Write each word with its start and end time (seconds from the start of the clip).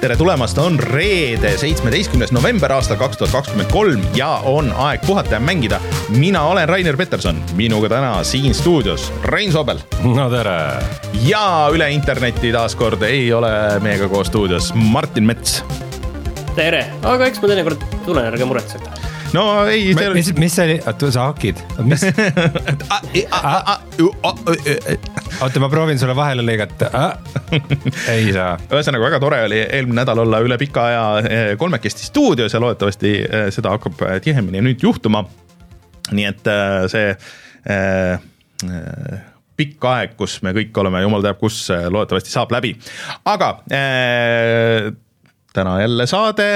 tere 0.00 0.16
tulemast, 0.16 0.58
on 0.58 0.78
reede, 0.80 1.50
seitsmeteistkümnes 1.60 2.30
november 2.32 2.72
aastal 2.72 2.96
kaks 3.00 3.18
tuhat 3.20 3.34
kakskümmend 3.34 3.68
kolm 3.72 4.04
ja 4.16 4.28
on 4.48 4.70
aeg 4.86 5.02
puhata 5.04 5.36
ja 5.36 5.40
mängida. 5.40 5.80
mina 6.08 6.42
olen 6.48 6.68
Rainer 6.68 6.96
Peterson, 6.96 7.42
minuga 7.56 7.88
täna 7.88 8.24
siin 8.24 8.54
stuudios 8.54 9.12
Rein 9.24 9.52
Sobel. 9.52 9.78
no 10.04 10.30
tere. 10.30 10.56
ja 11.26 11.68
üle 11.72 11.90
interneti 11.92 12.52
taaskord 12.52 13.02
ei 13.02 13.32
ole 13.32 13.52
meiega 13.84 14.08
koos 14.08 14.32
stuudios 14.32 14.72
Martin 14.74 15.28
Mets. 15.28 15.64
tere, 16.56 16.86
aga 17.02 17.28
eks 17.28 17.42
ma 17.42 17.52
teinekord 17.52 17.84
tulen, 18.06 18.24
ärge 18.32 18.48
muretsege 18.48 18.88
no 19.36 19.66
ei. 19.66 19.92
mis, 20.14 20.32
mis 20.38 20.56
see 20.56 20.64
oli, 20.64 20.80
oota 20.86 21.12
sa 21.12 21.28
hakid, 21.28 21.60
mis? 21.84 22.08
Oota, 25.40 25.60
ma 25.60 25.68
proovin 25.72 25.98
sulle 25.98 26.14
vahele 26.16 26.44
lõigata. 26.44 26.90
ei 28.14 28.32
saa. 28.34 28.54
ühesõnaga 28.70 29.06
väga 29.06 29.20
tore 29.22 29.42
oli 29.46 29.60
eelmine 29.62 30.00
nädal 30.02 30.24
olla 30.24 30.40
üle 30.44 30.58
pika 30.60 30.86
aja 30.90 31.04
eh, 31.20 31.52
kolmekesti 31.60 32.08
stuudios 32.08 32.54
ja 32.54 32.60
loodetavasti 32.62 33.14
eh, 33.22 33.46
seda 33.54 33.74
hakkab 33.76 34.02
eh, 34.06 34.18
tihemini 34.24 34.62
nüüd 34.64 34.84
juhtuma. 34.84 35.24
nii 36.10 36.26
et 36.26 36.48
see 36.90 37.10
pikk 39.60 39.84
aeg, 39.86 40.16
kus 40.18 40.40
me 40.42 40.50
kõik 40.56 40.74
oleme, 40.82 41.02
jumal 41.04 41.22
teab 41.22 41.38
kus, 41.38 41.68
loodetavasti 41.70 42.32
saab 42.32 42.50
läbi. 42.56 42.72
aga 43.28 43.50
äh, 43.70 44.90
täna 45.54 45.80
jälle 45.84 46.06
saade 46.10 46.50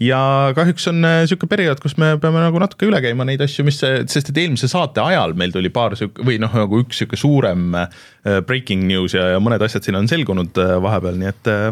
ja 0.00 0.52
kahjuks 0.56 0.88
on 0.88 1.02
niisugune 1.04 1.48
äh, 1.48 1.52
periood, 1.52 1.80
kus 1.82 1.98
me 2.00 2.14
peame 2.20 2.40
nagu 2.40 2.60
natuke 2.62 2.88
üle 2.88 3.00
käima 3.04 3.26
neid 3.28 3.42
asju, 3.44 3.64
mis, 3.66 3.76
sest 3.82 4.30
et 4.32 4.38
eelmise 4.40 4.70
saate 4.70 5.02
ajal 5.04 5.34
meil 5.36 5.52
tuli 5.52 5.68
paar 5.74 5.96
sihuke 5.98 6.24
või 6.24 6.38
noh, 6.40 6.52
nagu 6.62 6.80
üks 6.80 7.02
sihuke 7.02 7.18
suurem 7.20 7.76
äh, 7.76 7.90
breaking 8.48 8.86
news 8.88 9.12
ja, 9.16 9.26
ja 9.34 9.42
mõned 9.42 9.62
asjad 9.66 9.84
siin 9.84 9.98
on 10.00 10.08
selgunud 10.08 10.56
äh, 10.62 10.74
vahepeal, 10.82 11.18
nii 11.20 11.28
et 11.28 11.50
äh, 11.52 11.66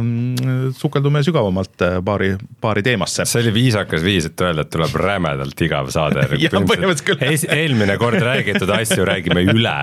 sukeldume 0.77 1.23
sügavamalt 1.25 1.87
paari, 2.05 2.35
paari 2.61 2.85
teemasse. 2.85 3.25
see 3.25 3.41
oli 3.47 3.55
viisakas 3.57 4.05
viis, 4.05 4.29
et 4.29 4.45
öelda, 4.45 4.67
et 4.67 4.73
tuleb 4.77 5.01
rämedalt 5.01 5.65
igav 5.65 5.89
saade 5.95 6.27
eelmine 7.61 7.97
kord 8.01 8.21
räägitud 8.21 8.69
asju 8.77 9.09
räägime 9.09 9.47
üle, 9.49 9.77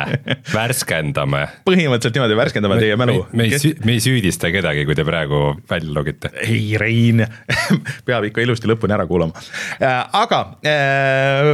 värskendame. 0.53 1.43
põhimõtteliselt 1.65 2.21
niimoodi 2.21 2.37
värskendame 2.37 2.79
teie 2.83 3.01
mälu. 3.01 3.25
me 3.33 3.49
ei, 3.49 3.73
me 3.81 3.97
ei 3.97 4.03
süüdista 4.03 4.53
kedagi, 4.53 4.85
kui 4.85 4.95
te 4.97 5.05
praegu 5.07 5.41
välja 5.69 5.97
logite. 5.97 6.31
ei, 6.45 6.77
Rein 6.77 7.25
peab 8.07 8.26
ikka 8.29 8.43
ilusti 8.43 8.69
lõpuni 8.69 8.95
ära 8.95 9.05
kuulama. 9.09 9.43
Äh, 9.81 10.01
aga 10.17 10.41
äh, 10.65 11.51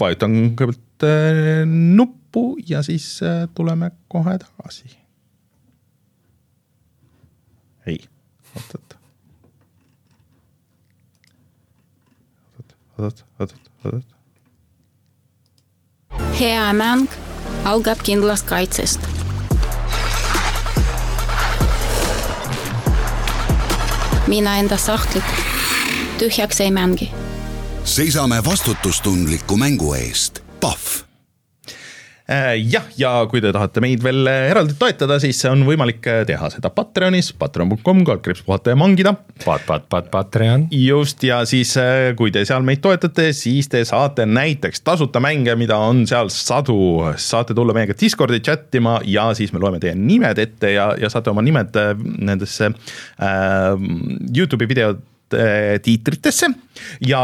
vajutan 0.00 0.36
kõigepealt 0.58 1.06
äh, 1.06 1.62
nuppu 1.68 2.46
ja 2.68 2.82
siis 2.86 3.20
tuleme 3.54 3.90
kohe 4.08 4.38
tagasi. 4.38 4.96
ei, 7.86 7.98
oot, 8.56 8.74
oot. 8.74 8.96
oot, 12.58 12.76
oot, 12.98 13.24
oot, 13.38 13.54
oot, 13.84 13.92
oot. 13.92 14.08
hea 16.40 16.72
mäng 16.72 17.20
algab 17.68 18.00
kindlast 18.06 18.48
kaitsest 18.48 19.14
mina 24.26 24.56
enda 24.56 24.76
sahtlit 24.76 25.53
tühjaks 26.18 26.60
ei 26.60 26.70
mängi. 26.70 27.10
seisame 27.84 28.38
vastutustundliku 28.44 29.56
mängu 29.56 29.94
eest, 29.98 30.40
Pahv 30.60 31.02
äh, 32.30 32.54
jah, 32.70 32.84
ja 32.96 33.10
kui 33.28 33.42
te 33.42 33.50
tahate 33.52 33.82
meid 33.84 34.02
veel 34.04 34.28
eraldi 34.30 34.76
toetada, 34.78 35.18
siis 35.20 35.42
on 35.50 35.64
võimalik 35.66 36.06
teha 36.28 36.50
seda 36.54 36.70
Patreonis, 36.72 37.32
patreon.com, 37.38 38.04
kaldkriips 38.06 38.44
puhata 38.46 38.72
ja 38.72 38.78
mangida. 38.78 39.12
Pat-, 39.44 39.66
pat-, 39.66 39.88
pat-, 39.90 40.10
Patreon. 40.12 40.68
just, 40.70 41.24
ja 41.26 41.42
siis 41.50 41.74
äh, 41.80 42.12
kui 42.16 42.32
te 42.32 42.44
seal 42.48 42.62
meid 42.64 42.80
toetate, 42.84 43.32
siis 43.36 43.68
te 43.72 43.82
saate 43.84 44.26
näiteks 44.30 44.84
tasuta 44.86 45.20
mänge, 45.24 45.56
mida 45.60 45.80
on 45.82 46.04
seal 46.08 46.30
sadu, 46.32 46.78
saate 47.20 47.58
tulla 47.58 47.74
meiega 47.76 47.96
Discordi 48.00 48.38
chat 48.44 48.74
ima 48.78 49.00
ja 49.04 49.32
siis 49.34 49.52
me 49.52 49.60
loeme 49.60 49.82
teie 49.82 49.96
nimed 49.98 50.38
ette 50.40 50.76
ja, 50.76 50.92
ja 51.00 51.10
saate 51.12 51.34
oma 51.34 51.42
nimed 51.44 51.74
äh, 51.80 51.92
nendesse 51.98 52.70
äh, 52.70 53.74
Youtube'i 54.30 54.70
videod 54.70 55.02
tiitritesse. 55.82 56.52
Ja 57.04 57.20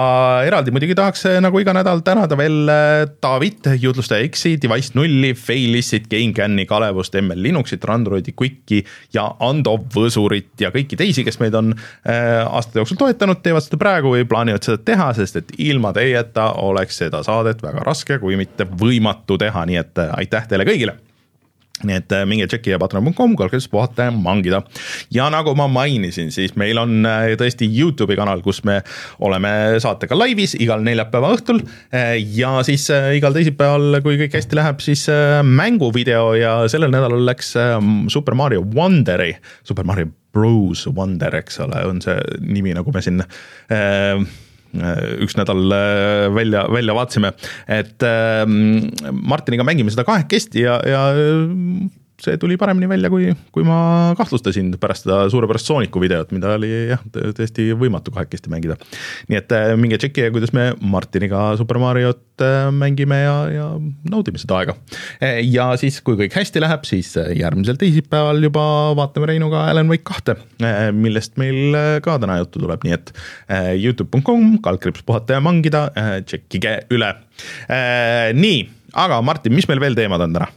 eraldi 0.46 0.72
muidugi 0.74 0.94
tahaks 0.98 1.24
eh, 1.28 1.38
nagu 1.42 1.60
iga 1.60 1.72
nädal 1.74 2.02
tänada 2.06 2.36
veel 2.38 2.70
eh, 2.70 3.02
David, 3.22 3.66
jutlustaja 3.82 4.26
X-i, 4.28 4.54
Device 4.62 4.94
nulli, 4.98 5.32
Failissit, 5.38 6.06
GameCami, 6.10 6.66
Kalevust, 6.70 7.16
ML 7.20 7.42
Linuxit, 7.48 7.84
Randroidi, 7.88 8.34
Quicki 8.36 8.82
ja 9.14 9.26
Ando 9.46 9.76
Võsurit 9.94 10.54
ja 10.62 10.72
kõiki 10.74 10.98
teisi, 11.00 11.24
kes 11.26 11.40
meid 11.42 11.56
on 11.58 11.74
aastate 12.04 12.80
jooksul 12.80 12.98
toetanud, 13.00 13.40
teevad 13.44 13.64
seda 13.64 13.78
praegu 13.80 14.14
või 14.14 14.26
plaanivad 14.28 14.64
seda 14.66 14.80
teha, 14.84 15.10
sest 15.18 15.40
et 15.40 15.54
ilma 15.62 15.92
teieta 15.96 16.50
oleks 16.62 17.00
seda 17.02 17.24
saadet 17.26 17.62
väga 17.64 17.84
raske, 17.86 18.18
kui 18.22 18.38
mitte 18.40 18.66
võimatu 18.68 19.38
teha, 19.40 19.66
nii 19.68 19.80
et 19.82 20.04
aitäh 20.10 20.50
teile 20.50 20.68
kõigile 20.68 20.98
nii 21.86 21.98
et 22.00 22.14
äh, 22.14 22.26
minge 22.28 22.48
tšeki 22.50 22.76
patreon.com, 22.80 23.36
kalkulis 23.38 23.68
puhata 23.70 24.08
ja 24.08 24.14
mangida. 24.14 24.62
ja 25.14 25.28
nagu 25.32 25.54
ma 25.58 25.68
mainisin, 25.70 26.30
siis 26.34 26.56
meil 26.60 26.78
on 26.82 27.06
äh, 27.08 27.32
tõesti 27.40 27.68
Youtube'i 27.70 28.18
kanal, 28.18 28.42
kus 28.44 28.62
me 28.68 28.80
oleme 29.20 29.80
saatega 29.82 30.18
laivis 30.18 30.56
igal 30.60 30.84
neljapäeva 30.86 31.32
õhtul. 31.36 31.62
Äh, 31.94 32.16
ja 32.36 32.58
siis 32.66 32.88
igal 33.16 33.36
teisipäeval, 33.36 34.00
kui 34.04 34.18
kõik 34.20 34.38
hästi 34.38 34.58
läheb, 34.58 34.80
siis 34.84 35.06
mänguvideo 35.46 36.34
ja 36.38 36.54
sellel 36.70 36.92
nädalal 36.92 37.24
läks 37.26 37.54
Super 38.12 38.36
Mario 38.38 38.64
Wonderi, 38.74 39.32
Super 39.66 39.86
Mario 39.88 40.10
Bros 40.30 40.84
Wonder, 40.94 41.34
eks 41.40 41.58
ole, 41.64 41.80
on 41.88 41.98
see 42.04 42.14
nimi, 42.44 42.74
nagu 42.76 42.92
me 42.94 43.02
siin 43.02 43.24
Äh, 43.70 44.26
üks 45.24 45.36
nädal 45.38 45.72
äh, 45.74 46.26
välja, 46.34 46.64
välja 46.72 46.94
vaatasime, 46.96 47.32
et 47.66 48.06
ähm, 48.06 48.90
Martiniga 49.10 49.66
mängime 49.66 49.92
seda 49.92 50.06
kahekesti 50.06 50.62
ja, 50.66 50.78
ja 50.86 51.02
see 52.24 52.38
tuli 52.40 52.56
paremini 52.60 52.88
välja, 52.90 53.10
kui, 53.12 53.30
kui 53.54 53.64
ma 53.66 53.78
kahtlustasin 54.18 54.72
pärast 54.80 55.06
seda 55.06 55.22
suurepärast 55.32 55.70
Sooniku 55.70 56.02
videot, 56.02 56.32
mida 56.36 56.54
oli 56.58 56.70
jah, 56.90 57.02
täiesti 57.12 57.70
võimatu 57.78 58.12
kahekesti 58.14 58.52
mängida. 58.52 58.76
nii 59.30 59.38
et 59.38 59.54
äh, 59.56 59.72
minge 59.80 59.98
tšekkige, 60.00 60.30
kuidas 60.34 60.54
me 60.56 60.70
Martiniga 60.80 61.50
Super 61.60 61.80
Mariot 61.82 62.44
äh, 62.44 62.68
mängime 62.74 63.22
ja, 63.22 63.36
ja 63.54 63.66
naudime 64.10 64.40
seda 64.42 64.60
aega. 64.60 64.76
Äh, 65.22 65.40
ja 65.48 65.70
siis, 65.80 66.00
kui 66.04 66.18
kõik 66.20 66.36
hästi 66.36 66.62
läheb, 66.62 66.84
siis 66.88 67.14
järgmisel 67.16 67.80
teisipäeval 67.80 68.42
juba 68.44 68.64
vaatame 68.98 69.32
Reinuga 69.32 69.66
Alan 69.70 69.90
Wake 69.90 70.06
kahte, 70.10 70.36
millest 70.96 71.36
meil 71.40 71.76
ka 72.04 72.16
täna 72.20 72.40
juttu 72.40 72.62
tuleb, 72.62 72.84
nii 72.86 72.96
et 72.96 73.12
Youtube.com, 73.80 74.56
kaldkriips 74.64 75.04
puhata 75.06 75.38
ja 75.38 75.44
mangida, 75.44 75.86
tšekkige 76.26 76.76
üle. 76.94 77.12
nii, 78.36 78.62
aga 79.00 79.20
Martin, 79.24 79.54
mis 79.56 79.68
meil 79.70 79.82
veel 79.82 79.98
teemad 79.98 80.24
on 80.26 80.38
täna? 80.38 80.50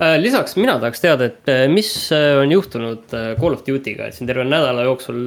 Äh, 0.00 0.16
lisaks 0.16 0.54
mina 0.56 0.78
tahaks 0.80 1.02
teada, 1.02 1.26
et 1.28 1.48
äh, 1.52 1.66
mis 1.68 1.90
äh, 2.16 2.38
on 2.40 2.48
juhtunud 2.54 3.10
Call 3.10 3.52
of 3.52 3.66
Duty'ga, 3.66 4.06
et 4.08 4.16
siin 4.16 4.28
terve 4.30 4.46
nädala 4.48 4.86
jooksul 4.86 5.26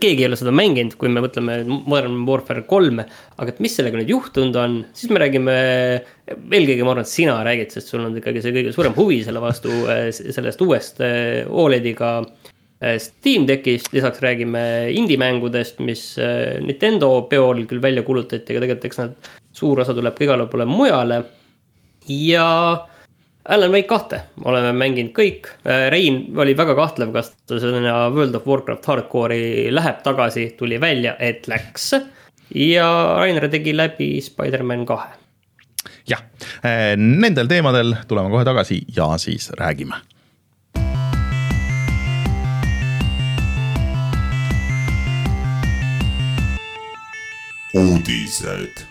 keegi 0.00 0.24
ei 0.24 0.28
ole 0.30 0.38
seda 0.40 0.54
mänginud, 0.56 0.94
kui 1.00 1.10
me 1.12 1.20
mõtleme 1.20 1.58
Modern 1.68 2.22
Warfare 2.24 2.62
kolme, 2.68 3.04
aga 3.36 3.52
et 3.52 3.60
mis 3.60 3.74
sellega 3.76 4.00
nüüd 4.00 4.12
juhtunud 4.12 4.56
on, 4.56 4.78
siis 4.96 5.12
me 5.12 5.20
räägime, 5.20 5.56
eelkõige 6.32 6.86
ma 6.86 6.94
arvan, 6.94 7.04
et 7.04 7.12
sina 7.12 7.36
räägid, 7.44 7.74
sest 7.76 7.92
sul 7.92 8.06
on 8.06 8.16
ikkagi 8.16 8.40
see 8.44 8.54
kõige 8.56 8.72
suurem 8.76 8.96
huvi 8.96 9.20
selle 9.24 9.42
vastu, 9.44 9.72
sellest 10.16 10.64
uuest 10.64 11.00
Olediga 11.48 12.12
Steam 13.00 13.44
Deckist, 13.48 13.88
lisaks 13.96 14.20
räägime 14.24 14.62
indie-mängudest, 14.96 15.80
mis 15.84 16.04
Nintendo 16.64 17.14
peol 17.32 17.66
küll 17.68 17.84
välja 17.84 18.04
kuulutati, 18.04 18.52
aga 18.52 18.64
tegelikult 18.64 18.88
eks 18.88 19.00
nad, 19.00 19.32
suur 19.56 19.80
osa 19.84 19.96
tuleb 19.96 20.16
ka 20.16 20.28
igale 20.28 20.48
poole 20.52 20.68
mujale. 20.68 21.22
ja 22.08 22.48
Alan 23.48 23.72
Wake 23.72 23.88
kahte 23.88 24.20
oleme 24.44 24.72
mänginud 24.76 25.14
kõik. 25.16 25.48
Äh, 25.64 25.88
Rein 25.92 26.22
oli 26.36 26.52
väga 26.56 26.74
kahtlev, 26.76 27.12
kas 27.14 27.32
ta 27.48 27.60
sinna 27.60 28.10
World 28.12 28.36
of 28.36 28.46
Warcraft 28.46 28.88
hardcore'i 28.90 29.70
läheb 29.72 30.02
tagasi, 30.04 30.50
tuli 30.58 30.80
välja, 30.80 31.16
et 31.18 31.48
läks. 31.48 31.94
ja 32.54 33.16
Rainer 33.16 33.48
tegi 33.48 33.76
läbi 33.76 34.20
Spider-man 34.20 34.86
kahe. 34.86 35.08
jah, 36.08 36.22
äh, 36.64 36.96
nendel 36.96 37.48
teemadel 37.48 37.94
tuleme 38.08 38.30
kohe 38.30 38.44
tagasi 38.44 38.82
ja 38.96 39.16
siis 39.18 39.50
räägime 39.56 39.96
uudised 47.74 48.89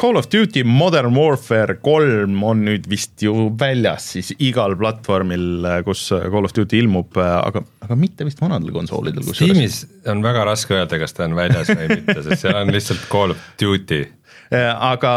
Call 0.00 0.16
of 0.16 0.30
Duty 0.32 0.62
Modern 0.64 1.12
Warfare 1.16 1.74
kolm 1.84 2.38
on 2.46 2.62
nüüd 2.64 2.86
vist 2.88 3.20
ju 3.20 3.50
väljas 3.60 4.06
siis 4.14 4.30
igal 4.40 4.72
platvormil, 4.80 5.66
kus 5.84 6.06
Call 6.10 6.48
of 6.48 6.54
Duty 6.56 6.80
ilmub, 6.80 7.18
aga, 7.20 7.60
aga 7.84 7.98
mitte 8.00 8.24
vist 8.28 8.40
vanadel 8.40 8.72
konsoolidel. 8.72 9.26
Steamis 9.36 9.82
on 10.08 10.24
väga 10.24 10.46
raske 10.48 10.78
öelda, 10.78 11.00
kas 11.02 11.12
ta 11.16 11.26
on 11.28 11.36
väljas 11.36 11.68
või 11.74 11.90
mitte, 11.92 12.16
sest 12.24 12.46
seal 12.46 12.56
on 12.62 12.72
lihtsalt 12.72 13.04
Call 13.12 13.36
of 13.36 13.44
Duty 13.60 14.06
aga 14.50 15.10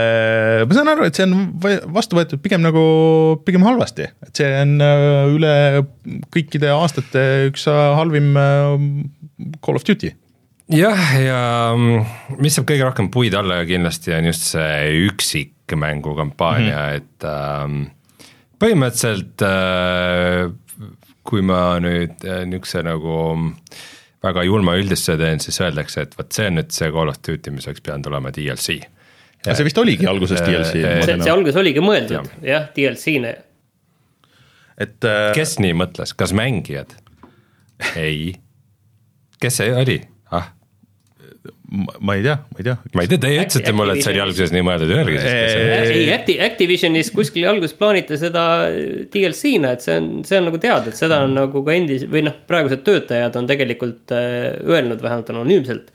äh, 0.00 0.62
ma 0.64 0.72
saan 0.76 0.88
aru, 0.88 1.04
et 1.08 1.18
see 1.18 1.26
on 1.28 1.34
va- 1.60 1.82
vastu 1.98 2.16
võetud 2.16 2.40
pigem 2.40 2.62
nagu, 2.64 2.80
pigem 3.44 3.66
halvasti, 3.66 4.06
et 4.24 4.40
see 4.40 4.48
on 4.62 4.78
äh, 4.80 5.28
üle 5.34 5.52
kõikide 6.32 6.70
aastate 6.72 7.24
üks 7.50 7.66
äh, 7.68 7.82
halvim 7.98 8.32
äh, 8.40 9.58
Call 9.64 9.76
of 9.76 9.84
Duty. 9.84 10.14
Jah, 10.72 11.04
ja 11.22 11.42
mm, 11.74 12.40
mis 12.42 12.56
saab 12.58 12.68
kõige 12.68 12.86
rohkem 12.86 13.10
puid 13.12 13.36
alla 13.38 13.62
kindlasti 13.68 14.12
on 14.16 14.28
just 14.28 14.50
see 14.52 15.06
üksikmängu 15.08 16.14
kampaania 16.18 16.76
mm, 16.76 16.88
-hmm. 16.88 16.96
et 16.96 17.28
ähm, 17.28 17.78
põhimõtteliselt 18.60 19.44
äh, 19.46 20.50
kui 21.28 21.44
ma 21.44 21.78
nüüd 21.82 22.24
äh, 22.24 22.44
niisuguse 22.48 22.82
nagu 22.86 23.16
väga 24.24 24.44
julma 24.44 24.74
üldistuse 24.78 25.16
teen, 25.20 25.40
siis 25.40 25.60
öeldakse, 25.62 26.04
et 26.06 26.16
vot 26.18 26.32
see 26.34 26.48
on 26.50 26.58
nüüd 26.58 26.72
see 26.74 26.90
Call 26.94 27.12
of 27.12 27.20
Duty, 27.22 27.52
mis 27.54 27.68
oleks 27.68 27.84
pidanud 27.84 28.08
olema 28.10 28.32
DLC. 28.34 28.80
aga 29.44 29.54
see 29.54 29.68
vist 29.68 29.78
oligi 29.78 30.08
alguses 30.10 30.42
DLC. 30.42 30.72
See, 30.72 31.18
see 31.22 31.32
alguses 31.32 31.60
oligi 31.60 31.84
mõeldud 31.84 32.28
jah, 32.42 32.68
DLC-ne. 32.76 33.34
et 34.76 35.08
äh, 35.08 35.30
kes 35.38 35.58
nii 35.62 35.76
mõtles, 35.78 36.12
kas 36.18 36.34
mängijad? 36.36 36.96
ei. 37.96 38.34
kes 39.40 39.62
see 39.62 39.72
oli? 39.72 40.00
Ma, 41.68 42.14
ei 42.14 42.22
tea, 42.22 42.36
ma 42.48 42.58
ei 42.58 42.64
tea. 42.64 42.76
ma 42.94 43.02
ei 43.04 43.10
tea, 43.10 43.20
teie 43.20 43.40
ütlesite 43.42 43.72
mulle, 43.76 43.96
et 43.96 44.04
see 44.04 44.12
oli 44.14 44.22
alguses 44.24 44.52
nii 44.54 44.64
mõeldud, 44.64 44.92
oli. 45.02 45.16
ei 45.20 46.06
Acti-, 46.14 46.38
Activisionis 46.44 47.10
kuskil 47.14 47.48
alguses 47.50 47.76
plaaniti 47.78 48.16
seda 48.20 48.44
DLC-na, 49.12 49.74
et 49.76 49.84
see 49.84 49.98
on, 50.00 50.08
see 50.28 50.40
on 50.40 50.48
nagu 50.48 50.60
teada, 50.62 50.88
et 50.88 50.98
seda 50.98 51.20
on 51.26 51.36
nagu 51.36 51.62
ka 51.66 51.76
endis- 51.76 52.06
või 52.08 52.24
noh, 52.28 52.36
praegused 52.48 52.84
töötajad 52.86 53.36
on 53.40 53.50
tegelikult 53.50 54.16
äh, 54.16 54.54
öelnud 54.64 55.04
vähemalt 55.04 55.32
anonüümselt. 55.34 55.92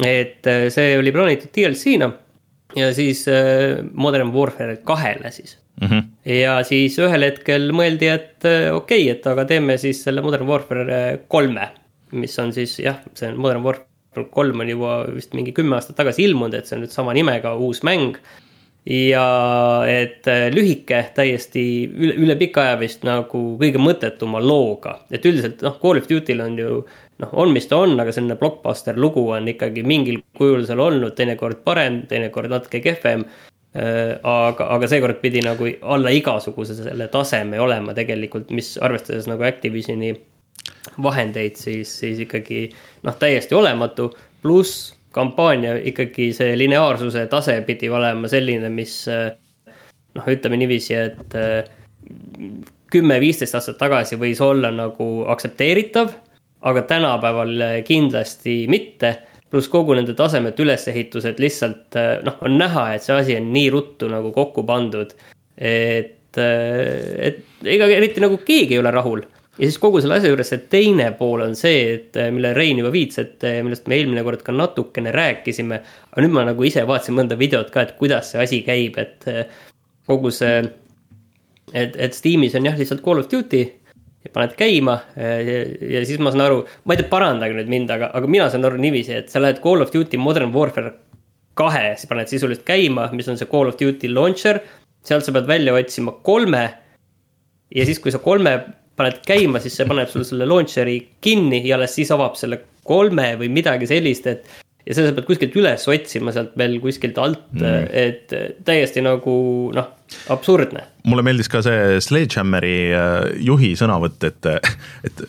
et 0.00 0.48
äh, 0.48 0.66
see 0.72 0.96
oli 0.96 1.12
plaanitud 1.12 1.52
DLC-na 1.52 2.08
ja 2.78 2.88
siis 2.96 3.26
äh, 3.28 3.82
Modern 3.92 4.32
Warfare 4.32 4.78
kahele 4.88 5.30
siis 5.30 5.58
mm. 5.80 5.88
-hmm. 5.88 6.08
ja 6.40 6.56
siis 6.64 6.96
ühel 6.98 7.28
hetkel 7.28 7.68
mõeldi, 7.76 8.08
et 8.08 8.40
okei 8.40 8.72
okay,, 8.72 9.08
et 9.12 9.26
aga 9.26 9.44
teeme 9.44 9.76
siis 9.76 10.00
selle 10.04 10.24
Modern 10.24 10.48
Warfare 10.48 11.20
kolme, 11.28 11.68
mis 12.12 12.38
on 12.38 12.52
siis 12.52 12.78
jah, 12.80 13.04
see 13.12 13.28
on 13.28 13.36
Modern 13.36 13.60
Warfare 13.60 13.91
kolm 14.30 14.62
on 14.64 14.70
juba 14.72 14.94
vist 15.12 15.36
mingi 15.36 15.54
kümme 15.56 15.78
aastat 15.78 15.98
tagasi 16.00 16.26
ilmunud, 16.26 16.54
et 16.56 16.68
see 16.68 16.78
on 16.78 16.84
nüüd 16.84 16.94
sama 16.94 17.14
nimega 17.16 17.54
uus 17.56 17.82
mäng. 17.86 18.18
ja 18.82 19.26
et 19.86 20.26
äh, 20.26 20.48
lühike, 20.50 21.04
täiesti 21.14 21.62
üle, 21.86 22.16
üle 22.24 22.34
pika 22.40 22.64
aja 22.64 22.80
vist 22.80 23.04
nagu 23.06 23.42
kõige 23.60 23.78
mõttetuma 23.78 24.40
looga, 24.42 24.96
et 25.14 25.22
üldiselt 25.22 25.62
noh, 25.62 25.76
Call 25.78 26.00
of 26.02 26.08
Duty'l 26.10 26.42
on 26.42 26.58
ju 26.58 26.80
noh, 27.22 27.30
on, 27.32 27.52
mis 27.54 27.70
ta 27.70 27.78
on, 27.78 27.94
aga 28.02 28.10
selline 28.10 28.34
blockbuster 28.40 28.98
lugu 28.98 29.28
on 29.36 29.46
ikkagi 29.52 29.86
mingil 29.86 30.18
kujul 30.34 30.66
seal 30.66 30.82
olnud, 30.82 31.14
teinekord 31.14 31.62
parem, 31.62 32.02
teinekord 32.10 32.50
natuke 32.50 32.82
kehvem 32.82 33.22
Äh, 33.72 34.18
aga, 34.28 34.66
aga 34.74 34.88
seekord 34.90 35.22
pidi 35.22 35.40
nagu 35.40 35.64
alla 35.94 36.10
igasuguse 36.12 36.74
selle 36.76 37.06
taseme 37.08 37.56
olema 37.60 37.94
tegelikult, 37.96 38.50
mis 38.52 38.74
arvestades 38.84 39.24
nagu 39.30 39.46
Activisioni 39.48 40.10
vahendeid, 41.02 41.56
siis, 41.56 41.92
siis 42.00 42.18
ikkagi 42.26 42.66
noh, 43.06 43.16
täiesti 43.18 43.54
olematu. 43.54 44.10
pluss 44.42 44.94
kampaania 45.14 45.76
ikkagi 45.76 46.32
see 46.34 46.56
lineaarsuse 46.58 47.26
tase 47.30 47.60
pidi 47.66 47.90
olema 47.92 48.28
selline, 48.28 48.68
mis 48.72 48.96
noh, 49.06 50.28
ütleme 50.28 50.58
niiviisi, 50.58 50.94
et 50.98 51.36
äh, 51.38 51.68
kümme-viisteist 52.92 53.54
aastat 53.56 53.78
tagasi 53.80 54.18
võis 54.20 54.40
olla 54.44 54.72
nagu 54.74 55.08
aktsepteeritav, 55.32 56.10
aga 56.62 56.82
tänapäeval 56.88 57.82
kindlasti 57.86 58.64
mitte 58.70 59.14
pluss 59.52 59.68
kogu 59.68 59.94
nende 59.96 60.14
tasemete 60.16 60.64
ülesehitused 60.64 61.40
lihtsalt 61.42 61.98
noh, 62.24 62.38
on 62.46 62.56
näha, 62.60 62.86
et 62.94 63.04
see 63.04 63.16
asi 63.16 63.36
on 63.36 63.50
nii 63.52 63.68
ruttu 63.74 64.08
nagu 64.08 64.32
kokku 64.32 64.64
pandud. 64.68 65.12
et, 65.56 66.38
et 66.38 67.68
ega 67.68 67.88
eriti 67.92 68.22
nagu 68.24 68.38
keegi 68.40 68.78
ei 68.78 68.80
ole 68.80 68.90
rahul. 68.94 69.24
Ja 69.58 69.68
siis 69.68 69.78
kogu 69.80 70.00
selle 70.00 70.16
asja 70.16 70.30
juures 70.32 70.48
see 70.48 70.62
teine 70.72 71.10
pool 71.18 71.44
on 71.44 71.56
see, 71.58 71.82
et 71.96 72.16
mille 72.32 72.54
Rein 72.56 72.80
juba 72.80 72.92
viitas, 72.94 73.26
et 73.26 73.44
millest 73.64 73.88
me 73.90 73.98
eelmine 73.98 74.24
kord 74.24 74.44
ka 74.46 74.54
natukene 74.56 75.12
rääkisime. 75.12 75.82
aga 76.12 76.24
nüüd 76.24 76.32
ma 76.32 76.46
nagu 76.48 76.64
ise 76.64 76.86
vaatasin 76.88 77.18
mõnda 77.18 77.36
videot 77.40 77.70
ka, 77.74 77.84
et 77.84 77.94
kuidas 78.00 78.32
see 78.32 78.42
asi 78.42 78.62
käib, 78.64 78.96
et 79.02 79.28
kogu 80.08 80.32
see, 80.32 80.62
et, 81.72 81.96
et 81.96 82.16
Steamis 82.16 82.56
on 82.58 82.66
jah, 82.70 82.78
lihtsalt 82.78 83.04
Call 83.04 83.20
of 83.20 83.30
Duty 83.32 83.62
ja 84.22 84.32
paned 84.32 84.56
käima 84.56 84.98
ja, 85.16 85.62
ja 85.96 86.02
siis 86.06 86.20
ma 86.22 86.32
saan 86.32 86.46
aru, 86.46 86.60
ma 86.86 86.94
ei 86.94 87.02
tea, 87.02 87.12
parandage 87.12 87.56
nüüd 87.58 87.70
mind, 87.70 87.92
aga, 87.92 88.12
aga 88.16 88.30
mina 88.30 88.48
saan 88.50 88.64
aru 88.68 88.80
niiviisi, 88.80 89.16
et 89.20 89.32
sa 89.32 89.42
lähed 89.42 89.60
Call 89.64 89.84
of 89.84 89.92
Duty 89.94 90.20
Modern 90.20 90.54
Warfare 90.54 90.94
kahe, 91.58 91.90
siis 91.98 92.08
paned 92.08 92.30
sisuliselt 92.30 92.64
käima, 92.64 93.10
mis 93.12 93.28
on 93.28 93.36
see 93.40 93.50
Call 93.50 93.68
of 93.68 93.76
Duty 93.80 94.10
launcher. 94.12 94.62
sealt 95.02 95.26
sa 95.26 95.32
pead 95.34 95.48
välja 95.50 95.74
otsima 95.74 96.12
kolme. 96.22 96.74
ja 97.74 97.84
siis, 97.84 97.98
kui 97.98 98.12
sa 98.12 98.18
kolme 98.18 98.60
paned 98.98 99.22
käima, 99.26 99.62
siis 99.62 99.78
see 99.78 99.88
paneb 99.88 100.10
sul 100.12 100.26
selle 100.28 100.48
launcher'i 100.48 100.98
kinni 101.24 101.62
ja 101.66 101.78
alles 101.78 101.96
siis 101.96 102.12
avab 102.14 102.36
selle 102.40 102.60
kolme 102.86 103.32
või 103.40 103.48
midagi 103.52 103.88
sellist, 103.90 104.26
et. 104.26 104.48
ja 104.86 104.96
seda 104.96 105.10
sa 105.10 105.16
pead 105.16 105.28
kuskilt 105.28 105.56
üles 105.58 105.86
otsima 105.88 106.34
sealt 106.34 106.56
veel 106.58 106.80
kuskilt 106.82 107.18
alt 107.22 107.44
mm., 107.54 107.90
et 107.92 108.34
täiesti 108.66 109.04
nagu 109.04 109.34
noh, 109.74 109.92
absurdne 110.34 110.88
mulle 111.08 111.24
meeldis 111.26 111.50
ka 111.50 111.62
see 111.64 111.98
Sledgehammeri 112.02 112.74
juhi 113.42 113.72
sõnavõtt, 113.78 114.26
et, 114.26 114.48
et 115.08 115.22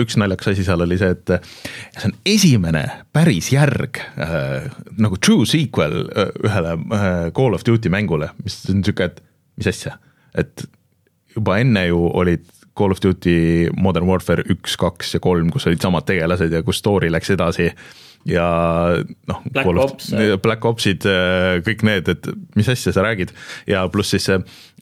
üks 0.00 0.18
naljakas 0.20 0.52
asi 0.52 0.66
seal 0.66 0.84
oli 0.84 0.98
see, 1.00 1.14
et 1.14 1.34
see 1.96 2.10
on 2.10 2.16
esimene 2.34 2.84
päris 3.14 3.50
järg 3.54 4.00
äh, 4.18 4.68
nagu 4.98 5.18
true 5.22 5.46
sequel 5.48 6.04
ühele 6.44 6.76
äh, 6.78 7.08
Call 7.34 7.56
of 7.56 7.66
Duty 7.66 7.92
mängule, 7.92 8.30
mis 8.44 8.60
on 8.70 8.84
sihuke, 8.86 9.10
et 9.10 9.22
mis 9.58 9.70
asja, 9.70 9.96
et 10.38 10.66
juba 11.34 11.58
enne 11.62 11.86
ju 11.88 12.06
olid 12.14 12.46
Call 12.78 12.94
of 12.94 13.02
Duty 13.02 13.70
Modern 13.76 14.08
Warfare 14.08 14.44
üks, 14.50 14.78
kaks 14.80 15.14
ja 15.16 15.22
kolm, 15.22 15.50
kus 15.54 15.68
olid 15.70 15.82
samad 15.82 16.06
tegelased 16.08 16.52
ja 16.52 16.62
kus 16.66 16.80
story 16.82 17.10
läks 17.12 17.30
edasi 17.34 17.68
ja 18.28 18.46
noh. 19.28 19.42
Black 19.52 19.82
Ops. 19.84 20.10
Black 20.42 20.64
Opsid, 20.64 21.06
kõik 21.66 21.84
need, 21.86 22.08
et 22.10 22.28
mis 22.56 22.70
asja 22.72 22.94
sa 22.94 23.04
räägid 23.04 23.34
ja 23.70 23.84
pluss 23.92 24.16
siis, 24.16 24.30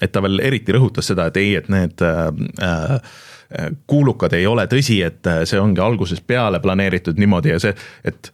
et 0.00 0.12
ta 0.14 0.22
veel 0.24 0.40
eriti 0.44 0.74
rõhutas 0.74 1.10
seda, 1.10 1.28
et 1.28 1.40
ei, 1.42 1.56
et 1.58 1.68
need 1.72 2.04
äh, 2.06 2.98
kuulukad 3.90 4.32
ei 4.38 4.46
ole 4.48 4.64
tõsi, 4.70 5.02
et 5.04 5.26
see 5.48 5.60
ongi 5.60 5.82
algusest 5.82 6.24
peale 6.26 6.62
planeeritud 6.62 7.18
niimoodi 7.20 7.52
ja 7.52 7.58
see, 7.60 7.74
et 8.08 8.32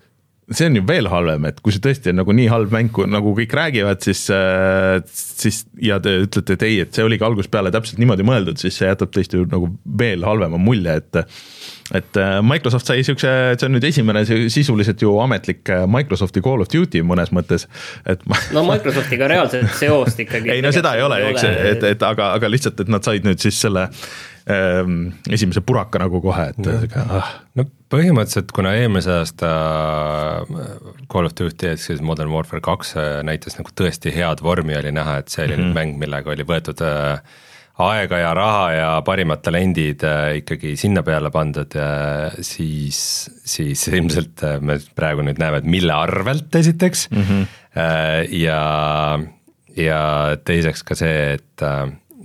see 0.50 0.69
on 0.69 0.78
ju 0.78 0.83
veel 0.88 1.09
halvem, 1.12 1.45
et 1.50 1.59
kui 1.64 1.75
see 1.75 1.83
tõesti 1.85 2.12
on 2.12 2.21
nagu 2.23 2.35
nii 2.37 2.49
halb 2.50 2.73
mäng, 2.73 3.00
nagu 3.12 3.35
kõik 3.37 3.55
räägivad, 3.59 4.00
siis, 4.05 4.25
siis 5.12 5.62
ja 5.85 5.99
te 6.02 6.14
ütlete, 6.25 6.57
et 6.57 6.64
ei, 6.69 6.78
et 6.85 6.95
see 6.97 7.05
oligi 7.05 7.26
algusest 7.26 7.52
peale 7.52 7.73
täpselt 7.75 8.00
niimoodi 8.00 8.26
mõeldud, 8.26 8.61
siis 8.61 8.78
see 8.81 8.88
jätab 8.88 9.12
ju 9.19 9.45
nagu 9.50 9.69
veel 10.00 10.25
halvema 10.25 10.61
mulje, 10.61 11.00
et 11.02 11.25
et 11.97 12.19
Microsoft 12.45 12.85
sai 12.88 13.00
siukse, 13.00 13.31
see 13.57 13.64
on 13.64 13.73
nüüd 13.73 13.85
esimene 13.88 14.21
sisuliselt 14.52 15.00
ju 15.00 15.14
ametlik 15.25 15.71
Microsofti 15.88 16.43
Call 16.45 16.61
of 16.61 16.69
Duty 16.73 17.00
mõnes 17.00 17.33
mõttes, 17.33 17.64
et 18.05 18.25
ma.... 18.28 18.37
no 18.52 18.64
Microsoftiga 18.69 19.28
reaalset 19.33 19.71
seost 19.78 20.21
ikkagi. 20.21 20.52
ei 20.55 20.64
no 20.64 20.73
seda 20.75 20.97
ei 20.99 21.05
ole, 21.07 21.23
eks, 21.31 21.47
et, 21.49 21.87
et 21.95 22.05
aga, 22.05 22.35
aga 22.37 22.52
lihtsalt, 22.52 22.85
et 22.85 22.93
nad 22.93 23.05
said 23.05 23.25
nüüd 23.28 23.40
siis 23.40 23.61
selle 23.64 23.88
esimese 24.49 25.61
puraka 25.61 26.00
nagu 26.00 26.23
kohe, 26.25 26.49
et 26.52 26.61
sihuke 26.64 27.02
ah. 27.12 27.33
no 27.59 27.67
põhimõtteliselt, 27.93 28.52
kuna 28.57 28.75
eelmise 28.78 29.12
aasta 29.21 29.50
Call 31.11 31.28
of 31.28 31.37
Duty 31.37 31.73
ehk 31.73 31.83
siis 31.83 32.00
Modern 32.05 32.33
Warfare 32.33 32.62
kaks 32.64 32.95
näitas 33.26 33.59
nagu 33.59 33.73
tõesti 33.76 34.12
head 34.14 34.43
vormi, 34.45 34.76
oli 34.78 34.93
näha, 34.95 35.19
et 35.23 35.33
see 35.33 35.47
oli 35.47 35.57
mm 35.57 35.62
-hmm. 35.62 35.76
mäng, 35.76 36.00
millega 36.00 36.33
oli 36.33 36.47
võetud 36.49 36.83
äh, 36.85 37.21
aega 37.78 38.19
ja 38.19 38.35
raha 38.35 38.64
ja 38.73 38.88
parimad 39.07 39.43
talendid 39.45 40.02
äh, 40.05 40.40
ikkagi 40.43 40.75
sinna 40.76 41.02
peale 41.07 41.31
pandud, 41.31 41.76
siis, 42.40 43.31
siis 43.45 43.88
ilmselt 43.88 44.43
äh, 44.43 44.61
me 44.61 44.78
praegu 44.95 45.23
nüüd 45.23 45.38
näeme, 45.38 45.62
et 45.62 45.69
mille 45.69 45.93
arvelt 45.93 46.55
esiteks 46.55 47.09
mm. 47.11 47.23
-hmm. 47.23 47.47
ja, 48.43 49.19
ja 49.76 50.02
teiseks 50.45 50.83
ka 50.83 50.95
see, 50.95 51.33
et 51.38 51.67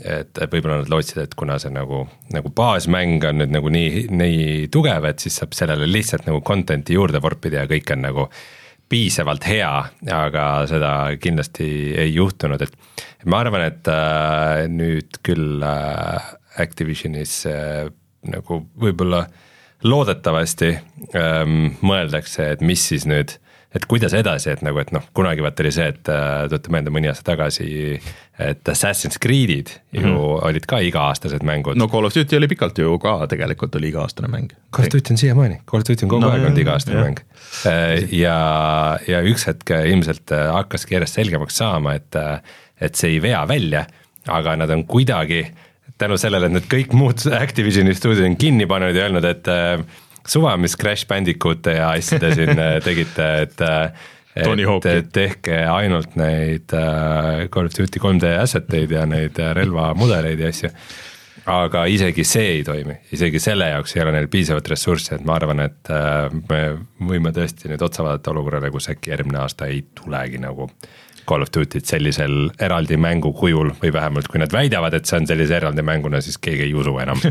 et 0.04 0.40
võib-olla 0.52 0.82
nad 0.82 0.92
lootsid, 0.92 1.22
et 1.24 1.36
kuna 1.40 1.56
see 1.62 1.72
nagu, 1.74 2.04
nagu 2.34 2.52
baasmäng 2.56 3.24
on 3.30 3.40
nüüd 3.42 3.54
nagu 3.56 3.72
nii, 3.72 4.08
nii 4.12 4.44
tugev, 4.74 5.08
et 5.10 5.24
siis 5.24 5.40
saab 5.40 5.56
sellele 5.58 5.88
lihtsalt 5.90 6.28
nagu 6.28 6.42
content'i 6.46 6.98
juurde 6.98 7.22
vorpida 7.24 7.64
ja 7.64 7.72
kõik 7.72 7.94
on 7.96 8.06
nagu 8.08 8.28
piisavalt 8.92 9.48
hea, 9.48 9.72
aga 10.14 10.46
seda 10.70 10.92
kindlasti 11.22 11.68
ei 11.98 12.14
juhtunud, 12.14 12.62
et 12.62 13.26
ma 13.32 13.40
arvan, 13.42 13.66
et 13.72 13.90
äh, 13.90 14.66
nüüd 14.70 15.22
küll 15.26 15.64
äh, 15.66 16.34
Activisionis 16.62 17.40
äh, 17.50 17.88
nagu 18.30 18.60
võib-olla 18.80 19.24
loodetavasti 19.84 20.70
ähm, 21.18 21.74
mõeldakse, 21.84 22.54
et 22.54 22.62
mis 22.64 22.84
siis 22.92 23.08
nüüd 23.10 23.34
et 23.74 23.86
kuidas 23.90 24.14
edasi, 24.14 24.52
et 24.54 24.62
nagu, 24.66 24.78
et 24.82 24.92
noh, 24.94 25.06
kunagi 25.18 25.44
vaata 25.44 25.64
oli 25.64 25.72
see, 25.74 25.88
et 25.94 26.12
äh, 26.12 26.44
tuletan 26.52 26.76
meelde 26.76 26.94
mõni 26.94 27.10
aasta 27.10 27.26
tagasi, 27.32 27.68
et 28.44 28.70
Assassin's 28.70 29.18
Creed'id 29.22 29.72
ju 29.94 30.02
mm 30.02 30.06
-hmm. 30.06 30.46
olid 30.50 30.66
ka 30.70 30.80
iga-aastased 30.86 31.46
mängud. 31.46 31.78
no 31.78 31.88
Call 31.88 32.06
of 32.06 32.16
Duty 32.16 32.38
oli 32.38 32.48
pikalt 32.48 32.78
ju 32.78 33.00
ka 33.00 33.28
tegelikult 33.28 33.76
oli 33.76 33.90
iga-aastane 33.90 34.30
mäng. 34.30 34.54
Call 34.76 34.86
of 34.88 34.94
Duty 34.94 35.14
on 35.14 35.18
siiamaani, 35.18 35.60
Call 35.70 35.82
of 35.82 35.90
Duty 35.90 36.06
on 36.06 36.10
kogu 36.10 36.22
no, 36.22 36.32
aeg 36.32 36.46
olnud 36.46 36.58
iga-aastane 36.58 37.02
mäng. 37.02 37.20
Äh, 37.66 38.14
ja, 38.14 38.38
ja 39.08 39.22
üks 39.22 39.48
hetk 39.48 39.70
ilmselt 39.70 40.30
hakkaski 40.30 40.94
järjest 40.94 41.14
selgemaks 41.14 41.58
saama, 41.58 41.94
et, 41.94 42.16
et 42.82 42.96
see 42.96 43.10
ei 43.10 43.22
vea 43.22 43.48
välja, 43.48 43.86
aga 44.28 44.56
nad 44.56 44.70
on 44.70 44.86
kuidagi 44.86 45.48
tänu 45.98 46.18
sellele, 46.18 46.46
et 46.46 46.52
need 46.52 46.70
kõik 46.70 46.94
muud 46.94 47.26
Activisioni 47.42 47.94
stuudiod 47.94 48.26
on 48.26 48.38
kinni 48.38 48.66
pannud 48.66 48.96
ja 48.96 49.06
öelnud, 49.08 49.26
et 49.26 49.48
suva, 50.28 50.58
mis 50.58 50.76
Crash 50.80 51.08
Bandicoot'e 51.10 51.78
ja 51.78 51.94
asjade 51.94 52.34
siin 52.38 52.60
äh, 52.60 52.78
tegite, 52.88 53.30
et 53.46 53.64
äh, 53.64 54.12
et 54.34 55.10
tehke 55.14 55.60
ainult 55.70 56.16
neid 56.18 56.74
äh, 56.74 57.48
Call 57.54 57.70
of 57.70 57.76
Duty 57.78 58.02
3D 58.02 58.32
asset 58.42 58.72
eid 58.74 58.94
ja 58.96 59.04
neid 59.06 59.38
relvamudeleid 59.38 60.42
ja 60.42 60.50
asju. 60.50 60.72
aga 61.54 61.84
isegi 61.92 62.24
see 62.26 62.48
ei 62.56 62.64
toimi, 62.66 62.96
isegi 63.14 63.40
selle 63.44 63.68
jaoks 63.74 63.94
ei 63.98 64.04
ole 64.06 64.16
neil 64.16 64.30
piisavalt 64.32 64.70
ressurssi, 64.72 65.14
et 65.18 65.26
ma 65.28 65.36
arvan, 65.36 65.60
et 65.66 65.92
me 66.50 66.62
võime 67.04 67.34
tõesti 67.36 67.70
nüüd 67.70 67.84
otsa 67.84 68.06
vaadata 68.06 68.32
olukorrale, 68.32 68.72
kus 68.72 68.88
äkki 68.94 69.12
järgmine 69.12 69.42
aasta 69.44 69.68
ei 69.68 69.84
tulegi 69.94 70.40
nagu 70.42 70.70
Call 71.30 71.46
of 71.46 71.52
Duty't 71.56 71.88
sellisel 71.88 72.50
eraldi 72.62 72.98
mängu 73.00 73.34
kujul 73.38 73.72
või 73.82 73.94
vähemalt 73.94 74.28
kui 74.32 74.42
nad 74.42 74.54
väidavad, 74.54 74.96
et 74.98 75.10
see 75.10 75.22
on 75.22 75.30
sellise 75.30 75.56
eraldi 75.60 75.86
mänguna, 75.86 76.22
siis 76.24 76.40
keegi 76.42 76.68
ei 76.68 76.76
usu 76.78 76.98
enam 77.04 77.22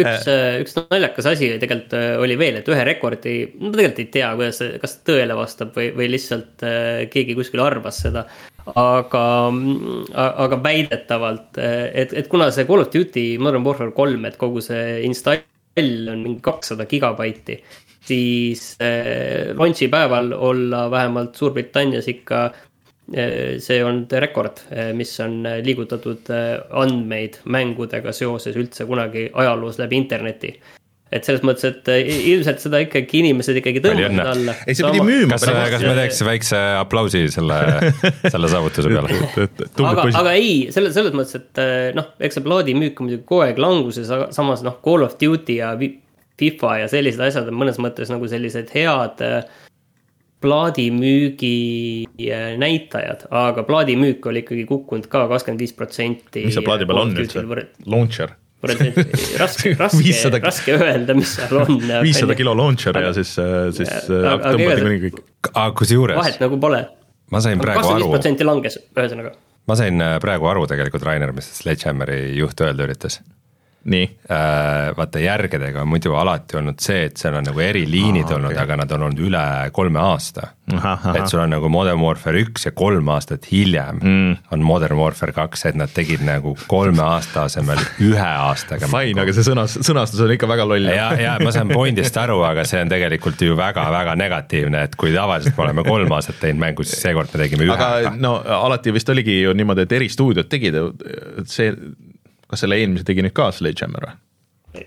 üks, 0.00 0.28
äh, 0.30 0.60
üks 0.62 0.76
naljakas 0.78 1.28
asi 1.32 1.50
tegelikult 1.62 1.94
äh, 1.96 2.14
oli 2.22 2.36
veel, 2.40 2.60
et 2.60 2.70
ühe 2.70 2.86
rekordi, 2.86 3.34
ma 3.58 3.72
tegelikult 3.74 4.02
ei 4.02 4.08
tea, 4.14 4.30
kuidas 4.38 4.60
see, 4.60 4.78
kas 4.82 4.96
tõele 5.06 5.36
vastab 5.38 5.74
või, 5.76 5.90
või 5.96 6.08
lihtsalt 6.14 6.64
äh, 6.66 7.04
keegi 7.12 7.36
kuskil 7.38 7.62
arvas 7.64 8.02
seda. 8.04 8.26
aga, 8.70 9.22
aga 10.14 10.56
väidetavalt, 10.62 11.58
et, 11.58 12.12
et 12.14 12.26
kuna 12.30 12.50
see 12.54 12.66
Call 12.68 12.84
of 12.84 12.90
Duty 12.92 13.24
Modern 13.40 13.64
Warfare 13.66 13.94
kolm, 13.96 14.26
et 14.28 14.36
kogu 14.40 14.62
see 14.62 15.00
install 15.08 15.40
on 15.80 16.20
mingi 16.26 16.42
kakssada 16.44 16.84
gigabaiti 16.86 17.56
siis 18.04 18.74
launch'i 19.56 19.88
päeval 19.90 20.32
olla 20.36 20.84
vähemalt 20.92 21.38
Suurbritannias 21.40 22.08
ikka 22.10 22.50
see 23.10 23.80
on 23.84 24.04
rekord, 24.22 24.64
eh, 24.70 24.90
mis 24.96 25.12
on 25.24 25.40
eh, 25.48 25.60
liigutatud 25.66 26.30
andmeid 26.82 27.40
mängudega 27.50 28.14
seoses 28.14 28.58
üldse 28.58 28.86
kunagi 28.86 29.30
ajaloos 29.34 29.80
läbi 29.82 29.98
interneti 29.98 30.52
et 31.10 31.26
selles 31.26 31.42
mõttes, 31.42 31.64
et 31.66 31.88
ilmselt 32.06 32.60
seda 32.62 32.78
ikkagi 32.84 33.18
inimesed 33.18 33.56
ikkagi 33.58 33.80
tõmbavad 33.82 34.28
alla. 34.30 34.52
ei, 34.62 34.76
see 34.78 34.86
pidi 34.86 35.02
müüma. 35.02 35.40
kas, 35.40 35.48
kas 35.72 35.82
me 35.82 35.94
teeks 35.98 36.20
väikse 36.28 36.60
aplausi 36.78 37.24
selle, 37.34 37.56
selle 38.34 38.50
saavutuse 38.52 38.92
peale 38.92 39.48
aga, 39.90 40.04
aga 40.22 40.36
ei, 40.38 40.68
selles, 40.70 40.94
selles 40.94 41.16
mõttes, 41.16 41.40
et 41.40 41.96
noh, 41.98 42.12
eks 42.22 42.38
see 42.38 42.46
plaadimüük 42.46 43.02
on 43.02 43.10
muidugi 43.10 43.26
kogu 43.26 43.42
aeg 43.48 43.58
languses, 43.58 44.06
aga 44.14 44.30
samas 44.36 44.62
noh, 44.62 44.78
Call 44.86 45.02
of 45.08 45.18
Duty 45.18 45.58
ja 45.58 45.72
FIFA 46.40 46.76
ja 46.84 46.86
sellised 46.90 47.20
asjad 47.24 47.50
on 47.50 47.58
mõnes 47.60 47.80
mõttes 47.82 48.10
nagu 48.12 48.28
sellised 48.30 48.70
head 48.74 49.20
äh, 49.24 49.42
plaadimüügi 50.40 51.56
äh, 52.26 52.52
näitajad, 52.60 53.26
aga 53.30 53.64
plaadimüük 53.68 54.26
oli 54.26 54.44
ikkagi 54.44 54.64
kukkunud 54.68 55.08
ka 55.12 55.26
kakskümmend 55.28 55.60
viis 55.60 55.74
protsenti. 55.76 56.46
mis 56.46 56.56
seal 56.56 56.66
plaadi 56.66 56.88
peal 56.88 57.02
on 57.02 57.12
üldse? 57.16 57.44
Launcher? 57.86 58.36
raske, 59.40 59.72
raske, 59.80 60.40
raske 60.44 60.74
öelda, 60.76 61.14
mis 61.16 61.34
seal 61.38 61.62
on. 61.62 61.78
viissada 62.06 62.36
kilo 62.36 62.52
launcher 62.56 62.96
aga, 62.96 63.08
ja 63.08 63.16
siis, 63.16 63.32
äh, 63.40 63.68
siis 63.76 63.88
äh, 63.88 64.32
tõmbati 64.44 64.84
kuni 64.84 64.98
kõik. 65.06 65.20
aga 65.54 65.68
kusjuures. 65.80 66.20
vahet 66.20 66.40
nagu 66.44 66.60
pole. 66.60 66.82
ma 67.32 67.44
sain 67.44 67.60
praegu 67.60 67.80
aru. 67.80 67.86
kakskümmend 67.86 68.04
viis 68.04 68.16
protsenti 68.18 68.48
langes, 68.48 68.80
ühesõnaga. 68.96 69.34
ma 69.68 69.76
sain 69.80 70.04
praegu 70.24 70.52
aru 70.52 70.66
tegelikult, 70.72 71.08
Rainer, 71.08 71.32
mis 71.36 71.48
Sledgehammeri 71.60 72.22
juht 72.36 72.64
öelda 72.64 72.88
üritas 72.88 73.20
nii 73.84 74.04
äh,. 74.30 74.96
vaata 74.96 75.18
järgedega 75.18 75.82
on 75.82 75.88
muidu 75.88 76.14
alati 76.14 76.58
olnud 76.60 76.80
see, 76.82 77.06
et 77.08 77.16
seal 77.16 77.38
on 77.38 77.46
nagu 77.48 77.60
eriliinid 77.64 78.28
Aa, 78.28 78.36
olnud 78.36 78.52
okay., 78.52 78.62
aga 78.62 78.76
nad 78.82 78.90
on 78.92 79.06
olnud 79.08 79.22
üle 79.24 79.44
kolme 79.72 80.00
aasta. 80.02 80.50
et 81.14 81.26
sul 81.30 81.40
on 81.40 81.50
nagu 81.50 81.68
Modern 81.72 81.98
Warfare 82.02 82.42
üks 82.44 82.68
ja 82.68 82.72
kolm 82.76 83.08
aastat 83.10 83.48
hiljem 83.50 84.02
mm. 84.02 84.36
on 84.52 84.66
Modern 84.66 85.00
Warfare 85.00 85.32
kaks, 85.32 85.64
et 85.70 85.78
nad 85.80 85.90
tegid 85.94 86.22
nagu 86.26 86.52
kolme 86.68 87.02
aasta 87.02 87.46
asemel 87.48 87.80
ühe 88.04 88.28
aastaga. 88.28 88.90
Fine, 88.92 89.24
aga 89.24 89.34
see 89.34 89.46
sõnas, 89.48 89.78
sõnastus 89.86 90.20
on 90.26 90.34
ikka 90.36 90.50
väga 90.50 90.68
loll. 90.68 90.92
ja, 90.92 91.08
ja 91.18 91.38
ma 91.42 91.54
saan 91.54 91.72
point'ist 91.72 92.20
aru, 92.20 92.42
aga 92.46 92.66
see 92.68 92.84
on 92.84 92.92
tegelikult 92.92 93.40
ju 93.42 93.56
väga-väga 93.58 94.14
negatiivne, 94.20 94.84
et 94.90 94.94
kui 95.00 95.14
tavaliselt 95.16 95.56
me 95.56 95.66
oleme 95.66 95.86
kolm 95.88 96.14
aastat 96.18 96.38
teinud 96.44 96.62
mängu, 96.62 96.86
siis 96.86 97.00
seekord 97.02 97.32
me 97.32 97.42
tegime 97.46 97.66
ühe. 97.66 97.74
aga 97.74 98.14
no 98.20 98.36
alati 98.60 98.92
vist 98.94 99.08
oligi 99.10 99.40
ju 99.40 99.56
niimoodi, 99.56 99.88
et 99.88 99.98
eristuudiod 99.98 100.52
tegid, 100.52 100.78
see 101.48 101.72
kas 102.50 102.64
selle 102.64 102.80
eelmise 102.80 103.06
tegi 103.06 103.24
nüüd 103.24 103.36
ka 103.36 103.50
Sledgehammer 103.54 104.08
või? 104.08 104.18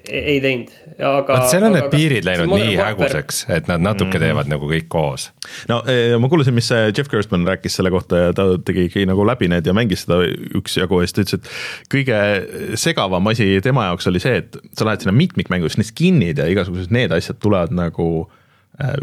ei 0.08 0.38
teinud, 0.40 0.70
aga. 0.96 1.36
vot 1.36 1.50
seal 1.52 1.66
on 1.68 1.74
need 1.76 1.90
piirid 1.92 2.24
läinud 2.24 2.54
nii 2.54 2.76
häguseks, 2.80 3.42
et 3.52 3.68
nad 3.68 3.84
natuke 3.84 4.16
mm 4.16 4.24
teevad 4.24 4.48
nagu 4.48 4.68
kõik 4.70 4.86
koos. 4.92 5.26
no 5.68 5.82
eh, 5.92 6.14
ma 6.22 6.30
kuulasin, 6.32 6.56
mis 6.56 6.70
Jeff 6.72 7.12
Gerstmann 7.12 7.48
rääkis 7.50 7.76
selle 7.76 7.92
kohta 7.92 8.22
ja 8.22 8.36
ta 8.36 8.46
tegigi 8.64 9.04
nagu 9.10 9.26
läbi 9.28 9.50
need 9.52 9.68
ja 9.68 9.76
mängis 9.76 10.06
seda 10.06 10.22
üksjagu 10.56 11.02
ja 11.02 11.10
siis 11.10 11.18
ta 11.18 11.26
ütles, 11.26 11.42
et 11.42 11.92
kõige 11.92 12.20
segavam 12.80 13.28
asi 13.34 13.50
tema 13.66 13.90
jaoks 13.90 14.08
oli 14.12 14.24
see, 14.24 14.40
et 14.46 14.56
sa 14.72 14.88
lähed 14.88 15.04
sinna 15.04 15.16
mitmikmängu, 15.18 15.68
siis 15.68 15.82
need 15.82 15.92
skin'id 15.92 16.40
ja 16.40 16.48
igasugused 16.52 16.94
need 16.96 17.12
asjad 17.16 17.42
tulevad 17.44 17.76
nagu 17.76 18.08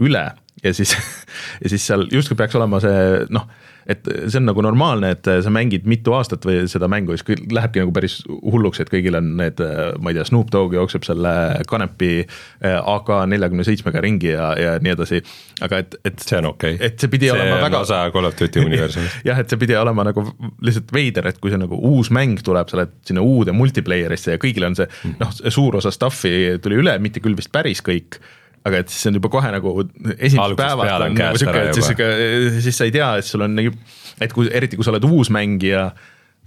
üle 0.01 0.25
ja 0.65 0.75
siis 0.75 0.97
ja 1.63 1.73
siis 1.73 1.85
seal 1.85 2.09
justkui 2.13 2.41
peaks 2.41 2.57
olema 2.57 2.81
see 2.81 3.27
noh 3.29 3.51
et 3.91 4.07
see 4.27 4.39
on 4.39 4.47
nagu 4.49 4.63
normaalne, 4.65 5.13
et 5.17 5.29
sa 5.45 5.53
mängid 5.53 5.87
mitu 5.91 6.15
aastat 6.15 6.45
või 6.47 6.63
seda 6.71 6.89
mängu 6.91 7.15
ja 7.15 7.21
siis 7.21 7.43
lähebki 7.51 7.83
nagu 7.83 7.95
päris 7.95 8.21
hulluks, 8.29 8.83
et 8.83 8.91
kõigil 8.93 9.19
on 9.19 9.33
need, 9.41 9.61
ma 10.01 10.13
ei 10.13 10.19
tea, 10.19 10.27
Snoop 10.29 10.53
Dogg 10.55 10.77
jookseb 10.77 11.07
selle 11.07 11.33
kanepi 11.71 12.11
eh, 12.23 12.77
AK 12.79 13.13
neljakümne 13.33 13.67
seitsmega 13.67 14.03
ringi 14.05 14.33
ja, 14.33 14.51
ja 14.61 14.77
nii 14.83 14.95
edasi. 14.95 15.23
aga 15.67 15.83
et, 15.83 15.97
et. 16.05 16.19
see 16.25 16.39
on 16.39 16.51
okei 16.53 16.77
okay.. 16.77 16.87
et 16.91 17.01
see 17.03 17.13
pidi 17.13 17.29
see 17.29 17.37
olema 17.37 17.61
väga. 17.65 17.83
osa 17.87 18.03
Call 18.15 18.29
of 18.29 18.37
Duty 18.39 18.65
universumist 18.69 19.27
jah, 19.27 19.41
et 19.41 19.51
see 19.51 19.61
pidi 19.61 19.77
olema 19.79 20.07
nagu 20.07 20.25
lihtsalt 20.65 20.93
veider, 20.95 21.31
et 21.31 21.41
kui 21.43 21.53
see 21.53 21.61
nagu 21.61 21.79
uus 21.91 22.13
mäng 22.15 22.43
tuleb, 22.47 22.71
sa 22.71 22.83
lähed 22.83 22.95
sinna 23.07 23.25
uude 23.27 23.55
multiplayer'isse 23.57 24.37
ja 24.37 24.43
kõigil 24.43 24.69
on 24.69 24.79
see 24.79 24.89
mm. 24.91 25.17
noh, 25.23 25.35
suur 25.51 25.81
osa 25.81 25.93
stuff'i 25.95 26.61
tuli 26.63 26.79
üle, 26.81 26.97
mitte 27.03 27.23
küll 27.25 27.39
vist 27.39 27.53
päris 27.55 27.83
kõik 27.85 28.21
aga 28.69 28.83
et 28.83 28.93
siis 28.93 29.09
on 29.09 29.17
juba 29.17 29.31
kohe 29.33 29.51
nagu 29.55 29.75
esimesed 30.19 30.57
päevad 30.59 31.07
on 31.07 31.17
nagu 31.17 31.41
sihuke, 31.41 31.67
et 31.71 31.81
siis 31.81 32.65
siis 32.69 32.81
sa 32.81 32.89
ei 32.89 32.95
tea, 32.95 33.11
et 33.21 33.29
sul 33.29 33.47
on 33.47 33.55
nagu, 33.57 33.73
et 34.21 34.33
kui 34.37 34.51
eriti, 34.53 34.79
kui 34.79 34.87
sa 34.87 34.93
oled 34.95 35.07
uus 35.09 35.33
mängija 35.33 35.91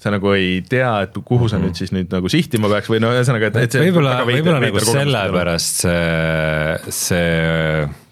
sa 0.04 0.12
nagu 0.12 0.34
ei 0.36 0.62
tea, 0.68 0.92
et 1.08 1.18
kuhu 1.24 1.48
sa 1.48 1.58
mm 1.58 1.62
-hmm. 1.62 1.66
nüüd 1.66 1.80
siis 1.80 1.92
nüüd 1.96 2.14
nagu 2.14 2.30
sihtima 2.30 2.70
peaks 2.70 2.90
või 2.92 3.02
no 3.02 3.14
ühesõnaga, 3.16 3.50
et, 3.50 3.60
et 3.66 3.80
võib-olla, 3.86 4.16
võib-olla 4.28 4.62
nagu 4.66 4.80
sellepärast 4.80 5.86
see, 5.86 6.92
see 6.92 8.03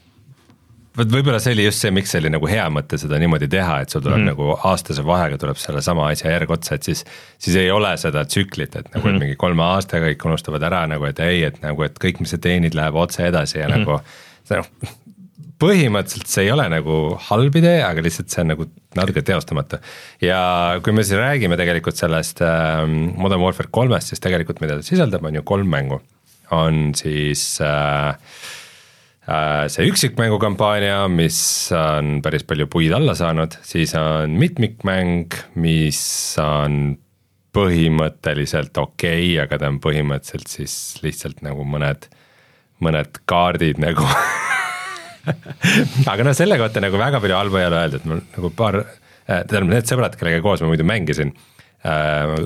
vot 0.97 1.11
võib-olla 1.11 1.39
see 1.41 1.55
oli 1.55 1.65
just 1.65 1.83
see, 1.83 1.91
miks 1.95 2.11
see 2.13 2.21
oli 2.21 2.31
nagu 2.33 2.47
hea 2.49 2.65
mõte 2.73 2.99
seda 2.99 3.19
niimoodi 3.21 3.47
teha, 3.51 3.81
et 3.83 3.93
sul 3.93 4.03
tuleb 4.03 4.19
mm 4.19 4.27
-hmm. 4.27 4.31
nagu 4.33 4.71
aastase 4.71 5.05
vahega 5.07 5.37
tuleb 5.41 5.59
sellesama 5.59 6.09
asja 6.11 6.33
järg 6.33 6.51
otsa, 6.51 6.75
et 6.75 6.89
siis. 6.89 7.05
siis 7.37 7.55
ei 7.55 7.71
ole 7.71 7.93
seda 7.97 8.25
tsüklit, 8.25 8.75
et 8.75 8.93
nagu 8.93 9.07
mm 9.07 9.13
-hmm. 9.13 9.19
mingi 9.19 9.35
kolme 9.35 9.63
aastaga 9.63 10.09
kõik 10.09 10.25
unustavad 10.25 10.63
ära 10.63 10.87
nagu, 10.87 11.05
et 11.05 11.19
ei, 11.19 11.43
et 11.43 11.61
nagu, 11.61 11.83
et 11.83 11.99
kõik, 11.99 12.19
mis 12.19 12.29
sa 12.29 12.37
teenid, 12.37 12.75
läheb 12.75 12.95
otse 12.95 13.27
edasi 13.27 13.59
ja 13.59 13.67
mm 13.67 13.73
-hmm. 13.73 13.79
nagu. 13.79 14.01
see 14.43 14.57
noh, 14.57 14.67
põhimõtteliselt 15.61 16.27
see 16.27 16.43
ei 16.43 16.51
ole 16.51 16.69
nagu 16.69 17.17
halb 17.29 17.55
idee, 17.55 17.83
aga 17.83 18.01
lihtsalt 18.01 18.29
see 18.29 18.41
on 18.41 18.47
nagu 18.47 18.65
natuke 18.95 19.21
teostamatu. 19.21 19.77
ja 20.21 20.79
kui 20.83 20.93
me 20.93 21.03
siis 21.03 21.19
räägime 21.19 21.57
tegelikult 21.57 21.95
sellest 21.95 22.41
äh, 22.41 22.87
Modern 23.15 23.41
Warfare 23.41 23.69
kolmest, 23.71 24.07
siis 24.07 24.19
tegelikult, 24.19 24.61
mida 24.61 24.75
ta 24.75 24.81
sisaldab, 24.81 25.23
on 25.25 25.35
ju 25.35 25.41
kolm 25.43 25.67
mängu. 25.67 26.01
on 26.51 26.91
siis 26.95 27.61
Äh, 27.61 28.15
see 29.71 29.87
üksikmängukampaania, 29.89 31.03
mis 31.11 31.39
on 31.75 32.19
päris 32.25 32.45
palju 32.47 32.67
puid 32.71 32.93
alla 32.95 33.15
saanud, 33.17 33.57
siis 33.65 33.93
on 33.99 34.35
mitmikmäng, 34.39 35.35
mis 35.61 36.01
on 36.41 36.97
põhimõtteliselt 37.55 38.77
okei 38.79 39.33
okay,, 39.33 39.39
aga 39.43 39.59
ta 39.59 39.69
on 39.71 39.79
põhimõtteliselt 39.83 40.51
siis 40.51 40.75
lihtsalt 41.03 41.41
nagu 41.45 41.65
mõned, 41.67 42.07
mõned 42.83 43.21
kaardid 43.29 43.81
nagu 43.83 44.07
aga 46.11 46.25
noh, 46.25 46.35
selle 46.37 46.57
kohta 46.61 46.83
nagu 46.83 46.99
väga 46.99 47.21
palju 47.23 47.37
halba 47.37 47.61
ei 47.61 47.69
ole 47.69 47.81
öeldud, 47.85 48.05
mul 48.09 48.21
nagu 48.35 48.53
paar, 48.57 48.79
äh, 48.81 49.41
tähendab 49.43 49.73
need 49.75 49.89
sõbrad, 49.89 50.15
kellega 50.19 50.43
koos 50.45 50.63
ma 50.63 50.71
muidu 50.71 50.87
mängisin 50.87 51.33
äh,. 51.85 52.37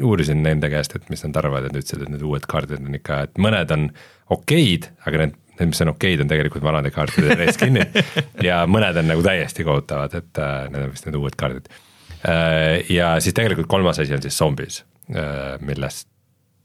uurisin 0.00 0.40
nende 0.44 0.72
käest, 0.72 0.96
et 0.96 1.12
mis 1.12 1.24
nad 1.26 1.36
arvavad 1.42 1.68
ja 1.68 1.72
nad 1.72 1.82
ütlesid, 1.82 2.06
et 2.06 2.14
need 2.14 2.24
uued 2.24 2.48
kaardid 2.48 2.80
on 2.80 2.98
ikka, 2.98 3.20
et 3.28 3.44
mõned 3.44 3.76
on 3.76 3.90
okeid, 4.34 4.88
aga 5.04 5.24
need 5.24 5.36
need, 5.60 5.72
mis 5.72 5.82
on 5.84 5.92
okeid, 5.94 6.22
on 6.24 6.30
tegelikult 6.30 6.64
vanade 6.64 6.92
kaartide 6.94 7.36
reskin'id 7.38 7.98
ja 8.48 8.62
mõned 8.70 9.00
on 9.02 9.10
nagu 9.12 9.24
täiesti 9.24 9.66
kohutavad, 9.66 10.14
et 10.18 10.42
äh, 10.42 10.60
need 10.72 10.88
on 10.88 10.92
vist 10.94 11.08
need 11.08 11.18
uued 11.20 11.38
kaardid 11.38 11.70
äh,. 11.70 12.84
ja 12.92 13.16
siis 13.22 13.36
tegelikult 13.36 13.70
kolmas 13.70 14.00
asi 14.02 14.16
on 14.16 14.24
siis 14.24 14.38
zombies 14.38 14.82
äh,, 15.14 15.56
millest 15.64 16.08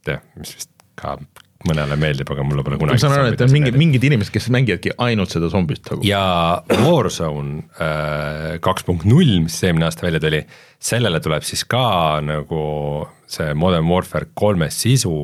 jah, 0.08 0.22
mis 0.40 0.56
vist 0.58 0.72
ka 1.00 1.18
mõnele 1.64 1.96
meeldib, 2.00 2.28
aga 2.34 2.44
mulle 2.44 2.64
pole 2.66 2.76
ma 2.76 2.82
kunagi 2.82 3.02
saan 3.02 3.14
aru, 3.16 3.32
et 3.32 3.42
on 3.44 3.52
mingi, 3.54 3.72
mingid 3.76 4.04
inimesed, 4.04 4.34
kes 4.36 4.50
mängivadki 4.52 4.92
ainult 5.04 5.32
seda 5.32 5.48
zombist 5.52 5.88
nagu. 5.88 6.04
ja 6.04 6.24
Warzone 6.84 8.60
kaks 8.64 8.84
punkt 8.88 9.08
null, 9.08 9.38
mis 9.46 9.62
eelmine 9.64 9.88
aasta 9.88 10.04
välja 10.04 10.20
tuli, 10.24 10.42
sellele 10.84 11.22
tuleb 11.24 11.46
siis 11.48 11.64
ka 11.70 12.20
nagu 12.26 12.64
see 13.32 13.56
Modern 13.58 13.88
Warfare 13.88 14.34
kolme 14.36 14.68
sisu, 14.74 15.16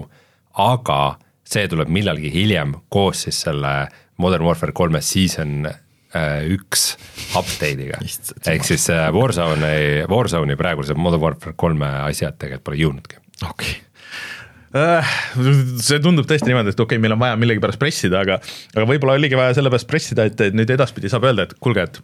aga 0.60 1.02
see 1.50 1.70
tuleb 1.72 1.90
millalgi 1.94 2.32
hiljem 2.34 2.76
koos 2.94 3.26
siis 3.28 3.42
selle 3.48 3.74
Modern 4.20 4.46
Warfare 4.46 4.76
kolme 4.76 5.02
season 5.06 5.66
äh, 5.66 6.46
üks 6.54 6.94
update'iga. 7.38 8.02
Ehk 8.54 8.68
siis 8.68 8.90
äh, 8.94 9.08
Warzone'i, 9.16 10.06
Warzone'i 10.12 10.58
praeguse 10.60 10.98
Modern 11.00 11.24
Warfare 11.24 11.56
kolme 11.60 11.90
asjad 12.06 12.38
tegelikult 12.40 12.70
pole 12.70 12.82
jõudnudki. 12.84 13.22
okei 13.48 13.76
okay.. 13.80 13.86
see 15.82 16.02
tundub 16.04 16.28
tõesti 16.30 16.52
niimoodi, 16.52 16.76
et 16.76 16.80
okei 16.80 16.98
okay,, 16.98 17.02
meil 17.02 17.16
on 17.16 17.24
vaja 17.24 17.40
millegipärast 17.42 17.82
pressida, 17.82 18.22
aga, 18.26 18.38
aga 18.76 18.88
võib-olla 18.90 19.18
oligi 19.18 19.40
vaja 19.40 19.56
sellepärast 19.58 19.90
pressida, 19.90 20.28
et 20.30 20.42
et 20.50 20.58
nüüd 20.58 20.70
edaspidi 20.76 21.10
saab 21.10 21.26
öelda, 21.30 21.48
et 21.48 21.56
kuulge, 21.64 21.88
et 21.90 22.02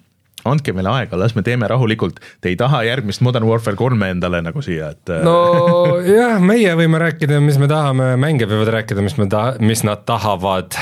andke 0.49 0.73
meile 0.75 0.91
aega, 0.91 1.17
las 1.19 1.35
me 1.37 1.43
teeme 1.45 1.67
rahulikult. 1.69 2.19
Te 2.43 2.51
ei 2.51 2.57
taha 2.59 2.83
järgmist 2.87 3.23
Modern 3.25 3.47
Warfare 3.49 3.77
kolme 3.79 4.09
endale 4.13 4.41
nagu 4.45 4.63
siia, 4.65 4.91
et 4.95 5.13
äh, 5.13 5.23
no 5.25 5.97
jah, 6.05 6.37
meie 6.43 6.75
võime 6.77 7.01
rääkida, 7.01 7.39
mis 7.43 7.59
me 7.61 7.69
tahame, 7.71 8.11
mängijad 8.21 8.53
võivad 8.53 8.73
rääkida, 8.79 9.05
mis 9.05 9.17
me 9.19 9.29
ta-, 9.31 9.55
mis 9.63 9.85
nad 9.87 10.05
tahavad. 10.07 10.77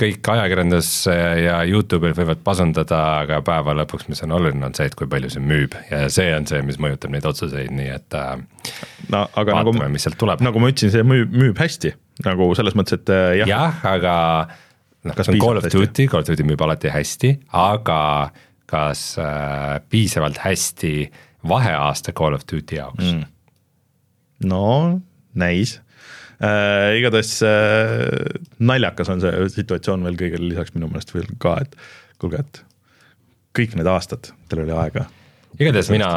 kõik 0.00 0.30
ajakirjandus 0.34 0.90
ja 1.10 1.60
Youtube'il 1.68 2.14
võivad 2.16 2.42
pasundada, 2.44 3.00
aga 3.24 3.40
päeva 3.46 3.74
lõpuks, 3.82 4.08
mis 4.10 4.22
on 4.26 4.34
oluline, 4.38 4.64
on 4.66 4.76
see, 4.76 4.88
et 4.90 4.96
kui 4.98 5.08
palju 5.10 5.32
see 5.32 5.42
müüb 5.44 5.76
ja 5.90 6.06
see 6.12 6.30
on 6.36 6.48
see, 6.50 6.62
mis 6.66 6.80
mõjutab 6.82 7.12
neid 7.14 7.26
otsuseid, 7.28 7.72
nii 7.74 7.90
et 7.94 8.18
äh, 8.18 8.36
no 9.12 9.26
aga 9.28 9.60
vaatame, 9.60 9.84
nagu, 9.84 9.92
mis 9.94 10.06
sealt 10.06 10.18
tuleb. 10.20 10.42
nagu 10.44 10.62
ma 10.62 10.72
ütlesin, 10.72 10.94
see 10.94 11.06
müüb, 11.06 11.30
müüb 11.34 11.60
hästi 11.60 11.94
nagu 12.26 12.50
selles 12.58 12.76
mõttes, 12.78 13.00
et 13.00 13.12
äh, 13.14 13.38
jah 13.40 13.48
ja., 13.48 13.62
jah, 13.70 13.86
aga 13.94 14.16
noh, 15.04 15.16
Kas 15.16 15.30
on 15.32 15.38
Call 15.40 15.60
of? 15.60 15.68
Duty, 15.72 16.06
Call 16.10 16.24
of 16.24 16.30
Duty 16.30 16.46
müüb 16.46 16.62
alati 16.64 16.92
hästi, 16.92 17.34
aga 17.56 18.00
kas 18.70 19.04
äh, 19.18 19.80
piisavalt 19.90 20.40
hästi 20.44 20.94
vaheaasta 21.48 22.14
Call 22.16 22.36
of 22.36 22.46
Duty 22.52 22.78
jaoks 22.78 23.04
mm.? 23.04 23.22
no 24.50 25.00
näis 25.34 25.78
äh,. 26.40 26.98
igatahes 27.00 27.38
äh, 27.46 28.08
naljakas 28.58 29.10
on 29.12 29.22
see 29.24 29.48
situatsioon 29.56 30.04
veel 30.06 30.20
kõigele 30.20 30.52
lisaks 30.52 30.76
minu 30.76 30.90
meelest 30.90 31.14
veel 31.14 31.26
ka, 31.42 31.56
et 31.64 31.74
kuulge, 32.20 32.44
et 32.44 32.62
kõik 33.56 33.74
need 33.78 33.90
aastad, 33.90 34.30
teil 34.48 34.64
oli 34.66 34.76
aega 34.76 35.08
igatahes 35.58 35.90
mina, 35.92 36.10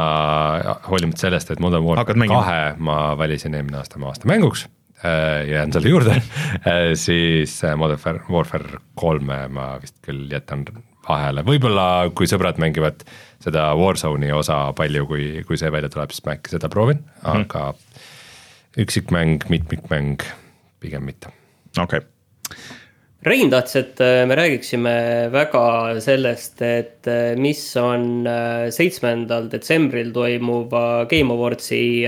hoolimata 0.90 1.26
sellest, 1.26 1.56
et 1.56 1.64
Modern 1.64 1.88
Warfare 1.88 2.30
kahe 2.30 2.62
ma 2.84 3.00
valisin 3.20 3.58
eelmine 3.58 3.82
aasta 3.82 4.00
oma 4.00 4.12
aasta 4.14 4.30
mänguks 4.30 4.68
jään 5.50 5.74
selle 5.74 5.90
juurde, 5.90 6.16
siis 6.96 7.58
äh, 7.64 7.76
Modern 7.80 8.22
Warfare 8.32 8.80
kolme 8.96 9.48
ma 9.52 9.74
vist 9.82 9.98
küll 10.06 10.32
jätan 10.32 10.66
vahele, 11.08 11.44
võib-olla 11.44 12.10
kui 12.16 12.30
sõbrad 12.30 12.60
mängivad 12.62 13.04
seda 13.44 13.74
Warzone'i 13.76 14.32
osa 14.32 14.72
palju, 14.78 15.08
kui, 15.10 15.26
kui 15.48 15.60
see 15.60 15.72
välja 15.74 15.92
tuleb, 15.92 16.14
siis 16.16 16.24
ma 16.26 16.38
äkki 16.38 16.54
seda 16.56 16.70
proovin, 16.72 17.04
Mhm. 17.24 17.44
aga 17.44 17.74
üksikmäng, 18.80 19.44
mitmikmäng 19.50 20.24
pigem 20.80 21.04
mitte. 21.06 21.34
okei 21.78 22.00
okay., 22.00 22.10
Rein 23.24 23.48
tahtis, 23.50 23.76
et 23.80 24.02
äh, 24.04 24.26
me 24.28 24.36
räägiksime 24.36 25.30
väga 25.32 25.96
sellest, 26.04 26.62
et 26.62 27.08
äh, 27.08 27.38
mis 27.40 27.62
on 27.80 28.28
äh, 28.28 28.68
seitsmendal 28.70 29.48
detsembril 29.52 30.12
toimuva 30.12 31.06
Game 31.08 31.32
Awardsi, 31.32 32.04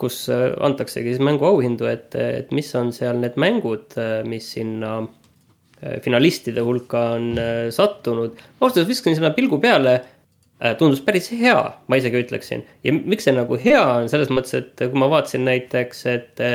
kus 0.00 0.22
äh, 0.32 0.50
antaksegi 0.66 1.14
siis 1.14 1.24
mänguauhindu, 1.24 1.88
et, 1.90 2.14
et 2.16 2.52
mis 2.56 2.70
on 2.78 2.92
seal 2.96 3.20
need 3.22 3.38
mängud, 3.40 3.96
mis 4.28 4.52
sinna 4.56 4.94
äh, 5.02 5.98
finalistide 6.04 6.64
hulka 6.66 7.04
on 7.16 7.34
äh, 7.38 7.66
sattunud. 7.74 8.38
ausalt 8.60 8.80
öeldes 8.80 8.94
viskasin 8.94 9.20
sinna 9.20 9.32
pilgu 9.36 9.60
peale 9.62 9.98
äh, 9.98 10.76
tundus 10.80 11.02
päris 11.04 11.30
hea, 11.32 11.58
ma 11.86 12.00
isegi 12.00 12.24
ütleksin. 12.24 12.64
ja 12.84 12.94
miks 12.96 13.28
see 13.28 13.36
nagu 13.36 13.58
hea 13.60 13.82
on, 13.82 14.08
selles 14.12 14.32
mõttes, 14.32 14.56
et 14.58 14.86
kui 14.86 15.00
ma 15.00 15.10
vaatasin 15.12 15.44
näiteks, 15.48 16.06
et, 16.10 16.46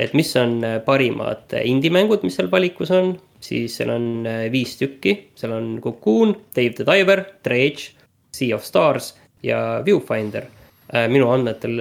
et 0.00 0.14
mis 0.16 0.30
on 0.38 0.60
parimad 0.86 1.58
indie-mängud, 1.64 2.22
mis 2.26 2.38
seal 2.38 2.52
valikus 2.52 2.94
on, 2.94 3.16
siis 3.40 3.76
seal 3.78 3.92
on 3.94 4.26
äh, 4.28 4.44
viis 4.52 4.76
tükki, 4.80 5.16
seal 5.38 5.54
on 5.56 5.72
Cocoon, 5.82 6.34
Dave 6.56 6.76
the 6.78 6.86
Diver, 6.86 7.24
Dredge, 7.44 7.96
Sea 8.36 8.54
of 8.56 8.64
Stars 8.64 9.14
ja 9.42 9.82
Viewfinder. 9.84 10.46
Minu 10.90 11.28
andmetel, 11.30 11.76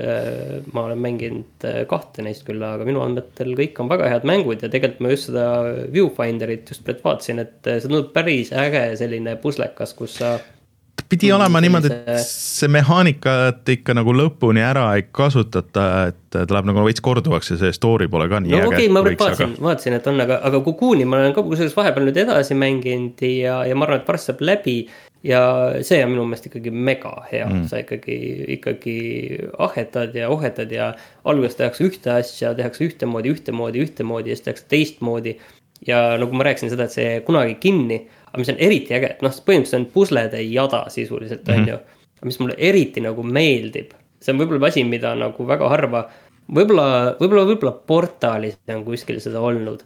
ma 0.73 0.83
olen 0.85 0.99
mänginud 1.01 1.65
äh, 1.65 1.81
kahte 1.89 2.21
neist 2.25 2.45
küll, 2.47 2.61
aga 2.61 2.85
minu 2.85 3.01
andmetel 3.01 3.55
kõik 3.57 3.81
on 3.81 3.89
väga 3.89 4.11
head 4.11 4.27
mängud 4.29 4.61
ja 4.61 4.69
tegelikult 4.69 5.01
ma 5.01 5.13
just 5.15 5.29
seda 5.31 5.47
Viewfinderit 5.93 6.69
just 6.69 6.85
praegu 6.85 7.05
vaatasin, 7.07 7.41
et 7.41 7.65
äh, 7.65 7.79
see 7.79 7.89
tundub 7.89 8.13
päris 8.13 8.53
äge 8.53 8.85
selline 8.99 9.35
puslekas, 9.41 9.95
kus 9.97 10.19
sa 10.21 10.37
pidi 11.09 11.31
olema 11.33 11.61
niimoodi, 11.63 11.89
et 11.89 12.21
see 12.21 12.69
mehaanikat 12.69 13.69
ikka 13.73 13.95
nagu 13.97 14.13
lõpuni 14.13 14.61
ära 14.61 14.85
ei 14.97 15.07
kasutata, 15.15 15.85
et 16.11 16.19
ta 16.29 16.43
läheb 16.45 16.69
nagu 16.69 16.83
veits 16.85 17.01
korduvaks 17.01 17.53
ja 17.53 17.57
see 17.63 17.73
story 17.73 18.09
pole 18.11 18.27
ka 18.29 18.41
nii 18.43 18.53
no 18.53 18.59
äge. 18.59 18.67
okei 18.69 18.85
okay,, 18.85 18.93
ma 18.93 19.03
vaatasin, 19.07 19.55
vaatasin, 19.63 19.97
et 19.97 20.09
on, 20.11 20.21
aga, 20.21 20.37
aga 20.45 20.61
Cocoon'i 20.65 21.07
ma 21.09 21.23
olen 21.23 21.33
ka 21.33 21.43
kusjuures 21.47 21.73
vahepeal 21.77 22.09
nüüd 22.09 22.19
edasi 22.25 22.57
mänginud 22.59 23.23
ja, 23.25 23.61
ja 23.65 23.77
ma 23.77 23.87
arvan, 23.87 24.03
et 24.03 24.11
varsti 24.11 24.33
saab 24.33 24.43
läbi. 24.51 24.75
Ja 25.23 25.41
see 25.83 25.99
on 26.03 26.13
minu 26.13 26.25
meelest 26.27 26.47
ikkagi 26.47 26.71
mega 26.71 27.11
hea 27.31 27.47
mm., 27.47 27.67
sa 27.71 27.81
ikkagi, 27.83 28.17
ikkagi 28.55 28.97
ahetad 29.65 30.15
ja 30.15 30.29
ohetad 30.31 30.71
ja 30.71 30.93
alguses 31.27 31.57
tehakse 31.59 31.87
ühte 31.89 32.13
asja, 32.13 32.53
tehakse 32.55 32.85
ühtemoodi, 32.87 33.33
ühtemoodi, 33.35 33.83
ühtemoodi 33.83 34.31
ja 34.31 34.37
siis 34.37 34.47
tehakse 34.47 34.67
teistmoodi. 34.71 35.35
ja 35.87 35.99
nagu 36.19 36.35
ma 36.35 36.43
rääkisin 36.47 36.71
seda, 36.71 36.87
et 36.87 36.95
see 36.95 37.05
jää 37.05 37.19
kunagi 37.27 37.55
kinni, 37.59 38.01
aga 38.27 38.41
mis 38.41 38.51
on 38.51 38.57
eriti 38.59 38.95
äge, 38.95 39.13
et 39.15 39.21
noh, 39.23 39.31
põhimõtteliselt 39.31 39.79
on 39.79 39.91
puslede 39.93 40.41
jada 40.43 40.85
sisuliselt 40.91 41.47
on 41.49 41.55
mm 41.55 41.65
-hmm. 41.65 41.69
ju. 41.69 42.25
mis 42.25 42.39
mulle 42.39 42.55
eriti 42.57 43.01
nagu 43.01 43.23
meeldib, 43.23 43.93
see 44.19 44.33
on 44.33 44.39
võib-olla 44.39 44.67
asi, 44.67 44.83
mida 44.83 45.15
nagu 45.15 45.47
väga 45.47 45.69
harva 45.69 46.09
võib-olla, 46.49 47.15
võib-olla, 47.19 47.45
võib-olla 47.45 47.73
portaalis 47.87 48.57
on 48.73 48.83
kuskil 48.85 49.21
seda 49.23 49.41
olnud. 49.41 49.83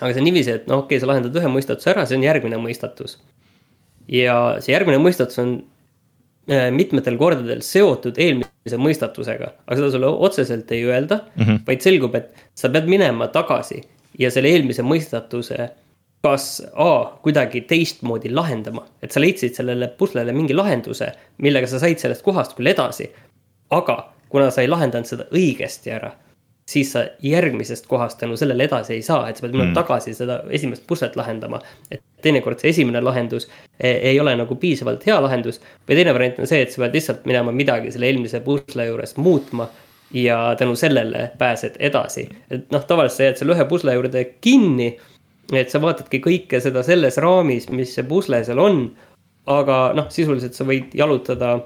aga 0.00 0.12
see 0.12 0.20
on 0.20 0.28
niiviisi, 0.28 0.50
et 0.50 0.66
noh, 0.66 0.82
okei 0.84 0.96
okay,, 0.96 1.00
sa 1.00 1.08
lahendad 1.10 1.36
ühe 1.40 1.48
mõistatuse 1.48 1.92
ära, 1.92 2.04
see 2.06 2.18
on 2.18 2.26
järgmine 2.26 2.58
mõistatus. 2.60 3.18
Ja 4.08 4.36
see 4.60 4.74
järgmine 4.74 5.00
mõistatus 5.02 5.40
on 5.42 5.56
äh, 6.50 6.68
mitmetel 6.74 7.18
kordadel 7.20 7.62
seotud 7.66 8.18
eelmise 8.22 8.80
mõistatusega, 8.80 9.52
aga 9.66 9.80
seda 9.80 9.90
sulle 9.94 10.12
otseselt 10.28 10.70
ei 10.72 10.84
öelda 10.84 11.22
mm, 11.24 11.42
-hmm. 11.42 11.64
vaid 11.66 11.82
selgub, 11.84 12.14
et 12.14 12.46
sa 12.54 12.70
pead 12.72 12.88
minema 12.90 13.28
tagasi 13.28 13.82
ja 14.18 14.30
selle 14.30 14.54
eelmise 14.54 14.82
mõistatuse 14.86 15.70
kas 16.26 16.62
A 16.74 17.18
kuidagi 17.22 17.60
teistmoodi 17.70 18.32
lahendama, 18.34 18.82
et 19.02 19.14
sa 19.14 19.20
leidsid 19.22 19.54
sellele 19.54 19.88
puslele 19.98 20.32
mingi 20.34 20.54
lahenduse, 20.56 21.12
millega 21.38 21.68
sa 21.70 21.78
said 21.78 22.02
sellest 22.02 22.24
kohast 22.26 22.56
küll 22.56 22.72
edasi. 22.72 23.10
aga 23.70 23.96
kuna 24.28 24.50
sa 24.50 24.62
ei 24.62 24.68
lahendanud 24.68 25.06
seda 25.06 25.24
õigesti 25.34 25.92
ära, 25.94 26.12
siis 26.70 26.92
sa 26.92 27.04
järgmisest 27.22 27.86
kohast 27.86 28.18
tänu 28.18 28.36
sellele 28.36 28.64
edasi 28.66 28.96
ei 28.96 29.02
saa, 29.02 29.28
et 29.28 29.38
sa 29.38 29.44
pead 29.44 29.54
minema 29.54 29.70
mm. 29.70 29.76
tagasi 29.78 30.14
seda 30.14 30.40
esimest 30.50 30.82
puslet 30.86 31.16
lahendama. 31.16 31.60
et 31.90 32.02
teinekord 32.22 32.58
see 32.58 32.72
esimene 32.74 33.00
lahendus 33.00 33.48
ei, 33.78 33.92
ei 34.10 34.20
ole 34.20 34.34
nagu 34.36 34.56
piisavalt 34.58 35.06
hea 35.06 35.18
lahendus 35.22 35.60
või 35.88 35.98
teine 35.98 36.14
variant 36.14 36.40
on 36.42 36.50
see, 36.50 36.62
et 36.66 36.72
sa 36.74 36.82
pead 36.82 36.96
lihtsalt 36.98 37.26
minema 37.30 37.54
midagi 37.54 37.92
selle 37.94 38.10
eelmise 38.10 38.40
pusle 38.46 38.86
juures 38.88 39.16
muutma 39.16 39.68
ja 40.14 40.54
tänu 40.58 40.74
sellele 40.76 41.30
pääsed 41.38 41.78
edasi, 41.78 42.28
et 42.50 42.72
noh, 42.74 42.82
tavaliselt 42.86 43.18
sa 43.18 43.28
jääd 43.30 43.42
selle 43.42 43.54
ühe 43.54 43.68
pusle 43.70 43.94
juurde 43.94 44.24
kinni 44.40 44.94
et 45.54 45.70
sa 45.70 45.80
vaatadki 45.82 46.20
kõike 46.24 46.60
seda 46.62 46.82
selles 46.86 47.18
raamis, 47.22 47.68
mis 47.70 47.92
see 47.94 48.06
pusle 48.08 48.42
seal 48.44 48.62
on. 48.62 48.86
aga 49.46 49.92
noh, 49.94 50.08
sisuliselt 50.10 50.56
sa 50.58 50.64
võid 50.66 50.94
jalutada 50.98 51.60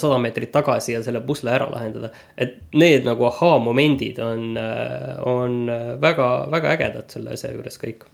sada 0.00 0.18
meetrit 0.22 0.52
tagasi 0.54 0.94
ja 0.96 1.02
selle 1.04 1.22
pusle 1.24 1.52
ära 1.54 1.68
lahendada. 1.70 2.10
et 2.38 2.56
need 2.74 3.06
nagu 3.06 3.26
ahaa-momendid 3.28 4.18
on, 4.24 4.58
on 5.24 5.54
väga, 6.00 6.28
väga 6.52 6.74
ägedad 6.74 7.14
selle 7.14 7.34
asja 7.36 7.52
juures 7.54 7.78
kõik. 7.80 8.04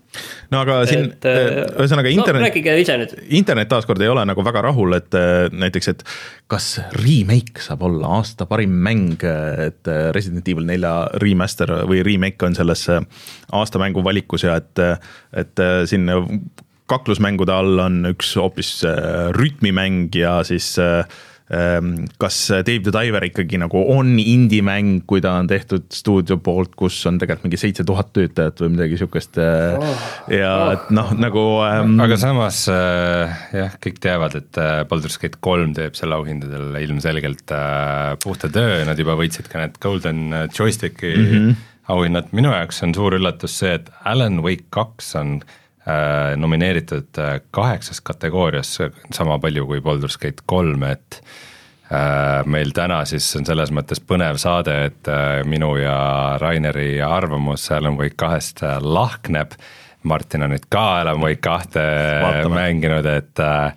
no 0.51 0.61
aga 0.63 0.81
siin 0.89 1.09
äh, 1.27 1.41
ühesõnaga 1.79 2.09
no, 2.09 2.15
internet 2.15 2.47
rääkige 2.47 2.77
ise 2.83 2.97
nüüd. 3.01 3.15
internet 3.41 3.71
taaskord 3.71 4.01
ei 4.03 4.11
ole 4.11 4.25
nagu 4.27 4.45
väga 4.45 4.65
rahul, 4.69 4.95
et 4.97 5.17
äh, 5.17 5.45
näiteks, 5.51 5.91
et 5.93 6.03
kas 6.51 6.71
remake 7.01 7.63
saab 7.63 7.85
olla 7.87 8.15
aasta 8.19 8.47
parim 8.49 8.73
mäng, 8.87 9.21
et 9.21 9.91
äh, 9.91 10.09
Resident 10.15 10.47
Evil 10.51 10.67
nelja 10.67 10.95
remaster 11.23 11.81
või 11.89 12.03
remake 12.07 12.47
on 12.47 12.57
selles 12.57 12.87
äh, 12.91 13.03
aasta 13.51 13.81
mängu 13.81 14.03
valikus 14.05 14.47
ja 14.47 14.57
et, 14.61 14.85
et 15.37 15.63
äh, 15.63 15.81
siin 15.89 16.09
kaklusmängude 16.91 17.53
all 17.55 17.79
on 17.79 18.01
üks 18.11 18.33
hoopis 18.39 18.81
äh, 18.87 19.29
rütmimäng 19.35 20.09
ja 20.17 20.41
siis 20.47 20.73
äh, 20.81 21.05
kas 21.51 22.37
Dave 22.63 22.79
the 22.85 22.93
Diver 22.95 23.25
ikkagi 23.27 23.57
nagu 23.59 23.81
on 23.91 24.13
indie-mäng, 24.19 25.01
kui 25.09 25.19
ta 25.23 25.33
on 25.41 25.49
tehtud 25.49 25.89
stuudio 25.91 26.37
poolt, 26.39 26.77
kus 26.79 26.95
on 27.09 27.17
tegelikult 27.19 27.49
mingi 27.49 27.59
seitse 27.59 27.83
tuhat 27.87 28.13
töötajat 28.15 28.61
või 28.63 28.71
midagi 28.77 28.99
sihukest 29.01 29.39
ja 30.31 30.53
et 30.75 30.91
noh, 30.95 31.11
nagu 31.19 31.43
ähm, 31.65 31.97
aga 32.03 32.17
samas 32.21 32.63
äh, 32.71 33.35
jah, 33.57 33.75
kõik 33.83 33.99
teavad, 34.03 34.37
et 34.39 34.61
äh, 34.61 34.83
Baldur's 34.87 35.19
Gate 35.21 35.41
kolm 35.43 35.75
teeb 35.75 35.97
selle 35.99 36.15
auhindadel 36.19 36.77
ilmselgelt 36.85 37.51
äh, 37.55 38.13
puhta 38.23 38.51
töö, 38.51 38.83
nad 38.87 38.99
juba 38.99 39.17
võitsid 39.19 39.51
ka 39.51 39.65
need 39.65 39.79
Golden 39.83 40.29
Joysticki 40.55 41.11
mm 41.11 41.31
-hmm. 41.31 41.63
auhinnad, 41.91 42.31
minu 42.31 42.53
jaoks 42.55 42.83
on 42.87 42.95
suur 42.95 43.19
üllatus 43.19 43.59
see, 43.59 43.75
et 43.81 43.91
Alan 44.05 44.39
Wake 44.45 44.69
kaks 44.71 45.15
on 45.19 45.41
äh, 45.41 45.57
nomineeritud 46.37 47.17
äh, 47.17 47.39
kaheksas 47.51 48.01
kategoorias, 48.01 48.77
sama 49.13 49.39
palju 49.41 49.65
kui 49.65 49.81
Baldur's 49.81 50.17
Gate 50.21 50.43
kolm, 50.45 50.83
et 50.85 51.21
äh, 51.89 52.45
meil 52.45 52.73
täna 52.75 53.01
siis 53.09 53.27
on 53.39 53.47
selles 53.47 53.73
mõttes 53.73 54.01
põnev 54.03 54.37
saade, 54.41 54.75
et 54.91 55.09
äh, 55.09 55.41
minu 55.49 55.73
ja 55.81 56.37
Raineri 56.41 57.01
arvamus 57.01 57.69
Alan 57.73 57.97
Wake 57.97 58.19
kahest 58.21 58.63
äh, 58.63 58.77
lahkneb. 58.81 59.57
Martin 60.03 60.45
on 60.45 60.53
nüüd 60.53 60.69
ka 60.73 60.85
Alan 61.01 61.21
Wake 61.21 61.41
kahte 61.45 61.81
Vaatame. 62.23 62.55
mänginud, 62.55 63.05
et 63.05 63.41
äh, 63.41 63.73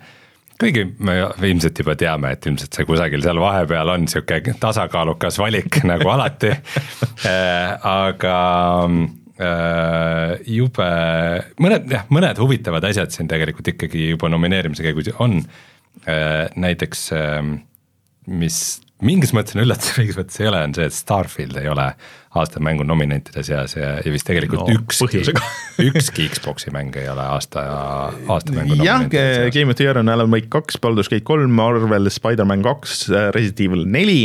kuigi 0.61 0.85
me 0.99 1.19
ilmselt 1.41 1.81
juba 1.81 1.97
teame, 1.99 2.31
et 2.33 2.45
ilmselt 2.45 2.73
see 2.73 2.87
kusagil 2.87 3.25
seal 3.25 3.41
vahepeal 3.41 3.91
on 3.97 4.07
sihuke 4.09 4.55
tasakaalukas 4.61 5.41
valik 5.41 5.81
nagu 5.91 6.09
alati 6.13 6.53
aga 7.81 8.39
äh, 8.85 9.24
jube, 9.35 10.89
mõned 11.59 11.89
jah, 11.91 12.05
mõned 12.13 12.39
huvitavad 12.39 12.85
asjad 12.87 13.11
siin 13.11 13.27
tegelikult 13.27 13.67
ikkagi 13.73 14.11
juba 14.13 14.29
nomineerimise 14.31 14.85
käigus 14.85 15.11
on. 15.19 15.41
näiteks, 16.55 17.09
mis 18.31 18.59
mingis 19.03 19.33
mõttes 19.35 19.57
on 19.57 19.63
üllatus, 19.65 19.95
mingis 19.99 20.17
mõttes 20.19 20.39
ei 20.41 20.49
ole, 20.49 20.61
on 20.67 20.75
see, 20.77 20.87
et 20.87 20.95
Starfield 20.95 21.59
ei 21.59 21.69
ole 21.71 21.89
aasta 22.35 22.61
mängu 22.63 22.83
nominentide 22.87 23.43
seas 23.47 23.75
ja, 23.77 23.95
ja 24.03 24.11
vist 24.11 24.27
tegelikult 24.27 24.65
No, 24.67 24.79
ükski 24.79 25.21
ükski 25.89 26.27
Xbox'i 26.33 26.73
mäng 26.75 26.95
ei 26.99 27.07
ole 27.11 27.23
aasta, 27.35 27.63
aasta 28.31 28.55
mängu 28.55 28.79
jah. 28.81 29.05
Game 29.07 29.71
of 29.71 29.79
the 29.79 29.87
Year 29.87 29.99
on 29.99 30.11
Alan 30.11 30.31
Wake 30.33 30.51
kaks, 30.53 30.79
Baldur's 30.83 31.11
Gate 31.11 31.25
kolm, 31.27 31.51
Marvel 31.55 32.11
Spider-man 32.11 32.63
kaks, 32.65 33.07
Resident 33.35 33.63
Evil 33.67 33.85
neli, 33.87 34.19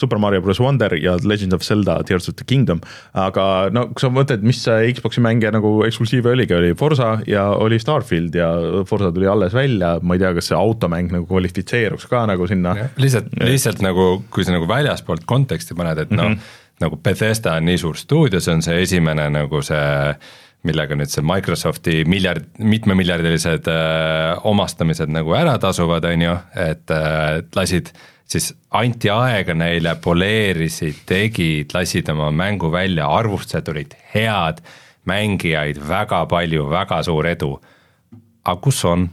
Super 0.00 0.18
Mario 0.18 0.42
bros. 0.42 0.60
Wonder 0.60 0.96
ja 0.98 1.16
Legend 1.22 1.54
of 1.54 1.62
Zelda 1.62 2.00
Tears 2.06 2.28
of 2.28 2.36
the 2.36 2.46
Kingdom, 2.46 2.80
aga 3.12 3.70
no 3.74 3.86
kui 3.92 4.02
sa 4.02 4.10
mõtled, 4.12 4.42
mis 4.46 4.62
Xbox'i 4.66 5.22
mänge 5.24 5.52
nagu 5.54 5.76
eksklusiive 5.86 6.32
oligi, 6.34 6.56
oli 6.56 6.72
Forsa 6.78 7.16
ja 7.30 7.46
oli 7.54 7.78
Starfield 7.82 8.34
ja 8.38 8.50
Forsa 8.88 9.12
tuli 9.14 9.30
alles 9.30 9.54
välja, 9.54 9.96
ma 10.02 10.16
ei 10.16 10.24
tea, 10.24 10.34
kas 10.36 10.50
see 10.50 10.58
automäng 10.58 11.14
nagu 11.14 11.28
kvalifitseeruks 11.30 12.08
ka 12.10 12.24
nagu 12.30 12.48
sinna. 12.50 12.74
Lihtsalt, 13.00 13.30
lihtsalt 13.42 13.84
nagu, 13.84 14.24
kui 14.34 14.46
sa 14.46 14.56
nagu 14.56 14.68
väljaspoolt 14.70 15.26
konteksti 15.30 15.78
paned, 15.78 16.06
et 16.06 16.14
noh 16.14 16.32
mm 16.32 16.38
-hmm., 16.38 16.60
nagu 16.82 16.96
Bethesda 16.98 17.54
on 17.54 17.68
nii 17.68 17.78
suur 17.78 17.96
stuudio, 17.96 18.40
see 18.40 18.54
on 18.54 18.62
see 18.62 18.80
esimene 18.82 19.28
nagu 19.30 19.62
see 19.62 20.16
millega 20.64 20.96
nüüd 20.96 21.12
see 21.12 21.24
Microsofti 21.26 22.02
miljard, 22.08 22.46
mitmemiljardilised 22.58 23.68
äh, 23.68 24.46
omastamised 24.48 25.12
nagu 25.12 25.34
ära 25.36 25.58
tasuvad, 25.60 26.06
on 26.08 26.24
ju, 26.24 26.36
et 26.56 26.90
äh, 26.94 27.42
lasid 27.56 27.92
siis 28.26 28.52
anti 28.70 29.10
aega 29.12 29.54
neile, 29.54 29.94
poleerisid, 30.02 31.04
tegid, 31.06 31.74
lasid 31.74 32.08
oma 32.12 32.30
mängu 32.34 32.70
välja, 32.72 33.08
arvustused 33.08 33.68
olid 33.72 33.94
head, 34.14 34.62
mängijaid 35.04 35.80
väga 35.88 36.24
palju, 36.30 36.68
väga 36.70 37.02
suur 37.02 37.26
edu. 37.28 37.54
aga 38.44 38.60
kus 38.60 38.84
on? 38.84 39.08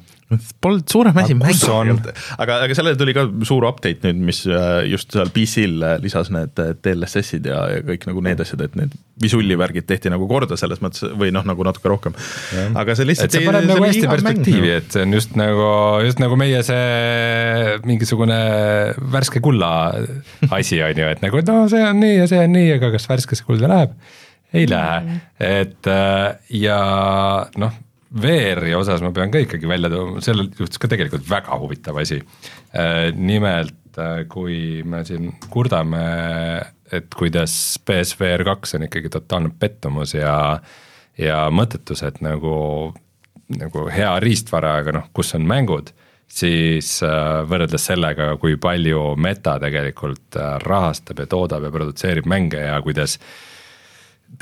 Polnud 0.64 0.88
suurem 0.92 1.18
asi 1.20 1.36
Aga 1.36 1.50
kus 1.52 1.64
on? 1.68 1.90
mäng, 1.92 2.20
aga, 2.40 2.58
aga 2.66 2.76
sellele 2.78 3.00
tuli 3.00 3.16
ka 3.16 3.26
suur 3.48 3.66
update 3.68 4.06
nüüd, 4.08 4.22
mis 4.30 4.42
äh, 4.48 4.86
just 4.88 5.12
seal 5.16 5.32
PC-l 5.34 5.84
äh, 5.88 5.98
lisas 6.04 6.32
need 6.34 6.62
äh, 6.62 6.72
DLSS-id 6.80 7.50
ja, 7.52 7.60
ja 7.74 7.82
kõik 7.88 8.08
nagu 8.08 8.24
need 8.26 8.44
asjad, 8.44 8.64
et 8.66 8.78
need 8.80 8.96
visulli 9.22 9.58
värgid 9.60 9.88
tehti 9.90 10.12
nagu 10.14 10.28
korda 10.30 10.58
selles 10.60 10.82
mõttes 10.84 11.04
või 11.20 11.34
noh, 11.36 11.46
nagu 11.48 11.66
natuke 11.68 11.92
rohkem. 11.92 12.16
aga 12.80 12.96
see 12.96 13.06
et 13.06 13.12
lihtsalt 13.12 13.36
see 13.36 13.44
paneb 13.46 13.68
nagu 13.70 13.86
hästi 13.86 14.08
perspektiivi, 14.08 14.72
noh. 14.72 14.80
et 14.80 14.96
see 14.96 15.06
on 15.06 15.20
just 15.20 15.38
nagu, 15.40 15.70
just 16.08 16.24
nagu 16.24 16.40
meie 16.40 16.64
see 16.66 17.78
mingisugune 17.88 18.42
värske 19.14 19.44
kulla 19.44 19.72
asi 20.50 20.82
on 20.86 21.04
ju, 21.04 21.12
et 21.12 21.24
nagu 21.26 21.42
et 21.42 21.52
no 21.52 21.68
see 21.72 21.86
on 21.86 22.02
nii 22.02 22.18
ja 22.22 22.32
see 22.32 22.44
on 22.48 22.56
nii, 22.56 22.76
aga 22.80 22.94
kas 22.96 23.10
värskesse 23.12 23.48
kulda 23.48 23.72
läheb? 23.72 23.96
ei 24.54 24.68
lähe, 24.68 25.20
et 25.40 25.88
äh, 25.88 26.36
ja 26.50 26.80
noh, 27.58 27.76
VR-i 28.12 28.74
osas 28.76 29.04
ma 29.04 29.14
pean 29.16 29.32
ka 29.32 29.40
ikkagi 29.46 29.70
välja 29.70 29.92
tooma, 29.94 30.22
sellel 30.24 30.50
juhtus 30.58 30.82
ka 30.82 30.90
tegelikult 30.92 31.30
väga 31.30 31.60
huvitav 31.62 32.00
asi. 32.02 32.20
nimelt, 33.16 34.00
kui 34.32 34.84
me 34.88 35.04
siin 35.08 35.32
kurdame, 35.52 36.04
et 36.92 37.08
kuidas 37.16 37.54
PSVR 37.88 38.44
kaks 38.48 38.76
on 38.76 38.88
ikkagi 38.88 39.12
totaalne 39.12 39.54
pettumus 39.60 40.16
ja 40.16 40.60
ja 41.20 41.46
mõttetus, 41.52 42.04
et 42.08 42.20
nagu 42.24 42.94
nagu 43.60 43.88
hea 43.92 44.12
riistvara, 44.24 44.78
aga 44.82 44.96
noh, 44.96 45.08
kus 45.16 45.34
on 45.38 45.46
mängud, 45.48 45.92
siis 46.32 46.94
äh, 47.04 47.42
võrreldes 47.48 47.86
sellega, 47.90 48.32
kui 48.42 48.58
palju 48.62 49.16
meta 49.20 49.58
tegelikult 49.62 50.38
äh, 50.40 50.56
rahastab 50.64 51.24
ja 51.24 51.28
toodab 51.32 51.68
ja 51.68 51.74
produtseerib 51.74 52.30
mänge 52.30 52.62
ja 52.64 52.78
kuidas 52.84 53.18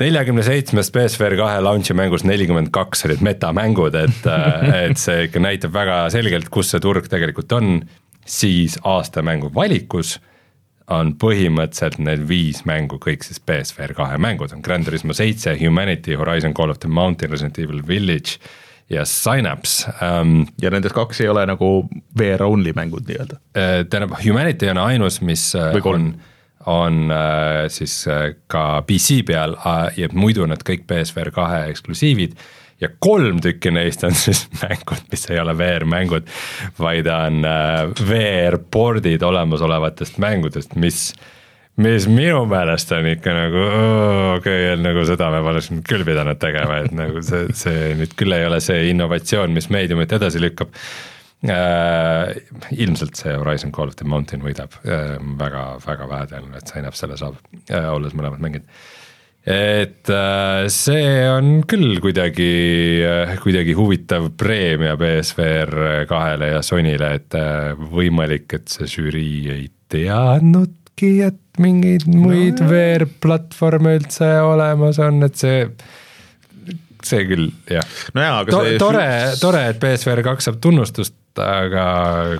neljakümne 0.00 0.44
seitsmest 0.46 0.94
PSVR 0.94 1.36
kahe 1.40 1.60
launch'i 1.64 1.96
mängus 1.96 2.24
nelikümmend 2.24 2.70
kaks 2.74 3.04
olid 3.08 3.22
metamängud, 3.24 3.96
et, 3.98 4.28
et 4.84 5.00
see 5.00 5.26
ikka 5.26 5.42
näitab 5.42 5.74
väga 5.74 6.02
selgelt, 6.14 6.48
kus 6.52 6.72
see 6.72 6.82
turg 6.82 7.08
tegelikult 7.10 7.52
on, 7.56 7.80
siis 8.26 8.78
aasta 8.86 9.24
mängu 9.26 9.50
valikus 9.54 10.18
on 10.90 11.12
põhimõtteliselt 11.20 12.00
need 12.02 12.24
viis 12.28 12.64
mängu 12.66 12.98
kõik 13.02 13.22
siis 13.26 13.38
PSVR 13.46 13.94
kahe 13.94 14.18
mängud 14.22 14.52
on 14.54 14.62
Gran 14.64 14.84
Turismo 14.86 15.14
seitse, 15.16 15.54
Humanity, 15.60 16.16
Horizon 16.18 16.54
Call 16.56 16.72
of 16.72 16.80
the 16.82 16.90
Mountain, 16.90 17.30
Resident 17.30 17.58
Evil 17.62 17.82
Village 17.86 18.40
ja 18.90 19.04
Synapse 19.06 19.92
um,. 20.02 20.46
ja 20.62 20.72
nendest 20.74 20.96
kaks 20.96 21.22
ei 21.22 21.30
ole 21.30 21.44
nagu 21.46 21.70
VR 22.18 22.42
only 22.48 22.74
mängud 22.76 23.06
nii-öelda. 23.06 23.38
tähendab, 23.54 24.16
Humanity 24.24 24.70
on 24.72 24.82
ainus, 24.82 25.20
mis 25.22 25.52
äh, 25.54 25.70
Või 25.76 25.84
kolm. 25.86 26.10
on, 26.10 26.36
on 26.66 27.10
äh, 27.10 27.68
siis 27.68 28.08
äh, 28.08 28.34
ka 28.46 28.82
PC 28.86 29.24
peal 29.26 29.56
äh, 29.66 29.92
ja 29.96 30.08
muidu 30.12 30.46
nad 30.48 30.62
kõik 30.66 30.86
PSVR 30.88 31.32
kahe 31.34 31.64
eksklusiivid. 31.72 32.36
Ja 32.80 32.88
kolm 32.98 33.42
tükki 33.44 33.72
neist 33.72 34.04
on 34.08 34.16
siis 34.24 34.46
mängud, 34.60 35.02
mis 35.12 35.26
ei 35.30 35.40
ole 35.40 35.56
VR-mängud, 35.56 36.30
vaid 36.80 37.08
on 37.12 37.44
VR-pordid 38.08 39.22
olemasolevatest 39.22 40.18
mängudest, 40.22 40.76
mis 40.80 41.10
mis 41.80 42.04
minu 42.10 42.42
meelest 42.48 42.90
on 42.92 43.06
ikka 43.08 43.32
nagu 43.32 43.60
okei 44.34 44.64
okay,, 44.66 44.80
nagu 44.82 45.04
seda 45.08 45.30
me 45.32 45.38
poleks 45.44 45.70
nüüd 45.72 45.86
küll 45.88 46.04
pidanud 46.04 46.36
tegema, 46.40 46.80
et 46.84 46.92
nagu 46.92 47.22
see, 47.24 47.46
see 47.56 47.94
nüüd 47.96 48.12
küll 48.20 48.36
ei 48.36 48.44
ole 48.48 48.58
see 48.64 48.90
innovatsioon, 48.90 49.54
mis 49.56 49.70
meediumit 49.72 50.12
edasi 50.18 50.42
lükkab 50.42 50.74
äh,. 51.48 52.34
ilmselt 52.76 53.16
see 53.16 53.36
Horizon 53.36 53.72
Call 53.72 53.92
of 53.92 53.96
the 54.00 54.08
Mountain 54.08 54.42
võidab. 54.44 54.76
Äh,, 54.84 55.18
väga, 55.40 55.66
väga 55.86 56.08
vähetõenäoline, 56.10 56.60
et 56.60 56.72
Synapse 56.72 57.06
selle 57.06 57.20
saab 57.20 57.38
äh,, 57.68 57.92
olles 57.92 58.16
mõlemad 58.16 58.42
mänginud 58.42 58.68
et 59.40 60.10
äh, 60.12 60.66
see 60.68 61.28
on 61.30 61.62
küll 61.68 61.96
kuidagi, 62.02 62.50
kuidagi 63.40 63.76
huvitav 63.76 64.28
preemia 64.38 64.96
BSVR 65.00 66.04
kahele 66.10 66.52
ja 66.54 66.64
Sonyle, 66.64 67.14
et 67.20 67.36
äh, 67.38 67.72
võimalik, 67.92 68.50
et 68.58 68.68
see 68.72 68.88
žürii 68.98 69.54
ei 69.54 69.64
teadnudki, 69.90 71.14
et 71.30 71.40
mingeid 71.60 72.04
muid 72.12 72.60
VR-platvorme 72.60 73.96
üldse 74.00 74.28
olemas 74.44 75.00
on, 75.02 75.24
et 75.24 75.40
see, 75.40 75.64
see 77.00 77.24
küll 77.30 77.48
jah. 77.70 77.96
Nojaa, 78.16 78.42
aga 78.44 78.54
to, 78.54 78.62
tore, 78.82 79.08
tore, 79.40 79.64
et 79.72 79.80
BSVR 79.80 80.24
kaks 80.30 80.50
saab 80.50 80.60
tunnustust, 80.68 81.16
aga 81.38 81.84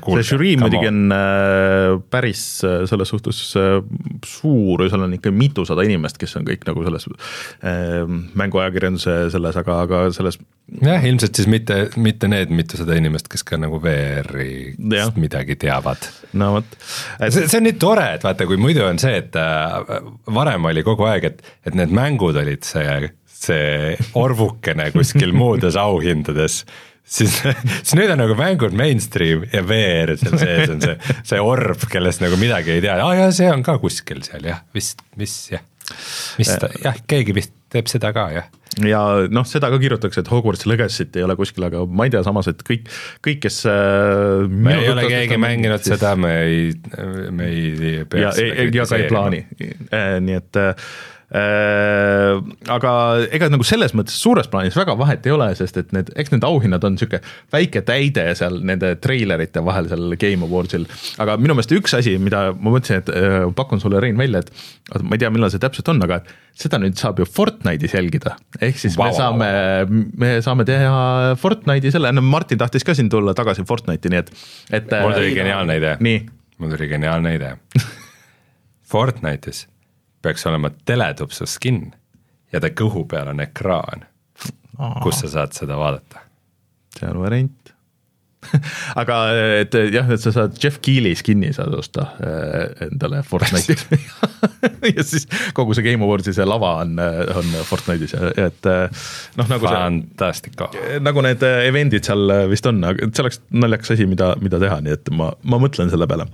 see 0.02 0.24
žürii 0.32 0.56
muidugi 0.60 0.88
on. 0.90 1.12
äh, 1.14 1.96
päris 2.10 2.42
äh, 2.66 2.82
selles 2.90 3.12
suhtes 3.12 3.38
äh, 3.58 3.78
suur 4.26 4.84
ja 4.84 4.90
seal 4.90 5.04
on 5.06 5.14
ikka 5.16 5.32
mitusada 5.34 5.84
inimest, 5.86 6.18
kes 6.20 6.34
on 6.40 6.46
kõik 6.48 6.66
nagu 6.68 6.82
selles 6.86 7.06
mänguajakirjanduse 8.40 9.16
selles, 9.34 9.58
aga, 9.60 9.76
aga 9.86 10.02
selles 10.14 10.40
jah, 10.82 11.04
ilmselt 11.06 11.38
siis 11.38 11.48
mitte, 11.50 11.78
mitte 12.00 12.30
need 12.30 12.52
mitusada 12.54 12.96
inimest, 12.98 13.30
kes 13.30 13.44
ka 13.46 13.58
nagu 13.60 13.80
VR-i 13.82 14.74
midagi 15.20 15.56
teavad. 15.60 16.10
No 16.40 16.52
vot, 16.58 16.76
see, 17.28 17.46
see 17.46 17.60
on 17.60 17.66
nii 17.68 17.78
tore, 17.80 18.06
et 18.16 18.26
vaata, 18.26 18.46
kui 18.48 18.60
muidu 18.60 18.84
on 18.86 19.00
see, 19.02 19.22
et 19.22 19.38
varem 20.30 20.70
oli 20.70 20.84
kogu 20.86 21.08
aeg, 21.10 21.30
et, 21.30 21.42
et 21.66 21.78
need 21.78 21.94
mängud 21.94 22.38
olid 22.40 22.66
see, 22.66 23.10
see 23.40 23.96
orvukene 24.18 24.90
kuskil 24.94 25.34
muudes 25.36 25.78
auhindades, 25.80 26.62
siis, 27.10 27.40
siis 27.84 27.96
nüüd 27.98 28.12
on 28.14 28.22
nagu 28.22 28.36
mängud 28.38 28.76
mainstream 28.76 29.46
ja 29.52 29.64
VR 29.66 30.14
seal 30.20 30.38
sees 30.40 30.74
on 30.74 30.84
see, 30.84 31.16
see 31.32 31.42
orb, 31.42 31.88
kellest 31.90 32.24
nagu 32.24 32.38
midagi 32.40 32.76
ei 32.76 32.84
tea, 32.84 33.00
aa 33.02 33.16
jaa, 33.22 33.34
see 33.34 33.50
on 33.52 33.66
ka 33.66 33.78
kuskil 33.82 34.22
seal 34.26 34.46
jah, 34.46 34.62
vist, 34.76 35.02
mis 35.20 35.36
jah, 35.52 35.64
mis 36.40 36.54
ta, 36.62 36.70
jah, 36.84 37.02
keegi 37.10 37.36
vist 37.36 37.56
teeb 37.70 37.86
seda 37.90 38.10
ka 38.10 38.24
jah. 38.34 38.48
Ja 38.82 39.00
noh, 39.30 39.44
seda 39.46 39.68
ka 39.70 39.78
kirjutatakse, 39.82 40.22
et 40.22 40.28
Hogwarts 40.30 40.66
Legacy't 40.66 41.14
ei 41.18 41.24
ole 41.26 41.34
kuskil, 41.38 41.64
aga 41.66 41.82
ma 41.86 42.06
ei 42.06 42.12
tea 42.14 42.22
samas, 42.26 42.46
et 42.50 42.62
kõik, 42.66 42.86
kõik, 43.22 43.40
kes 43.44 43.60
äh, 43.70 44.46
me 44.50 44.76
ei 44.78 44.90
ole 44.90 45.06
keegi 45.10 45.38
mänginud 45.42 45.86
seda, 45.86 46.16
me 46.18 46.34
ei, 46.46 46.68
me 47.34 47.48
ei 47.50 47.94
ja, 48.22 48.34
ja 48.34 48.86
ka 48.90 48.98
ei 48.98 49.08
plaani, 49.10 49.42
nii 49.90 50.38
et 50.38 50.58
äh, 50.58 50.74
Äh, 50.74 51.19
aga 51.30 52.92
ega 53.30 53.46
nagu 53.52 53.62
selles 53.66 53.92
mõttes 53.94 54.16
suures 54.18 54.48
plaanis 54.50 54.74
väga 54.74 54.96
vahet 54.98 55.26
ei 55.28 55.34
ole, 55.36 55.46
sest 55.54 55.76
et 55.78 55.92
need, 55.94 56.10
eks 56.18 56.32
need 56.32 56.42
auhinnad 56.46 56.82
on 56.86 56.96
niisugune 56.96 57.20
väike 57.54 57.84
täide 57.86 58.24
seal 58.38 58.58
nende 58.66 58.96
treilerite 58.98 59.62
vahel 59.62 59.86
seal 59.92 60.16
Game 60.18 60.48
Awardsil. 60.48 60.88
aga 61.22 61.36
minu 61.38 61.54
meelest 61.54 61.74
üks 61.76 61.94
asi, 61.94 62.16
mida 62.18 62.48
ma 62.56 62.74
mõtlesin, 62.74 63.04
et 63.04 63.14
äh, 63.14 63.46
pakun 63.54 63.82
sulle, 63.82 64.02
Rein, 64.02 64.18
välja, 64.18 64.42
et 64.42 64.50
ma 65.06 65.14
ei 65.14 65.22
tea, 65.22 65.30
millal 65.30 65.54
see 65.54 65.62
täpselt 65.62 65.92
on, 65.94 66.02
aga 66.02 66.18
seda 66.58 66.82
nüüd 66.82 66.98
saab 66.98 67.22
ju 67.22 67.30
Fortnite'is 67.30 67.94
jälgida. 67.94 68.34
ehk 68.58 68.82
siis 68.82 68.98
wow, 68.98 69.12
me 69.12 69.18
saame, 69.22 69.50
me 70.18 70.34
saame 70.42 70.66
teha 70.66 71.36
Fortnite'i 71.38 71.94
selle, 71.94 72.10
no 72.16 72.26
Martin 72.26 72.58
tahtis 72.58 72.86
ka 72.86 72.98
siin 72.98 73.12
tulla 73.12 73.38
tagasi 73.38 73.62
Fortnite'i, 73.68 74.10
nii 74.10 74.24
et, 74.24 74.34
et. 74.82 74.94
mul 74.98 75.14
tuli 75.14 75.34
geniaalne 75.38 75.78
idee. 75.78 75.98
mul 76.58 76.74
tuli 76.74 76.90
geniaalne 76.90 77.38
idee 77.38 77.54
Fortnite'is 78.90 79.68
peaks 80.22 80.46
olema 80.46 80.70
teletupsu 80.84 81.46
skin 81.48 81.90
ja 82.52 82.60
ta 82.62 82.72
kõhu 82.74 83.06
peal 83.10 83.30
on 83.32 83.42
ekraan, 83.44 84.06
kus 85.04 85.22
sa 85.24 85.34
saad 85.38 85.56
seda 85.56 85.78
vaadata. 85.80 86.26
see 86.98 87.08
on 87.08 87.22
variant. 87.22 87.56
Aga 89.00 89.16
et 89.60 89.74
jah, 89.92 90.06
et 90.08 90.22
sa 90.22 90.30
saad 90.32 90.54
Jeff 90.56 90.78
Keeli 90.80 91.12
skin'i 91.18 91.50
saad 91.52 91.74
osta 91.76 92.06
äh, 92.24 92.86
endale 92.86 93.20
Fortnite'is 93.26 93.84
ja 94.96 95.04
siis 95.04 95.26
kogu 95.52 95.76
see 95.76 95.84
Game 95.84 96.06
Awardsi 96.06 96.32
see 96.32 96.46
lava 96.48 96.70
on, 96.80 96.96
on 97.36 97.52
Fortnite'is 97.68 98.16
ja 98.16 98.30
et 98.46 98.70
äh, 98.70 99.04
noh, 99.36 99.50
nagu 99.52 99.68
Fantastico. 99.68 100.70
nagu 101.04 101.26
need 101.26 101.44
event'id 101.44 102.08
seal 102.08 102.32
vist 102.48 102.64
on, 102.70 102.80
aga 102.88 103.10
see 103.10 103.26
oleks 103.26 103.42
naljakas 103.52 103.92
asi, 103.98 104.08
mida, 104.08 104.32
mida 104.40 104.62
teha, 104.62 104.80
nii 104.88 104.96
et 104.96 105.12
ma, 105.12 105.34
ma 105.44 105.60
mõtlen 105.60 105.92
selle 105.92 106.08
peale 106.08 106.30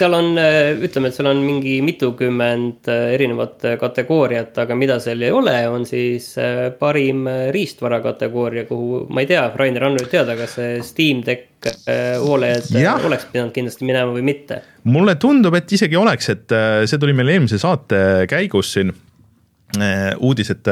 seal 0.00 0.16
on, 0.16 0.30
äh, 0.38 0.72
ütleme, 0.80 1.10
et 1.10 1.16
seal 1.16 1.28
on 1.30 1.42
mingi 1.44 1.76
mitukümmend 1.84 2.88
äh, 2.90 3.12
erinevat 3.16 3.66
äh, 3.68 3.76
kategooriat, 3.80 4.56
aga 4.62 4.76
mida 4.78 4.96
seal 5.02 5.22
ei 5.26 5.34
ole, 5.34 5.56
on 5.68 5.84
siis 5.88 6.32
parim 6.80 7.26
riistvara 7.54 8.00
kategooria, 8.04 8.66
kuhu 8.68 9.04
ma 9.12 9.24
ei 9.24 9.30
tea, 9.30 9.44
Rainer 9.56 9.88
on 9.90 9.98
nüüd 9.98 10.08
teada, 10.12 10.36
kas 10.38 10.56
see 10.58 10.80
Steam 10.86 11.24
Deck 11.26 11.48
Oled 11.60 12.70
oleks 13.04 13.26
pidanud 13.28 13.52
kindlasti 13.52 13.84
minema 13.84 14.14
või 14.14 14.24
mitte? 14.24 14.62
mulle 14.88 15.18
tundub, 15.20 15.52
et 15.58 15.72
isegi 15.76 15.98
oleks, 16.00 16.30
et 16.32 16.54
see 16.88 17.00
tuli 17.00 17.12
meil 17.16 17.34
eelmise 17.34 17.58
saate 17.60 18.24
käigus 18.30 18.72
siin 18.78 18.94
uudis, 20.24 20.48
et 20.50 20.70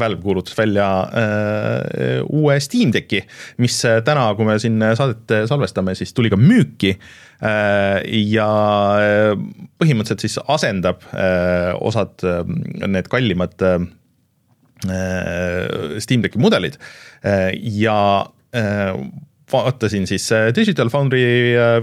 Valve 0.00 0.22
kuulutas 0.24 0.56
välja 0.56 0.86
uue 2.32 2.56
Steam 2.64 2.94
Decki, 2.96 3.20
mis 3.60 3.76
täna, 4.08 4.24
kui 4.38 4.48
me 4.48 4.56
siin 4.58 4.80
saadet 4.96 5.36
salvestame, 5.52 5.92
siis 5.98 6.16
tuli 6.16 6.32
ka 6.32 6.40
müüki 6.40 6.96
ja 7.42 8.50
äh, 9.02 9.32
põhimõtteliselt 9.82 10.22
siis 10.22 10.38
asendab 10.46 11.02
äh, 11.10 11.72
osad 11.82 12.22
need 12.86 13.10
kallimad 13.10 13.58
Steam 16.02 16.22
Decki 16.24 16.40
mudelid 16.42 16.74
ja 17.62 17.98
vaatasin 19.52 20.08
siis 20.10 20.24
Digital 20.56 20.90
Foundry 20.90 21.20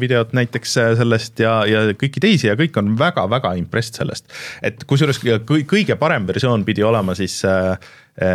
videot 0.02 0.34
näiteks 0.36 0.74
sellest 1.00 1.39
ja, 1.39 1.54
ja 1.69 1.86
kõiki 1.95 2.19
teisi 2.19 2.50
ja 2.50 2.58
kõik 2.60 2.76
on 2.82 2.91
väga-väga 3.00 3.54
impressed 3.62 4.02
sellest. 4.02 4.28
et 4.60 4.84
kusjuures 4.84 5.22
kõige 5.48 5.95
parem 5.95 6.28
versioon 6.28 6.67
pidi 6.67 6.84
olema 6.84 7.15
siis 7.15 7.38
äh, 7.48 7.80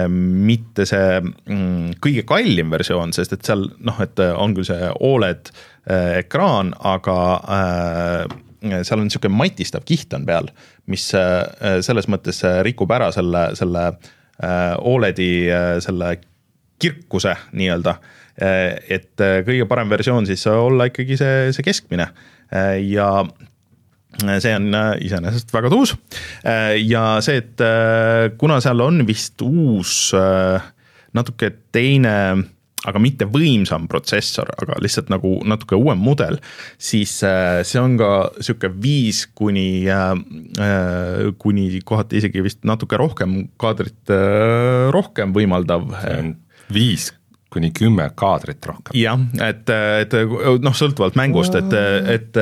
mitte 0.09 0.89
see 0.89 1.21
mm, 1.21 2.01
kõige 2.01 2.25
kallim 2.25 2.73
versioon, 2.73 3.13
sest 3.13 3.37
et 3.37 3.45
seal 3.45 3.69
noh, 3.85 4.01
et 4.01 4.25
on 4.33 4.57
küll 4.57 4.65
see 4.71 4.93
Oled 5.05 5.53
äh, 5.53 5.63
Äh, 5.74 5.74
ekraan, 5.93 6.73
aga 6.81 7.19
äh, 7.45 8.83
seal 8.83 9.01
on 9.03 9.09
niisugune 9.09 9.37
matistav 9.37 9.85
kiht 9.85 10.15
on 10.17 10.25
peal, 10.29 10.49
mis 10.91 11.11
äh, 11.19 11.81
selles 11.85 12.09
mõttes 12.09 12.41
rikub 12.65 12.93
ära 12.97 13.13
selle, 13.15 13.51
selle 13.59 13.89
Oledi 14.83 15.47
selle 15.79 16.09
kirkuse 16.83 17.37
nii-öelda. 17.55 17.93
et 18.35 19.23
kõige 19.47 19.67
parem 19.71 19.93
versioon 19.93 20.27
siis 20.27 20.43
olla 20.51 20.89
ikkagi 20.91 21.15
see, 21.21 21.53
see 21.55 21.63
keskmine 21.63 22.09
ja 22.83 23.07
see 24.43 24.57
on 24.59 24.75
iseenesest 25.07 25.55
väga 25.55 25.71
tuus 25.71 25.95
ja 26.83 27.05
see, 27.23 27.45
et 27.45 27.63
kuna 28.43 28.59
seal 28.59 28.83
on 28.83 29.07
vist 29.07 29.47
uus 29.47 30.11
natuke 31.15 31.53
teine 31.71 32.17
aga 32.89 33.01
mitte 33.03 33.29
võimsam 33.31 33.89
protsessor, 33.91 34.51
aga 34.61 34.79
lihtsalt 34.83 35.11
nagu 35.13 35.39
natuke 35.49 35.79
uuem 35.79 36.01
mudel, 36.05 36.39
siis 36.81 37.17
äh, 37.27 37.63
see 37.67 37.81
on 37.81 37.97
ka 38.01 38.11
sihuke 38.39 38.71
viis 38.73 39.25
kuni, 39.37 39.87
äh, 39.89 40.15
äh, 40.61 41.33
kuni 41.41 41.69
kohati 41.85 42.21
isegi 42.21 42.45
vist 42.45 42.65
natuke 42.69 43.01
rohkem 43.01 43.45
kaadrit 43.61 44.15
rohkem 44.95 45.35
võimaldav. 45.37 45.91
viis 46.73 47.11
kuni 47.55 47.71
kümme 47.75 48.07
kaadrit 48.19 48.67
rohkem. 48.67 48.95
jah, 48.99 49.21
et, 49.47 49.71
et 49.71 50.17
noh, 50.65 50.77
sõltuvalt 50.77 51.19
mängust, 51.19 51.57
et, 51.59 51.77
et 52.15 52.41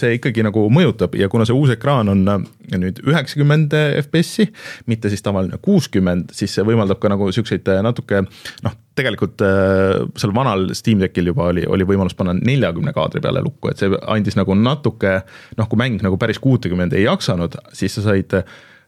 see 0.00 0.16
ikkagi 0.18 0.44
nagu 0.46 0.66
mõjutab 0.72 1.16
ja 1.18 1.30
kuna 1.32 1.46
see 1.48 1.56
uus 1.56 1.72
ekraan 1.74 2.12
on 2.12 2.24
nüüd 2.70 3.00
üheksakümmend 3.02 3.74
FPS-i, 4.04 4.50
mitte 4.90 5.10
siis 5.10 5.24
tavaline 5.26 5.58
kuuskümmend, 5.62 6.34
siis 6.36 6.54
see 6.54 6.66
võimaldab 6.66 7.00
ka 7.02 7.10
nagu 7.12 7.30
siukseid 7.34 7.68
natuke 7.84 8.22
noh, 8.22 8.76
tegelikult 8.98 9.40
seal 9.40 10.34
vanal 10.36 10.68
Steam 10.76 11.00
Deckil 11.02 11.32
juba 11.32 11.48
oli, 11.50 11.64
oli 11.66 11.86
võimalus 11.88 12.16
panna 12.18 12.34
neljakümne 12.36 12.94
kaadri 12.96 13.22
peale 13.24 13.42
lukku, 13.44 13.72
et 13.72 13.80
see 13.80 13.92
andis 14.10 14.38
nagu 14.38 14.56
natuke 14.58 15.20
noh, 15.58 15.70
kui 15.70 15.80
mäng 15.80 16.02
nagu 16.04 16.20
päris 16.20 16.42
kuutekümmend 16.42 16.94
ei 16.98 17.06
jaksanud, 17.08 17.56
siis 17.76 17.96
sa 17.96 18.10
said 18.10 18.42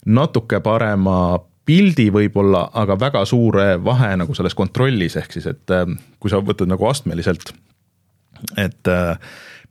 natuke 0.06 0.60
parema 0.60 1.38
pildi 1.72 2.10
võib-olla, 2.12 2.66
aga 2.82 2.98
väga 3.00 3.24
suure 3.28 3.78
vahe 3.84 4.12
nagu 4.20 4.36
selles 4.36 4.56
kontrollis, 4.58 5.16
ehk 5.20 5.38
siis, 5.38 5.48
et 5.48 5.72
äh, 5.72 5.86
kui 6.20 6.32
sa 6.32 6.42
võtad 6.44 6.68
nagu 6.68 6.84
astmeliselt, 6.90 7.54
et 8.60 8.92
äh, 8.92 9.16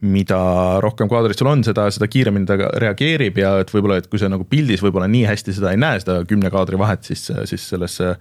mida 0.01 0.37
rohkem 0.81 1.09
kaadrit 1.09 1.37
sul 1.37 1.49
on, 1.51 1.61
seda, 1.65 1.85
seda 1.93 2.07
kiiremini 2.09 2.47
ta 2.49 2.55
reageerib 2.81 3.37
ja 3.37 3.51
et 3.61 3.69
võib-olla, 3.69 3.99
et 4.01 4.07
kui 4.09 4.17
sa 4.21 4.31
nagu 4.31 4.47
pildis 4.49 4.81
võib-olla 4.81 5.05
nii 5.11 5.27
hästi 5.29 5.53
seda 5.53 5.73
ei 5.75 5.79
näe, 5.81 5.99
seda 6.01 6.15
kümne 6.29 6.49
kaadri 6.53 6.79
vahet, 6.81 7.05
siis, 7.05 7.27
siis 7.49 7.67
selles 7.69 7.99
eh, 8.01 8.15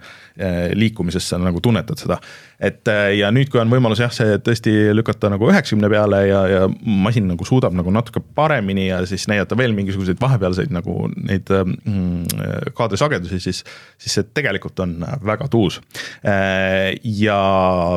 liikumises 0.77 1.25
sa 1.31 1.39
nagu 1.41 1.61
tunnetad 1.63 1.97
seda. 1.97 2.19
et 2.61 2.85
eh, 2.91 3.15
ja 3.17 3.31
nüüd, 3.33 3.49
kui 3.49 3.61
on 3.63 3.73
võimalus 3.73 4.03
jah, 4.03 4.13
see 4.13 4.37
tõesti 4.45 4.75
lükata 4.93 5.31
nagu 5.33 5.49
üheksakümne 5.49 5.89
peale 5.89 6.21
ja, 6.27 6.43
ja 6.51 6.61
masin 6.85 7.25
nagu 7.31 7.49
suudab 7.49 7.73
nagu 7.77 7.93
natuke 7.93 8.21
paremini 8.37 8.91
ja 8.91 9.01
siis 9.09 9.25
näidata 9.31 9.57
veel 9.57 9.73
mingisuguseid 9.77 10.21
vahepealseid 10.21 10.69
nagu 10.77 11.09
neid 11.17 11.49
mm, 11.49 12.69
kaadrisagedusi, 12.77 13.41
siis, 13.41 13.63
siis 13.97 14.19
see 14.19 14.29
tegelikult 14.37 14.85
on 14.85 14.99
väga 15.25 15.49
tuus. 15.49 15.81
Eh, 16.21 16.93
ja 17.25 17.41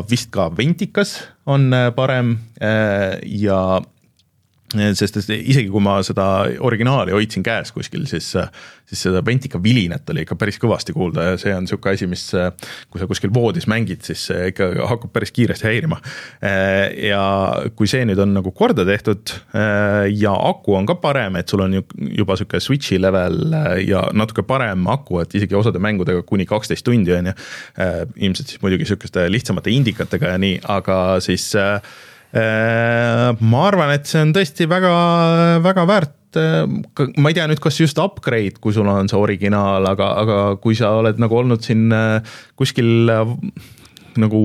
vist 0.08 0.32
ka 0.32 0.48
ventikas 0.56 1.18
on 1.46 1.70
parem 1.96 2.38
ja 3.26 3.82
sest 4.98 5.18
et 5.20 5.30
isegi 5.36 5.70
kui 5.72 5.82
ma 5.82 5.96
seda 6.06 6.26
originaali 6.64 7.14
hoidsin 7.14 7.44
käes 7.46 7.72
kuskil, 7.74 8.04
siis, 8.10 8.30
siis 8.88 9.04
seda 9.06 9.22
ventika 9.24 9.60
vilinat 9.62 10.10
oli 10.12 10.24
ikka 10.24 10.36
päris 10.40 10.60
kõvasti 10.62 10.94
kuulda 10.96 11.30
ja 11.30 11.38
see 11.40 11.54
on 11.56 11.68
sihuke 11.70 11.94
asi, 11.94 12.08
mis, 12.10 12.26
kui 12.90 13.02
sa 13.02 13.08
kuskil 13.10 13.32
voodis 13.34 13.68
mängid, 13.70 14.04
siis 14.06 14.26
ikka 14.50 14.70
hakkab 14.90 15.14
päris 15.14 15.32
kiiresti 15.34 15.68
häirima. 15.68 16.00
ja 17.08 17.24
kui 17.76 17.90
see 17.90 18.04
nüüd 18.08 18.20
on 18.22 18.34
nagu 18.36 18.52
korda 18.56 18.84
tehtud 18.88 19.34
ja 20.12 20.34
aku 20.50 20.76
on 20.78 20.88
ka 20.90 20.98
parem, 21.00 21.40
et 21.40 21.48
sul 21.48 21.64
on 21.64 21.78
juba 21.78 22.38
sihuke 22.38 22.60
switch'i 22.62 23.00
level 23.00 23.56
ja 23.86 24.04
natuke 24.12 24.44
parem 24.46 24.86
aku, 24.92 25.22
et 25.22 25.34
isegi 25.40 25.56
osade 25.58 25.82
mängudega 25.82 26.22
kuni 26.28 26.46
kaksteist 26.48 26.84
tundi 26.84 27.14
on 27.16 27.32
ju. 27.32 27.36
ilmselt 28.16 28.50
siis 28.52 28.62
muidugi 28.62 28.86
sihukeste 28.88 29.26
lihtsamate 29.32 29.72
indikatega 29.74 30.34
ja 30.34 30.40
nii, 30.40 30.58
aga 30.76 30.98
siis 31.24 31.54
Äh, 31.54 31.80
ma 32.34 33.64
arvan, 33.68 33.92
et 33.94 34.08
see 34.10 34.22
on 34.24 34.32
tõesti 34.34 34.66
väga, 34.70 34.92
väga 35.62 35.84
väärt 35.86 36.38
äh, 36.40 36.64
ma 37.16 37.30
ei 37.30 37.36
tea 37.36 37.46
nüüd, 37.50 37.60
kas 37.62 37.78
just 37.78 38.00
upgrade, 38.02 38.58
kui 38.62 38.74
sul 38.74 38.90
on 38.90 39.10
see 39.10 39.20
originaal, 39.20 39.86
aga, 39.86 40.08
aga 40.24 40.38
kui 40.62 40.74
sa 40.78 40.96
oled 40.98 41.20
nagu 41.22 41.38
olnud 41.42 41.62
siin 41.62 41.94
äh, 41.94 42.34
kuskil 42.58 43.06
nagu 44.18 44.42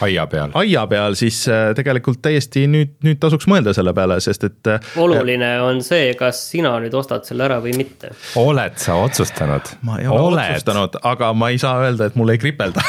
aia 0.00 0.26
peal. 0.26 0.50
aia 0.54 0.84
peal, 0.90 1.14
siis 1.18 1.38
äh, 1.48 1.70
tegelikult 1.76 2.20
täiesti 2.24 2.66
nüüd, 2.70 2.96
nüüd 3.06 3.20
tasuks 3.22 3.46
mõelda 3.50 3.72
selle 3.76 3.94
peale, 3.96 4.18
sest 4.24 4.46
et. 4.48 4.58
Äh, 4.70 4.90
oluline 5.00 5.50
on 5.64 5.80
see, 5.84 6.10
kas 6.18 6.40
sina 6.50 6.74
nüüd 6.82 6.94
ostad 6.98 7.26
selle 7.28 7.46
ära 7.46 7.58
või 7.64 7.76
mitte. 7.78 8.12
oled 8.40 8.76
sa 8.82 8.98
otsustanud? 9.02 9.72
ma 9.86 10.00
ei 10.02 10.10
ole 10.10 10.26
oled. 10.32 10.42
otsustanud, 10.56 10.98
aga 11.12 11.30
ma 11.36 11.50
ei 11.54 11.62
saa 11.62 11.86
öelda, 11.86 12.10
et 12.10 12.18
mul 12.18 12.34
ei 12.34 12.42
kripelda 12.42 12.84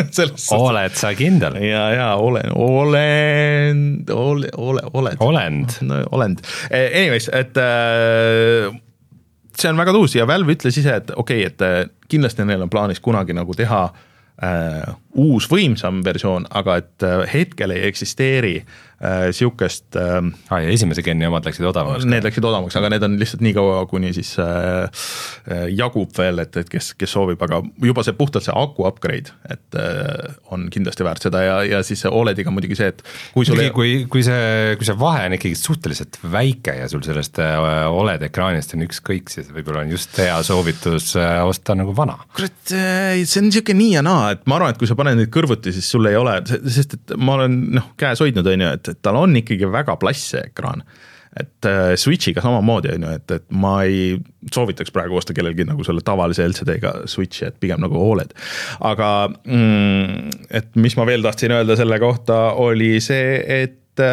oled 0.58 0.96
sa 0.98 1.14
kindel? 1.18 1.58
ja, 1.64 1.88
ja 1.96 2.12
olen, 2.20 2.52
olen, 2.54 3.82
ole, 4.12 4.54
ole, 4.56 4.86
oled. 4.92 5.18
olend 5.20 5.76
no,. 5.88 6.02
olend, 6.12 6.44
e, 6.70 6.86
anyways, 7.02 7.30
et 7.32 7.58
äh, 7.58 8.70
see 9.58 9.72
on 9.72 9.82
väga 9.82 9.96
tuus 9.96 10.16
ja 10.16 10.28
Valve 10.28 10.56
ütles 10.56 10.78
ise, 10.78 11.00
et 11.02 11.12
okei 11.16 11.46
okay,, 11.46 11.82
et 11.82 12.08
kindlasti 12.12 12.44
neil 12.46 12.62
on 12.64 12.70
plaanis 12.72 13.00
kunagi 13.02 13.34
nagu 13.36 13.56
teha 13.56 13.84
äh, 13.88 14.08
uus 15.14 15.46
võimsam 15.50 16.00
versioon, 16.04 16.48
aga 16.50 16.80
et 16.82 17.04
äh, 17.06 17.22
hetkel 17.30 17.70
ei 17.70 17.84
eksisteeri 17.86 18.56
äh, 18.58 18.66
sihukest 19.34 19.96
äh, 19.98 20.18
aa 20.50 20.60
ja 20.62 20.72
esimese 20.72 21.02
geni 21.02 21.26
omad 21.26 21.46
läksid 21.46 21.66
odavamaks. 21.66 22.06
Need 22.08 22.26
läksid 22.26 22.44
odavamaks, 22.44 22.76
aga 22.78 22.90
need 22.92 23.06
on 23.06 23.16
lihtsalt 23.20 23.42
nii 23.44 23.54
kaua, 23.56 23.80
kuni 23.90 24.12
siis 24.14 24.34
äh, 24.42 25.04
äh, 25.50 25.64
jagub 25.74 26.12
veel, 26.18 26.42
et, 26.44 26.56
et 26.60 26.70
kes, 26.70 26.92
kes 26.98 27.14
soovib, 27.16 27.42
aga 27.44 27.60
juba 27.82 28.04
see 28.06 28.16
puhtalt 28.18 28.46
see 28.46 28.54
aku 28.56 28.86
upgrade, 28.88 29.34
et 29.50 29.78
äh, 29.78 30.36
on 30.54 30.68
kindlasti 30.72 31.06
väärt 31.06 31.26
seda 31.26 31.42
ja, 31.44 31.56
ja 31.66 31.82
siis 31.86 32.04
see 32.04 32.12
Olediga 32.12 32.52
muidugi 32.54 32.78
see, 32.78 32.92
et 32.92 33.02
kui 33.34 33.48
sul 33.48 33.62
kui, 33.74 33.94
kui 34.10 34.24
see, 34.26 34.76
kui 34.78 34.88
see 34.88 34.98
vahe 34.98 35.26
on 35.28 35.36
ikkagi 35.38 35.58
suhteliselt 35.58 36.20
väike 36.32 36.76
ja 36.80 36.88
sul 36.92 37.04
sellest 37.06 37.40
äh, 37.42 37.58
Oled 37.92 38.22
ekraanist 38.26 38.76
on 38.76 38.86
ükskõik, 38.86 39.30
siis 39.32 39.50
võib-olla 39.52 39.82
on 39.84 39.92
just 39.92 40.16
hea 40.20 40.38
soovitus 40.46 41.12
äh, 41.20 41.38
osta 41.46 41.76
nagu 41.78 41.94
vana. 41.96 42.18
kurat, 42.36 42.58
see 42.70 43.42
on 43.42 43.50
sihuke 43.52 43.74
nii 43.76 43.96
ja 43.96 44.04
naa, 44.06 44.32
et 44.36 44.46
ma 44.50 44.58
arvan, 44.58 44.74
et 44.74 44.80
kui 44.80 44.90
sa 44.90 44.96
paned 44.98 45.18
neid 45.18 45.32
kõrvuti, 45.34 45.74
siis 45.74 45.88
sul 45.90 46.06
ei 46.10 46.18
ole, 46.18 46.38
sest 46.46 46.98
et 46.98 47.14
ma 47.18 47.36
olen 47.38 47.58
noh, 47.78 47.92
käes 48.00 48.22
hoidnud, 48.22 48.46
on 48.48 48.66
ju, 48.66 48.72
et, 48.78 48.91
et 48.92 49.02
tal 49.02 49.18
on 49.20 49.40
ikkagi 49.42 49.70
väga 49.72 49.96
plass 50.00 50.32
see 50.34 50.44
ekraan 50.52 50.84
et 51.40 51.64
äh, 51.64 51.94
Switch'iga 51.96 52.42
samamoodi 52.44 52.92
on 52.92 53.06
ju, 53.06 53.12
et, 53.16 53.30
et 53.38 53.44
ma 53.56 53.76
ei 53.88 54.18
soovitaks 54.52 54.92
praegu 54.92 55.16
osta 55.16 55.34
kellelgi 55.36 55.64
nagu 55.68 55.84
selle 55.86 56.04
tavalise 56.04 56.44
LCD-ga 56.44 56.92
Switch'i, 57.08 57.46
et 57.48 57.56
pigem 57.62 57.80
nagu 57.82 57.96
Oled. 58.02 58.34
aga 58.84 59.30
mm, 59.30 60.34
et 60.60 60.76
mis 60.76 60.96
ma 60.98 61.08
veel 61.08 61.24
tahtsin 61.24 61.54
öelda 61.56 61.78
selle 61.80 61.98
kohta, 62.02 62.42
oli 62.60 62.98
see, 63.04 63.40
et 63.62 64.02
äh, 64.02 64.10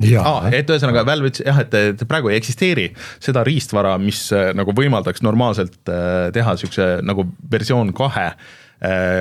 Ah, 0.00 0.46
et 0.48 0.64
ühesõnaga 0.64 1.02
Valve 1.04 1.28
ütles 1.28 1.44
jah, 1.44 1.58
et, 1.60 1.74
et 1.76 2.02
praegu 2.08 2.30
ei 2.30 2.38
eksisteeri 2.38 2.86
seda 3.20 3.42
riistvara, 3.44 3.98
mis 4.00 4.30
äh, 4.32 4.54
nagu 4.56 4.72
võimaldaks 4.72 5.20
normaalselt 5.20 5.92
äh, 5.92 6.30
teha 6.32 6.54
siukse 6.56 6.86
nagu 7.04 7.26
versioon 7.52 7.92
kahe 7.92 8.30
äh, 8.30 8.56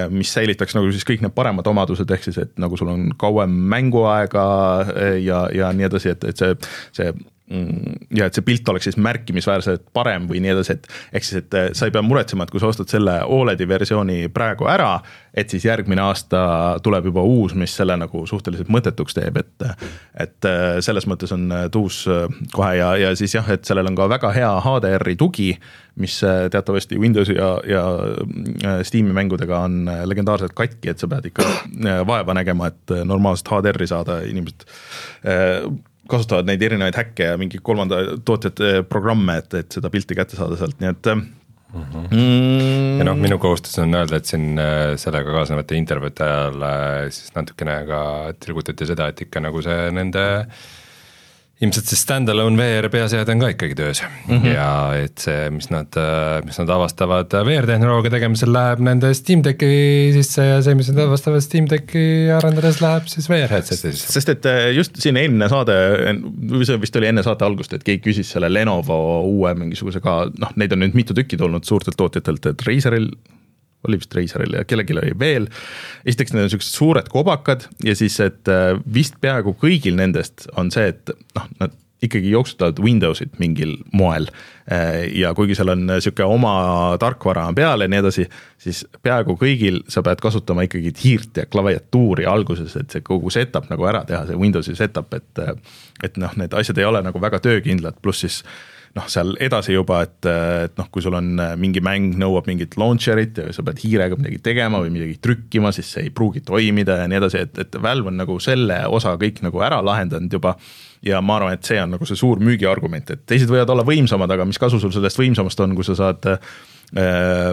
mis 0.09 0.29
säilitaks 0.31 0.75
nagu 0.77 0.91
siis 0.93 1.03
kõik 1.07 1.23
need 1.25 1.33
paremad 1.35 1.67
omadused, 1.67 2.11
ehk 2.15 2.23
siis, 2.23 2.37
et 2.39 2.53
nagu 2.61 2.77
sul 2.79 2.93
on 2.93 3.09
kauem 3.19 3.51
mänguaega 3.73 4.45
ja, 5.19 5.41
ja 5.55 5.73
nii 5.75 5.89
edasi, 5.89 6.13
et, 6.15 6.23
et 6.31 6.39
see, 6.39 6.55
see 6.95 7.11
ja 7.49 8.27
et 8.29 8.37
see 8.37 8.45
pilt 8.45 8.67
oleks 8.69 8.85
siis 8.85 8.97
märkimisväärselt 9.01 9.87
parem 9.93 10.27
või 10.29 10.41
nii 10.43 10.51
edasi, 10.53 10.75
et 10.75 10.85
ehk 11.17 11.25
siis, 11.25 11.41
et 11.41 11.57
sa 11.77 11.87
ei 11.87 11.93
pea 11.93 12.03
muretsema, 12.05 12.45
et 12.45 12.53
kui 12.53 12.61
sa 12.61 12.69
ostad 12.69 12.91
selle 12.91 13.15
Oledi 13.25 13.65
versiooni 13.69 14.27
praegu 14.33 14.67
ära, 14.69 14.91
et 15.33 15.49
siis 15.49 15.65
järgmine 15.65 16.03
aasta 16.03 16.41
tuleb 16.85 17.09
juba 17.09 17.23
uus, 17.25 17.55
mis 17.57 17.73
selle 17.73 17.97
nagu 17.97 18.21
suhteliselt 18.29 18.69
mõttetuks 18.69 19.17
teeb, 19.17 19.41
et 19.41 19.67
et 20.19 20.49
selles 20.85 21.07
mõttes 21.09 21.33
on 21.33 21.49
tuus 21.73 22.03
kohe 22.53 22.71
ja, 22.77 22.93
ja 23.01 23.11
siis 23.17 23.33
jah, 23.33 23.49
et 23.49 23.65
sellel 23.65 23.89
on 23.89 23.97
ka 23.97 24.09
väga 24.11 24.33
hea 24.35 24.53
HDR-i 24.65 25.17
tugi, 25.17 25.49
mis 25.99 26.19
teatavasti 26.53 27.01
Windowsi 27.01 27.33
ja, 27.37 27.51
ja 27.67 27.83
Steam'i 28.85 29.15
mängudega 29.15 29.65
on 29.65 29.89
legendaarselt 30.05 30.53
katki, 30.57 30.93
et 30.93 31.01
sa 31.01 31.09
pead 31.09 31.31
ikka 31.31 31.49
vaeva 32.07 32.37
nägema, 32.37 32.69
et 32.69 32.99
normaalset 33.09 33.49
HDR-i 33.57 33.89
saada, 33.89 34.21
inimesed 34.29 34.69
kasutavad 36.09 36.49
neid 36.49 36.63
erinevaid 36.65 36.97
häkke 36.99 37.31
ja 37.31 37.39
mingi 37.39 37.61
kolmanda 37.63 38.01
tootjate 38.25 38.83
programme, 38.89 39.39
et, 39.43 39.53
et 39.61 39.77
seda 39.79 39.91
pilti 39.93 40.17
kätte 40.17 40.39
saada 40.39 40.59
sealt, 40.59 40.79
nii 40.81 40.95
et 40.95 41.13
Mm 41.69 41.83
-hmm. 41.85 42.07
mm. 42.11 42.97
ja 42.97 43.03
noh, 43.05 43.17
minu 43.17 43.37
kohustus 43.37 43.77
on 43.77 43.93
öelda, 43.93 44.17
et 44.17 44.25
siin 44.25 44.57
äh, 44.57 44.95
sellega 44.97 45.31
kaasnevate 45.31 45.75
intervjuude 45.77 46.23
ajal 46.25 46.63
siis 47.13 47.29
natukene 47.35 47.75
ka 47.85 47.99
tilgutati 48.39 48.87
seda, 48.89 49.07
et 49.07 49.21
ikka 49.21 49.39
nagu 49.39 49.61
see 49.61 49.91
nende 49.93 50.23
äh, 50.39 50.47
ilmselt 51.59 51.89
see 51.91 51.99
stand-alone 51.99 52.55
VR 52.55 52.87
peaseade 52.91 53.33
on 53.33 53.41
ka 53.43 53.49
ikkagi 53.51 53.75
töös 53.75 53.99
mm 54.01 54.37
-hmm. 54.37 54.53
ja 54.53 54.69
et 55.03 55.19
see, 55.19 55.49
mis 55.51 55.67
nad, 55.69 55.97
mis 56.45 56.59
nad 56.61 56.69
avastavad 56.75 57.33
VR-tehnoloogia 57.33 58.13
tegemisel, 58.13 58.53
läheb 58.55 58.83
nende 58.87 59.11
Steam 59.13 59.43
Decki 59.43 60.11
sisse 60.15 60.45
ja 60.45 60.61
see, 60.63 60.75
mis 60.79 60.91
nad 60.93 61.03
avastavad 61.07 61.43
Steam 61.43 61.67
Decki 61.69 62.05
arendades, 62.35 62.79
läheb 62.81 63.09
siis 63.11 63.27
VR 63.29 63.51
headset'i 63.51 63.91
sisse. 63.91 64.13
sest 64.13 64.29
et 64.35 64.45
äh, 64.45 64.69
just 64.75 64.95
siin 65.03 65.19
eelmine 65.19 65.49
saade, 65.51 65.75
või 66.53 66.63
see 66.69 66.79
vist 66.79 66.95
oli 66.95 67.11
enne 67.11 67.23
saate 67.27 67.45
algust, 67.45 67.73
et 67.75 67.83
keegi 67.83 68.05
küsis 68.07 68.31
selle 68.31 68.51
Lenovo 68.53 69.01
uue 69.27 69.53
mingisuguse 69.53 69.99
ka, 69.99 70.21
noh, 70.39 70.55
neid 70.55 70.71
on 70.71 70.85
nüüd 70.85 70.95
mitu 70.95 71.17
tükki 71.17 71.37
tulnud 71.37 71.67
suurtelt 71.67 71.99
tootjatelt, 71.99 72.53
et 72.53 72.67
Razeril 72.67 73.11
oli 73.87 73.99
vist 73.99 74.15
Razeril 74.15 74.57
ja 74.59 74.63
kellelgi 74.67 74.97
oli 74.97 75.13
veel. 75.19 75.47
esiteks 76.05 76.33
need 76.33 76.47
on 76.47 76.53
siuksed 76.53 76.75
suured 76.75 77.11
kobakad 77.11 77.67
ja 77.83 77.95
siis, 77.95 78.19
et 78.23 78.49
äh, 78.51 78.73
vist 78.93 79.19
peaaegu 79.21 79.55
kõigil 79.59 79.95
nendest 79.99 80.49
on 80.59 80.71
see, 80.73 80.91
et 80.93 81.13
noh, 81.37 81.47
nad 81.61 81.77
ikkagi 82.03 82.31
jooksutavad 82.31 82.79
Windowsit 82.79 83.39
mingil 83.39 83.77
moel. 83.91 84.29
Äh, 84.71 85.09
ja 85.19 85.33
kuigi 85.35 85.55
seal 85.57 85.73
on 85.73 85.89
sihuke 85.99 86.23
oma 86.23 86.95
tarkvara 86.99 87.47
peal 87.55 87.83
ja 87.83 87.89
nii 87.91 88.01
edasi, 88.03 88.25
siis 88.61 88.85
peaaegu 89.03 89.35
kõigil 89.39 89.81
sa 89.91 90.03
pead 90.05 90.23
kasutama 90.23 90.63
ikkagi 90.67 90.93
hiirt 91.03 91.41
ja 91.41 91.47
klaviatuuri 91.51 92.27
alguses, 92.29 92.75
et 92.79 92.91
see 92.95 93.03
kogu 93.05 93.31
setup 93.33 93.67
nagu 93.71 93.87
ära 93.89 94.05
teha, 94.07 94.25
see 94.29 94.39
Windowsi 94.39 94.75
setup, 94.79 95.13
et. 95.13 95.45
et 96.03 96.15
noh, 96.19 96.31
need 96.39 96.53
asjad 96.55 96.77
ei 96.79 96.87
ole 96.87 97.01
nagu 97.03 97.19
väga 97.19 97.41
töökindlad, 97.43 97.97
pluss 98.01 98.23
siis 98.23 98.43
noh, 98.97 99.05
seal 99.11 99.33
edasi 99.41 99.73
juba, 99.75 100.01
et, 100.05 100.25
et 100.25 100.75
noh, 100.79 100.87
kui 100.91 101.03
sul 101.03 101.15
on 101.17 101.31
äh, 101.41 101.53
mingi 101.59 101.81
mäng 101.85 102.15
nõuab 102.19 102.47
mingit 102.49 102.75
launcher'it 102.79 103.37
ja 103.41 103.53
sa 103.55 103.63
pead 103.65 103.81
hiirega 103.83 104.17
midagi 104.19 104.39
tegema 104.45 104.81
või 104.83 104.91
midagi 104.93 105.19
trükkima, 105.21 105.71
siis 105.75 105.91
see 105.93 106.07
ei 106.07 106.13
pruugi 106.15 106.41
toimida 106.45 106.99
ja 107.03 107.09
nii 107.09 107.19
edasi, 107.21 107.43
et, 107.45 107.59
et 107.61 107.79
Valve 107.81 108.11
on 108.11 108.19
nagu 108.19 108.39
selle 108.43 108.81
osa 108.89 109.15
kõik 109.21 109.43
nagu 109.45 109.61
ära 109.65 109.81
lahendanud 109.85 110.33
juba. 110.33 110.55
ja 111.05 111.21
ma 111.23 111.37
arvan, 111.37 111.53
et 111.55 111.63
see 111.63 111.77
on 111.79 111.93
nagu 111.95 112.05
see 112.07 112.17
suur 112.19 112.41
müügiargument, 112.43 113.13
et 113.13 113.21
teised 113.29 113.47
võivad 113.51 113.69
olla 113.71 113.85
võimsamad, 113.87 114.31
aga 114.35 114.43
mis 114.45 114.59
kasu 114.59 114.81
sul 114.81 114.91
sellest 114.91 115.19
võimsamast 115.19 115.61
on, 115.63 115.75
kui 115.77 115.85
sa 115.87 115.95
saad 115.95 116.25
äh, 116.33 116.39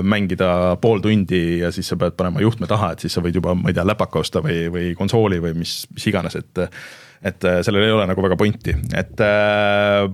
mängida 0.02 0.76
pool 0.82 1.04
tundi 1.04 1.60
ja 1.60 1.70
siis 1.70 1.86
sa 1.92 1.98
pead 2.00 2.16
panema 2.18 2.42
juhtme 2.42 2.66
taha, 2.66 2.94
et 2.94 3.04
siis 3.04 3.14
sa 3.14 3.22
võid 3.22 3.36
juba, 3.38 3.54
ma 3.54 3.70
ei 3.70 3.76
tea, 3.76 3.84
läpaka 3.86 4.24
osta 4.24 4.42
või, 4.42 4.64
või 4.72 4.94
konsooli 4.98 5.38
või 5.44 5.54
mis, 5.60 5.82
mis 5.94 6.08
iganes, 6.10 6.38
et 6.40 6.68
et 7.26 7.42
sellel 7.64 7.86
ei 7.86 7.94
ole 7.94 8.04
nagu 8.06 8.22
väga 8.22 8.36
pointi, 8.38 8.74
et 8.94 9.22
äh, 9.24 10.04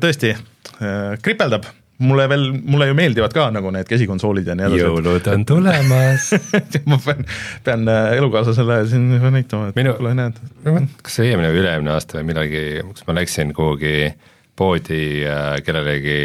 tõesti 0.00 0.32
äh, 0.34 1.16
kripeldab 1.22 1.66
mulle 1.98 2.26
veel, 2.28 2.50
mulle 2.52 2.90
ju 2.90 2.96
meeldivad 2.96 3.32
ka 3.32 3.46
nagu 3.54 3.70
need 3.72 3.88
käsikonsoolid 3.88 4.48
ja 4.50 4.56
nii 4.56 4.66
edasi. 4.68 4.82
jõulud 4.84 5.28
on 5.32 5.44
tulemas 5.48 6.28
ma 6.90 6.98
pean, 7.04 7.24
pean 7.64 7.88
äh, 7.88 8.12
elukaaslasele 8.18 8.82
siin 8.90 9.08
näitama, 9.32 9.70
et 9.72 9.78
minu, 9.80 9.96
kas 11.02 11.18
see 11.18 11.30
eelmine 11.30 11.52
või 11.54 11.62
üle-eelmine 11.62 11.94
aasta 11.94 12.20
või 12.20 12.30
millalgi, 12.30 12.64
kas 12.92 13.08
ma 13.08 13.16
läksin 13.16 13.52
kuhugi 13.56 13.96
poodi 14.56 15.02
äh, 15.28 15.56
kellelegi 15.64 16.18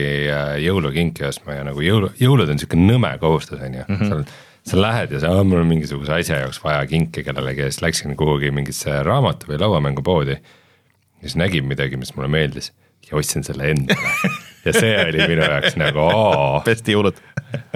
jõulukinki 0.65 1.27
ostma 1.27 1.59
ja 1.59 1.65
nagu 1.67 1.83
jõulu, 1.83 2.11
jõulud 2.19 2.51
on 2.51 2.59
sihuke 2.59 2.79
nõme 2.79 3.15
kohustus, 3.23 3.63
on 3.63 3.79
ju, 3.81 3.87
mhm. 3.87 4.11
seal 4.11 4.25
sa 4.67 4.77
lähed 4.77 5.15
ja 5.15 5.23
sa, 5.23 5.31
mul 5.47 5.63
on 5.63 5.71
mingisuguse 5.71 6.13
asja 6.19 6.43
jaoks 6.43 6.59
vaja 6.61 6.83
kinki 6.85 7.23
kellelegi 7.25 7.63
ja 7.63 7.71
siis 7.71 7.81
läksin 7.81 8.13
kuhugi 8.19 8.51
mingisse 8.53 8.99
raamatu 9.07 9.49
või 9.49 9.57
lauamängupoodi. 9.63 10.35
ja 10.35 11.23
siis 11.23 11.39
nägin 11.39 11.65
midagi, 11.65 11.97
mis 11.97 12.13
mulle 12.15 12.29
meeldis 12.29 12.69
ja 13.11 13.19
ostsin 13.19 13.43
selle 13.47 13.73
endale 13.75 14.39
ja 14.65 14.73
see 14.75 14.91
oli 15.03 15.27
minu 15.29 15.45
jaoks 15.45 15.77
nagu 15.79 16.03
oo. 16.03 16.61
pesti 16.65 16.95
jõulud. 16.95 17.17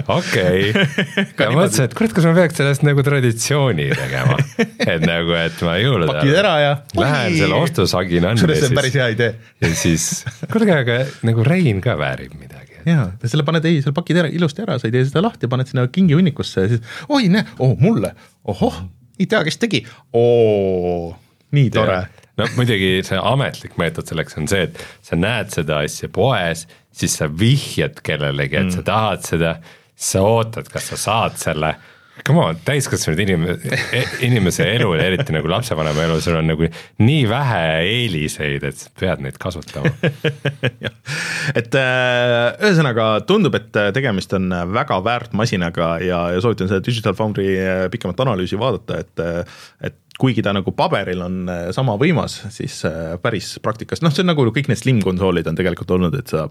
okei, 0.08 0.70
ja 1.40 1.48
mõtlesin, 1.52 1.88
et 1.88 1.96
kurat, 1.96 2.14
kas 2.16 2.28
ma 2.28 2.32
peaks 2.38 2.60
sellest 2.60 2.84
nagu 2.86 3.04
traditsiooni 3.04 3.88
tegema, 3.92 4.38
et 4.62 5.04
nagu, 5.04 5.34
et 5.36 5.64
ma 5.66 5.76
jõulude 5.80 6.08
ajal. 6.08 6.20
pakid 6.22 6.40
ära 6.42 6.54
ja. 6.62 6.72
Lähen 6.96 7.36
selle 7.40 7.60
ostusagina. 7.60 8.32
kusjuures 8.36 8.62
see 8.62 8.70
on 8.70 8.78
päris 8.78 8.98
hea 9.00 9.10
idee. 9.16 9.32
ja 9.64 9.72
siis, 9.76 10.08
kuulge, 10.52 10.78
aga 10.84 11.00
nagu 11.28 11.46
Rein 11.46 11.82
ka 11.84 11.98
väärib 12.00 12.36
midagi. 12.38 12.80
ja, 12.88 13.10
selle 13.26 13.44
paned, 13.46 13.66
ei, 13.68 13.82
selle 13.84 13.96
pakid 13.96 14.22
ära 14.22 14.32
ilusti 14.32 14.64
ära, 14.64 14.78
sa 14.80 14.88
ei 14.88 14.94
tee 14.94 15.06
seda 15.08 15.24
lahti, 15.26 15.50
paned 15.52 15.72
sinna 15.72 15.88
kingihunnikusse 15.92 16.66
ja 16.66 16.74
siis 16.76 17.00
oi, 17.10 17.26
näe, 17.32 17.44
oh 17.58 17.74
mulle, 17.82 18.14
ohoh, 18.48 18.84
ei 19.18 19.28
tea, 19.28 19.42
kes 19.48 19.60
tegi, 19.60 19.82
oo, 20.16 21.10
nii 21.56 21.72
tore 21.74 22.04
no 22.36 22.48
muidugi 22.56 23.00
see 23.06 23.18
ametlik 23.32 23.76
meetod 23.80 24.08
selleks 24.08 24.38
on 24.40 24.48
see, 24.50 24.68
et 24.68 24.80
sa 25.04 25.18
näed 25.18 25.52
seda 25.54 25.82
asja 25.86 26.10
poes, 26.12 26.66
siis 26.96 27.18
sa 27.20 27.28
vihjad 27.32 28.00
kellelegi, 28.06 28.58
et 28.60 28.70
mm. 28.70 28.78
sa 28.78 28.86
tahad 28.86 29.26
seda, 29.26 29.58
sa 29.96 30.24
ootad, 30.26 30.70
kas 30.72 30.92
sa 30.92 31.00
saad 31.00 31.38
selle. 31.40 31.76
Come 32.24 32.40
on, 32.40 32.56
täiskasvanud 32.64 33.18
inimese, 33.20 34.00
inimese 34.24 34.64
elul, 34.72 34.96
eriti 35.04 35.34
nagu 35.36 35.50
lapsevanema 35.52 36.06
elul, 36.06 36.22
sul 36.24 36.38
on 36.38 36.48
nagu 36.48 36.64
nii 37.04 37.26
vähe 37.28 37.58
eeliseid, 37.90 38.64
et 38.64 38.78
sa 38.80 38.88
pead 38.96 39.20
neid 39.24 39.36
kasutama. 39.40 39.92
Et 41.60 41.76
äh, 41.78 42.56
ühesõnaga 42.64 43.04
tundub, 43.28 43.54
et 43.54 43.68
tegemist 43.94 44.32
on 44.34 44.48
väga 44.74 44.96
väärt 45.06 45.36
masinaga 45.38 45.92
ja, 46.02 46.24
ja 46.34 46.40
soovitan 46.42 46.66
seda 46.72 46.82
Digital 46.82 47.14
Foundry 47.14 47.52
äh, 47.60 47.84
pikemat 47.92 48.18
analüüsi 48.24 48.58
vaadata, 48.58 48.98
et, 49.04 49.22
äh, 49.22 49.60
et 49.86 50.00
kuigi 50.20 50.44
ta 50.44 50.54
nagu 50.56 50.72
paberil 50.72 51.20
on 51.26 51.50
sama 51.76 51.98
võimas, 52.00 52.38
siis 52.54 52.78
päris 53.22 53.56
praktikas, 53.62 54.00
noh, 54.00 54.14
see 54.14 54.24
on 54.24 54.32
nagu 54.32 54.46
kõik 54.48 54.70
need 54.70 54.80
slim 54.80 55.02
konsoolid 55.04 55.48
on 55.50 55.58
tegelikult 55.58 55.92
olnud, 55.98 56.16
et 56.16 56.32
sa 56.32 56.46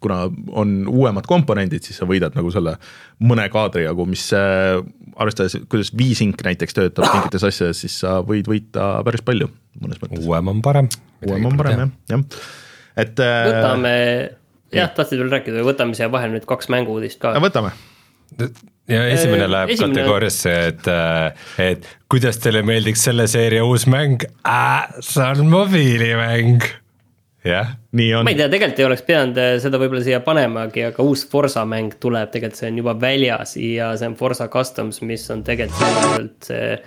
kuna 0.00 0.30
on 0.52 0.88
uuemad 0.88 1.26
komponendid, 1.28 1.84
siis 1.84 1.98
sa 2.00 2.06
võidad 2.08 2.36
nagu 2.36 2.50
selle 2.52 2.76
mõne 3.24 3.46
kaadri 3.52 3.86
jagu, 3.86 4.06
mis 4.08 4.26
äh, 4.36 4.76
arvestades, 5.16 5.56
kuidas 5.72 5.92
V-Sync 5.96 6.44
näiteks 6.44 6.76
töötab 6.76 7.08
mingites 7.14 7.46
asjades, 7.48 7.80
siis 7.84 7.96
sa 8.02 8.18
võid 8.26 8.48
võita 8.50 8.90
päris 9.06 9.24
palju 9.26 9.48
mõnes 9.80 10.00
mõttes. 10.02 10.24
uuem 10.24 10.52
on 10.52 10.62
parem. 10.64 10.90
uuem 11.26 11.48
on 11.48 11.58
parem 11.60 11.84
jah, 11.84 11.92
jah, 12.12 12.24
et. 12.96 13.24
Äh, 13.24 13.40
võtame 13.50 13.94
jah, 14.76 14.92
tahtsid 14.98 15.22
veel 15.22 15.32
rääkida 15.32 15.64
võtame 15.66 15.96
siia 15.96 16.10
vahele 16.12 16.36
nüüd 16.36 16.48
kaks 16.48 16.70
mängu-uudist 16.72 17.22
ka 17.22 17.32
no 17.36 17.44
võtame, 17.44 17.72
ja 18.88 19.04
esimene 19.10 19.44
Äh, 19.44 19.50
läheb 19.50 19.70
esimene- 19.74 19.94
kategooriasse, 20.00 20.52
et, 20.70 20.88
et 21.62 21.86
kuidas 22.12 22.38
teile 22.42 22.62
meeldiks 22.66 23.02
selle 23.08 23.26
seeria 23.30 23.64
uus 23.66 23.86
mäng 23.90 24.22
äh,, 24.46 24.84
see 25.00 25.24
on 25.26 25.46
mobiilimäng. 25.50 26.62
jah, 27.46 27.72
nii 27.94 28.12
on 28.18 28.24
ma 28.26 28.32
ei. 28.34 28.38
tea, 28.40 28.48
tegelikult 28.50 28.80
ei 28.82 28.86
oleks 28.88 29.02
pidanud 29.06 29.36
äh, 29.38 29.52
seda 29.62 29.78
võib-olla 29.82 30.02
siia 30.06 30.20
panemagi, 30.26 30.84
aga 30.88 31.02
uus 31.06 31.22
Forsa 31.30 31.62
mäng 31.68 31.92
tuleb, 32.02 32.30
tegelikult 32.34 32.58
see 32.62 32.70
on 32.72 32.78
juba 32.82 32.94
väljas 33.02 33.56
ja 33.60 33.92
see 33.98 34.08
on 34.10 34.16
Forsa 34.18 34.48
Customs, 34.52 35.02
mis 35.06 35.26
on 35.34 35.42
tegelikult 35.46 36.48
see 36.50 36.78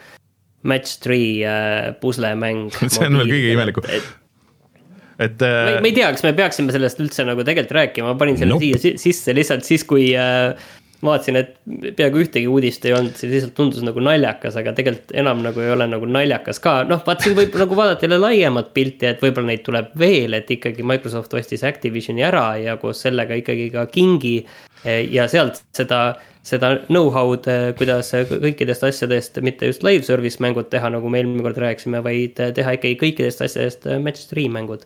match 0.67 0.97
three 0.99 1.39
äh, 1.47 1.93
puslemäng. 2.01 2.65
See 2.91 3.05
on 3.07 3.15
veel 3.21 3.29
kõige 3.31 3.53
imelikum. 3.55 3.85
et 5.19 5.39
ma 5.39 5.47
ei, 5.47 5.75
äh, 5.77 5.79
ma 5.83 5.87
ei 5.87 5.95
tea, 5.95 6.09
kas 6.15 6.23
me 6.27 6.33
peaksime 6.35 6.71
sellest 6.75 6.99
üldse 7.03 7.23
nagu 7.27 7.43
tegelikult 7.47 7.75
rääkima, 7.79 8.11
ma 8.11 8.19
panin 8.19 8.35
selle 8.39 8.51
Nope. 8.57 8.67
siia 8.67 8.79
si- 8.83 8.97
sisse 8.99 9.35
lihtsalt 9.35 9.63
siis, 9.67 9.83
kui 9.87 10.09
äh, 10.19 10.51
vaatasin, 11.05 11.39
et 11.39 11.53
peaaegu 11.97 12.23
ühtegi 12.23 12.47
uudist 12.51 12.85
ei 12.87 12.93
olnud, 12.95 13.15
see 13.17 13.31
lihtsalt 13.31 13.55
tundus 13.57 13.83
nagu 13.85 14.03
naljakas, 14.03 14.57
aga 14.59 14.73
tegelikult 14.77 15.13
enam 15.19 15.43
nagu 15.45 15.63
ei 15.63 15.71
ole 15.73 15.87
nagu 15.91 16.09
naljakas 16.09 16.59
ka, 16.63 16.79
noh, 16.89 17.03
vaat 17.05 17.25
siin 17.25 17.37
võib 17.37 17.55
nagu 17.63 17.77
vaadata 17.79 18.07
jälle 18.07 18.19
laiemat 18.21 18.73
pilti, 18.75 19.07
et 19.09 19.23
võib-olla 19.23 19.53
neid 19.53 19.63
tuleb 19.67 19.93
veel, 19.99 20.35
et 20.39 20.51
ikkagi 20.57 20.85
Microsoft 20.87 21.35
ostis 21.39 21.63
Activisioni 21.67 22.25
ära 22.27 22.49
ja 22.59 22.75
koos 22.81 23.05
sellega 23.05 23.37
ikkagi 23.39 23.69
ka 23.75 23.85
Kingi 23.93 24.37
eh, 24.41 25.05
ja 25.13 25.29
sealt 25.31 25.63
seda 25.75 26.03
seda 26.49 26.71
know-how'd, 26.87 27.47
kuidas 27.77 28.11
kõikidest 28.29 28.85
asjadest 28.87 29.37
mitte 29.45 29.67
just 29.69 29.83
live 29.85 30.05
service 30.07 30.41
mängud 30.43 30.69
teha, 30.71 30.91
nagu 30.93 31.11
me 31.11 31.21
eelmine 31.21 31.43
kord 31.45 31.59
rääkisime, 31.61 32.01
vaid 32.05 32.39
teha 32.39 32.75
ikkagi 32.77 32.95
kõikidest 33.01 33.43
asjadest 33.45 33.89
match 34.03 34.29
three 34.31 34.47
mängud. 34.51 34.85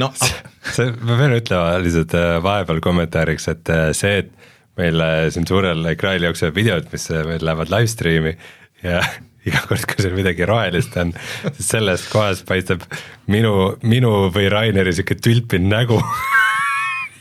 noh, 0.00 0.16
see, 0.74 0.90
ma 1.06 1.18
pean 1.20 1.36
ütlema 1.38 1.78
lihtsalt 1.84 2.16
vahepeal 2.44 2.82
kommentaariks, 2.84 3.48
et 3.54 3.72
see, 3.96 4.24
et 4.24 4.35
meil 4.80 5.00
äh, 5.00 5.26
siin 5.34 5.46
suurel 5.48 5.84
ekraanil 5.92 6.28
jooksevad 6.28 6.56
videod, 6.56 6.90
mis 6.92 7.08
äh, 7.10 7.24
meil 7.28 7.44
lähevad 7.44 7.72
live 7.72 7.90
stream'i 7.90 8.34
ja 8.84 9.02
iga 9.48 9.62
kord, 9.68 9.86
kui 9.88 10.02
seal 10.02 10.16
midagi 10.16 10.46
rohelist 10.48 10.96
on, 11.00 11.12
siis 11.52 11.70
sellest 11.74 12.10
kohast 12.12 12.46
paistab 12.48 12.84
minu, 13.30 13.76
minu 13.86 14.26
või 14.34 14.50
Raineri 14.52 14.94
sihuke 14.96 15.18
tülpinud 15.22 15.70
nägu 15.72 16.00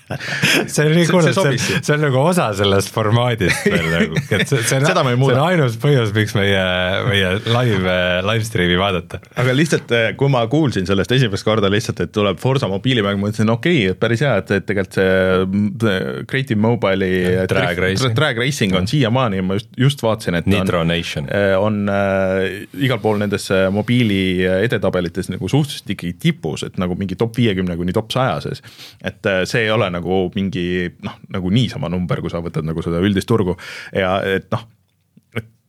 see 0.74 0.86
on 0.86 0.94
nii 0.96 1.08
cool, 1.10 1.26
see 1.26 1.58
see 1.58 1.80
see 1.82 1.96
on 1.96 2.04
nagu 2.06 2.20
osa 2.22 2.52
sellest 2.58 2.92
formaadist 2.94 3.66
veel 3.66 3.88
nagu, 3.96 4.22
et 4.22 4.46
see, 4.48 4.62
see 4.62 4.80
on, 4.80 4.86
see 4.86 5.32
on 5.32 5.42
ainus 5.46 5.78
põhjus, 5.82 6.14
miks 6.16 6.36
meie, 6.38 6.66
meie 7.10 7.32
live, 7.46 7.98
live 8.28 8.48
stream'i 8.48 8.78
vaadata. 8.80 9.22
aga 9.42 9.56
lihtsalt, 9.58 9.96
kui 10.20 10.32
ma 10.32 10.46
kuulsin 10.52 10.88
sellest 10.90 11.16
esimest 11.18 11.48
korda 11.48 11.72
lihtsalt, 11.74 12.04
et 12.06 12.14
tuleb 12.16 12.40
Forsa 12.42 12.70
mobiilimäng, 12.72 13.20
ma 13.20 13.30
mõtlesin, 13.30 13.50
okei 13.54 13.82
okay,, 13.82 13.96
et 13.96 14.02
päris 14.02 14.26
hea, 14.26 14.36
et, 14.44 14.54
et 14.60 14.68
tegelikult 14.70 14.96
see 14.96 16.26
Creative 16.30 16.60
Mobile'i 16.62 17.48
Drag 17.50 17.78
Racing. 17.80 18.16
drag 18.16 18.38
racing 18.38 18.76
on 18.78 18.88
siiamaani, 18.88 19.42
ma 19.46 19.58
just, 19.58 19.70
just 19.80 20.04
vaatasin, 20.04 20.36
et 20.40 20.46
Nitro 20.50 20.82
on, 20.82 20.88
Nation. 20.88 21.28
on 21.60 21.90
äh, 21.90 22.66
igal 22.86 23.00
pool 23.04 23.20
nendes 23.22 23.48
äh, 23.54 23.68
mobiili 23.74 24.46
edetabelites 24.46 25.30
nagu 25.34 25.50
suhteliselt 25.52 25.96
ikkagi 25.96 26.14
tipus, 26.20 26.66
et 26.68 26.80
nagu 26.82 26.98
mingi 27.00 27.18
top 27.20 27.36
viiekümne 27.38 27.78
kuni 27.80 27.96
top 27.96 28.14
saja 28.14 28.40
sees. 28.44 28.64
et 29.04 29.26
äh, 29.30 29.44
see 29.50 29.66
ei 29.66 29.72
ole 29.74 29.90
nagu 29.96 30.26
mingi 30.36 30.68
noh, 31.06 31.18
nagu 31.34 31.52
niisama 31.54 31.92
number, 31.92 32.22
kui 32.24 32.34
sa 32.34 32.44
võtad 32.46 32.68
nagu 32.68 32.86
seda 32.86 33.02
üldist 33.04 33.30
turgu 33.32 33.58
ja 33.96 34.20
et 34.38 34.52
noh 34.54 34.68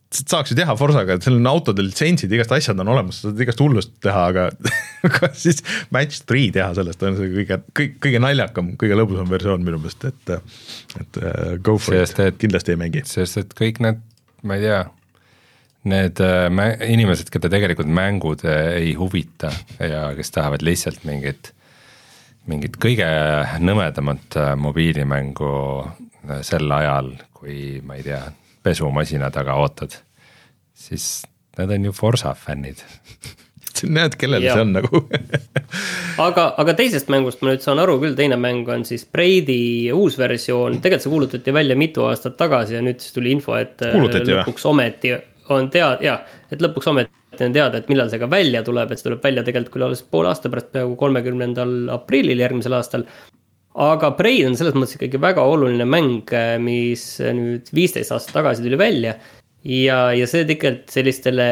saaks 0.07 0.51
ju 0.53 0.57
teha 0.57 0.75
Forsaga, 0.79 1.17
et 1.17 1.25
seal 1.25 1.35
on 1.35 1.49
autode 1.49 1.83
litsentsid, 1.83 2.31
igast 2.31 2.53
asjad 2.55 2.79
on 2.79 2.91
olemas, 2.93 3.19
sa 3.19 3.29
saad 3.29 3.41
igast 3.43 3.61
hullust 3.63 3.91
teha, 4.03 4.23
aga 4.31 4.45
aga 5.07 5.29
siis 5.37 5.59
match 5.93 6.23
three 6.29 6.47
teha 6.55 6.69
sellest 6.77 7.03
on 7.03 7.17
see 7.19 7.31
kõige, 7.33 7.59
kõige, 7.75 7.95
kõige 8.05 8.21
naljakam, 8.23 8.71
kõige 8.79 8.99
lõbusam 8.99 9.27
versioon 9.31 9.65
minu 9.67 9.81
meelest, 9.81 10.07
et 10.07 10.33
et 11.01 11.19
uh, 11.21 11.57
go 11.63 11.75
for 11.81 11.97
Sest 11.97 12.21
it 12.23 12.39
kindlasti 12.41 12.75
ei 12.75 12.79
mängi. 12.79 13.03
sest 13.09 13.41
et 13.41 13.51
kõik 13.57 13.81
need, 13.83 13.99
ma 14.47 14.57
ei 14.57 14.63
tea, 14.63 14.79
need 15.91 16.23
äh, 16.23 16.47
mä- 16.53 16.73
inimesed, 16.87 17.31
keda 17.33 17.51
tegelikult 17.51 17.91
mängud 17.91 18.47
äh, 18.47 18.77
ei 18.79 18.95
huvita 18.99 19.51
ja 19.83 20.07
kes 20.17 20.31
tahavad 20.35 20.63
lihtsalt 20.65 21.03
mingit, 21.07 21.51
mingit 22.47 22.77
kõige 22.81 23.07
nõmedamat 23.63 24.37
äh, 24.39 24.51
mobiilimängu 24.59 25.53
äh, 25.83 26.41
sel 26.47 26.71
ajal, 26.71 27.13
kui 27.35 27.79
ma 27.85 27.97
ei 27.99 28.05
tea, 28.07 28.21
pesumasina 28.63 29.29
taga 29.33 29.57
ootad, 29.61 29.99
siis 30.75 31.25
nad 31.57 31.71
on 31.73 31.89
ju 31.89 31.93
Forsa 31.95 32.33
fännid. 32.37 32.83
näed, 33.85 34.15
kellel 34.17 34.41
Jaa. 34.41 34.55
see 34.55 34.63
on 34.65 34.71
nagu 34.73 35.03
aga, 36.27 36.47
aga 36.57 36.73
teisest 36.79 37.11
mängust 37.13 37.43
ma 37.43 37.51
nüüd 37.51 37.61
saan 37.61 37.77
aru 37.83 37.99
küll, 38.01 38.15
teine 38.17 38.39
mäng 38.41 38.69
on 38.73 38.85
siis 38.87 39.05
Braidi 39.05 39.91
uus 39.93 40.17
versioon, 40.17 40.79
tegelikult 40.81 41.05
see 41.05 41.13
kuulutati 41.13 41.53
välja 41.53 41.77
mitu 41.77 42.07
aastat 42.07 42.39
tagasi 42.39 42.77
ja 42.77 42.81
nüüd 42.85 43.03
siis 43.03 43.13
tuli 43.13 43.35
info, 43.35 43.53
et 43.59 43.83
äh, 43.85 43.93
Kuulutati 43.93 44.31
või? 44.31 44.39
lõpuks 44.39 44.65
ometi 44.71 45.13
on 45.53 45.69
teada, 45.73 46.01
jaa, 46.03 46.17
et 46.51 46.63
lõpuks 46.63 46.89
ometi 46.89 47.16
on 47.45 47.55
teada, 47.55 47.77
et 47.77 47.89
millal 47.91 48.09
see 48.11 48.21
ka 48.21 48.29
välja 48.31 48.63
tuleb, 48.65 48.91
et 48.91 48.99
see 48.99 49.09
tuleb 49.09 49.23
välja 49.23 49.45
tegelikult 49.45 49.75
küll 49.75 49.87
alles 49.87 50.03
poole 50.03 50.31
aasta 50.31 50.49
pärast, 50.49 50.71
peaaegu 50.73 50.95
kolmekümnendal 50.99 51.75
aprillil 51.93 52.41
järgmisel 52.41 52.77
aastal 52.77 53.05
aga 53.77 54.09
Braid 54.17 54.47
on 54.47 54.55
selles 54.57 54.73
mõttes 54.77 54.97
ikkagi 54.97 55.19
väga 55.21 55.43
oluline 55.45 55.85
mäng, 55.85 56.31
mis 56.63 57.03
nüüd 57.21 57.69
viisteist 57.77 58.15
aastat 58.15 58.39
tagasi 58.39 58.65
tuli 58.65 58.79
välja 58.79 59.13
ja, 59.61 59.99
ja 60.17 60.27
see 60.29 60.47
tegelikult 60.49 60.89
sellistele 60.93 61.47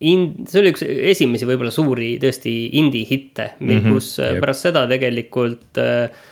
in-, 0.00 0.30
see 0.48 0.60
oli 0.62 0.72
üks 0.72 0.84
esimesi 0.84 1.48
võib-olla 1.48 1.72
suuri 1.74 2.14
tõesti 2.22 2.54
indie 2.80 3.04
hitte 3.08 3.52
mm, 3.58 3.74
-hmm, 3.74 3.92
kus 3.92 4.14
jep. 4.18 4.36
jep. 4.36 4.44
pärast 4.44 4.68
seda 4.68 4.86
tegelikult 4.90 5.82
äh, 5.82 6.22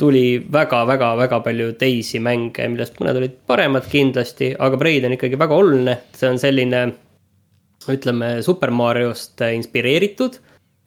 tuli 0.00 0.40
väga-väga-väga 0.52 1.42
palju 1.44 1.72
teisi 1.80 2.18
mänge, 2.24 2.66
millest 2.72 2.96
mõned 3.00 3.20
olid 3.20 3.36
paremad 3.46 3.86
kindlasti, 3.90 4.54
aga 4.58 4.78
Braid 4.80 5.04
on 5.04 5.16
ikkagi 5.16 5.38
väga 5.38 5.56
oluline, 5.60 5.98
see 6.16 6.30
on 6.30 6.40
selline 6.40 6.86
ütleme 7.88 8.42
Super 8.42 8.70
Mariost 8.70 9.40
äh, 9.40 9.54
inspireeritud, 9.56 10.40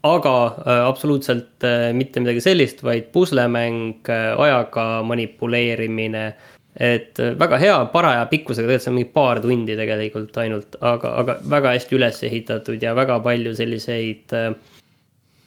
aga 0.04 0.36
äh, 0.46 0.82
absoluutselt 0.86 1.64
äh, 1.66 1.92
mitte 1.96 2.22
midagi 2.22 2.44
sellist, 2.44 2.84
vaid 2.84 3.10
puslemäng, 3.14 4.04
ajaga 4.38 5.04
manipuleerimine. 5.08 6.34
et 6.74 7.20
väga 7.38 7.58
hea, 7.62 7.74
paraja 7.94 8.24
pikkusega, 8.26 8.66
tegelikult 8.66 8.82
see 8.82 8.90
on 8.90 8.96
mingi 8.98 9.12
paar 9.14 9.38
tundi 9.44 9.76
tegelikult 9.78 10.38
ainult, 10.42 10.74
aga, 10.82 11.12
aga 11.22 11.36
väga 11.46 11.76
hästi 11.76 11.98
üles 12.00 12.18
ehitatud 12.26 12.82
ja 12.82 12.96
väga 12.98 13.20
palju 13.22 13.52
selliseid 13.54 14.34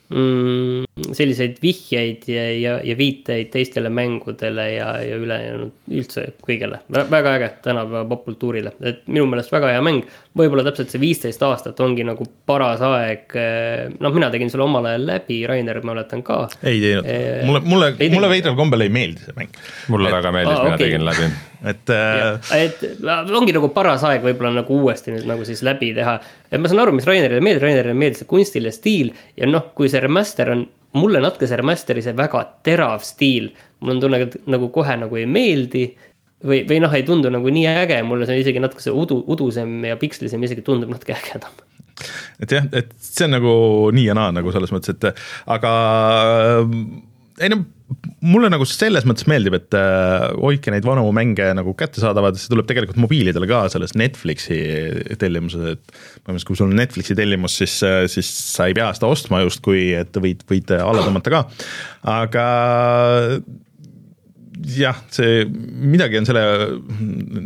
mm, 0.09 0.84
selliseid 1.16 1.59
vihjeid 1.62 2.26
ja, 2.30 2.44
ja, 2.61 2.74
ja 2.84 2.97
viiteid 2.99 3.51
teistele 3.55 3.90
mängudele 3.92 4.68
ja, 4.76 4.88
ja 5.03 5.18
ülejäänud 5.20 5.97
üldse 5.99 6.28
kõigele. 6.47 6.80
väga 6.92 7.34
äge 7.36 7.51
tänapäeva 7.64 8.05
popkultuurile, 8.11 8.72
et 8.80 9.03
minu 9.07 9.26
meelest 9.30 9.53
väga 9.53 9.74
hea 9.74 9.82
mäng. 9.84 10.07
Võib-olla 10.37 10.66
täpselt 10.66 10.93
see 10.93 11.01
viisteist 11.01 11.43
aastat 11.43 11.80
ongi 11.80 12.05
nagu 12.07 12.26
paras 12.47 12.82
aeg. 12.84 13.32
noh, 14.01 14.14
mina 14.14 14.30
tegin 14.30 14.51
selle 14.53 14.66
omal 14.66 14.87
ajal 14.91 15.07
läbi, 15.09 15.43
Rainer, 15.49 15.80
ma 15.82 15.95
mäletan 15.97 16.22
ka. 16.26 16.45
ei 16.62 16.80
teinud 16.80 17.07
Eh,, 17.07 17.47
mulle, 17.47 17.61
mulle 17.61 17.95
ei, 17.99 18.11
mulle 18.11 18.28
veidral 18.28 18.57
kombel 18.59 18.84
ei 18.87 18.91
meeldi 18.93 19.22
see 19.24 19.34
mäng, 19.37 19.59
mulle 19.93 20.11
väga 20.12 20.32
meeldis, 20.34 20.57
aa, 20.59 20.64
mina 20.64 20.78
okei. 20.78 20.87
tegin 20.87 21.05
läbi. 21.07 21.28
et 21.72 21.93
äh, 21.93 22.57
et 22.57 22.82
äh, 22.84 23.37
ongi 23.39 23.55
nagu 23.57 23.70
paras 23.74 24.05
aeg 24.09 24.24
võib-olla 24.26 24.53
nagu 24.59 24.80
uuesti 24.80 25.14
nüüd 25.14 25.28
nagu 25.28 25.47
siis 25.49 25.62
läbi 25.66 25.93
teha. 25.97 26.16
et 26.51 26.61
ma 26.61 26.70
saan 26.70 26.82
aru, 26.84 26.97
mis 26.97 27.07
Rainerile 27.09 27.45
meeldib, 27.45 27.66
Rainerile 27.66 27.95
meeldib 27.97 28.20
see 28.20 28.30
kunstiline 28.30 28.74
stiil 28.74 29.12
ja 29.39 29.49
noh, 29.51 29.70
kui 29.76 29.91
see 29.93 30.03
remaster 30.03 30.53
on, 30.55 30.66
mulle 30.97 31.22
natuke 31.24 31.49
see 31.49 31.61
remaster'i 31.61 32.05
see 32.05 32.16
väga 32.16 32.43
terav 32.66 33.07
stiil, 33.07 33.53
mul 33.80 33.97
on 33.97 34.05
tunne, 34.05 34.22
et 34.26 34.37
nagu 34.51 34.70
kohe 34.74 34.99
nagu 35.01 35.20
ei 35.20 35.28
meeldi 35.30 35.87
või, 36.45 36.62
või 36.68 36.80
noh, 36.84 36.97
ei 36.97 37.07
tundu 37.07 37.30
nagu 37.32 37.53
nii 37.53 37.68
äge, 37.84 38.01
mulle 38.07 38.28
see 38.28 38.43
isegi 38.43 38.62
natuke 38.62 38.84
see 38.84 38.95
udu, 38.95 39.22
udusem 39.32 39.78
ja 39.89 39.97
pikslisem 40.01 40.43
isegi 40.47 40.64
tundub 40.66 40.93
natuke 40.93 41.16
ägedam. 41.16 41.55
et 42.43 42.53
jah, 42.53 42.66
et 42.76 42.93
see 43.01 43.24
on 43.28 43.37
nagu 43.39 43.55
nii 43.97 44.11
ja 44.11 44.16
naa 44.18 44.34
nagu 44.37 44.53
selles 44.53 44.74
mõttes, 44.74 44.97
et 44.97 45.24
aga 45.57 45.72
ei 47.41 47.53
no 47.53 47.62
mulle 48.26 48.49
nagu 48.51 48.64
selles 48.66 49.05
mõttes 49.07 49.28
meeldib, 49.30 49.55
et 49.59 49.74
äh, 49.78 50.24
hoidke 50.41 50.72
neid 50.74 50.87
vanu 50.87 51.05
mänge 51.14 51.47
nagu 51.55 51.74
kättesaadavad, 51.78 52.39
see 52.41 52.51
tuleb 52.51 52.66
tegelikult 52.68 52.99
mobiilidele 52.99 53.47
ka 53.49 53.61
selles 53.72 53.95
Netflixi 53.99 54.59
tellimuses, 55.20 55.76
et 55.76 55.84
põhimõtteliselt 55.93 56.51
kui 56.51 56.59
sul 56.59 56.72
on 56.72 56.80
Netflixi 56.80 57.16
tellimus, 57.18 57.59
siis, 57.61 57.76
siis 58.12 58.32
sa 58.57 58.66
ei 58.66 58.76
pea 58.76 58.89
seda 58.97 59.11
ostma 59.12 59.45
justkui, 59.45 59.93
et 60.01 60.18
võid, 60.22 60.43
võid 60.51 60.74
alla 60.80 61.07
tõmmata 61.07 61.32
ka, 61.32 61.45
aga 62.16 62.49
jah, 64.76 64.96
see 65.12 65.44
midagi 65.46 66.18
on 66.20 66.26
selle 66.28 66.42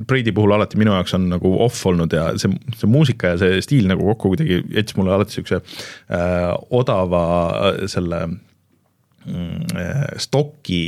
Braidi 0.09 0.33
puhul 0.37 0.53
alati 0.57 0.79
minu 0.81 0.93
jaoks 0.95 1.15
on 1.19 1.29
nagu 1.33 1.51
off 1.65 1.83
olnud 1.91 2.13
ja 2.15 2.29
see, 2.41 2.51
see 2.79 2.91
muusika 2.91 3.33
ja 3.35 3.41
see 3.41 3.61
stiil 3.67 3.89
nagu 3.91 4.05
kokku 4.13 4.33
kuidagi 4.35 4.61
jättis 4.77 4.97
mulle 4.99 5.15
alati 5.17 5.35
siukse 5.39 5.59
äh, 5.61 6.51
odava 6.71 7.23
äh, 7.71 7.81
selle 7.91 8.21
mm, 8.31 9.73
äh, 9.77 10.05
stoki 10.23 10.83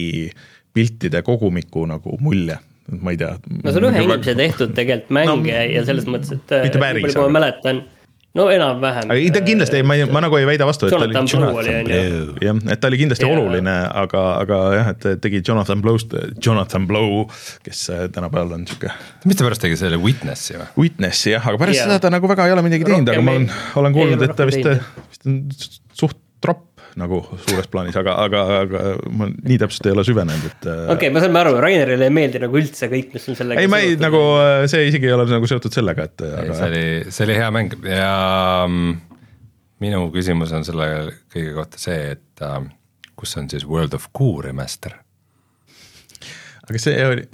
piltide 0.73 1.21
kogumiku 1.27 1.83
nagu 1.91 2.17
mulje, 2.25 2.57
ma 3.03 3.13
ei 3.13 3.19
tea. 3.21 3.35
no 3.65 3.73
see 3.75 3.83
on 3.83 3.89
ühe 3.91 4.05
inimese 4.07 4.37
tehtud 4.39 4.73
tegelikult 4.79 5.11
mäng 5.19 5.33
No, 5.33 5.37
ja 5.53 5.83
selles 5.89 6.07
mõttes, 6.09 6.33
et. 6.39 6.55
mitte 6.65 6.81
päris, 6.81 7.13
aga- 7.17 7.29
mäletan 7.35 7.83
no 8.35 8.47
enam-vähem. 8.51 9.11
ei, 9.13 9.31
ta 9.35 9.43
kindlasti 9.45 9.81
ei, 9.81 9.85
ma 9.87 9.97
ei, 9.99 10.07
ma 10.11 10.23
nagu 10.25 10.37
ei 10.39 10.47
väida 10.49 10.67
vastu, 10.69 10.89
et 10.89 10.95
ta 10.95 11.01
oli 11.05 11.13
Jonathan 11.13 11.43
Blow 11.43 11.61
oli, 11.61 11.75
on 11.75 11.91
ju. 11.93 12.23
jah, 12.47 12.61
et 12.73 12.81
ta 12.81 12.89
oli 12.89 13.01
kindlasti 13.03 13.27
Jaa. 13.27 13.35
oluline, 13.37 13.75
aga, 14.03 14.25
aga 14.41 14.61
jah, 14.77 14.91
et 14.95 15.09
tegi 15.25 15.43
Jonathan 15.49 15.85
Blow'st, 15.85 16.17
Jonathan 16.47 16.89
Blow, 16.89 17.27
kes 17.67 17.85
äh, 17.93 18.07
tänapäeval 18.15 18.57
on 18.57 18.67
sihuke 18.69 18.93
mis 19.29 19.39
ta 19.39 19.47
pärast 19.49 19.65
tegi 19.67 19.79
selle 19.81 20.01
Witnessi 20.01 20.57
või? 20.57 20.69
witness'i 20.87 21.37
jah, 21.37 21.49
aga 21.53 21.61
pärast 21.61 21.83
Jaa. 21.83 21.91
seda 21.91 22.03
ta 22.07 22.13
nagu 22.15 22.31
väga 22.31 22.49
ei 22.49 22.57
ole 22.57 22.65
midagi 22.69 22.89
teinud, 22.89 23.13
aga 23.13 23.25
ma 23.25 23.37
olen 23.37 23.49
olen 23.83 23.97
kuulnud, 23.99 24.29
et 24.29 24.37
ta 24.39 24.49
vist, 24.49 24.71
vist 25.13 25.29
on 25.29 25.41
suht 25.93 26.22
nagu 27.01 27.21
suures 27.47 27.69
plaanis, 27.73 27.97
aga, 27.99 28.17
aga, 28.25 28.43
aga 28.63 28.83
ma 29.17 29.29
nii 29.31 29.59
täpselt 29.63 29.89
ei 29.89 29.95
ole 29.95 30.05
süvenenud, 30.07 30.49
et 30.51 30.67
äh, 30.69 30.83
okei 30.85 31.09
okay,, 31.09 31.13
me 31.15 31.23
saame 31.25 31.41
aru, 31.43 31.55
Rainerile 31.63 32.09
ei 32.09 32.15
meeldi 32.15 32.43
nagu 32.43 32.59
üldse 32.61 32.89
kõik, 32.93 33.15
mis 33.17 33.29
on 33.33 33.39
sellega 33.39 33.63
ei, 33.63 33.71
ma 33.71 33.81
ei 33.83 33.97
nagu, 34.01 34.21
see 34.71 34.89
isegi 34.91 35.09
ei 35.09 35.15
ole 35.17 35.27
nagu 35.31 35.49
seotud 35.51 35.75
sellega, 35.75 36.09
et 36.11 36.25
see 36.25 36.43
aga 36.43 36.59
oli, 36.69 36.85
see 37.09 37.27
oli 37.29 37.39
hea 37.39 37.49
mäng 37.55 37.79
ja 37.89 38.13
mm, 38.67 38.99
minu 39.83 40.05
küsimus 40.15 40.53
on 40.57 40.67
selle 40.69 40.91
kõige 41.33 41.57
kohta 41.57 41.81
see, 41.81 42.13
et 42.17 42.45
äh, 42.45 42.61
kus 43.19 43.37
on 43.41 43.49
siis 43.53 43.67
World 43.69 43.97
of 43.99 44.11
Goo 44.17 44.43
remaster? 44.45 44.99
aga 46.63 46.81
see 46.81 46.97
oli, 47.05 47.27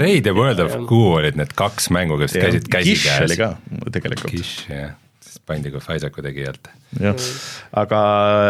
Raid 0.00 0.28
ja 0.28 0.34
World 0.36 0.62
of 0.64 0.76
Goo 0.88 1.16
olid 1.18 1.38
need 1.38 1.52
kaks 1.56 1.90
mängu, 1.94 2.18
kes 2.22 2.36
käisid 2.36 2.68
Gish 2.70 3.08
oli 3.18 3.36
käsikäes. 3.36 3.40
ka 3.40 3.90
tegelikult. 3.92 4.32
Gish 4.32 4.70
jah, 4.70 4.94
pandi 5.48 5.72
koos 5.72 5.88
Isaacu 5.92 6.24
tegijalt. 6.24 6.70
jah, 7.00 7.28
aga 7.82 8.00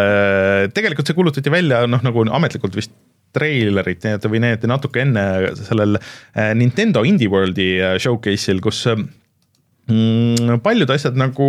äh, 0.04 0.60
tegelikult 0.74 1.10
see 1.10 1.16
kuulutati 1.18 1.52
välja 1.52 1.84
noh, 1.90 2.02
nagu 2.04 2.26
ametlikult 2.38 2.76
vist 2.78 2.94
treilerit 3.34 4.04
nii-öelda 4.04 4.30
või 4.30 4.40
need 4.44 4.64
natuke 4.70 5.02
enne 5.02 5.26
sellel 5.58 5.98
äh, 5.98 6.52
Nintendo 6.58 7.02
Indie 7.06 7.30
World'i 7.32 7.68
äh, 7.80 7.96
showcase'il, 8.02 8.62
kus 8.64 8.84
äh, 8.90 9.02
mm, 9.90 10.60
paljud 10.64 10.94
asjad 10.94 11.18
nagu 11.18 11.48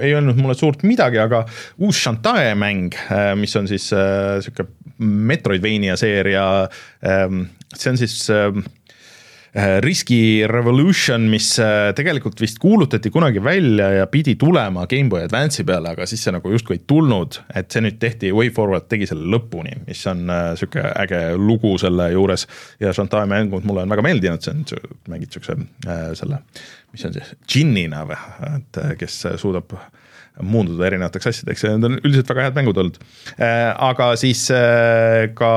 ei 0.00 0.14
öelnud 0.14 0.40
mulle 0.40 0.56
suurt 0.58 0.84
midagi, 0.88 1.20
aga 1.22 1.44
uus 1.84 2.00
Shantae 2.00 2.54
mäng, 2.58 2.96
mis 3.40 3.56
on 3.60 3.68
siis 3.70 3.90
äh, 3.96 4.38
sihuke 4.44 4.70
Metroidvania 4.98 5.94
seeria, 5.94 6.42
see 6.98 7.90
on 7.92 7.98
siis 8.00 8.16
äh, 8.34 8.48
Riski 9.54 10.46
Revolution, 10.46 11.24
mis 11.32 11.54
äh, 11.62 11.90
tegelikult 11.96 12.40
vist 12.40 12.58
kuulutati 12.60 13.10
kunagi 13.10 13.40
välja 13.44 13.88
ja 13.90 14.06
pidi 14.06 14.34
tulema 14.36 14.84
GameBoy 14.86 15.22
Advance'i 15.24 15.64
peale, 15.66 15.94
aga 15.96 16.06
siis 16.06 16.22
see 16.24 16.34
nagu 16.34 16.52
justkui 16.52 16.76
ei 16.76 16.82
tulnud, 16.86 17.40
et 17.56 17.72
see 17.72 17.82
nüüd 17.84 17.96
tehti, 18.02 18.32
WayForward 18.36 18.90
tegi 18.92 19.08
selle 19.08 19.24
lõpuni, 19.32 19.72
mis 19.86 20.04
on 20.10 20.28
äh, 20.28 20.50
sihuke 20.60 20.84
äge 21.04 21.22
lugu 21.40 21.72
selle 21.80 22.10
juures. 22.12 22.44
Ja 22.82 22.92
Shantae 22.92 23.24
mängud 23.30 23.64
mulle 23.68 23.86
on 23.86 23.96
väga 23.96 24.04
meeldinud, 24.04 24.44
see 24.44 24.52
on, 24.52 24.92
mängid 25.08 25.32
siukse 25.32 25.56
äh, 25.88 26.10
selle, 26.18 26.42
mis 26.92 27.08
on 27.08 27.16
siis 27.16 27.32
džinnina 27.48 28.04
või, 28.10 28.20
et 28.52 28.82
äh, 28.84 28.92
kes 29.00 29.22
suudab 29.40 29.72
muunduda 30.42 30.86
erinevateks 30.88 31.30
asjadeks 31.32 31.64
ja 31.64 31.74
need 31.74 31.88
on 31.88 32.00
üldiselt 32.02 32.28
väga 32.30 32.48
head 32.48 32.58
mängud 32.58 32.78
olnud. 32.80 32.98
aga 33.38 34.12
siis 34.20 34.44
äh, 34.54 35.28
ka 35.38 35.52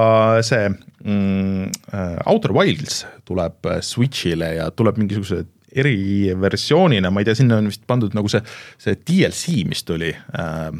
see 0.45 0.69
mm, 1.03 1.71
äh, 1.93 2.17
Outer 2.25 2.53
Wilds 2.53 3.05
tuleb 3.25 3.65
äh, 3.65 3.81
Switch'ile 3.81 4.55
ja 4.57 4.69
tuleb 4.71 4.99
mingisuguse 5.01 5.43
eriversioonina, 5.71 7.11
ma 7.11 7.21
ei 7.21 7.29
tea, 7.29 7.37
sinna 7.39 7.61
on 7.61 7.69
vist 7.71 7.85
pandud 7.87 8.15
nagu 8.17 8.31
see, 8.31 8.41
see 8.81 8.97
DLC, 9.07 9.61
mis 9.69 9.85
tuli 9.87 10.11
äh, 10.11 10.71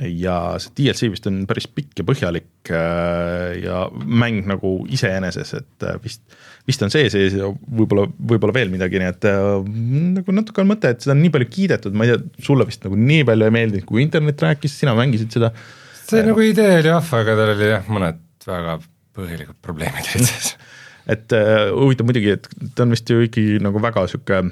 ja 0.00 0.34
see 0.62 0.72
DLC 0.78 1.10
vist 1.12 1.26
on 1.28 1.42
päris 1.48 1.66
pikk 1.68 2.00
ja 2.00 2.06
põhjalik 2.08 2.70
äh, 2.72 3.58
ja 3.60 3.82
mäng 3.92 4.46
nagu 4.48 4.72
iseeneses, 4.92 5.52
et 5.58 5.86
äh, 5.86 5.98
vist, 6.04 6.22
vist 6.68 6.84
on 6.86 6.92
see 6.92 7.10
sees 7.12 7.36
ja 7.36 7.50
võib-olla, 7.50 8.06
võib-olla 8.08 8.54
veel 8.56 8.72
midagi, 8.72 9.00
nii 9.02 9.10
et 9.10 9.28
äh, 9.28 9.50
nagu 10.16 10.36
natuke 10.36 10.62
on 10.64 10.70
mõte, 10.72 10.94
et 10.94 11.04
seda 11.04 11.16
on 11.16 11.22
nii 11.24 11.32
palju 11.34 11.50
kiidetud, 11.52 11.96
ma 11.96 12.06
ei 12.06 12.14
tea, 12.14 12.44
sulle 12.46 12.66
vist 12.68 12.86
nagu 12.86 12.98
nii 12.98 13.26
palju 13.28 13.48
ei 13.48 13.56
meeldinud, 13.58 13.86
kui 13.88 14.04
internet 14.04 14.44
rääkis, 14.46 14.78
sina 14.82 14.96
mängisid 14.98 15.36
seda. 15.36 15.52
see 16.06 16.24
nagu 16.26 16.44
idee 16.44 16.78
oli 16.80 16.94
vahva, 16.94 17.24
aga 17.24 17.38
tal 17.42 17.54
oli 17.56 17.72
jah, 17.72 17.90
mõned 17.92 18.22
väga 18.48 18.78
põhilikud 19.18 19.58
probleemid 19.64 20.14
olid 20.14 20.30
sees. 20.30 20.54
et 21.14 21.34
huvitav 21.74 22.08
muidugi, 22.08 22.38
et 22.38 22.48
ta 22.76 22.86
on 22.86 22.94
vist 22.94 23.10
ju 23.10 23.26
ikkagi 23.26 23.60
nagu 23.64 23.82
väga 23.82 24.06
sihuke 24.08 24.44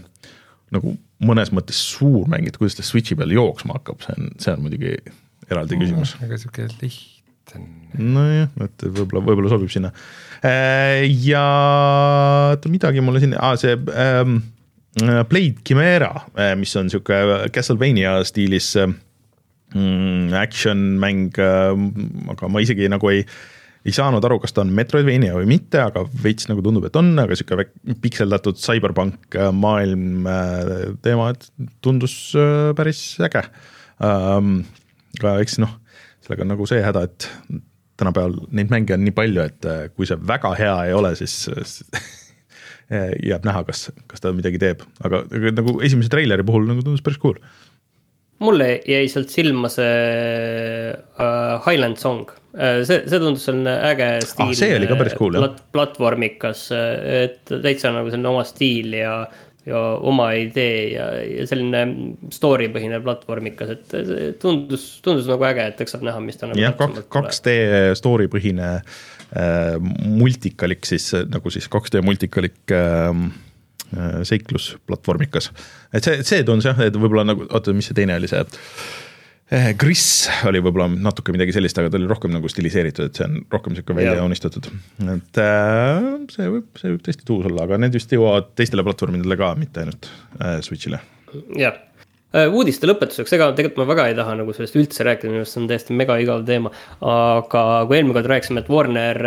nagu 0.75 0.93
mõnes 1.25 1.49
mõttes 1.55 1.79
suur 1.95 2.29
mäng, 2.31 2.47
et 2.49 2.59
kuidas 2.61 2.77
ta 2.77 2.85
Switch'i 2.85 3.17
peal 3.19 3.33
jooksma 3.33 3.79
hakkab, 3.79 4.05
see 4.05 4.15
on, 4.19 4.29
see 4.43 4.53
on 4.53 4.67
muidugi 4.67 4.93
eraldi 5.51 5.79
küsimus. 5.81 6.15
aga 6.25 6.39
sihuke 6.41 6.69
lihtne. 6.83 7.65
nojah, 7.99 8.53
et 8.67 8.87
võib-olla, 8.87 9.25
võib-olla 9.25 9.53
sobib 9.55 9.73
sinna. 9.73 9.93
ja 11.09 11.45
oota 12.53 12.73
midagi 12.73 13.05
mulle 13.05 13.25
siin 13.25 13.37
ah,, 13.39 13.57
see 13.61 13.77
ähm, 13.95 14.41
Blade 14.99 15.63
Chimera, 15.67 16.11
mis 16.59 16.75
on 16.81 16.89
sihuke 16.91 17.21
Castlevania 17.55 18.17
stiilis 18.27 18.73
mm, 18.79 20.35
action 20.35 20.91
mäng, 20.99 21.39
aga 21.39 22.51
ma 22.51 22.65
isegi 22.65 22.91
nagu 22.91 23.13
ei 23.13 23.23
ei 23.89 23.95
saanud 23.95 24.25
aru, 24.25 24.39
kas 24.43 24.55
ta 24.55 24.63
on 24.65 24.73
Metroidvania 24.77 25.37
või 25.37 25.49
mitte, 25.49 25.81
aga 25.83 26.05
veits 26.25 26.49
nagu 26.51 26.63
tundub, 26.65 26.87
et 26.89 26.97
on, 26.99 27.13
aga 27.23 27.37
sihuke 27.39 27.69
pikseldatud 28.03 28.59
cyberpunk 28.61 29.39
äh, 29.39 29.51
maailm 29.55 30.27
äh, 30.29 30.75
teema, 31.05 31.31
et 31.35 31.49
tundus 31.85 32.19
äh, 32.39 32.75
päris 32.79 33.03
äge 33.25 33.47
ähm,. 34.05 34.61
Aga 35.25 35.39
eks 35.45 35.59
noh, 35.63 35.75
sellega 36.25 36.47
on 36.47 36.53
nagu 36.55 36.69
see 36.69 36.81
häda, 36.85 37.05
et 37.09 37.29
tänapäeval 37.99 38.37
neid 38.55 38.71
mänge 38.73 38.95
on 38.95 39.05
nii 39.07 39.17
palju, 39.17 39.45
et 39.49 39.69
äh, 39.69 39.85
kui 39.95 40.09
see 40.09 40.19
väga 40.31 40.55
hea 40.59 40.75
ei 40.89 40.97
ole, 40.97 41.15
siis 41.19 41.35
jääb 43.31 43.45
näha, 43.45 43.65
kas, 43.69 43.89
kas 44.09 44.23
ta 44.25 44.33
midagi 44.33 44.61
teeb, 44.63 44.85
aga, 45.05 45.25
nagu 45.53 45.79
esimese 45.85 46.13
treileri 46.13 46.47
puhul 46.47 46.69
nagu 46.71 46.85
tundus 46.85 47.05
päris 47.05 47.21
cool. 47.21 47.37
mulle 48.41 48.69
jäi 48.87 49.09
sealt 49.11 49.33
silma 49.35 49.69
see 49.73 50.95
uh, 50.95 51.59
Highland 51.67 51.99
Song 52.01 52.23
uh,, 52.31 52.81
see, 52.89 53.03
see 53.03 53.19
tundus 53.19 53.45
selline 53.49 53.75
äge 53.91 54.09
stiil. 54.31 54.55
see 54.57 54.79
oli 54.79 54.89
ka 54.89 54.97
päris 55.01 55.19
cool, 55.19 55.37
jah. 55.37 55.45
plat,. 55.45 55.61
platvormikas, 55.75 56.69
et 56.73 57.43
täitsa 57.51 57.93
nagu 57.93 58.09
selline 58.15 58.33
oma 58.33 58.47
stiil 58.49 58.97
ja, 59.03 59.19
ja 59.69 59.83
oma 60.09 60.31
idee 60.39 60.93
ja, 60.95 61.07
ja 61.23 61.47
selline 61.49 61.83
story 62.35 62.69
põhine 62.75 63.01
platvormikas, 63.05 63.75
et 63.77 64.41
tundus, 64.43 64.87
tundus 65.05 65.29
nagu 65.31 65.47
äge, 65.49 65.69
et 65.73 65.83
eks 65.85 65.97
saab 65.97 66.07
näha, 66.09 66.23
mis 66.25 66.41
ta 66.41 66.51
nagu 66.51 66.61
jah, 66.61 66.77
kaks, 66.79 67.05
kaks 67.13 67.43
D 67.45 67.57
story 67.99 68.29
põhine 68.33 68.71
äh, 68.79 69.75
multikalik 70.05 70.89
siis 70.89 71.11
nagu 71.29 71.53
siis 71.55 71.69
kaks 71.73 71.95
D 71.95 72.03
multikalik 72.05 72.75
äh, 72.75 73.11
äh, 73.95 74.21
seiklus 74.29 74.73
platvormikas. 74.89 75.53
et 75.93 76.07
see, 76.07 76.25
see 76.27 76.47
tundus 76.49 76.71
jah, 76.71 76.87
et 76.89 76.97
võib-olla 76.97 77.29
nagu, 77.33 77.49
oota, 77.53 77.77
mis 77.77 77.91
see 77.91 77.99
teine 77.99 78.19
oli, 78.19 78.31
see 78.31 78.43
äh, 78.43 78.73
Gris 79.49 80.29
oli 80.45 80.61
võib-olla 80.61 80.91
natuke 80.93 81.33
midagi 81.33 81.55
sellist, 81.57 81.79
aga 81.81 81.89
ta 81.89 81.97
oli 81.97 82.09
rohkem 82.11 82.35
nagu 82.35 82.51
stiliseeritud, 82.53 83.09
et 83.09 83.17
see 83.17 83.25
on 83.25 83.39
rohkem 83.49 83.77
sihuke 83.79 83.97
välja 83.97 84.19
joonistatud. 84.19 84.69
et 85.15 85.41
äh, 85.41 86.09
see 86.35 86.51
võib, 86.53 86.69
see 86.77 86.93
võib 86.93 87.05
tõesti 87.07 87.29
tuus 87.29 87.49
olla, 87.49 87.65
aga 87.65 87.79
need 87.81 87.97
vist 87.97 88.13
jõuavad 88.13 88.53
teistele 88.59 88.85
platvormidele 88.85 89.39
ka, 89.41 89.55
mitte 89.57 89.85
ainult 89.85 90.11
äh, 90.37 90.59
Switch'ile. 90.65 91.01
jah, 91.57 91.81
uudiste 92.53 92.91
lõpetuseks, 92.91 93.33
ega 93.39 93.49
tegelikult 93.57 93.87
ma 93.87 93.91
väga 93.95 94.11
ei 94.11 94.19
taha 94.19 94.37
nagu 94.43 94.53
sellest 94.53 94.77
üldse 94.77 95.09
rääkida, 95.09 95.33
minu 95.33 95.47
arust 95.47 95.57
see 95.57 95.65
on 95.65 95.73
täiesti 95.73 95.97
mega 95.97 96.21
igav 96.21 96.45
teema. 96.49 96.75
aga 97.01 97.67
kui 97.89 97.97
eelmine 97.97 98.19
kord 98.21 98.33
rääkisime, 98.35 98.67
et 98.67 98.73
Warner, 98.73 99.25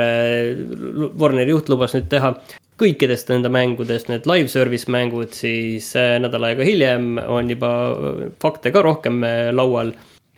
Warneri 1.18 1.58
juht 1.58 1.74
lubas 1.74 1.98
nüüd 1.98 2.12
teha 2.14 2.36
kõikidest 2.82 3.30
enda 3.34 3.50
mängudest 3.54 4.10
need 4.10 4.28
live 4.30 4.50
service 4.52 4.90
mängud, 4.92 5.34
siis 5.38 5.92
äh, 6.00 6.16
nädal 6.22 6.48
aega 6.50 6.66
hiljem 6.66 7.20
on 7.22 7.52
juba 7.52 7.72
fakte 8.42 8.74
ka 8.74 8.84
rohkem 8.86 9.22
äh, 9.28 9.50
laual. 9.54 9.94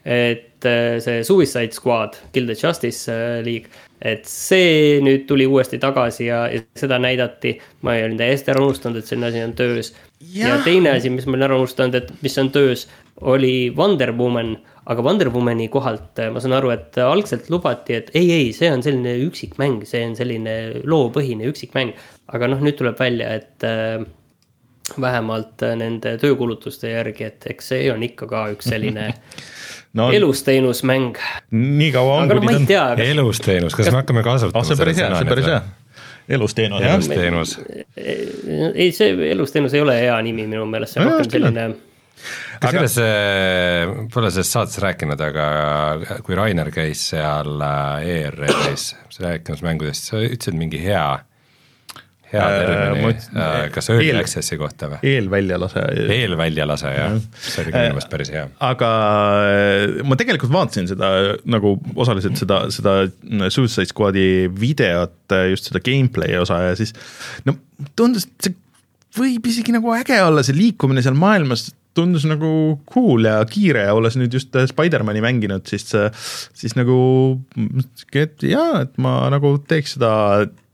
Et 0.06 0.66
äh, 0.68 1.00
see 1.00 1.24
Suicide 1.24 1.72
Squad, 1.72 2.18
Guilty 2.34 2.56
Justice 2.60 3.12
äh, 3.12 3.42
League, 3.46 3.72
et 4.04 4.26
see 4.28 5.00
nüüd 5.04 5.28
tuli 5.30 5.46
uuesti 5.48 5.80
tagasi 5.80 6.28
ja, 6.28 6.44
ja 6.52 6.64
seda 6.76 7.00
näidati. 7.00 7.56
ma 7.82 7.96
olin 7.96 8.18
täiesti 8.20 8.52
ära 8.52 8.64
unustanud, 8.66 9.00
et 9.00 9.08
selline 9.08 9.32
asi 9.32 9.44
on 9.44 9.56
töös 9.56 9.94
ja 10.34 10.58
teine 10.64 10.92
asi, 10.98 11.10
mis 11.10 11.26
ma 11.28 11.38
olin 11.38 11.48
ära 11.48 11.58
unustanud, 11.60 11.96
et 11.96 12.12
mis 12.24 12.36
on 12.42 12.52
töös, 12.52 12.88
oli 13.22 13.72
Wonder 13.78 14.12
Woman, 14.18 14.56
aga 14.92 15.06
Wonder 15.06 15.30
Womani 15.32 15.70
kohalt 15.72 16.20
äh, 16.20 16.32
ma 16.34 16.44
saan 16.44 16.58
aru, 16.58 16.74
et 16.76 17.00
algselt 17.00 17.50
lubati, 17.54 18.00
et 18.00 18.12
ei, 18.18 18.28
ei, 18.32 18.52
see 18.56 18.72
on 18.74 18.84
selline 18.84 19.16
üksikmäng, 19.28 19.86
see 19.88 20.04
on 20.08 20.18
selline 20.20 20.58
loopõhine 20.84 21.48
üksikmäng. 21.52 21.96
aga 22.34 22.52
noh, 22.52 22.62
nüüd 22.64 22.78
tuleb 22.80 23.00
välja, 23.00 23.34
et 23.40 23.68
äh, 23.68 24.04
vähemalt 25.00 25.64
äh, 25.64 25.76
nende 25.80 26.18
töökulutuste 26.22 26.92
järgi, 26.92 27.30
et 27.32 27.52
eks 27.56 27.72
see 27.74 27.92
on 27.94 28.04
ikka 28.04 28.28
ka 28.28 28.48
üks 28.56 28.72
selline 28.72 29.12
no 29.94 30.10
elusteenus 30.12 30.84
mäng. 30.88 31.22
nii 31.52 31.92
kaua 31.94 32.18
on, 32.18 32.28
aga 32.28 32.40
no 32.40 32.46
ma 32.48 32.58
ei 32.58 32.68
tea, 32.70 32.84
kas 32.98 33.14
elusteenus, 33.16 33.78
kas 33.78 33.92
me 33.92 34.02
hakkame 34.02 34.24
ah, 34.24 34.30
kasutama 34.32 34.66
see 34.68 34.76
on 34.76 34.84
päris 34.84 35.02
hea, 35.02 35.10
see 35.14 35.24
on 35.26 35.32
päris 35.32 35.50
hea. 35.52 35.62
elusteenus 36.38 36.84
jah. 36.84 36.94
elusteenus, 36.98 37.56
ei, 37.98 38.92
see 38.92 39.16
elusteenus 39.32 39.74
ei 39.78 39.86
ole 39.86 39.98
hea 40.02 40.20
nimi 40.26 40.48
minu 40.48 40.68
meelest, 40.70 40.98
see 40.98 41.04
on 41.04 41.12
rohkem 41.12 41.28
on. 41.28 41.34
selline 41.38 41.68
kusjuures 42.64 42.98
äh, 43.04 43.94
pole 44.14 44.32
sellest 44.32 44.56
saates 44.56 44.80
rääkinud, 44.84 45.22
aga 45.26 45.46
kui 46.24 46.38
Rainer 46.38 46.72
käis 46.74 47.02
seal 47.12 47.62
äh, 47.62 48.08
ERR-is 48.16 48.94
rääkimas 49.20 49.64
mängudest, 49.66 50.10
sa 50.10 50.22
ütlesid 50.24 50.58
mingi 50.58 50.80
hea, 50.84 51.06
hea 52.34 52.44
Äh, 52.44 52.66
termini 52.66 53.12
äh,, 53.38 53.68
kas 53.74 53.90
early 53.94 54.10
eel- 54.12 54.20
access'i 54.24 54.58
kohta 54.60 54.90
või? 54.94 55.00
eelväljalase 55.14 55.84
eelväljalase 56.18 56.94
jah, 56.96 57.18
see 57.38 57.64
oli 57.64 57.74
ka 57.74 57.84
minu 57.84 57.94
meelest 57.98 58.12
päris 58.14 58.32
hea. 58.34 58.48
aga 58.72 58.90
äh, 59.52 60.02
ma 60.08 60.18
tegelikult 60.20 60.54
vaatasin 60.54 60.90
seda 60.92 61.12
nagu 61.46 61.76
osaliselt 61.96 62.40
seda, 62.42 62.64
seda 62.74 62.96
Suicide 63.54 63.90
Squad'i 63.92 64.28
videot, 64.60 65.38
just 65.52 65.70
seda 65.70 65.82
gameplay 65.84 66.36
osa 66.42 66.60
ja 66.70 66.76
siis 66.80 66.96
no 67.48 67.56
tundus, 68.00 68.28
et 68.30 68.50
see 68.50 68.60
võib 69.14 69.46
isegi 69.46 69.74
nagu 69.76 69.94
äge 69.94 70.18
olla, 70.26 70.42
see 70.46 70.58
liikumine 70.58 71.04
seal 71.06 71.18
maailmas 71.18 71.68
tundus 71.94 72.24
nagu 72.26 72.80
cool 72.90 73.28
ja 73.28 73.36
kiire 73.46 73.84
ja 73.86 73.94
olles 73.94 74.16
nüüd 74.18 74.34
just 74.34 74.56
äh, 74.58 74.66
Spider-man'i 74.70 75.22
mänginud, 75.22 75.68
siis, 75.70 75.86
siis 76.58 76.74
nagu, 76.80 76.96
et 78.18 78.42
jaa, 78.50 78.82
et 78.88 78.98
ma 79.02 79.20
nagu 79.34 79.56
teeks 79.70 80.00
seda 80.00 80.14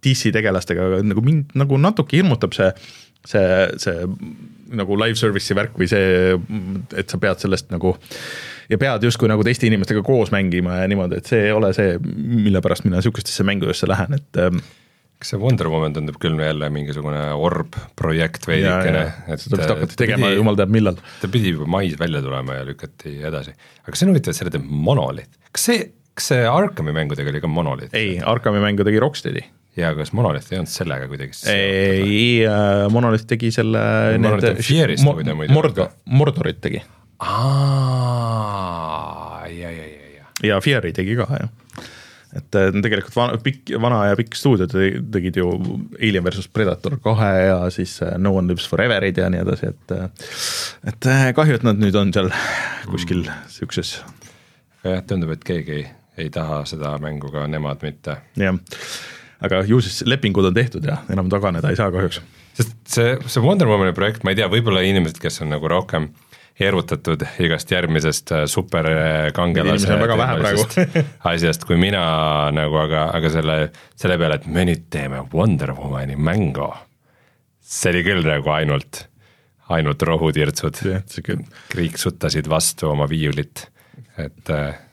DC 0.06 0.34
tegelastega, 0.36 0.88
aga 0.89 1.02
nagu 1.04 1.24
mind 1.26 1.56
nagu 1.60 1.80
natuke 1.82 2.20
hirmutab 2.20 2.56
see, 2.56 2.70
see, 3.28 3.43
see 3.82 4.08
nagu 4.80 4.97
live 5.02 5.18
service'i 5.20 5.58
värk 5.58 5.78
või 5.80 5.89
see, 5.89 6.38
et 7.00 7.10
sa 7.10 7.20
pead 7.22 7.41
sellest 7.41 7.72
nagu 7.74 7.95
ja 8.70 8.78
pead 8.82 9.06
justkui 9.08 9.30
nagu 9.32 9.45
teiste 9.45 9.68
inimestega 9.70 10.04
koos 10.06 10.34
mängima 10.34 10.82
ja 10.84 10.89
niimoodi, 10.89 11.20
et 11.20 11.30
see 11.30 11.47
ei 11.47 11.56
ole 11.56 11.72
see, 11.76 11.97
mille 12.04 12.62
pärast 12.66 12.86
mina 12.86 13.02
sihukestesse 13.04 13.45
mängudesse 13.47 13.89
lähen, 13.89 14.16
et 14.20 14.41
ähm, 14.41 14.62
kas 15.20 15.34
see 15.34 15.41
Wonder 15.41 15.68
Woman 15.72 15.95
tundub 15.97 16.20
küll 16.22 16.39
jälle 16.39 16.70
mingisugune 16.74 17.26
orb 17.36 17.76
projekt 18.00 18.47
veidikene 18.47 19.04
ja, 19.04 19.38
seda 19.41 19.60
vist 19.60 19.74
hakati 19.74 20.00
tegema 20.00 20.32
jumal 20.32 20.60
teab 20.60 20.72
millal. 20.74 21.00
ta 21.20 21.32
pidi 21.32 21.56
juba 21.56 21.68
mais 21.80 21.97
välja 22.00 22.22
tulema 22.26 22.60
ja 22.60 22.68
lükati 22.68 23.18
edasi, 23.28 23.56
aga 23.84 24.00
see 24.00 24.08
on 24.08 24.14
huvitav, 24.14 24.36
et 24.36 24.41
selle 24.41 24.54
teeb 24.54 24.70
Monolith, 24.88 25.34
kas 25.52 25.72
see, 25.72 25.88
kas 26.16 26.32
see 26.34 26.45
Arkami 26.50 26.95
mängudega 26.95 27.34
oli 27.34 27.43
ka 27.43 27.52
Monolith? 27.52 27.95
ei, 27.97 28.20
Arkami 28.22 28.62
mängu 28.64 28.86
tegi 28.88 29.02
Rocksteadi. 29.02 29.47
Ja 29.78 29.94
kas 29.96 30.14
Monolith 30.18 30.50
ei 30.54 30.58
olnud 30.60 30.72
sellega 30.74 31.08
kuidagi 31.12 31.32
ei, 31.54 32.46
Monolith 32.92 33.26
tegi 33.30 33.52
selle. 33.54 33.80
Monolith 34.18 34.50
on 34.56 34.64
Fierist, 34.66 35.06
kui 35.06 35.24
ta 35.28 35.36
muidu- 35.38 35.54
Mordor, 35.54 35.90
Mordorit 36.06 36.62
tegi 36.64 36.82
aa, 38.10 39.48
ja, 39.48 39.72
ja, 39.72 39.86
ja, 39.86 40.06
ja. 40.18 40.26
ja 40.54 40.60
Fieri 40.64 40.92
tegi 40.96 41.16
ka 41.20 41.26
jah. 41.40 41.50
et 42.40 42.56
äh, 42.60 42.70
tegelikult 42.84 43.16
vana, 43.18 43.38
pikk, 43.44 43.72
vana 43.82 44.02
ja 44.12 44.16
pikk 44.20 44.36
stuudio 44.38 44.68
te- 44.70 45.00
tegid 45.14 45.36
ju 45.42 45.48
Alien 46.00 46.24
versus 46.26 46.48
Predator 46.54 46.98
kahe 47.04 47.32
ja 47.48 47.60
siis 47.74 47.96
äh, 48.06 48.16
No 48.22 48.36
One 48.38 48.52
Lives 48.54 48.68
Foreverid 48.70 49.18
ja 49.18 49.30
nii 49.34 49.42
edasi, 49.46 49.72
et 49.74 49.94
äh, 49.96 50.10
et 50.94 51.10
äh, 51.10 51.30
kahju, 51.38 51.58
et 51.60 51.66
nad 51.68 51.80
nüüd 51.82 51.96
on 52.00 52.14
seal 52.16 52.30
kuskil 52.90 53.24
siukses 53.52 53.96
jah, 54.86 55.02
tundub, 55.10 55.34
et 55.36 55.44
keegi 55.48 55.72
ei, 55.80 55.86
ei 56.26 56.30
taha 56.34 56.62
seda 56.70 56.94
mängu 57.02 57.32
ka 57.34 57.48
nemad 57.50 57.82
mitte. 57.86 58.20
jah, 58.40 58.56
aga 59.46 59.62
ju 59.68 59.80
siis 59.84 60.02
lepingud 60.10 60.50
on 60.50 60.56
tehtud 60.56 60.86
ja 60.86 61.02
enam 61.12 61.30
taganeda 61.32 61.72
ei 61.72 61.80
saa 61.80 61.92
kahjuks. 61.94 62.22
sest 62.58 62.74
see, 62.88 63.14
see 63.28 63.44
Wonder 63.44 63.70
Womani 63.70 63.94
projekt, 63.96 64.24
ma 64.24 64.34
ei 64.34 64.40
tea, 64.40 64.50
võib-olla 64.52 64.84
inimesed, 64.86 65.22
kes 65.22 65.42
on 65.46 65.54
nagu 65.54 65.72
rohkem 65.72 66.10
erutatud 66.60 67.24
igast 67.40 67.72
järgmisest 67.72 68.34
äh, 68.36 68.44
superkangelase 68.52 69.96
praegu. 70.00 70.66
asjast 71.32 71.64
kui 71.68 71.80
mina 71.80 72.02
nagu, 72.56 72.82
aga, 72.82 73.06
aga 73.16 73.32
selle, 73.32 73.58
selle 74.00 74.20
peale, 74.20 74.42
et 74.42 74.50
me 74.52 74.66
nüüd 74.68 74.90
teeme 74.92 75.24
Wonder 75.34 75.74
Womani 75.78 76.20
mängu. 76.20 76.68
see 77.70 77.94
oli 77.94 78.04
küll 78.04 78.26
nagu 78.26 78.50
ainult, 78.50 79.06
ainult 79.70 80.04
rohutirtsud 80.04 80.80
kriiksutasid 81.70 82.50
vastu 82.50 82.90
oma 82.90 83.06
viiulit, 83.10 83.68
et 84.18 84.52
äh, 84.52 84.89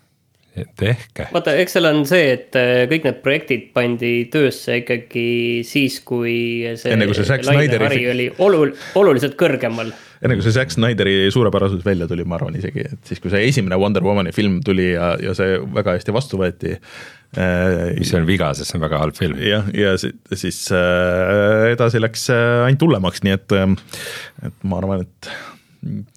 tehke. 0.78 1.26
vaata, 1.34 1.52
eks 1.60 1.76
seal 1.76 1.88
on 1.90 2.02
see, 2.08 2.30
et 2.36 2.56
äh, 2.58 2.84
kõik 2.90 3.04
need 3.08 3.20
projektid 3.24 3.68
pandi 3.76 4.12
töösse 4.32 4.78
ikkagi 4.82 5.26
siis, 5.68 5.98
kui 6.06 6.36
see 6.80 6.94
Enne 6.94 7.08
kui 7.10 7.16
see 7.18 7.26
Zack 7.28 7.44
Snyderi- 7.46 8.06
oli 8.12 8.28
olul-, 8.44 8.72
oluliselt 9.00 9.36
kõrgemal. 9.40 9.92
enne 10.22 10.38
kui 10.38 10.46
see 10.46 10.54
Zack 10.56 10.72
Snyderi 10.74 11.26
suurepärasus 11.34 11.84
välja 11.84 12.08
tuli, 12.08 12.24
ma 12.24 12.38
arvan 12.38 12.56
isegi, 12.58 12.86
et 12.88 13.10
siis, 13.10 13.20
kui 13.20 13.32
see 13.34 13.44
esimene 13.50 13.78
Wonder 13.80 14.04
Womani 14.06 14.32
film 14.36 14.60
tuli 14.64 14.92
ja, 14.94 15.14
ja 15.22 15.34
see 15.36 15.58
väga 15.76 15.98
hästi 15.98 16.14
vastu 16.16 16.40
võeti 16.40 16.76
äh,. 16.76 17.92
mis 17.98 18.14
on 18.16 18.24
viga, 18.28 18.52
sest 18.56 18.72
see 18.72 18.78
on 18.80 18.86
väga 18.86 19.02
halb 19.02 19.18
film. 19.18 19.36
jah, 19.42 19.66
ja 19.76 19.96
si- 20.00 20.14
siis 20.32 20.62
äh, 20.72 21.72
edasi 21.74 22.00
läks 22.00 22.28
ainult 22.32 22.86
hullemaks, 22.86 23.24
nii 23.26 23.36
et 23.36 23.52
et 23.56 24.64
ma 24.64 24.80
arvan, 24.80 25.04
et 25.04 25.30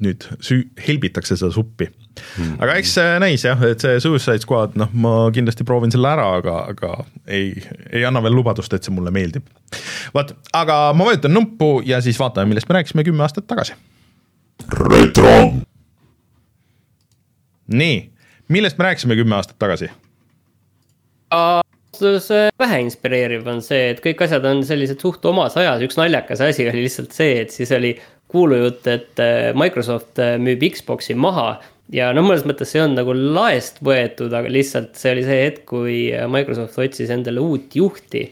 nüüd 0.01 0.25
süü-, 0.41 0.67
helbitakse 0.87 1.35
seda 1.37 1.51
suppi. 1.53 1.89
Aga 2.59 2.76
eks 2.80 2.93
see 2.97 3.15
näis 3.24 3.45
jah, 3.45 3.61
et 3.67 3.84
see 3.84 4.01
Suicide 4.03 4.43
Squad, 4.43 4.76
noh, 4.80 4.91
ma 4.93 5.13
kindlasti 5.36 5.65
proovin 5.67 5.93
selle 5.93 6.11
ära, 6.11 6.28
aga, 6.39 6.57
aga 6.74 6.91
ei, 7.28 7.53
ei 7.91 8.05
anna 8.07 8.24
veel 8.26 8.38
lubadust, 8.39 8.74
et 8.76 8.86
see 8.86 8.95
mulle 8.95 9.13
meeldib. 9.15 9.47
vot, 10.15 10.36
aga 10.57 10.82
ma 10.97 11.09
vajutan 11.11 11.36
nuppu 11.36 11.80
ja 11.88 12.01
siis 12.05 12.20
vaatame, 12.20 12.51
millest 12.53 12.70
me 12.70 12.80
rääkisime 12.80 13.07
kümme 13.07 13.26
aastat 13.28 13.47
tagasi. 13.49 13.78
nii, 17.67 17.97
millest 18.49 18.78
me 18.78 18.89
rääkisime 18.89 19.20
kümme 19.20 19.39
aastat 19.39 19.59
tagasi? 19.59 19.91
see 21.99 22.47
vähe 22.59 22.80
inspireeriv 22.86 23.47
on 23.51 23.59
see, 23.65 23.89
et 23.93 23.99
kõik 24.03 24.22
asjad 24.24 24.45
on 24.47 24.61
sellised 24.67 25.01
suht 25.03 25.26
omas 25.28 25.57
ajas, 25.59 25.84
üks 25.84 25.97
naljakas 25.99 26.41
asi 26.45 26.67
oli 26.70 26.86
lihtsalt 26.86 27.15
see, 27.15 27.41
et 27.43 27.51
siis 27.53 27.72
oli 27.76 27.95
kuulujutt, 28.30 28.88
et 28.91 29.21
äh, 29.23 29.49
Microsoft 29.57 30.19
äh, 30.21 30.38
müüb 30.41 30.63
Xbox'i 30.69 31.15
maha 31.17 31.57
ja 31.93 32.11
no 32.13 32.23
mõnes 32.25 32.45
mõttes 32.45 32.73
see 32.73 32.84
on 32.84 32.93
nagu 32.97 33.15
laest 33.15 33.82
võetud, 33.86 34.34
aga 34.36 34.51
lihtsalt 34.51 34.99
see 34.99 35.15
oli 35.15 35.25
see 35.25 35.41
hetk, 35.47 35.65
kui 35.71 35.97
äh, 36.13 36.27
Microsoft 36.30 36.77
otsis 36.82 37.11
endale 37.13 37.41
uut 37.41 37.75
juhti. 37.75 38.27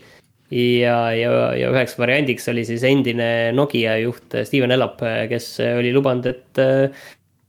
ja, 0.53 0.97
ja, 1.11 1.31
ja 1.57 1.73
üheks 1.73 1.97
variandiks 1.99 2.47
oli 2.53 2.63
siis 2.65 2.85
endine 2.87 3.51
Nokia 3.51 3.97
juht 3.99 4.37
Steven 4.47 4.71
Ellap, 4.71 5.01
kes 5.27 5.57
oli 5.73 5.91
lubanud, 5.91 6.29
et 6.29 6.61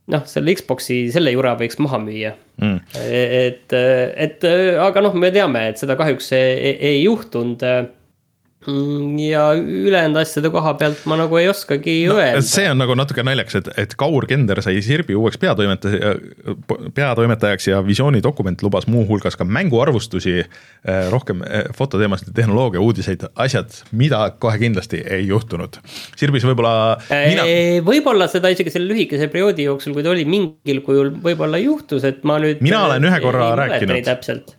noh, 0.08 0.24
selle 0.26 0.56
Xbox'i, 0.58 1.04
selle 1.14 1.30
jura 1.30 1.54
võiks 1.60 1.78
maha 1.78 2.00
müüa 2.02 2.34
Mm. 2.58 2.80
et, 2.98 3.70
et 3.70 4.44
aga 4.82 5.02
noh, 5.04 5.14
me 5.14 5.28
teame, 5.30 5.60
et 5.70 5.78
seda 5.78 5.94
kahjuks 5.94 6.32
ei, 6.34 6.72
ei 6.90 6.96
juhtunud. 7.04 7.62
Ja 8.66 9.52
ülejäänud 9.54 10.18
asjade 10.18 10.50
koha 10.50 10.72
pealt 10.74 11.04
ma 11.06 11.16
nagu 11.16 11.36
ei 11.38 11.46
oskagi 11.48 11.92
no, 12.10 12.16
öelda. 12.18 12.40
see 12.42 12.66
on 12.66 12.80
nagu 12.80 12.96
natuke 12.98 13.22
naljakas, 13.22 13.60
et, 13.60 13.68
et 13.84 13.94
Kaur 13.98 14.26
Kender 14.26 14.58
sai 14.64 14.80
Sirbi 14.82 15.14
uueks 15.14 15.38
peatoimetaja, 15.38 16.10
peatoimetajaks 16.94 17.68
ja 17.70 17.78
visioonidokument 17.86 18.62
lubas 18.66 18.88
muuhulgas 18.90 19.38
ka 19.38 19.46
mänguarvustusi, 19.46 20.42
rohkem 21.14 21.44
eh, 21.46 21.68
fototeemasid 21.78 22.32
tehnoloogia 22.34 22.82
uudiseid, 22.82 23.28
asjad, 23.38 23.78
mida 23.92 24.24
kohe 24.42 24.58
kindlasti 24.58 25.04
ei 25.06 25.28
juhtunud. 25.30 25.78
Sirbis 26.18 26.46
võib-olla 26.48 26.74
mina, 27.14 27.46
võib-olla 27.86 28.26
seda 28.30 28.50
isegi 28.50 28.74
selle 28.74 28.90
lühikese 28.90 29.30
perioodi 29.30 29.68
jooksul, 29.68 29.94
kui 29.94 30.02
ta 30.02 30.10
oli 30.10 30.26
mingil 30.26 30.82
kujul, 30.82 31.14
võib-olla 31.22 31.62
juhtus, 31.62 32.02
et 32.10 32.26
ma 32.26 32.40
nüüd. 32.42 32.58
Mina 32.66 32.88
olen 32.90 33.06
ühe 33.06 33.22
korra 33.22 33.52
rääkinud. 33.62 34.56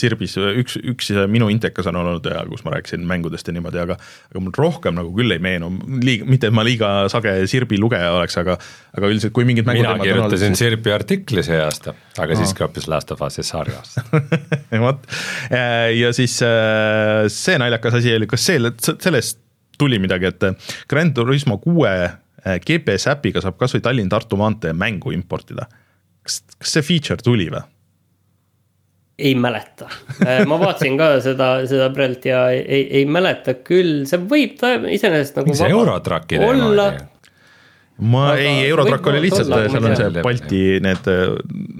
Sirbis 0.00 0.38
üks, 0.38 0.78
üks 0.88 1.10
minu 1.28 1.50
intekas 1.52 1.90
on 1.90 1.98
olnud 2.00 2.24
kus 2.48 2.64
ma 2.64 2.72
rääkisin 2.78 3.04
mängudest 3.06 3.39
ja 3.48 3.54
niimoodi, 3.56 3.80
aga 3.82 3.96
aga 3.96 4.42
mul 4.42 4.54
rohkem 4.56 4.96
nagu 4.98 5.12
küll 5.16 5.34
ei 5.34 5.42
meenu, 5.42 5.70
liiga, 6.04 6.28
mitte 6.30 6.50
et 6.50 6.56
ma 6.56 6.64
liiga 6.66 6.92
sage 7.12 7.32
Sirbi 7.50 7.78
lugeja 7.80 8.12
oleks, 8.16 8.36
aga 8.40 8.56
aga 8.96 9.10
üldiselt, 9.10 9.34
kui 9.36 9.46
mingid 9.48 9.68
mina 9.68 9.96
kirjutasin 10.00 10.58
Sirpi 10.58 10.94
artikli 10.94 11.44
see 11.46 11.60
aasta, 11.60 11.94
aga 12.20 12.38
siiski 12.38 12.64
hoopis 12.66 12.88
Last 12.90 13.14
of 13.14 13.22
Us'i 13.26 13.44
sarjas. 13.46 13.96
vot 14.86 15.06
ja 16.00 16.14
siis 16.16 16.40
äh, 16.46 17.26
see 17.32 17.58
naljakas 17.60 18.00
asi 18.00 18.16
oli, 18.16 18.28
kas 18.30 18.46
see, 18.50 18.74
sellest 18.92 19.40
tuli 19.80 19.98
midagi, 20.02 20.28
et 20.28 20.44
Grand 20.88 21.14
Turismo 21.16 21.58
kuue 21.62 21.90
äh, 21.90 22.56
GPS 22.60 23.08
äpiga 23.14 23.42
saab 23.44 23.56
kasvõi 23.60 23.82
Tallinn-Tartu 23.84 24.38
maantee 24.40 24.74
mängu 24.76 25.14
importida. 25.16 25.68
kas, 26.22 26.42
kas 26.58 26.76
see 26.76 26.84
feature 26.84 27.22
tuli 27.24 27.48
või? 27.52 27.64
Ei 29.20 29.34
mäleta, 29.38 29.88
ma 30.48 30.58
vaatasin 30.60 30.98
ka 31.00 31.12
seda, 31.24 31.50
seda 31.70 31.90
praegu 31.94 32.30
ja 32.30 32.46
ei, 32.54 32.82
ei 33.00 33.04
mäleta 33.06 33.56
küll, 33.66 34.04
see 34.08 34.20
võib 34.30 34.56
ta 34.60 34.74
iseenesest 34.80 35.40
nagu. 35.40 35.56
see 35.56 35.70
Eurotraki 35.70 36.38
teema 36.38 36.50
olla 36.54 36.88
oli. 36.94 37.04
ma 38.14 38.24
Aga 38.32 38.40
ei, 38.46 38.64
Eurotrack 38.70 39.04
võib 39.04 39.14
oli 39.14 39.26
lihtsalt, 39.28 39.54
seal 39.74 39.90
on 39.90 40.00
see. 40.00 40.24
Balti 40.24 40.64
need 40.84 41.12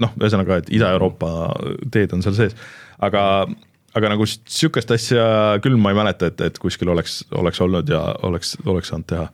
noh, 0.05 0.15
ühesõnaga, 0.21 0.61
et 0.61 0.71
Ida-Euroopa 0.77 1.33
teed 1.93 2.15
on 2.17 2.23
seal 2.25 2.37
sees, 2.37 2.57
aga 3.01 3.25
aga 3.97 4.13
nagu 4.13 4.27
sihukest 4.27 4.93
asja 4.95 5.25
küll 5.63 5.79
ma 5.79 5.91
ei 5.91 5.99
mäleta, 5.99 6.31
et, 6.31 6.43
et 6.47 6.61
kuskil 6.61 6.91
oleks, 6.93 7.21
oleks 7.37 7.59
olnud 7.63 7.89
ja 7.91 8.03
oleks, 8.27 8.55
oleks 8.69 8.91
saanud 8.93 9.09
teha. 9.09 9.27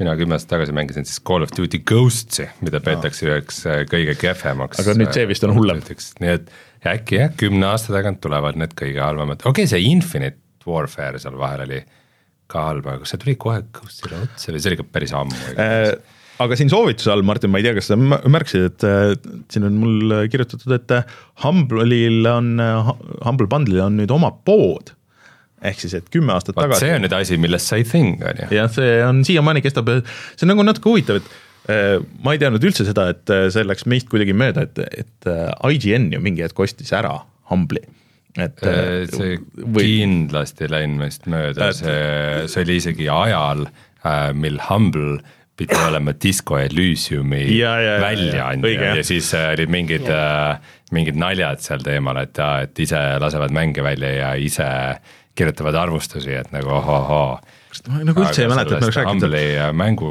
mina 0.00 0.14
kümme 0.18 0.34
aastat 0.34 0.56
tagasi 0.56 0.74
mängisin 0.74 1.04
siis 1.06 1.20
Call 1.28 1.44
of 1.44 1.52
Duty 1.56 1.82
Ghost'i, 1.86 2.48
mida 2.64 2.80
peetakse 2.82 3.28
üheks 3.28 3.60
äh, 3.68 3.82
kõige 3.88 4.16
kehvemaks. 4.18 4.80
Aga 4.82 4.96
nüüd 4.98 5.12
see 5.14 5.26
vist 5.30 5.44
on 5.46 5.54
hullem.. 5.56 5.82
nii 5.84 6.32
et 6.32 6.52
äkki 6.88 7.18
jah, 7.20 7.34
kümne 7.38 7.68
aasta 7.70 7.94
tagant 7.94 8.20
tulevad 8.22 8.58
need 8.58 8.72
kõige 8.78 9.02
halvemad, 9.02 9.42
okei 9.42 9.66
okay,, 9.66 9.70
see 9.70 9.84
Infinite 9.90 10.40
Warfare 10.68 11.20
seal 11.22 11.36
vahel 11.38 11.66
oli 11.66 11.82
ka 12.52 12.66
halb, 12.68 12.88
aga 12.88 13.02
kas 13.02 13.14
see 13.14 13.22
tuli 13.22 13.36
kohe 13.40 13.62
Ghost'ile 13.74 14.24
otsa 14.26 14.52
või 14.52 14.62
see 14.62 14.72
oli 14.72 14.78
ikka 14.78 14.88
päris 14.92 15.14
ammu 15.16 15.38
Äh, 15.62 15.92
aga 16.42 16.58
siin 16.58 16.72
soovituse 16.72 17.12
all, 17.12 17.22
Martin, 17.26 17.52
ma 17.52 17.60
ei 17.60 17.68
tea, 17.68 17.76
kas 17.78 17.90
sa 17.92 17.98
märkasid, 17.98 18.66
et 18.72 18.86
äh, 18.88 19.12
siin 19.52 19.68
on 19.68 19.78
mul 19.78 20.16
kirjutatud, 20.32 20.74
et 20.74 20.96
äh, 20.96 21.14
Humble'il 21.44 22.26
on, 22.30 22.56
Humble 23.22 23.48
Bundle'il 23.50 23.84
on 23.84 23.96
nüüd 24.00 24.12
oma 24.14 24.32
pood. 24.44 24.94
ehk 25.62 25.78
siis, 25.78 25.94
et 25.94 26.10
kümme 26.10 26.34
aastat 26.34 26.56
vot 26.56 26.66
tagasi 26.66 26.88
see 26.88 26.94
on 26.96 27.04
nüüd 27.06 27.12
asi, 27.14 27.38
millest 27.38 27.70
sai 27.70 27.84
thing, 27.86 28.18
on 28.26 28.42
ju. 28.42 28.50
jah, 28.58 28.70
see 28.74 28.98
on 29.06 29.22
siiamaani 29.26 29.62
kestab, 29.62 29.94
see 30.34 30.48
on 30.48 30.50
nagu 30.56 30.66
natuke 30.66 30.90
huvitav, 30.90 31.22
et 31.22 31.28
äh, 31.30 31.51
ma 31.68 32.34
ei 32.34 32.40
teadnud 32.42 32.64
üldse 32.66 32.86
seda, 32.88 33.08
et 33.14 33.30
äh, 33.30 33.48
see 33.54 33.66
läks 33.66 33.86
meist 33.90 34.08
kuidagi 34.10 34.34
mööda, 34.34 34.66
et, 34.66 34.80
et 35.04 35.28
äh, 35.30 35.52
IGN 35.70 36.10
ju 36.14 36.22
mingi 36.22 36.42
hetk 36.42 36.58
ostis 36.64 36.90
ära 36.96 37.20
Humble'i. 37.50 37.84
et 38.40 38.64
Äh, 38.66 39.04
see 39.12 39.36
kindlasti 39.76 40.70
läinud 40.72 41.04
meist 41.04 41.28
mööda, 41.30 41.70
see, 41.76 42.48
see 42.50 42.66
oli 42.66 42.80
isegi 42.80 43.08
ajal, 43.12 43.68
mil 44.34 44.58
Humble 44.66 45.20
pidi 45.54 45.76
olema 45.78 46.14
Disco 46.18 46.56
Elysiumi 46.58 47.44
väljaandja. 48.02 48.94
Ja 48.96 49.04
siis 49.06 49.30
äh, 49.36 49.52
olid 49.52 49.70
mingid, 49.70 50.08
mingid 50.90 51.20
naljad 51.20 51.62
seal 51.62 51.84
teemal, 51.86 52.18
et 52.24 52.38
jaa, 52.38 52.64
et 52.66 52.82
ise 52.82 53.02
lasevad 53.22 53.54
mänge 53.54 53.84
välja 53.84 54.10
ja 54.16 54.32
ise 54.34 54.66
kirjutavad 55.38 55.76
arvustusi, 55.80 56.34
et 56.36 56.52
nagu 56.52 56.70
ohohoo. 56.76 57.38
ma 57.88 58.02
nagu 58.04 58.20
üldse 58.20 58.42
ei 58.44 58.48
mäleta, 58.50 58.76
et 58.76 58.82
me 58.82 58.88
oleks 58.88 58.98
rääkinud 58.98 59.24
Humble'i 59.24 59.52
äh, 59.56 59.70
mängu, 59.72 60.08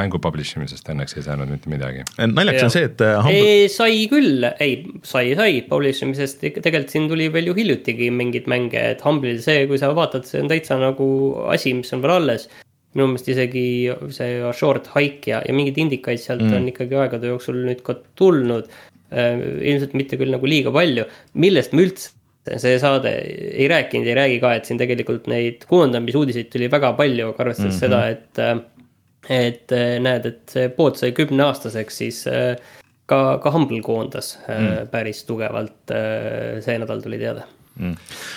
mängu 0.00 0.20
publish 0.24 0.56
imisest 0.56 0.86
õnneks 0.88 1.18
ei 1.18 1.24
saanud 1.26 1.50
mitte 1.52 1.68
midagi. 1.72 2.06
naljakas 2.16 2.68
on 2.68 2.72
see, 2.72 2.86
et 2.88 3.02
äh, 3.04 3.18
Humble 3.20 3.50
ei, 3.50 3.66
sai 3.72 3.98
küll, 4.12 4.46
ei, 4.64 4.78
sai, 5.04 5.34
sai 5.36 5.60
publish 5.68 6.06
imisest, 6.06 6.40
tegelikult 6.40 6.94
siin 6.94 7.10
tuli 7.10 7.28
veel 7.34 7.50
ju 7.50 7.56
hiljutigi 7.58 8.08
mingeid 8.16 8.48
mänge, 8.50 8.80
et 8.94 9.04
Humble'il 9.04 9.42
see, 9.44 9.66
kui 9.68 9.80
sa 9.80 9.92
vaatad, 9.96 10.24
see 10.28 10.40
on 10.40 10.48
täitsa 10.52 10.80
nagu 10.80 11.08
asi, 11.52 11.74
mis 11.76 11.92
on 11.96 12.04
veel 12.04 12.16
alles. 12.16 12.48
minu 12.96 13.06
meelest 13.06 13.28
isegi 13.30 13.66
see 14.10 14.38
Short 14.58 14.88
Hike 14.96 15.30
ja, 15.30 15.42
ja 15.46 15.52
mingid 15.54 15.76
indikaid 15.78 16.18
sealt 16.18 16.42
mm. 16.42 16.56
on 16.56 16.64
ikkagi 16.72 16.96
aegade 16.98 17.28
jooksul 17.28 17.60
nüüd 17.68 17.84
ka 17.86 17.94
tulnud. 18.18 18.72
ilmselt 19.10 19.94
mitte 19.98 20.14
küll 20.14 20.30
nagu 20.30 20.46
liiga 20.46 20.70
palju, 20.70 21.04
millest 21.42 21.72
me 21.74 21.82
üldse 21.82 22.12
see 22.56 22.78
saade 22.80 23.12
ei 23.12 23.68
rääkinud, 23.68 24.08
ei 24.08 24.16
räägi 24.16 24.40
ka, 24.42 24.54
et 24.56 24.68
siin 24.68 24.80
tegelikult 24.80 25.28
neid 25.30 25.66
koondamisuudiseid 25.68 26.50
tuli 26.52 26.70
väga 26.72 26.92
palju, 26.98 27.32
aga 27.32 27.44
arvestades 27.44 27.74
mm 27.74 27.76
-hmm. 27.76 27.80
seda, 27.80 28.08
et 28.08 28.70
et 29.30 29.72
äh, 29.72 30.00
näed, 30.00 30.26
et 30.26 30.42
see 30.48 30.68
pood 30.74 30.96
sai 30.96 31.12
kümneaastaseks, 31.12 31.98
siis 32.02 32.26
äh, 32.26 32.56
ka, 33.06 33.38
ka 33.42 33.50
Humble 33.50 33.82
koondas 33.82 34.38
mm. 34.48 34.88
päris 34.90 35.24
tugevalt. 35.24 35.92
see 36.60 36.78
nädal 36.78 37.02
tuli 37.02 37.18
teada. 37.18 37.42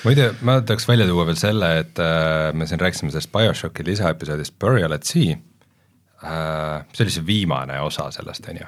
muide, 0.03 0.33
ma 0.41 0.61
tahaks 0.61 0.87
välja 0.87 1.07
tuua 1.07 1.25
veel 1.25 1.35
selle, 1.35 1.79
et 1.79 1.97
me 2.53 2.67
siin 2.67 2.79
rääkisime 2.79 3.11
sellest 3.11 3.31
BioShocki 3.31 3.85
lisaepisoodist 3.85 4.59
Burial 4.59 4.91
at 4.91 5.03
Sea 5.03 5.37
äh,. 6.23 6.85
see 6.93 7.03
oli 7.03 7.11
see 7.11 7.25
viimane 7.25 7.79
osa 7.81 8.11
sellest, 8.11 8.49
on 8.49 8.57
ju 8.57 8.65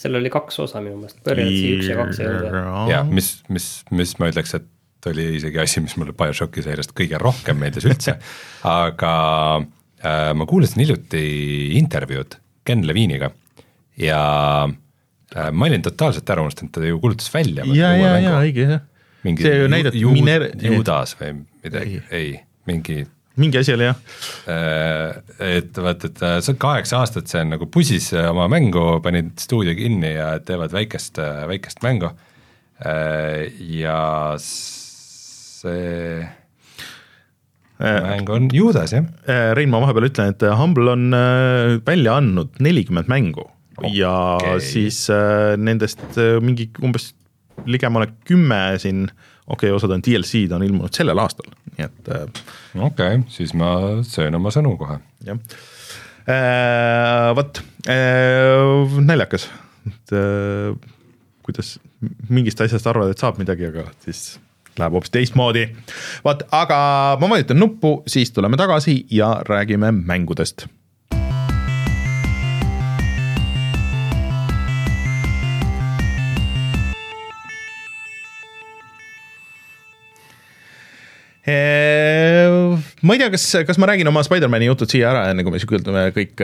seal 0.00 0.16
oli 0.20 0.32
kaks 0.32 0.60
osa 0.64 0.82
minu 0.82 0.98
meelest, 1.00 1.20
Burialsi 1.26 1.72
üks 1.76 1.88
ja 1.90 1.96
kaks 1.98 2.20
ei 2.22 2.28
olnud 2.30 2.54
või? 2.54 2.84
ja 2.92 3.00
mis, 3.08 3.32
mis, 3.52 3.68
mis 3.94 4.14
ma 4.20 4.30
ütleks, 4.32 4.54
et 4.58 5.10
oli 5.10 5.26
isegi 5.38 5.60
asi, 5.62 5.82
mis 5.84 5.96
mulle 6.00 6.14
BioShocki 6.16 6.64
seeriast 6.64 6.94
kõige 6.96 7.20
rohkem 7.20 7.60
meeldis 7.60 7.86
üldse, 7.88 8.16
aga 8.84 9.14
äh, 9.60 10.30
ma 10.36 10.48
kuulasin 10.48 10.84
hiljuti 10.84 11.24
intervjuud 11.80 12.36
Ken 12.66 12.84
Leviniga 12.88 13.30
ja 14.00 14.20
äh, 14.68 15.50
ma 15.52 15.70
olin 15.70 15.84
totaalselt 15.84 16.32
ära 16.32 16.44
unustanud, 16.44 16.72
ta 16.74 16.84
ju 16.84 17.00
kuulutas 17.02 17.32
välja. 17.34 17.66
ja, 17.76 17.94
ja, 17.96 18.16
ja 18.20 18.36
õige 18.40 18.68
jah, 18.68 18.84
mingi 19.26 19.44
see 19.44 19.62
ju 19.62 19.72
näidati 19.72 20.04
ju, 20.04 20.12
Miner- 20.16 20.50
Judas 20.64 21.16
või 21.20 21.42
midagi, 21.64 22.02
ei, 22.16 22.36
mingi 22.68 23.02
mingi 23.36 23.60
asi 23.60 23.74
oli 23.74 23.86
jah, 23.86 24.00
Äh, 24.50 25.22
et 25.60 25.76
vaata, 25.76 26.10
et 26.10 26.22
äh, 26.22 26.40
see 26.40 26.54
on 26.54 26.58
kaheksa 26.62 26.98
aastat, 27.00 27.30
see 27.30 27.44
on 27.44 27.54
nagu 27.54 27.66
pusis 27.70 28.10
oma 28.18 28.48
mängu, 28.50 29.00
panid 29.04 29.36
stuudio 29.40 29.74
kinni 29.78 30.14
ja 30.16 30.32
teevad 30.42 30.72
väikest, 30.74 31.20
väikest 31.50 31.82
mängu. 31.86 32.10
ja 32.80 34.34
see 34.40 36.24
mäng 37.80 38.28
on 38.32 38.48
Judas 38.52 38.92
jah, 38.92 39.04
Äh, 39.28 39.54
Rein, 39.56 39.70
ma 39.70 39.80
vahepeal 39.80 40.08
ütlen, 40.08 40.34
et 40.34 40.44
Humble 40.56 40.90
on 40.92 41.12
äh, 41.16 41.78
välja 41.86 42.16
andnud 42.20 42.56
nelikümmend 42.60 43.08
mängu 43.08 43.46
okay. 43.76 43.92
ja 43.96 44.58
siis 44.60 45.08
äh, 45.10 45.56
nendest 45.56 46.00
äh, 46.18 46.38
mingi 46.44 46.70
umbes 46.82 47.14
ligemale 47.68 48.10
kümme 48.28 48.78
siin, 48.80 49.10
okei 49.50 49.70
okay,, 49.70 49.76
osad 49.76 49.94
on 49.94 50.04
DLC-d, 50.04 50.54
on 50.56 50.64
ilmunud 50.66 50.94
sellel 50.96 51.20
aastal, 51.22 51.50
nii 51.76 51.86
et 51.86 52.10
äh, 52.14 52.24
okei 52.76 53.18
okay,, 53.18 53.22
siis 53.32 53.54
ma 53.58 53.72
söön 54.06 54.38
oma 54.38 54.52
sõnu 54.54 54.76
kohe. 54.80 55.00
jah 55.26 55.40
äh,. 56.30 57.30
vot 57.38 57.62
äh,, 57.90 59.00
naljakas, 59.10 59.48
et 59.90 60.16
äh, 60.16 60.74
kuidas 61.46 61.78
mingist 62.30 62.60
asjast 62.62 62.86
arvad, 62.86 63.12
et 63.12 63.22
saab 63.22 63.40
midagi, 63.40 63.68
aga 63.72 63.88
siis 64.04 64.38
läheb 64.78 64.94
hoopis 64.96 65.12
teistmoodi. 65.14 65.66
vot, 66.24 66.44
aga 66.56 66.80
ma 67.20 67.32
vajutan 67.34 67.58
nuppu, 67.60 68.00
siis 68.06 68.32
tuleme 68.32 68.60
tagasi 68.60 69.02
ja 69.10 69.40
räägime 69.48 69.92
mängudest 69.92 70.68
ma 83.00 83.14
ei 83.14 83.20
tea, 83.20 83.28
kas, 83.32 83.44
kas 83.68 83.78
ma 83.80 83.88
räägin 83.90 84.08
oma 84.10 84.22
Spider-man'i 84.26 84.68
jutud 84.68 84.90
siia 84.92 85.10
ära, 85.10 85.22
enne 85.32 85.44
kui 85.46 85.54
me 85.54 85.60
sügildame 85.62 86.04
kõik 86.16 86.42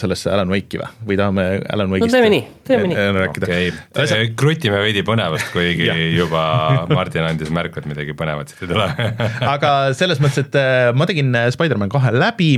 sellesse 0.00 0.30
Alan 0.32 0.52
Wake'i 0.52 0.80
või, 0.80 0.88
või 1.10 1.18
tahame 1.20 1.46
Alan 1.74 1.92
Wake'ist 1.92 2.16
teeme 2.16 2.30
nii, 2.32 2.44
teeme 2.68 2.90
nii. 2.90 3.08
rääkida 3.18 3.50
okei 3.50 3.72
okay., 3.72 4.30
krutime 4.38 4.80
veidi 4.84 5.04
põnevust, 5.06 5.50
kuigi 5.54 5.90
juba 6.20 6.44
Martin 6.92 7.28
andis 7.28 7.52
märku, 7.54 7.82
et 7.82 7.90
midagi 7.90 8.16
põnevat 8.18 8.52
siit 8.52 8.66
ei 8.66 8.72
tule 8.72 8.88
aga 9.54 9.74
selles 9.98 10.22
mõttes, 10.22 10.46
et 10.46 10.58
ma 10.96 11.08
tegin 11.08 11.32
Spider-man 11.54 11.92
kahe 11.92 12.14
läbi 12.16 12.54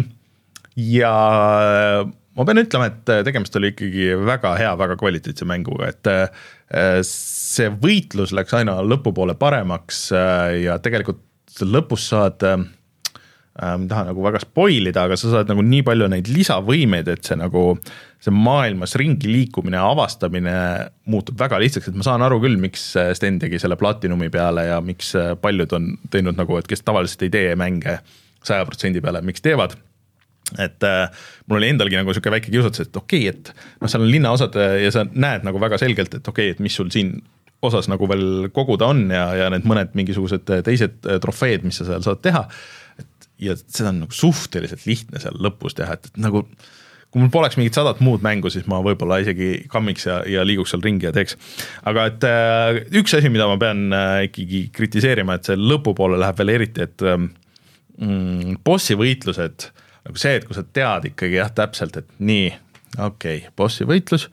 ja 0.79 1.15
ma 2.39 2.47
pean 2.47 2.63
ütlema, 2.63 2.91
et 2.93 3.15
tegemist 3.27 3.57
oli 3.59 3.73
ikkagi 3.75 4.13
väga 4.29 4.55
hea, 4.61 4.75
väga 4.79 4.99
kvaliteetse 5.01 5.47
mänguga, 5.49 5.91
et 5.91 6.13
see 7.09 7.71
võitlus 7.83 8.35
läks 8.37 8.55
aina 8.55 8.79
lõpupoole 8.85 9.35
paremaks 9.41 10.09
ja 10.63 10.77
tegelikult 10.85 11.25
lõpus 11.69 12.09
saad 12.13 12.45
äh, 12.47 12.59
äh, 12.59 13.75
ma 13.75 13.85
ei 13.85 13.89
taha 13.91 14.05
nagu 14.11 14.25
väga 14.25 14.43
spoil 14.43 14.91
ida, 14.91 15.07
aga 15.09 15.17
sa 15.19 15.33
saad 15.33 15.51
nagu 15.51 15.65
nii 15.65 15.85
palju 15.87 16.09
neid 16.13 16.31
lisavõimeid, 16.33 17.11
et 17.13 17.29
see 17.29 17.39
nagu, 17.39 17.65
see 18.23 18.35
maailmas 18.35 18.97
ringi 19.01 19.31
liikumine 19.31 19.81
avastamine 19.81 20.55
muutub 21.11 21.39
väga 21.41 21.61
lihtsaks, 21.63 21.91
et 21.91 21.99
ma 21.99 22.07
saan 22.07 22.25
aru 22.27 22.41
küll, 22.45 22.59
miks 22.61 22.91
äh, 23.01 23.13
Sten 23.19 23.41
tegi 23.43 23.61
selle 23.63 23.79
Platinumi 23.81 24.31
peale 24.35 24.69
ja 24.71 24.81
miks 24.85 25.15
äh, 25.19 25.35
paljud 25.41 25.75
on 25.79 25.93
teinud 26.13 26.39
nagu, 26.39 26.59
et 26.61 26.71
kes 26.71 26.85
tavaliselt 26.87 27.27
ei 27.27 27.35
tee 27.35 27.53
mänge 27.59 28.01
saja 28.47 28.65
protsendi 28.69 29.03
peale, 29.05 29.23
miks 29.27 29.43
teevad. 29.45 29.75
Et 30.57 30.85
äh, 30.87 31.25
mul 31.51 31.59
oli 31.59 31.73
endalgi 31.75 31.99
nagu 31.99 32.15
sihuke 32.15 32.31
väike 32.33 32.53
kiusatus, 32.53 32.87
et 32.87 32.97
okei 32.97 33.27
okay,, 33.29 33.35
et 33.35 33.83
noh, 33.83 33.91
seal 33.91 34.07
on 34.07 34.13
linnaosad 34.13 34.55
ja 34.81 34.93
sa 34.95 35.05
näed 35.05 35.45
nagu 35.45 35.61
väga 35.61 35.81
selgelt, 35.81 36.15
et 36.15 36.31
okei 36.31 36.49
okay,, 36.49 36.57
et 36.57 36.63
mis 36.65 36.79
sul 36.79 36.89
siin 36.95 37.19
osas 37.65 37.89
nagu 37.91 38.09
veel 38.11 38.49
koguda 38.55 38.91
on 38.93 39.07
ja, 39.13 39.29
ja 39.39 39.53
need 39.53 39.67
mõned 39.69 39.95
mingisugused 39.99 40.51
äh, 40.55 40.65
teised 40.67 40.99
äh, 41.07 41.21
trofeed, 41.23 41.65
mis 41.67 41.81
sa 41.81 41.89
seal 41.89 42.05
saad 42.07 42.23
teha. 42.25 42.45
et 42.99 43.31
ja 43.43 43.55
seda 43.59 43.93
on 43.93 44.03
nagu 44.05 44.15
suhteliselt 44.15 44.85
lihtne 44.87 45.23
seal 45.23 45.39
lõpus 45.43 45.79
teha, 45.79 45.99
et, 45.99 46.11
et 46.11 46.21
nagu 46.23 46.45
kui 47.09 47.23
mul 47.23 47.31
poleks 47.33 47.57
mingit 47.57 47.77
sadat 47.77 48.03
muud 48.05 48.23
mängu, 48.25 48.51
siis 48.53 48.67
ma 48.69 48.83
võib-olla 48.85 49.21
isegi 49.23 49.65
kammiks 49.73 50.05
ja, 50.07 50.19
ja 50.29 50.45
liiguks 50.45 50.75
seal 50.75 50.85
ringi 50.85 51.09
ja 51.09 51.13
teeks. 51.17 51.39
aga 51.89 52.07
et 52.11 52.29
äh, 52.29 52.81
üks 53.01 53.17
asi, 53.17 53.33
mida 53.33 53.49
ma 53.49 53.57
pean 53.61 53.89
äh, 53.97 54.27
ikkagi 54.29 54.67
kritiseerima, 54.77 55.39
et 55.39 55.49
see 55.49 55.59
lõpupoole 55.59 56.21
läheb 56.21 56.39
veel 56.43 56.55
eriti, 56.59 56.85
et 56.85 57.07
ähm, 57.09 57.31
mm, 57.97 58.61
bossi 58.67 58.99
võitlused 58.99 59.71
nagu 60.09 60.21
see, 60.21 60.37
et 60.39 60.47
kui 60.49 60.57
sa 60.57 60.65
tead 60.65 61.11
ikkagi 61.11 61.41
jah, 61.41 61.51
täpselt, 61.53 61.97
et 62.01 62.13
nii, 62.21 62.53
okei 62.97 63.43
okay,, 63.43 63.53
bossi 63.57 63.89
võitlus 63.89 64.29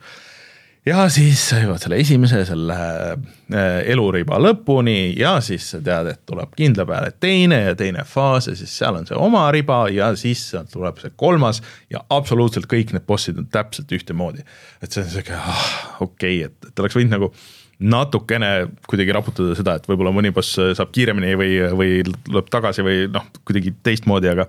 ja 0.86 1.06
siis 1.12 1.40
sa 1.50 1.58
jõuad 1.60 1.82
selle 1.82 1.98
esimese 2.02 2.42
selle 2.48 2.76
äh, 2.76 3.78
eluriba 3.90 4.38
lõpuni 4.42 5.16
ja 5.18 5.36
siis 5.44 5.66
sa 5.72 5.80
tead, 5.84 6.12
et 6.12 6.22
tuleb 6.28 6.54
kindla 6.58 6.86
peale 6.88 7.12
teine 7.20 7.60
ja 7.64 7.74
teine 7.78 8.04
faas 8.08 8.50
ja 8.50 8.56
siis 8.58 8.72
seal 8.78 8.98
on 9.00 9.08
see 9.08 9.18
oma 9.18 9.46
riba 9.54 9.84
ja 9.92 10.12
siis 10.18 10.44
sealt 10.52 10.70
tuleb 10.74 11.00
see 11.02 11.14
kolmas 11.18 11.62
ja 11.92 12.04
absoluutselt 12.14 12.68
kõik 12.70 12.94
need 12.94 13.06
bossid 13.08 13.38
on 13.42 13.50
täpselt 13.50 13.92
ühtemoodi. 13.92 14.46
et 14.82 14.92
see 14.92 15.02
on 15.02 15.10
sihuke 15.10 15.36
ah, 15.36 15.68
okei 16.00 16.44
okay,, 16.44 16.50
et, 16.50 16.70
et 16.70 16.84
oleks 16.84 16.98
võinud 16.98 17.16
nagu 17.18 17.32
natukene 17.76 18.50
kuidagi 18.88 19.12
raputada 19.12 19.56
seda, 19.58 19.74
et 19.76 19.88
võib-olla 19.88 20.12
mõni 20.16 20.30
boss 20.34 20.56
saab 20.56 20.92
kiiremini 20.96 21.34
või, 21.36 21.56
või 21.76 21.90
tuleb 22.06 22.48
tagasi 22.52 22.84
või 22.86 23.02
noh, 23.12 23.26
kuidagi 23.44 23.74
teistmoodi, 23.84 24.30
aga 24.32 24.46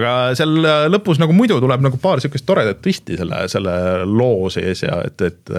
aga 0.00 0.14
seal 0.38 0.54
lõpus 0.88 1.20
nagu 1.20 1.36
muidu 1.36 1.58
tuleb 1.60 1.84
nagu 1.84 2.00
paar 2.00 2.22
sihukest 2.22 2.46
toredat 2.48 2.80
twisti 2.84 3.18
selle, 3.20 3.42
selle 3.52 3.76
loo 4.08 4.48
sees 4.52 4.86
ja 4.86 5.02
et, 5.04 5.26
et 5.28 5.52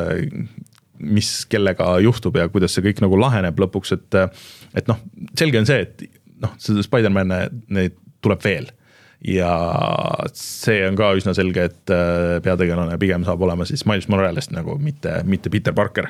mis 0.97 1.29
kellega 1.51 1.99
juhtub 2.01 2.39
ja 2.41 2.47
kuidas 2.49 2.73
see 2.73 2.85
kõik 2.87 3.03
nagu 3.05 3.19
laheneb 3.21 3.59
lõpuks, 3.61 3.93
et 3.93 4.17
et 4.77 4.89
noh, 4.89 4.97
selge 5.37 5.61
on 5.61 5.69
see, 5.69 5.85
et 5.85 6.07
noh, 6.41 6.57
seda 6.61 6.81
Spider-man'e 6.85 7.45
neid 7.77 7.97
tuleb 8.25 8.41
veel 8.41 8.71
ja 9.27 9.51
see 10.37 10.81
on 10.87 10.97
ka 10.99 11.11
üsna 11.19 11.33
selge, 11.35 11.67
et 11.69 11.93
äh, 11.93 12.37
peategelane 12.43 12.97
pigem 13.01 13.25
saab 13.27 13.43
olema 13.43 13.67
siis 13.67 13.83
Miles 13.89 14.07
Morales 14.11 14.49
nagu 14.53 14.77
mitte, 14.79 15.21
mitte 15.27 15.51
Peter 15.53 15.75
Parker. 15.75 16.09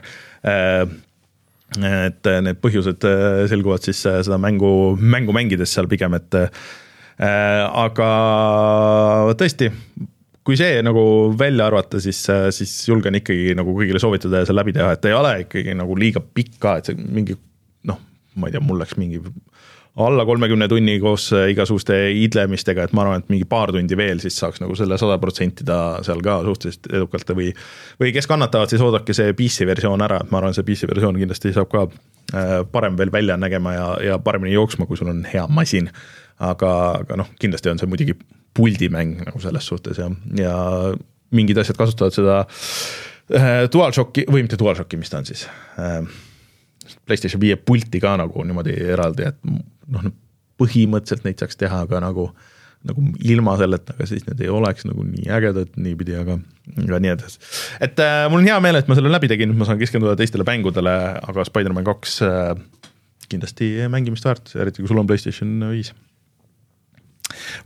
et 1.78 2.30
äh, 2.30 2.42
need 2.46 2.60
põhjused 2.64 3.08
äh, 3.08 3.46
selguvad 3.52 3.84
siis 3.84 4.04
äh, 4.08 4.22
seda 4.26 4.38
mängu, 4.42 4.70
mängu 5.02 5.34
mängides 5.36 5.74
seal 5.74 5.90
pigem, 5.92 6.16
et 6.20 6.38
äh, 6.38 6.48
aga 7.66 8.12
tõesti, 9.40 9.72
kui 10.48 10.56
see 10.60 10.78
nagu 10.86 11.04
välja 11.38 11.68
arvata, 11.68 12.00
siis, 12.00 12.22
siis 12.56 12.78
julgen 12.88 13.18
ikkagi 13.20 13.56
nagu 13.58 13.74
kõigile 13.76 14.00
soovitada 14.00 14.44
ja 14.44 14.48
see 14.48 14.56
läbi 14.56 14.78
teha, 14.78 14.94
et 14.96 15.10
ei 15.10 15.18
ole 15.18 15.34
ikkagi 15.44 15.76
nagu 15.76 15.98
liiga 15.98 16.22
pikk 16.22 16.56
ka, 16.64 16.78
et 16.80 16.92
see 16.92 16.96
mingi 17.02 17.36
noh, 17.90 18.00
ma 18.38 18.48
ei 18.48 18.56
tea, 18.56 18.64
mul 18.64 18.80
läks 18.84 18.96
mingi 19.02 19.20
alla 19.98 20.26
kolmekümne 20.26 20.68
tunni 20.68 21.00
koos 21.00 21.32
äh, 21.34 21.48
igasuguste 21.52 21.96
idlemistega, 22.14 22.86
et 22.86 22.94
ma 22.94 23.04
arvan, 23.04 23.24
et 23.24 23.32
mingi 23.34 23.48
paar 23.50 23.72
tundi 23.74 23.98
veel, 23.98 24.22
siis 24.22 24.38
saaks 24.38 24.62
nagu 24.62 24.76
selle 24.78 24.98
sada 25.02 25.18
protsenti 25.22 25.66
ta 25.68 25.80
seal 26.06 26.22
ka 26.26 26.38
suhteliselt 26.46 26.92
edukalt 26.94 27.34
või 27.38 27.50
või 28.02 28.14
kes 28.16 28.30
kannatavad, 28.30 28.70
siis 28.70 28.84
oodake 28.86 29.16
see 29.18 29.34
PC 29.38 29.66
versioon 29.70 30.06
ära, 30.06 30.22
et 30.22 30.32
ma 30.34 30.42
arvan, 30.42 30.54
see 30.54 30.68
PC 30.68 30.90
versioon 30.92 31.18
kindlasti 31.18 31.54
saab 31.56 31.72
ka 31.74 31.88
äh, 31.88 32.54
parem 32.72 33.00
veel 33.00 33.12
välja 33.14 33.40
nägema 33.42 33.74
ja, 33.74 33.88
ja 34.12 34.20
paremini 34.22 34.54
jooksma, 34.54 34.86
kui 34.86 35.00
sul 35.00 35.10
on 35.14 35.26
hea 35.34 35.48
masin. 35.50 35.90
aga, 36.38 36.72
aga 37.02 37.16
noh, 37.18 37.30
kindlasti 37.42 37.72
on 37.72 37.80
see 37.82 37.90
muidugi 37.90 38.14
puldimäng 38.54 39.24
nagu 39.26 39.40
selles 39.42 39.66
suhtes 39.66 39.98
ja, 39.98 40.12
ja 40.38 40.54
mingid 41.34 41.58
asjad 41.58 41.80
kasutavad 41.80 42.14
seda 42.14 42.38
äh, 43.34 43.66
DualShocki 43.74 44.28
või 44.30 44.46
mitte 44.46 44.60
DualShocki, 44.62 45.02
mis 45.02 45.10
ta 45.10 45.24
on 45.24 45.26
siis 45.26 45.48
PlayStation 47.08 47.42
viie 47.42 47.58
pulti 47.60 48.02
ka 48.04 48.16
nagu 48.20 48.46
niimoodi 48.46 48.76
eraldi, 48.94 49.28
et 49.32 49.40
noh, 49.94 50.08
põhimõtteliselt 50.62 51.28
neid 51.28 51.42
saaks 51.42 51.60
teha 51.60 51.84
ka 51.90 52.02
nagu, 52.04 52.28
nagu 52.88 53.04
ilma 53.26 53.56
selleta, 53.60 53.96
aga 53.96 54.08
siis 54.10 54.26
need 54.28 54.42
ei 54.46 54.52
oleks 54.54 54.88
nagu 54.90 55.06
nii 55.06 55.30
ägedad 55.38 55.78
niipidi, 55.82 56.18
aga, 56.20 56.40
aga 56.86 57.02
nii 57.04 57.14
edasi. 57.14 57.42
et 57.84 58.02
äh, 58.04 58.26
mul 58.32 58.42
on 58.42 58.50
hea 58.50 58.58
meel, 58.64 58.80
et 58.80 58.90
ma 58.90 58.98
selle 58.98 59.14
läbi 59.14 59.30
tegin, 59.32 59.56
ma 59.58 59.70
saan 59.70 59.82
keskenduda 59.82 60.18
teistele 60.20 60.48
mängudele, 60.48 60.98
aga 61.30 61.48
Spider-man 61.48 61.88
kaks 61.88 62.20
äh, 62.26 62.52
kindlasti 63.32 63.74
mängimist 63.92 64.28
väärt, 64.28 64.54
eriti 64.56 64.84
kui 64.84 64.92
sul 64.92 65.02
on 65.02 65.10
Playstation 65.10 65.58
viis 65.72 65.94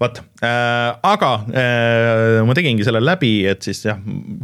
vot 0.02 0.20
äh,, 0.44 0.90
aga 1.06 1.32
äh, 1.54 2.40
ma 2.48 2.56
tegingi 2.58 2.86
selle 2.86 3.02
läbi, 3.04 3.34
et 3.50 3.64
siis 3.66 3.84
jah, 3.86 4.00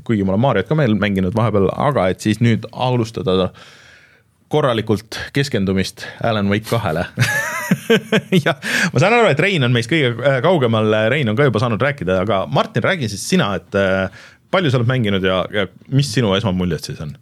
kuigi 0.08 0.26
ma 0.26 0.36
olen 0.36 0.44
Mariot 0.46 0.70
ka 0.70 0.78
veel 0.80 0.96
mänginud 1.00 1.36
vahepeal, 1.38 1.70
aga 1.74 2.08
et 2.14 2.24
siis 2.24 2.42
nüüd 2.44 2.68
alustada 2.72 3.52
korralikult 4.48 5.20
keskendumist 5.36 6.06
Alan 6.24 6.50
Wake 6.52 6.70
kahele 6.70 7.06
jah, 8.46 8.58
ma 8.94 9.02
saan 9.02 9.18
aru, 9.18 9.30
et 9.32 9.44
Rein 9.44 9.68
on 9.68 9.76
meist 9.76 9.92
kõige 9.92 10.14
äh, 10.16 10.40
kaugemal, 10.46 10.94
Rein 11.12 11.30
on 11.30 11.38
ka 11.40 11.48
juba 11.50 11.62
saanud 11.64 11.84
rääkida, 11.84 12.22
aga 12.24 12.46
Martin, 12.52 12.86
räägi 12.86 13.12
siis 13.12 13.28
sina, 13.30 13.54
et 13.60 13.76
äh, 13.78 14.08
palju 14.54 14.72
sa 14.72 14.80
oled 14.80 14.90
mänginud 14.90 15.26
ja, 15.26 15.42
ja 15.54 15.68
mis 15.92 16.12
sinu 16.16 16.34
esmamuljed 16.38 16.92
siis 16.92 17.02
on? 17.04 17.16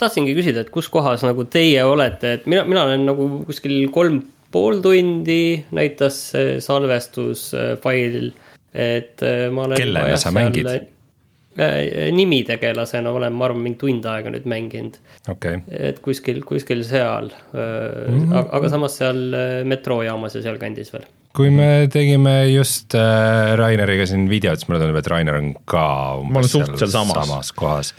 tahtsingi 0.00 0.34
küsida, 0.34 0.64
et 0.64 0.72
kus 0.74 0.88
kohas 0.90 1.22
nagu 1.26 1.46
teie 1.46 1.82
olete, 1.86 2.38
et 2.38 2.48
mina, 2.50 2.64
mina 2.66 2.86
olen 2.88 3.04
nagu 3.06 3.28
kuskil 3.46 3.76
kolm 3.94 4.24
pool 4.54 4.80
tundi 4.82 5.64
näitas 5.74 6.18
see 6.32 6.58
salvestusfail, 6.62 8.32
et 8.74 9.22
äh, 9.22 9.46
ma 9.54 9.68
olen. 9.68 9.78
kellega 9.78 10.18
sa 10.20 10.34
mängid? 10.34 10.70
Äh, 11.54 12.10
nimitegelasena 12.10 13.12
olen, 13.14 13.34
ma 13.38 13.46
arvan, 13.46 13.60
mingi 13.62 13.78
tund 13.78 14.06
aega 14.10 14.30
nüüd 14.34 14.46
mänginud 14.50 14.96
okay.. 15.30 15.60
et 15.70 16.00
kuskil, 16.02 16.40
kuskil 16.42 16.80
seal 16.82 17.28
mm, 17.30 18.24
-hmm. 18.24 18.48
aga 18.58 18.70
samas 18.72 18.96
seal 18.98 19.20
äh, 19.38 19.52
metroojaamas 19.62 20.34
ja 20.34 20.42
sealkandis 20.48 20.90
veel. 20.90 21.04
kui 21.30 21.52
me 21.54 21.86
tegime 21.94 22.32
just 22.50 22.96
äh, 22.98 23.54
Raineriga 23.60 24.06
siin 24.10 24.26
videot, 24.26 24.58
siis 24.58 24.66
mulle 24.66 24.80
tundub, 24.82 24.98
et 24.98 25.10
Rainer 25.12 25.38
on 25.38 25.52
ka 25.64 25.84
umbes 26.24 26.50
seal, 26.56 26.74
seal 26.74 26.90
samas. 26.90 27.20
samas 27.22 27.52
kohas 27.54 27.92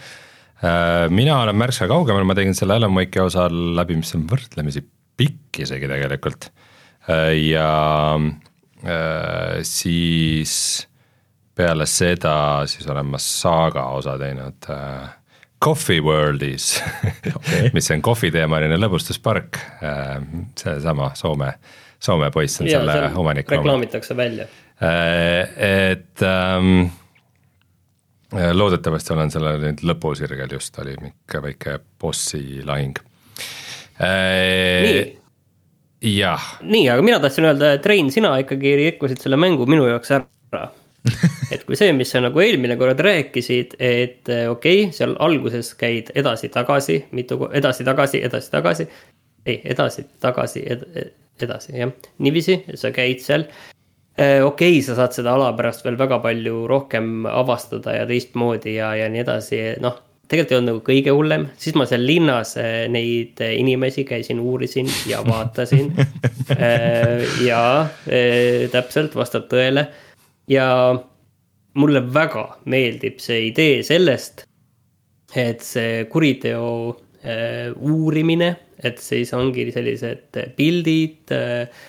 äh,. 0.60 1.08
mina 1.08 1.38
olen 1.40 1.56
märksa 1.56 1.88
kaugemal, 1.88 2.28
ma 2.28 2.36
tegin 2.36 2.52
selle 2.58 2.76
Alan 2.76 2.92
Wake'i 2.92 3.24
osa 3.24 3.48
läbi, 3.48 3.96
mis 4.02 4.12
on 4.18 4.28
võrdlemisi 4.28 4.84
pikk 5.16 5.62
isegi 5.64 5.88
tegelikult 5.94 6.50
äh, 7.08 7.32
ja 7.54 7.72
äh, 8.84 9.64
siis 9.64 10.84
peale 11.56 11.86
seda 11.88 12.66
siis 12.68 12.86
olen 12.92 13.08
ma 13.14 13.20
saaga 13.22 13.86
osa 13.96 14.16
teinud 14.20 14.68
äh, 14.72 15.08
Coffee 15.64 16.02
Worldis 16.04 16.76
okay. 17.36 17.70
mis 17.74 17.88
on 17.94 18.04
kohviteemaline 18.04 18.76
lõbustuspark 18.80 19.58
äh,, 19.80 20.20
seesama 20.58 21.10
Soome, 21.16 21.54
Soome 21.98 22.30
poiss 22.34 22.60
on 22.60 22.68
ja, 22.68 22.82
selle 22.84 23.10
omanik. 23.16 23.50
reklaamitakse 23.50 24.16
välja 24.16 24.48
äh,. 24.82 25.56
et 25.88 26.22
ähm, 26.22 26.88
loodetavasti 28.52 29.14
olen 29.16 29.32
sellel 29.32 29.60
nüüd 29.62 29.84
lõpusirgel 29.86 30.52
just, 30.58 30.76
oli 30.82 30.96
ikka 31.08 31.44
väike 31.48 31.78
bossi 32.00 32.60
lahing 32.68 33.00
äh,. 33.96 35.16
jah. 36.04 36.50
nii, 36.60 36.88
aga 36.92 37.02
mina 37.02 37.20
tahtsin 37.24 37.48
öelda, 37.48 37.78
et 37.78 37.86
Rein, 37.88 38.12
sina 38.12 38.36
ikkagi 38.44 38.76
rikkusid 38.84 39.24
selle 39.24 39.40
mängu 39.40 39.64
minu 39.64 39.88
jaoks 39.88 40.18
ära 40.18 40.68
et 41.54 41.64
kui 41.66 41.78
see, 41.78 41.92
mis 41.96 42.10
sa 42.12 42.22
nagu 42.24 42.40
eelmine 42.42 42.76
kord 42.80 43.00
rääkisid, 43.04 43.76
et 43.78 44.30
eh, 44.32 44.46
okei 44.50 44.86
okay,, 44.86 44.94
seal 44.96 45.14
alguses 45.22 45.72
käid 45.78 46.10
edasi-tagasi, 46.16 47.02
mitu, 47.16 47.38
edasi-tagasi, 47.52 48.22
edasi-tagasi. 48.26 48.88
ei, 49.46 49.60
edasi-tagasi 49.74 50.64
ed,, 50.66 50.84
edasi 51.42 51.76
jah, 51.78 51.92
niiviisi, 52.18 52.62
sa 52.74 52.90
käid 52.94 53.22
seal. 53.22 53.46
Eh, 54.16 54.40
okei 54.44 54.78
okay,, 54.78 54.82
sa 54.84 54.96
saad 54.98 55.14
seda 55.16 55.36
ala 55.36 55.52
pärast 55.56 55.84
veel 55.84 55.98
väga 56.00 56.18
palju 56.24 56.64
rohkem 56.70 57.28
avastada 57.28 57.98
ja 57.98 58.08
teistmoodi 58.08 58.78
ja, 58.78 58.94
ja 58.96 59.10
nii 59.12 59.22
edasi, 59.22 59.62
noh 59.84 60.02
tegelikult 60.26 60.50
ei 60.50 60.56
olnud 60.58 60.72
nagu 60.72 60.80
kõige 60.82 61.12
hullem, 61.14 61.44
siis 61.60 61.76
ma 61.78 61.84
seal 61.86 62.02
linnas 62.02 62.56
eh, 62.58 62.88
neid 62.90 63.38
inimesi 63.46 64.02
käisin, 64.08 64.40
uurisin 64.42 64.88
ja 65.06 65.20
vaatasin 65.22 65.92
ja 67.50 67.60
täpselt 68.72 69.14
vastab 69.14 69.46
tõele 69.52 69.86
ja 70.50 70.68
mulle 71.76 72.02
väga 72.14 72.46
meeldib 72.72 73.18
see 73.22 73.48
idee 73.50 73.82
sellest, 73.86 74.46
et 75.36 75.64
see 75.64 76.06
kuriteo 76.12 76.68
äh, 76.92 77.74
uurimine, 77.76 78.54
et 78.84 79.00
siis 79.02 79.32
ongi 79.36 79.68
sellised 79.74 80.40
pildid 80.56 81.34
äh,, 81.34 81.84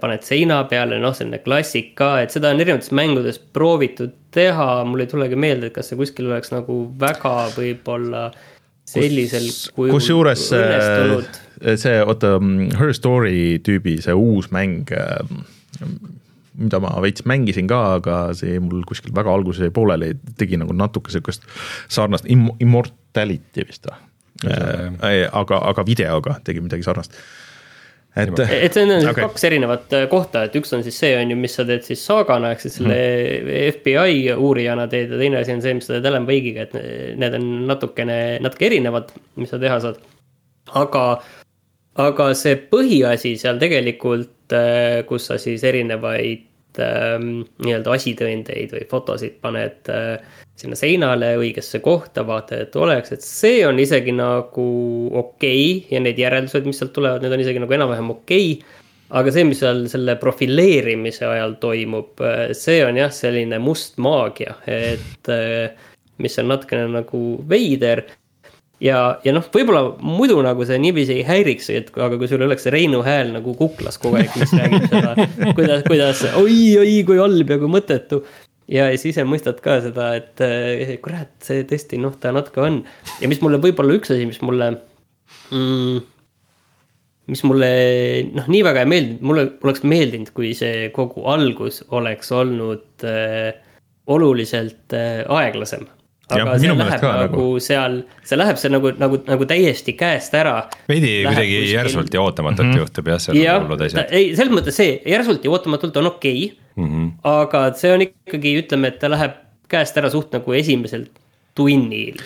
paned 0.00 0.22
seina 0.22 0.60
peale, 0.70 1.00
noh, 1.02 1.14
selline 1.16 1.40
klassika, 1.42 2.20
et 2.22 2.34
seda 2.34 2.52
on 2.54 2.62
erinevates 2.62 2.92
mängudes 2.94 3.40
proovitud 3.56 4.12
teha, 4.34 4.84
mul 4.86 5.02
ei 5.02 5.10
tulegi 5.10 5.38
meelde, 5.38 5.70
et 5.70 5.74
kas 5.74 5.90
see 5.90 5.98
kuskil 5.98 6.30
oleks 6.30 6.52
nagu 6.54 6.84
väga 7.00 7.34
võib-olla 7.56 8.28
sellisel 8.86 9.48
kujul 9.74 9.94
kusjuures 9.96 10.42
see, 11.80 11.96
oota, 12.04 12.36
Her 12.78 12.92
Story 12.94 13.58
tüübi 13.64 13.96
see 14.04 14.14
uus 14.14 14.50
mäng 14.54 14.84
mida 16.58 16.80
ma 16.82 16.92
veits 17.02 17.24
mängisin 17.28 17.68
ka, 17.70 17.80
aga 17.98 18.18
see 18.38 18.58
mul 18.62 18.84
kuskil 18.88 19.14
väga 19.16 19.32
alguses 19.34 19.66
jäi 19.66 19.74
pooleli, 19.74 20.12
tegi 20.38 20.58
nagu 20.60 20.76
natuke 20.76 21.12
sihukest 21.14 21.46
sarnast 21.92 22.28
im-, 22.30 22.52
Immortality 22.62 23.66
vist 23.66 23.88
või? 23.90 23.98
Äh, 24.50 25.24
aga, 25.32 25.62
aga 25.70 25.84
videoga 25.86 26.38
tegi 26.44 26.60
midagi 26.60 26.84
sarnast 26.84 27.14
et, 28.14 28.38
et 28.38 28.76
see 28.76 28.84
on 28.86 28.92
okay. 29.10 29.24
kaks 29.26 29.46
erinevat 29.48 29.94
äh, 29.96 30.06
kohta, 30.10 30.44
et 30.46 30.54
üks 30.58 30.72
on 30.76 30.84
siis 30.86 30.96
see, 31.02 31.12
on 31.18 31.32
ju, 31.32 31.38
mis 31.38 31.54
sa 31.58 31.66
teed 31.66 31.86
siis 31.86 32.02
saagana, 32.06 32.52
ehk 32.54 32.62
siis 32.62 32.78
selle 32.78 32.98
hmm. 32.98 33.78
FBI 33.80 34.34
uurijana 34.34 34.86
teed 34.90 35.14
ja 35.14 35.20
teine 35.20 35.40
asi 35.40 35.54
on 35.56 35.62
see, 35.64 35.74
mis 35.78 35.88
sa 35.88 35.96
teed 35.96 36.10
Alan 36.10 36.28
Wake'iga, 36.28 36.68
et 36.68 37.16
need 37.20 37.38
on 37.40 37.48
natukene, 37.70 38.18
natuke 38.44 38.68
erinevad, 38.70 39.10
mis 39.40 39.50
sa 39.50 39.58
teha 39.62 39.80
saad. 39.82 39.98
aga, 40.78 41.04
aga 41.94 42.32
see 42.34 42.56
põhiasi 42.70 43.36
seal 43.38 43.60
tegelikult 43.62 44.34
Äh, 44.52 45.02
kus 45.08 45.30
sa 45.30 45.38
siis 45.40 45.62
erinevaid 45.64 46.76
ähm, 46.84 47.46
nii-öelda 47.64 47.94
asitõendeid 47.96 48.74
või 48.74 48.82
fotosid 48.90 49.38
paned 49.40 49.88
äh, 49.88 50.18
sinna 50.60 50.76
seinale 50.76 51.30
õigesse 51.40 51.80
kohta, 51.80 52.26
vaata, 52.28 52.58
et 52.66 52.76
oleks, 52.76 53.14
et 53.14 53.24
see 53.24 53.62
on 53.64 53.80
isegi 53.80 54.12
nagu 54.12 54.66
okei 55.16 55.62
okay, 55.78 55.94
ja 55.94 56.02
need 56.04 56.20
järeldused, 56.20 56.68
mis 56.68 56.82
sealt 56.82 56.92
tulevad, 56.92 57.24
need 57.24 57.32
on 57.32 57.44
isegi 57.46 57.62
nagu 57.62 57.76
enam-vähem 57.78 58.12
okei 58.12 58.50
okay. 58.58 58.84
aga 59.16 59.32
see, 59.32 59.46
mis 59.48 59.62
seal 59.64 59.80
selle 59.88 60.18
profileerimise 60.20 61.24
ajal 61.30 61.56
toimub, 61.62 62.20
äh, 62.20 62.52
see 62.52 62.82
on 62.84 63.00
jah, 63.00 63.16
selline 63.16 63.62
must 63.64 63.96
maagia, 63.96 64.58
et 64.68 65.32
mis 66.20 66.36
on 66.42 66.52
natukene 66.52 66.84
nagu 67.00 67.24
veider 67.48 68.04
ja, 68.82 68.98
ja 69.24 69.34
noh, 69.34 69.44
võib-olla 69.54 69.84
muidu 70.02 70.38
nagu 70.44 70.64
see 70.66 70.78
niiviisi 70.82 71.18
ei 71.18 71.26
häiriks, 71.26 71.68
et 71.74 71.92
aga 71.94 72.18
kui 72.20 72.30
sul 72.30 72.42
oleks 72.46 72.66
see 72.66 72.74
Reinu 72.74 73.02
hääl 73.06 73.34
nagu 73.34 73.54
kuklas 73.58 74.00
kogu 74.02 74.18
aeg, 74.20 74.32
mis 74.40 74.54
räägib 74.56 74.88
seda, 74.90 75.28
kuidas, 75.56 75.84
kuidas 75.86 76.24
oi, 76.40 76.58
oi 76.80 76.96
kui 77.06 77.20
halb 77.20 77.54
ja 77.54 77.60
kui 77.60 77.70
mõttetu. 77.70 78.24
ja 78.70 78.88
siis 78.94 79.12
ise 79.12 79.26
mõistad 79.28 79.60
ka 79.64 79.78
seda, 79.84 80.14
et 80.18 80.42
eh, 80.44 80.96
kurat, 81.04 81.32
see 81.44 81.66
tõesti 81.68 82.00
noh, 82.02 82.16
ta 82.20 82.32
natuke 82.34 82.64
on. 82.64 82.82
ja 83.20 83.30
mis 83.30 83.42
mulle 83.44 83.62
võib-olla 83.62 83.98
üks 83.98 84.14
asi, 84.14 84.26
mis 84.28 84.42
mulle 84.42 84.72
mm, 85.52 86.02
mis 87.32 87.44
mulle 87.48 87.68
noh, 88.34 88.48
nii 88.50 88.62
väga 88.66 88.84
ei 88.84 88.90
meeldinud, 88.90 89.26
mulle 89.28 89.48
oleks 89.64 89.84
meeldinud, 89.86 90.32
kui 90.36 90.52
see 90.56 90.88
kogu 90.96 91.24
algus 91.30 91.82
oleks 91.94 92.32
olnud 92.34 93.06
äh, 93.08 93.54
oluliselt 94.12 94.92
äh, 94.96 95.22
aeglasem 95.32 95.86
Aga 96.32 96.54
see 96.56 96.64
minu 96.64 96.74
meelest 96.78 97.02
läheb 97.02 97.02
ka 97.04 97.12
nagu 97.20 97.36
nagu- 97.36 97.60
seal, 97.60 97.96
see 98.24 98.38
läheb 98.40 98.60
see 98.60 98.70
nagu, 98.72 98.92
nagu, 98.96 99.18
nagu 99.28 99.46
täiesti 99.48 99.92
käest 99.98 100.32
ära. 100.38 100.54
veidi 100.88 101.10
kuidagi 101.26 101.58
järsult 101.68 102.14
ja 102.14 102.22
ootamatult 102.24 102.66
mm 102.66 102.72
-hmm. 102.72 102.84
juhtub 102.84 103.10
jah, 103.12 103.20
seal 103.20 103.36
on 103.36 103.66
hullud, 103.66 103.84
asjad. 103.84 104.08
ei 104.10 104.30
selles 104.36 104.54
mõttes 104.56 104.78
see 104.80 105.02
järsult 105.04 105.44
ja 105.44 105.50
ootamatult 105.50 105.96
on 106.00 106.06
okei 106.14 106.44
okay, 106.44 106.56
mm, 106.76 106.84
Mhm. 106.84 107.04
-hmm. 107.04 107.12
aga 107.22 107.74
see 107.74 107.92
on 107.92 108.02
ikkagi, 108.08 108.54
ütleme, 108.62 108.88
et 108.88 108.98
ta 108.98 109.10
läheb 109.12 109.36
käest 109.68 109.96
ära 110.00 110.10
suht 110.10 110.32
nagu 110.32 110.52
esimesel 110.52 111.06
tunnil. 111.54 112.16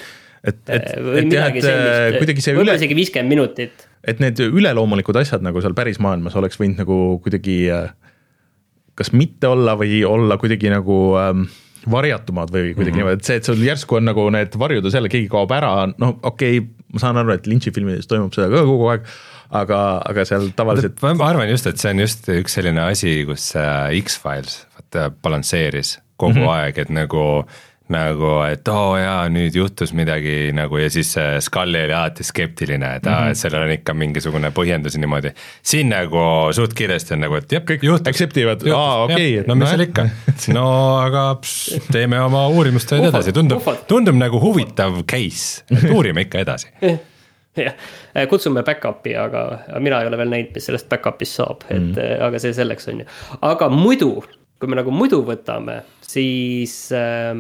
et, 0.44 0.56
et, 0.68 0.88
või 1.02 1.18
et 1.18 1.32
jah, 1.32 1.50
midagi 1.50 1.58
et 1.58 1.64
äh, 1.64 2.18
kuidagi 2.18 2.40
see 2.40 2.54
üle, 2.54 2.74
isegi 2.78 2.94
viiskümmend 2.94 3.28
minutit. 3.28 3.88
et 4.04 4.20
need 4.20 4.38
üleloomulikud 4.38 5.16
asjad 5.16 5.42
nagu 5.42 5.60
seal 5.60 5.74
päris 5.74 5.98
maailmas 5.98 6.36
oleks 6.38 6.60
võinud 6.60 6.78
nagu 6.78 7.18
kuidagi 7.24 7.66
äh, 7.74 7.90
kas 8.98 9.12
mitte 9.12 9.50
olla 9.50 9.74
või 9.78 10.04
olla 10.06 10.38
kuidagi 10.38 10.70
nagu 10.70 11.16
ähm, 11.18 11.48
varjatumad 11.90 12.52
või 12.52 12.72
kuidagi 12.74 12.78
mm 12.78 12.84
-hmm. 12.84 12.96
niimoodi, 12.96 13.20
et 13.20 13.30
see, 13.30 13.38
et 13.40 13.48
sul 13.48 13.62
järsku 13.64 13.98
on 13.98 14.08
nagu 14.08 14.26
need 14.34 14.58
varjud 14.58 14.84
ja 14.84 14.94
selle 14.94 15.10
keegi 15.12 15.28
kaob 15.32 15.52
ära, 15.54 15.72
no 15.98 16.12
okei 16.22 16.58
okay,, 16.58 16.68
ma 16.92 17.02
saan 17.02 17.20
aru, 17.20 17.34
et 17.34 17.46
Lynch'i 17.46 17.72
filmides 17.74 18.08
toimub 18.10 18.34
seda 18.34 18.48
ka 18.52 18.64
kogu 18.66 18.90
aeg, 18.92 19.06
aga, 19.62 19.80
aga 20.08 20.24
seal 20.28 20.50
tavaliselt 20.56 21.02
ma 21.02 21.30
arvan 21.30 21.50
just, 21.50 21.66
et 21.66 21.80
see 21.80 21.94
on 21.94 22.04
just 22.04 22.28
üks 22.32 22.58
selline 22.58 22.84
asi, 22.84 23.22
kus 23.28 23.50
äh, 23.56 23.96
X-Files 24.02 24.60
vaata 24.76 25.10
balansseeris 25.22 25.98
kogu 26.16 26.34
mm. 26.34 26.44
-hmm. 26.44 26.54
aeg, 26.54 26.78
et 26.78 26.90
nagu 26.90 27.24
nagu, 27.92 28.30
et 28.48 28.68
oo 28.68 28.92
oh, 28.92 28.96
jaa, 29.00 29.26
nüüd 29.32 29.56
juhtus 29.56 29.94
midagi 29.96 30.52
nagu 30.56 30.80
ja 30.80 30.88
siis 30.92 31.14
Scully 31.44 31.84
oli 31.86 31.94
alati 31.94 32.26
skeptiline, 32.26 32.94
et 32.98 33.06
aa 33.06 33.14
mm 33.14 33.26
-hmm., 33.26 33.30
et 33.30 33.42
sellel 33.42 33.66
on 33.66 33.74
ikka 33.74 33.94
mingisugune 33.94 34.50
põhjendus 34.54 34.94
ja 34.94 35.00
niimoodi. 35.00 35.32
siin 35.62 35.88
nagu 35.88 36.52
suht 36.52 36.74
kiiresti 36.74 37.14
on 37.14 37.20
nagu, 37.26 37.34
et 37.34 37.52
jep, 37.52 37.68
kõik 37.70 37.84
juhtus. 37.90 38.08
accept 38.08 38.36
ivad, 38.36 38.66
aa 38.74 39.04
okei, 39.04 39.42
no 39.46 39.54
mis 39.54 39.68
seal 39.68 39.86
ikka, 39.88 40.08
no 40.58 40.66
aga 41.00 41.34
pss, 41.40 41.78
teeme 41.92 42.20
oma 42.20 42.46
uurimustööd 42.48 43.08
edasi, 43.08 43.32
tundub 43.32 43.62
tundub 43.86 44.16
nagu 44.16 44.40
huvitav 44.40 45.02
case, 45.08 45.64
et 45.70 45.90
uurime 45.90 46.26
ikka 46.26 46.44
edasi. 46.44 46.72
jah, 47.66 47.74
kutsume 48.30 48.62
back-up'i, 48.66 49.14
aga 49.18 49.44
mina 49.82 50.00
ei 50.02 50.10
ole 50.10 50.18
veel 50.20 50.32
näinud, 50.32 50.54
mis 50.54 50.68
sellest 50.68 50.88
back-up'ist 50.90 51.40
saab, 51.40 51.64
et 51.68 51.80
mm. 51.80 52.24
aga 52.28 52.40
see 52.42 52.54
selleks 52.56 52.90
on 52.92 53.02
ju. 53.02 53.12
aga 53.40 53.68
muidu, 53.72 54.12
kui 54.58 54.70
me 54.70 54.78
nagu 54.78 54.94
muidu 54.94 55.22
võtame, 55.26 55.82
siis 56.04 56.80
äh,. 56.96 57.38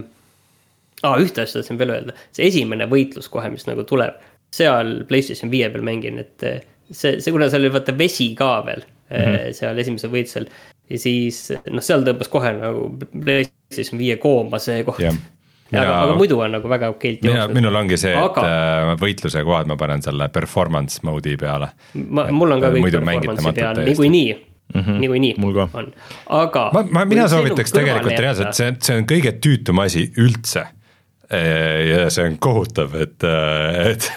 aa, 1.02 1.18
ühte 1.22 1.44
asja 1.44 1.60
tahtsin 1.60 1.78
veel 1.80 1.94
öelda, 1.94 2.16
see 2.36 2.48
esimene 2.50 2.88
võitlus 2.90 3.30
kohe, 3.32 3.50
mis 3.52 3.66
nagu 3.68 3.84
tuleb, 3.88 4.18
seal 4.54 5.02
PlayStation 5.08 5.52
viie 5.52 5.68
peal 5.72 5.86
mängin, 5.86 6.20
et 6.24 6.46
eh, 6.46 6.60
see, 6.90 7.18
see, 7.20 7.32
kuna 7.34 7.50
seal 7.52 7.66
oli 7.66 7.74
vaata 7.74 7.94
vesi 7.98 8.32
ka 8.38 8.52
veel 8.66 8.84
mm. 8.84 9.16
-hmm. 9.16 9.56
seal 9.60 9.78
esimesel 9.84 10.12
võitlusel. 10.12 10.48
ja 10.90 11.00
siis 11.00 11.42
noh, 11.70 11.84
seal 11.84 12.06
tõmbas 12.06 12.30
kohe 12.32 12.52
nagu 12.56 12.92
PlayStation 13.12 14.00
viie 14.00 14.16
kooma 14.22 14.60
see 14.62 14.84
koht 14.84 15.04
aga 15.04 15.80
Mina-, 15.84 16.02
aga 16.02 16.16
muidu 16.16 16.38
on 16.40 16.54
nagu 16.56 16.68
väga 16.68 16.88
okeilt 16.94 17.24
mina, 17.26 17.44
minul 17.52 17.74
ongi 17.76 17.98
see, 18.00 18.14
et 18.16 18.24
Aga- 18.24 18.44
aga... 18.44 18.94
võitluse 19.00 19.42
kohad 19.44 19.68
ma 19.68 19.76
panen 19.76 20.04
selle 20.04 20.30
performance 20.32 21.02
mode'i 21.04 21.36
peale. 21.36 21.68
ma, 22.08 22.28
mul 22.32 22.56
on 22.56 22.62
ka 22.64 22.70
kõik 22.72 22.86
muidu 22.86 23.02
performance'i 23.04 23.58
peal 23.58 23.82
niikuinii 23.84 24.30
mm 24.74 24.80
-hmm., 24.80 24.98
niikuinii 25.02 25.34
on, 25.72 25.92
aga. 26.40 26.70
ma, 26.72 26.84
ma, 26.90 27.04
mina 27.04 27.28
soovitaks 27.28 27.72
tegelikult 27.72 28.18
reaalselt, 28.18 28.54
see 28.56 28.72
on, 28.72 28.80
see 28.80 28.96
on 28.96 29.08
kõige 29.12 29.34
tüütum 29.44 29.84
asi 29.84 30.08
üldse. 30.16 30.66
Ja 31.30 32.08
see 32.10 32.24
on 32.24 32.38
kohutav, 32.40 32.94
et, 32.96 33.24
et 33.84 34.10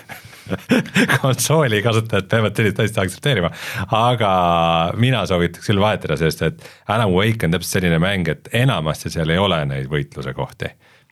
konsooli 1.22 1.82
kasutajad 1.84 2.30
peavad 2.32 2.56
sellist 2.56 2.80
asja 2.84 3.06
aktsepteerima, 3.06 3.52
aga 3.98 4.32
mina 5.00 5.26
soovitaks 5.30 5.72
küll 5.72 5.82
vahetada, 5.82 6.18
sest 6.20 6.46
et 6.48 6.64
Alan 6.92 7.12
Wake 7.14 7.48
on 7.48 7.56
täpselt 7.56 7.80
selline 7.80 8.00
mäng, 8.04 8.32
et 8.32 8.50
enamasti 8.64 9.12
seal 9.14 9.32
ei 9.34 9.42
ole 9.42 9.60
neid 9.70 9.92
võitluse 9.92 10.34
kohti. 10.38 10.72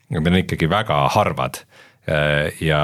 Need 0.10 0.26
on 0.26 0.40
ikkagi 0.40 0.70
väga 0.72 1.04
harvad 1.14 1.62
ja 2.64 2.82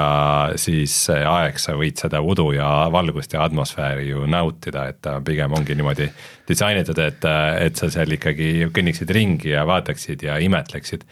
siis 0.60 0.94
aeg 1.10 1.58
sa 1.58 1.74
võid 1.78 1.98
seda 1.98 2.20
udu 2.22 2.50
ja 2.54 2.68
valgust 2.92 3.32
ja 3.34 3.42
atmosfääri 3.46 4.10
ju 4.10 4.26
nautida, 4.30 4.86
et 4.92 5.00
ta 5.02 5.16
pigem 5.24 5.54
ongi 5.56 5.74
niimoodi 5.74 6.06
disainitud, 6.46 6.98
et, 7.02 7.26
et 7.60 7.80
sa 7.80 7.90
seal 7.90 8.14
ikkagi 8.14 8.68
kõnniksid 8.74 9.10
ringi 9.16 9.50
ja 9.54 9.64
vaataksid 9.66 10.22
ja 10.28 10.38
imetleksid. 10.42 11.02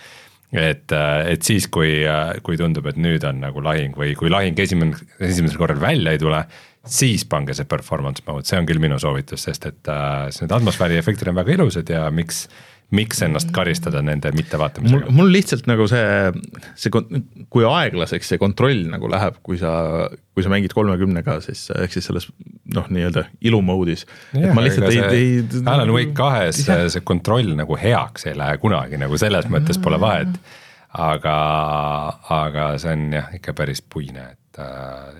et, 0.54 0.92
et 1.30 1.42
siis, 1.46 1.66
kui, 1.72 2.02
kui 2.46 2.58
tundub, 2.60 2.86
et 2.90 3.00
nüüd 3.00 3.24
on 3.28 3.42
nagu 3.42 3.62
lahing 3.64 3.96
või 3.98 4.14
kui 4.18 4.30
lahing 4.32 4.58
esimene, 4.58 4.96
esimesel 5.18 5.58
korral 5.60 5.82
välja 5.82 6.14
ei 6.14 6.22
tule, 6.22 6.44
siis 6.84 7.24
pange 7.28 7.56
see 7.56 7.68
performance 7.68 8.24
mode, 8.26 8.46
see 8.48 8.58
on 8.60 8.68
küll 8.68 8.82
minu 8.82 8.98
soovitus, 9.00 9.46
sest 9.48 9.68
et 9.70 9.90
äh, 9.90 10.28
need 10.42 10.52
atmosfääri 10.52 10.98
efektid 11.00 11.30
on 11.32 11.38
väga 11.38 11.56
ilusad 11.56 11.90
ja 11.90 12.06
miks, 12.12 12.44
miks 12.94 13.22
ennast 13.26 13.50
karistada 13.54 14.02
nende 14.04 14.32
mittevaatamisega,. 14.36 15.12
mul 15.14 15.32
lihtsalt 15.34 15.68
nagu 15.70 15.86
see, 15.90 16.32
see, 16.78 16.92
kui 17.52 17.66
aeglaseks 17.68 18.32
see 18.32 18.40
kontroll 18.40 18.84
nagu 18.90 19.10
läheb, 19.10 19.38
kui 19.46 19.58
sa, 19.60 19.72
kui 20.34 20.46
sa 20.46 20.52
mängid 20.52 20.74
kolmekümnega, 20.76 21.38
siis 21.44 21.66
ehk 21.74 21.94
siis 21.94 22.08
selles 22.10 22.28
noh, 22.74 22.88
nii-öelda 22.92 23.26
ilu 23.44 23.60
mode'is. 23.64 24.06
ma 24.54 24.64
lihtsalt 24.64 24.90
ei, 24.90 25.00
ei. 25.04 25.62
Alan 25.64 25.92
Wake 25.94 26.14
kahes 26.22 26.60
see, 26.64 26.88
see 26.92 27.06
kontroll 27.06 27.54
nagu 27.58 27.78
heaks 27.80 28.28
ei 28.30 28.38
lähe 28.38 28.58
kunagi 28.62 29.00
nagu 29.00 29.18
selles 29.20 29.48
mõttes 29.52 29.80
pole 29.82 30.00
vahet. 30.00 30.32
aga, 30.94 31.36
aga 32.30 32.66
see 32.78 32.94
on 32.94 33.06
jah 33.16 33.32
ikka 33.34 33.54
päris 33.58 33.82
puine, 33.82 34.28
et 34.36 34.62
äh, 34.62 35.14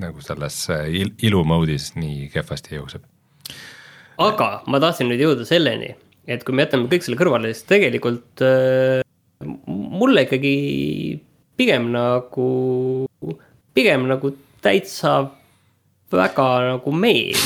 nagu 0.00 0.20
selles 0.24 0.58
il, 0.90 1.14
ilu 1.24 1.42
mode'is 1.48 1.92
nii 1.98 2.28
kehvasti 2.34 2.76
jõuseb. 2.78 3.04
aga 4.20 4.50
ma 4.70 4.80
tahtsin 4.82 5.10
nüüd 5.10 5.24
jõuda 5.24 5.46
selleni, 5.48 5.94
et 6.26 6.44
kui 6.44 6.56
me 6.56 6.64
jätame 6.64 6.88
kõik 6.92 7.06
selle 7.06 7.20
kõrvale, 7.20 7.52
siis 7.52 7.66
tegelikult 7.68 8.44
äh, 8.44 9.04
mulle 9.68 10.26
ikkagi 10.26 10.54
pigem 11.58 11.90
nagu, 11.94 12.50
pigem 13.76 14.06
nagu 14.10 14.32
täitsa 14.64 15.22
väga 16.14 16.46
nagu 16.68 16.92
meeldib. 16.94 17.40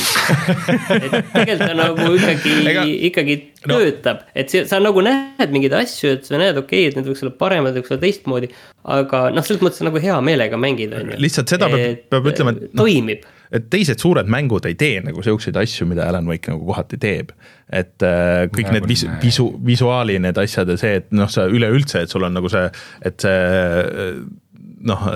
et 0.98 1.30
tegelikult 1.32 1.62
ta 1.62 1.76
nagu 1.78 2.10
ikkagi 2.18 2.54
Ega-, 2.68 2.84
ikkagi 3.08 3.36
no- 3.70 3.78
töötab, 3.78 4.26
et 4.36 4.52
see, 4.52 4.66
sa 4.68 4.80
nagu 4.82 5.02
näed 5.04 5.54
mingeid 5.54 5.76
asju, 5.78 6.12
et 6.18 6.28
sa 6.28 6.40
näed, 6.40 6.60
okei 6.60 6.84
okay,, 6.84 6.92
et 6.92 6.98
need 6.98 7.08
võiks 7.08 7.24
olla 7.24 7.34
paremad, 7.40 7.78
võiks 7.78 7.94
olla 7.94 8.02
teistmoodi. 8.04 8.52
aga 8.98 9.24
noh, 9.34 9.46
selles 9.46 9.64
mõttes 9.64 9.84
nagu 9.86 10.02
hea 10.02 10.20
meelega 10.24 10.60
mängid, 10.60 10.94
on 10.96 11.14
ju. 11.14 11.20
Lihtsalt 11.24 11.54
seda 11.54 11.70
peab- 11.72 12.06
peab 12.12 12.30
ütlema, 12.32 12.54
et 12.54 12.68
noh, 12.68 12.84
toimib 12.84 13.26
et 13.52 13.70
teised 13.70 13.98
suured 14.02 14.26
mängud 14.28 14.66
ei 14.68 14.74
tee 14.74 15.00
nagu 15.04 15.22
siukseid 15.24 15.56
asju, 15.56 15.86
mida 15.88 16.08
Alan 16.08 16.26
Wake 16.28 16.50
nagu 16.52 16.66
kohati 16.68 16.98
teeb. 17.00 17.30
et 17.72 18.02
äh, 18.02 18.46
kõik 18.52 18.68
Nagu 18.70 18.78
need 18.78 18.86
visu- 18.88 19.08
näe., 19.10 19.20
visu, 19.22 19.48
visuaali 19.64 20.18
need 20.18 20.38
asjad 20.40 20.68
ja 20.68 20.76
see, 20.80 20.94
et 21.02 21.10
noh, 21.12 21.28
sa 21.28 21.46
üleüldse, 21.48 22.00
et 22.06 22.10
sul 22.10 22.24
on 22.24 22.32
nagu 22.32 22.48
see, 22.48 22.68
et 23.04 23.20
see 23.20 23.30
äh, 23.32 24.22
noh, 24.88 25.08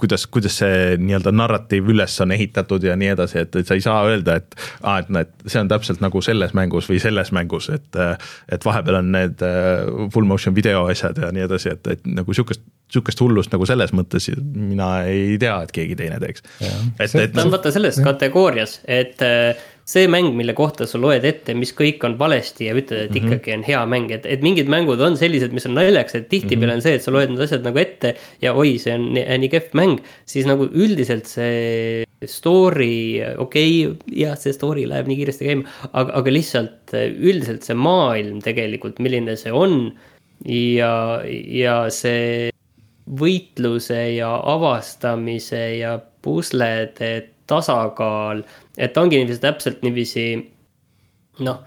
kuidas, 0.00 0.26
kuidas 0.32 0.58
see 0.62 0.96
nii-öelda 1.00 1.32
narratiiv 1.34 1.90
üles 1.92 2.16
on 2.24 2.34
ehitatud 2.34 2.84
ja 2.86 2.96
nii 2.98 3.12
edasi, 3.14 3.40
et, 3.44 3.56
et 3.60 3.68
sa 3.68 3.78
ei 3.78 3.84
saa 3.84 4.02
öelda, 4.08 4.38
et 4.40 4.56
aa, 4.80 4.98
et 5.02 5.10
näed, 5.12 5.32
see 5.46 5.62
on 5.62 5.70
täpselt 5.70 6.02
nagu 6.04 6.22
selles 6.24 6.54
mängus 6.56 6.88
või 6.90 7.00
selles 7.02 7.32
mängus, 7.36 7.70
et 7.74 8.00
et 8.00 8.66
vahepeal 8.66 9.00
on 9.00 9.10
need 9.14 9.42
äh, 9.46 9.86
full 10.14 10.28
motion 10.28 10.56
video 10.56 10.86
asjad 10.90 11.18
ja 11.20 11.32
nii 11.34 11.46
edasi, 11.46 11.74
et, 11.74 11.90
et 11.94 12.06
nagu 12.08 12.34
sihukest, 12.36 12.64
sihukest 12.90 13.20
hullust 13.24 13.54
nagu 13.54 13.66
selles 13.68 13.94
mõttes 13.96 14.30
mina 14.40 14.92
ei 15.08 15.36
tea, 15.40 15.58
et 15.64 15.74
keegi 15.74 15.98
teine 15.98 16.20
teeks. 16.22 16.46
et, 16.60 17.14
et 17.14 17.34
ta 17.34 17.44
on 17.44 17.52
vaata 17.54 17.72
selles 17.74 18.00
kategoorias, 18.04 18.80
et 18.88 19.22
äh, 19.26 19.68
see 19.90 20.06
mäng, 20.10 20.30
mille 20.38 20.54
kohta 20.56 20.86
sa 20.86 21.00
loed 21.02 21.24
ette, 21.26 21.54
mis 21.58 21.72
kõik 21.76 22.04
on 22.06 22.14
valesti 22.20 22.68
ja 22.68 22.74
ütled, 22.78 23.08
et 23.08 23.16
ikkagi 23.18 23.54
on 23.56 23.64
hea 23.66 23.80
mäng, 23.90 24.12
et, 24.14 24.26
et 24.28 24.44
mingid 24.44 24.70
mängud 24.70 25.00
on 25.02 25.16
sellised, 25.18 25.54
mis 25.56 25.66
on 25.66 25.74
naljakas, 25.78 26.18
et 26.18 26.28
tihtipeale 26.30 26.76
on 26.78 26.84
see, 26.84 26.94
et 26.98 27.04
sa 27.04 27.14
loed 27.14 27.32
need 27.32 27.42
asjad 27.42 27.66
nagu 27.66 27.80
ette 27.82 28.14
ja 28.44 28.54
oi, 28.54 28.76
see 28.82 28.94
on 28.94 29.08
nii, 29.16 29.24
nii 29.44 29.50
kehv 29.52 29.74
mäng, 29.80 30.04
siis 30.30 30.46
nagu 30.48 30.68
üldiselt 30.70 31.30
see 31.30 32.04
story, 32.30 33.18
okei 33.40 33.74
okay,, 33.88 34.14
jah, 34.22 34.36
see 34.38 34.54
story 34.54 34.86
läheb 34.88 35.10
nii 35.10 35.18
kiiresti 35.22 35.50
käima, 35.50 35.74
aga, 35.90 36.14
aga 36.20 36.36
lihtsalt 36.36 36.94
äh, 36.94 37.08
üldiselt 37.10 37.66
see 37.66 37.78
maailm 37.78 38.38
tegelikult, 38.44 39.02
milline 39.02 39.36
see 39.40 39.52
on 39.54 39.90
ja, 40.46 40.94
ja 41.24 41.82
see 41.94 42.50
võitluse 43.10 43.98
ja 44.14 44.30
avastamise 44.52 45.62
ja 45.80 45.96
puslede 46.22 47.10
tasakaal, 47.50 48.44
et 48.80 48.96
ongi 49.00 49.20
niiviisi 49.20 49.42
täpselt 49.42 49.84
niiviisi 49.84 50.24
noh, 51.46 51.60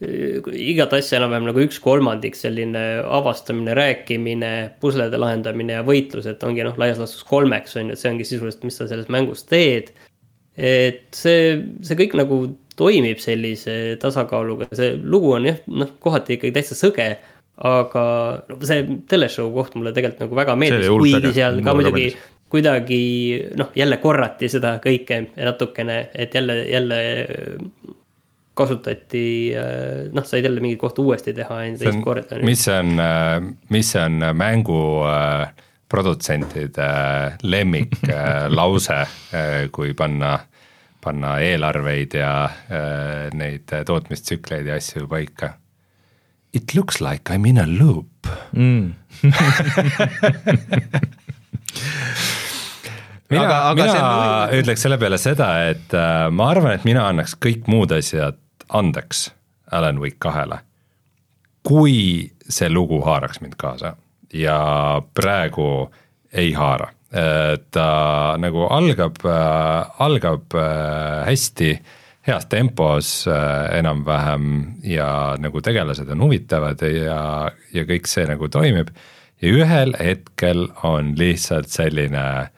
igat 0.00 0.92
asja 0.96 1.20
enam-vähem 1.20 1.46
nagu 1.48 1.62
üks 1.64 1.78
kolmandik 1.80 2.36
selline 2.36 2.82
avastamine, 3.18 3.72
rääkimine, 3.76 4.52
puslede 4.82 5.20
lahendamine 5.20 5.78
ja 5.78 5.86
võitlus, 5.86 6.28
et 6.28 6.42
ongi 6.44 6.66
noh, 6.66 6.76
laias 6.80 7.00
laastus 7.00 7.24
kolmeks 7.28 7.78
on 7.78 7.90
ju, 7.90 7.96
et 7.96 8.02
see 8.02 8.12
ongi 8.12 8.28
sisuliselt, 8.28 8.66
mis 8.68 8.76
sa 8.76 8.88
selles 8.90 9.08
mängus 9.12 9.46
teed. 9.48 9.94
et 10.56 11.12
see, 11.12 11.56
see 11.84 11.96
kõik 11.98 12.14
nagu 12.16 12.36
toimib 12.76 13.20
sellise 13.20 13.96
tasakaaluga, 14.00 14.68
see 14.76 14.94
lugu 15.00 15.34
on 15.36 15.48
jah, 15.48 15.58
noh, 15.68 15.90
kohati 16.00 16.36
ikkagi 16.36 16.54
täitsa 16.56 16.76
sõge 16.76 17.10
aga 17.56 18.04
see 18.68 18.84
teleshow 19.08 19.48
koht 19.54 19.76
mulle 19.78 19.92
tegelikult 19.96 20.26
nagu 20.26 20.38
väga 20.38 20.56
meeldis, 20.60 20.90
kuigi 20.92 21.32
seal 21.38 21.62
ka 21.64 21.74
muidugi 21.76 22.02
meeldis. 22.10 22.24
Kuidagi 22.48 23.42
noh, 23.58 23.70
jälle 23.74 23.96
korrati 24.02 24.48
seda 24.48 24.76
kõike 24.82 25.22
natukene, 25.36 26.08
et 26.14 26.34
jälle, 26.34 26.62
jälle 26.70 27.00
kasutati 28.56 29.52
äh, 29.56 30.06
noh, 30.14 30.24
said 30.24 30.46
jälle 30.46 30.62
mingeid 30.64 30.80
kohti 30.80 31.04
uuesti 31.04 31.34
teha 31.36 31.62
enne 31.66 31.78
teist 31.80 32.02
korda. 32.04 32.40
mis 32.46 32.66
on, 32.72 32.96
mis 33.70 33.92
see 33.92 34.02
on 34.02 34.24
mängu 34.38 34.80
produtsentide 35.88 36.88
lemmiklause 37.42 39.04
kui 39.72 39.92
panna, 39.94 40.38
panna 41.04 41.36
eelarveid 41.44 42.16
ja 42.18 42.32
neid 43.36 43.76
tootmistsükleid 43.86 44.66
ja 44.66 44.74
asju 44.80 45.06
paika? 45.10 45.52
It 46.56 46.74
looks 46.74 47.00
like 47.04 47.34
I 47.34 47.38
m 47.38 47.46
in 47.46 47.58
a 47.58 47.66
loop 47.66 48.26
mm. 48.56 48.94
mina, 53.30 53.44
aga, 53.44 53.58
aga 53.70 53.86
mina 53.86 54.06
on... 54.06 54.54
ütleks 54.60 54.86
selle 54.86 54.98
peale 55.00 55.18
seda, 55.20 55.50
et 55.70 55.94
äh, 55.96 56.26
ma 56.30 56.50
arvan, 56.54 56.76
et 56.76 56.86
mina 56.88 57.06
annaks 57.10 57.36
kõik 57.42 57.68
muud 57.70 57.94
asjad 57.96 58.38
andeks 58.74 59.28
Alan 59.72 60.00
Wake 60.02 60.20
kahele. 60.22 60.60
kui 61.66 62.30
see 62.48 62.68
lugu 62.70 63.00
haaraks 63.02 63.40
mind 63.42 63.56
kaasa 63.58 63.96
ja 64.34 64.58
praegu 65.14 65.90
ei 66.32 66.52
haara, 66.54 66.92
ta 67.70 67.86
nagu 68.38 68.66
algab 68.70 69.18
äh,, 69.24 70.02
algab 70.04 70.54
äh, 70.54 71.24
hästi 71.26 71.70
heas 72.26 72.46
tempos 72.46 73.26
äh, 73.28 73.78
enam-vähem 73.78 74.74
ja 74.82 75.36
nagu 75.38 75.60
tegelased 75.62 76.10
on 76.10 76.24
huvitavad 76.26 76.82
ja, 76.90 77.50
ja 77.72 77.86
kõik 77.86 78.10
see 78.10 78.26
nagu 78.26 78.48
toimib. 78.48 78.90
ja 79.42 79.52
ühel 79.52 79.94
hetkel 80.00 80.68
on 80.82 81.14
lihtsalt 81.18 81.68
selline 81.70 82.50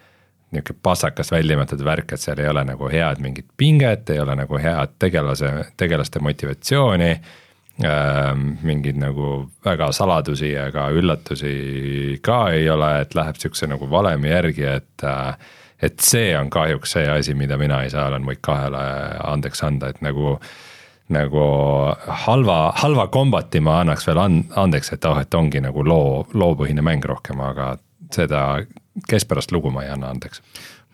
niisugune 0.53 0.81
passakas 0.83 1.33
väljamõeldud 1.33 1.85
värk, 1.85 2.15
et 2.15 2.23
seal 2.23 2.41
ei 2.41 2.49
ole 2.49 2.65
nagu 2.65 2.89
head 2.93 3.21
mingit 3.21 3.49
pinget, 3.57 4.11
ei 4.11 4.21
ole 4.23 4.37
nagu 4.39 4.61
head 4.61 4.97
tegelase, 4.99 5.53
tegelaste 5.77 6.23
motivatsiooni 6.25 7.11
äh,. 7.13 8.33
mingeid 8.63 8.97
nagu 8.99 9.51
väga 9.65 9.93
saladusi 9.93 10.55
ega 10.57 10.89
üllatusi 10.91 12.19
ka 12.23 12.49
ei 12.57 12.71
ole, 12.71 13.01
et 13.03 13.15
läheb 13.15 13.37
sihukese 13.37 13.69
nagu 13.71 13.91
valemi 13.91 14.33
järgi, 14.33 14.65
et 14.65 15.05
äh, 15.05 15.37
et 15.83 16.01
see 16.03 16.33
on 16.39 16.51
kahjuks 16.51 16.97
see 16.97 17.07
asi, 17.11 17.35
mida 17.35 17.57
mina 17.57 17.83
ei 17.83 17.91
saa 17.91 18.09
Alan 18.09 18.27
Wake 18.27 18.43
kahele 18.43 18.83
andeks 19.25 19.63
anda, 19.63 19.93
et 19.93 20.01
nagu 20.03 20.39
nagu 21.09 21.43
halva, 22.25 22.57
halva 22.77 23.07
kombati 23.09 23.61
ma 23.65 23.79
annaks 23.81 24.05
veel 24.07 24.19
andeks, 24.21 24.93
et 24.93 25.05
oh, 25.09 25.17
et 25.21 25.35
ongi 25.35 25.63
nagu 25.65 25.85
loo, 25.87 26.27
loopõhine 26.35 26.85
mäng 26.85 27.05
rohkem, 27.09 27.41
aga 27.41 27.77
seda 28.15 28.43
keskpärast 29.09 29.53
lugu 29.55 29.71
ma 29.71 29.85
ei 29.85 29.93
anna 29.95 30.11
andeks 30.15 30.43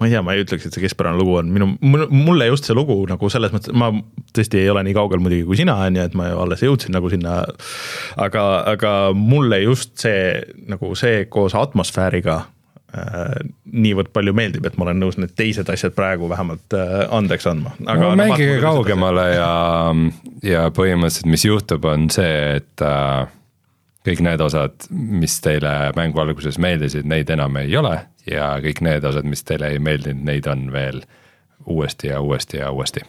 ma 0.01 0.07
ei 0.09 0.15
tea, 0.15 0.23
ma 0.27 0.35
ei 0.35 0.43
ütleks, 0.43 0.67
et 0.67 0.75
see 0.75 0.83
keskpärane 0.83 1.19
lugu 1.19 1.37
on 1.39 1.51
minu, 1.55 1.69
mulle 2.11 2.49
just 2.49 2.67
see 2.67 2.75
lugu 2.75 2.97
nagu 3.07 3.29
selles 3.31 3.53
mõttes, 3.55 3.75
ma 3.79 3.93
tõesti 4.35 4.65
ei 4.65 4.71
ole 4.73 4.83
nii 4.89 4.97
kaugel 4.97 5.23
muidugi 5.23 5.47
kui 5.47 5.59
sina, 5.61 5.77
on 5.87 5.99
ju, 5.99 6.07
et 6.09 6.17
ma 6.19 6.33
ju 6.33 6.41
alles 6.43 6.65
jõudsin 6.67 6.95
nagu 6.97 7.11
sinna. 7.13 7.45
aga, 8.21 8.43
aga 8.75 8.95
mulle 9.15 9.63
just 9.63 9.95
see 10.03 10.43
nagu 10.71 10.95
see 10.99 11.29
koos 11.31 11.55
atmosfääriga 11.59 12.41
äh, 12.43 13.37
niivõrd 13.71 14.11
palju 14.17 14.35
meeldib, 14.35 14.67
et 14.67 14.81
ma 14.81 14.89
olen 14.89 14.99
nõus 15.05 15.21
need 15.21 15.37
teised 15.39 15.71
asjad 15.71 15.95
praegu 15.95 16.29
vähemalt 16.33 16.75
äh, 16.75 17.07
andeks 17.15 17.47
andma. 17.53 17.77
no 17.87 18.11
mängige 18.19 18.59
kaugemale 18.67 19.29
ja, 19.37 19.55
ja 20.43 20.67
põhimõtteliselt, 20.75 21.31
mis 21.31 21.47
juhtub, 21.47 21.87
on 21.87 22.11
see, 22.11 22.59
et 22.59 22.83
äh, 22.83 23.31
kõik 24.05 24.23
need 24.25 24.45
osad, 24.45 24.87
mis 24.91 25.39
teile 25.45 25.73
mängu 25.97 26.21
alguses 26.21 26.59
meeldisid, 26.61 27.09
neid 27.09 27.31
enam 27.33 27.57
ei 27.61 27.77
ole 27.81 27.97
ja 28.29 28.55
kõik 28.65 28.83
need 28.85 29.05
osad, 29.09 29.27
mis 29.29 29.45
teile 29.47 29.73
ei 29.75 29.83
meeldinud, 29.83 30.25
neid 30.29 30.49
on 30.51 30.67
veel 30.75 31.03
uuesti 31.71 32.11
ja 32.13 32.21
uuesti 32.21 32.61
ja 32.61 32.71
uuesti. 32.71 33.01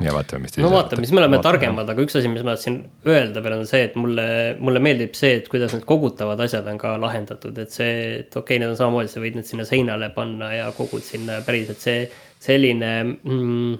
ja 0.00 0.12
vaatame, 0.12 0.46
mis. 0.46 0.56
no 0.56 0.70
vaatame, 0.72 1.04
siis 1.04 1.12
me 1.12 1.20
oleme 1.20 1.36
vaatame. 1.36 1.58
targemad, 1.58 1.88
aga 1.92 2.04
üks 2.04 2.16
asi, 2.16 2.28
mis 2.32 2.44
ma 2.44 2.54
tahtsin 2.54 2.78
öelda 3.08 3.42
veel 3.44 3.58
on 3.58 3.66
see, 3.68 3.82
et 3.88 3.96
mulle, 4.00 4.26
mulle 4.60 4.80
meeldib 4.84 5.16
see, 5.16 5.34
et 5.40 5.48
kuidas 5.52 5.74
need 5.76 5.84
kogutavad 5.88 6.40
asjad 6.40 6.68
on 6.72 6.80
ka 6.80 6.94
lahendatud, 7.00 7.58
et 7.60 7.72
see, 7.72 7.96
et 8.20 8.36
okei 8.36 8.56
okay,, 8.56 8.60
need 8.62 8.72
on 8.72 8.78
samamoodi, 8.80 9.12
sa 9.12 9.24
võid 9.24 9.36
need 9.40 9.48
sinna 9.48 9.68
seinale 9.68 10.08
panna 10.16 10.52
ja 10.56 10.70
kogud 10.76 11.04
sinna 11.04 11.40
päriselt 11.46 11.84
see 11.84 12.06
selline 12.42 12.90
mm, 13.04 13.76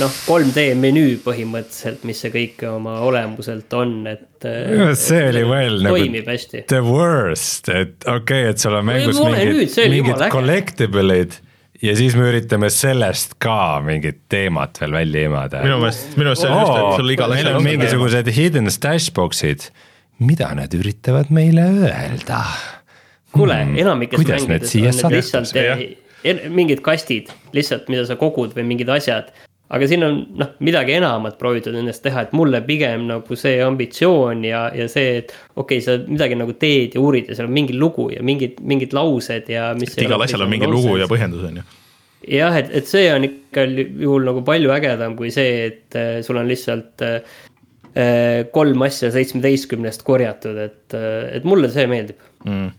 noh, 0.00 0.18
3D 0.26 0.66
menüü 0.78 1.16
põhimõtteliselt, 1.24 2.04
mis 2.08 2.20
see 2.24 2.32
kõik 2.34 2.66
oma 2.68 2.98
olemuselt 3.06 3.72
on, 3.78 3.96
et. 4.10 4.28
see 5.06 5.22
et, 5.22 5.30
oli 5.32 5.46
veel 5.48 5.80
nagu 5.86 6.28
hästi. 6.28 6.66
the 6.72 6.82
worst, 6.84 7.70
et 7.72 8.04
okei 8.04 8.44
okay,, 8.44 8.52
et 8.52 8.62
sul 8.62 8.76
on 8.76 8.86
mängus 8.90 9.20
ei, 9.24 9.50
mingid, 9.54 9.80
mingid 9.94 10.24
collectible'id 10.34 11.40
ja 11.84 11.96
siis 11.98 12.16
me 12.18 12.28
üritame 12.30 12.70
sellest 12.72 13.38
ka 13.42 13.80
mingit 13.84 14.24
teemat 14.32 14.78
veel 14.82 14.94
välja 15.00 15.26
imada. 15.30 15.64
minu 15.64 15.80
meelest, 15.82 16.14
minu 16.18 16.30
meelest 16.30 16.44
see 16.44 16.52
on 16.52 16.60
just, 16.60 16.78
et 16.78 17.00
sul 17.00 17.16
igal 17.16 17.36
asjal 17.36 17.58
on 17.58 17.66
mingisugused 17.66 18.32
hidden 18.36 18.72
stash 18.72 19.12
box'id, 19.16 19.68
mida 20.20 20.52
nad 20.56 20.76
üritavad 20.76 21.32
meile 21.34 21.66
öelda? 21.88 22.44
kuule 23.34 23.56
hmm,, 23.64 23.78
enamikes 23.82 24.20
mängides 24.20 25.04
on 25.04 25.12
need 25.12 25.18
lihtsalt 25.18 26.02
mingid 26.50 26.80
kastid 26.84 27.32
lihtsalt, 27.56 27.90
mida 27.92 28.06
sa 28.08 28.16
kogud 28.20 28.54
või 28.56 28.66
mingid 28.74 28.88
asjad. 28.92 29.32
aga 29.74 29.86
siin 29.88 30.04
on 30.06 30.18
noh, 30.38 30.50
midagi 30.64 30.92
enamat 30.98 31.38
proovitud 31.40 31.74
nendest 31.74 32.02
teha, 32.04 32.26
et 32.26 32.34
mulle 32.36 32.60
pigem 32.66 33.06
nagu 33.08 33.36
see 33.36 33.62
ambitsioon 33.64 34.44
ja, 34.44 34.66
ja 34.76 34.88
see, 34.88 35.22
et 35.22 35.32
okei 35.56 35.80
okay,, 35.80 35.84
sa 35.84 35.96
midagi 36.04 36.36
nagu 36.38 36.52
teed 36.52 36.94
ja 36.94 37.00
uurid 37.00 37.30
ja 37.30 37.38
seal 37.38 37.48
on 37.48 37.56
mingi 37.56 37.76
lugu 37.76 38.10
ja 38.12 38.22
mingid, 38.22 38.60
mingid 38.60 38.92
laused 38.96 39.48
ja 39.50 39.72
igal 39.74 40.22
asjal 40.22 40.44
on 40.44 40.52
mingi 40.52 40.68
nonsense. 40.68 40.86
lugu 40.88 41.00
ja 41.00 41.08
põhjendus 41.10 41.48
on 41.48 41.62
ju 41.62 41.66
jah, 42.28 42.56
et, 42.58 42.70
et 42.80 42.88
see 42.88 43.08
on 43.12 43.26
ikka 43.26 43.66
juhul 43.68 44.28
nagu 44.28 44.44
palju 44.46 44.72
ägedam 44.74 45.16
kui 45.18 45.32
see, 45.34 45.68
et 45.68 45.98
äh, 45.98 46.18
sul 46.26 46.38
on 46.40 46.48
lihtsalt 46.50 47.04
äh, 47.04 47.34
äh, 47.92 48.44
kolm 48.54 48.84
asja 48.86 49.12
seitsmeteistkümnest 49.14 50.04
korjatud, 50.06 50.60
et, 50.64 50.96
et 50.96 51.48
mulle 51.48 51.70
see 51.72 51.86
meeldib 51.90 52.20
mm.. 52.46 52.70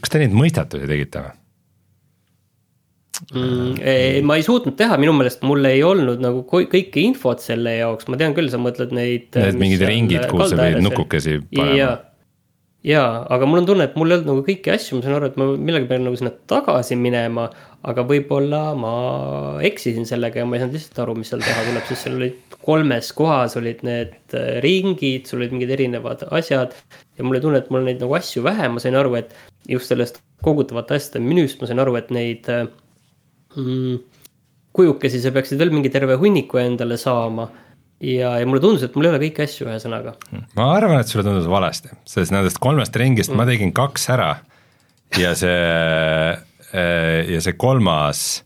kas 0.00 0.14
te 0.14 0.22
neid 0.22 0.36
mõistatusi 0.36 0.90
tegite 0.90 1.26
või? 1.26 1.36
Mm,? 3.28 4.26
ma 4.26 4.36
ei 4.38 4.44
suutnud 4.46 4.76
teha, 4.78 4.98
minu 5.00 5.14
meelest 5.16 5.44
mul 5.46 5.64
ei 5.68 5.82
olnud 5.86 6.22
nagu 6.22 6.44
kõike 6.48 7.02
infot 7.02 7.42
selle 7.44 7.76
jaoks, 7.78 8.08
ma 8.10 8.20
tean 8.20 8.36
küll, 8.36 8.50
sa 8.52 8.60
mõtled 8.60 8.94
neid. 8.96 9.28
Need 9.36 9.58
mingid 9.60 9.84
ringid, 9.86 10.28
kuhu 10.30 10.50
sa 10.50 10.60
pidid 10.60 10.84
nukukesi 10.86 11.40
panema. 11.48 11.98
jaa, 12.86 13.24
aga 13.28 13.48
mul 13.48 13.62
on 13.62 13.66
tunne, 13.68 13.88
et 13.90 13.98
mul 14.00 14.10
ei 14.10 14.18
olnud 14.18 14.30
nagu 14.30 14.44
kõiki 14.46 14.72
asju, 14.74 14.98
ma 14.98 15.06
saan 15.06 15.18
aru, 15.18 15.30
et 15.30 15.40
ma 15.40 15.50
millalgi 15.52 15.90
pean 15.90 16.06
nagu 16.08 16.20
sinna 16.20 16.32
tagasi 16.50 16.98
minema. 17.00 17.50
aga 17.80 18.02
võib-olla 18.04 18.74
ma 18.76 18.94
eksisin 19.64 20.04
sellega 20.04 20.42
ja 20.42 20.44
ma 20.44 20.58
ei 20.58 20.60
saanud 20.60 20.74
lihtsalt 20.76 20.98
aru, 21.00 21.14
mis 21.16 21.30
seal 21.32 21.40
teha 21.40 21.62
tuleb, 21.64 21.86
sest 21.88 22.04
seal 22.04 22.18
olid 22.18 22.58
kolmes 22.60 23.08
kohas 23.16 23.56
olid 23.56 23.80
need 23.86 24.34
äh, 24.36 24.58
ringid, 24.64 25.24
sul 25.28 25.40
olid 25.40 25.54
mingid 25.54 25.72
erinevad 25.78 26.26
asjad. 26.28 26.76
ja 27.16 27.24
mul 27.24 27.38
oli 27.38 27.44
tunne, 27.46 27.62
et 27.62 27.70
mul 27.72 27.86
neid 27.86 28.02
nagu 28.04 28.18
asju 28.18 28.44
vähe, 28.44 28.68
ma 28.68 28.82
sain 28.82 28.98
aru, 29.00 29.16
et 29.22 29.32
just 29.68 29.88
sellest 29.88 30.20
kogutavate 30.44 30.96
asjade 30.96 31.24
menüüst 31.24 31.60
ma 31.60 31.70
sain 31.70 31.80
aru, 31.80 31.96
et 32.00 32.12
neid 32.12 32.48
mm, 33.56 33.98
kujukesi, 34.76 35.22
sa 35.22 35.32
peaksid 35.34 35.60
veel 35.60 35.72
mingi 35.74 35.90
terve 35.92 36.18
hunniku 36.20 36.60
endale 36.62 36.98
saama. 37.00 37.48
ja, 38.00 38.36
ja 38.40 38.46
mulle 38.48 38.62
tundus, 38.64 38.84
et 38.86 38.94
mul 38.96 39.08
ei 39.08 39.12
ole 39.12 39.22
kõiki 39.26 39.44
asju, 39.44 39.66
ühesõnaga. 39.68 40.14
ma 40.56 40.70
arvan, 40.76 41.00
et 41.00 41.10
sulle 41.10 41.26
tundus 41.26 41.48
valesti, 41.50 41.92
sest 42.08 42.32
nendest 42.34 42.60
kolmest 42.62 42.96
ringist 42.96 43.32
mm. 43.32 43.40
ma 43.40 43.48
tegin 43.48 43.74
kaks 43.76 44.08
ära. 44.14 44.30
ja 45.18 45.34
see, 45.38 45.58
äh, 46.72 47.34
ja 47.34 47.42
see 47.44 47.58
kolmas 47.60 48.42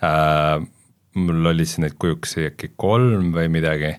äh,, 0.00 0.62
mul 1.16 1.52
oli 1.52 1.66
siin 1.66 1.86
neid 1.86 1.96
kujukesi 2.00 2.50
äkki 2.50 2.74
kolm 2.76 3.32
või 3.36 3.50
midagi. 3.52 3.96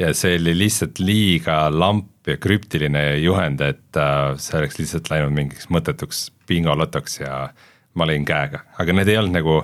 ja 0.00 0.10
see 0.16 0.38
oli 0.40 0.56
lihtsalt 0.58 0.98
liiga 0.98 1.68
lamp 1.70 2.10
ja 2.26 2.36
krüptiline 2.40 3.04
juhend, 3.20 3.60
et 3.60 4.00
äh, 4.00 4.34
see 4.40 4.58
oleks 4.58 4.80
lihtsalt 4.80 5.08
läinud 5.12 5.32
mingiks 5.36 5.70
mõttetuks 5.72 6.26
bingolotoks 6.48 7.20
ja 7.20 7.48
ma 7.94 8.06
lõin 8.08 8.26
käega, 8.26 8.64
aga 8.80 8.96
need 8.96 9.08
ei 9.12 9.18
olnud 9.20 9.38
nagu 9.38 9.56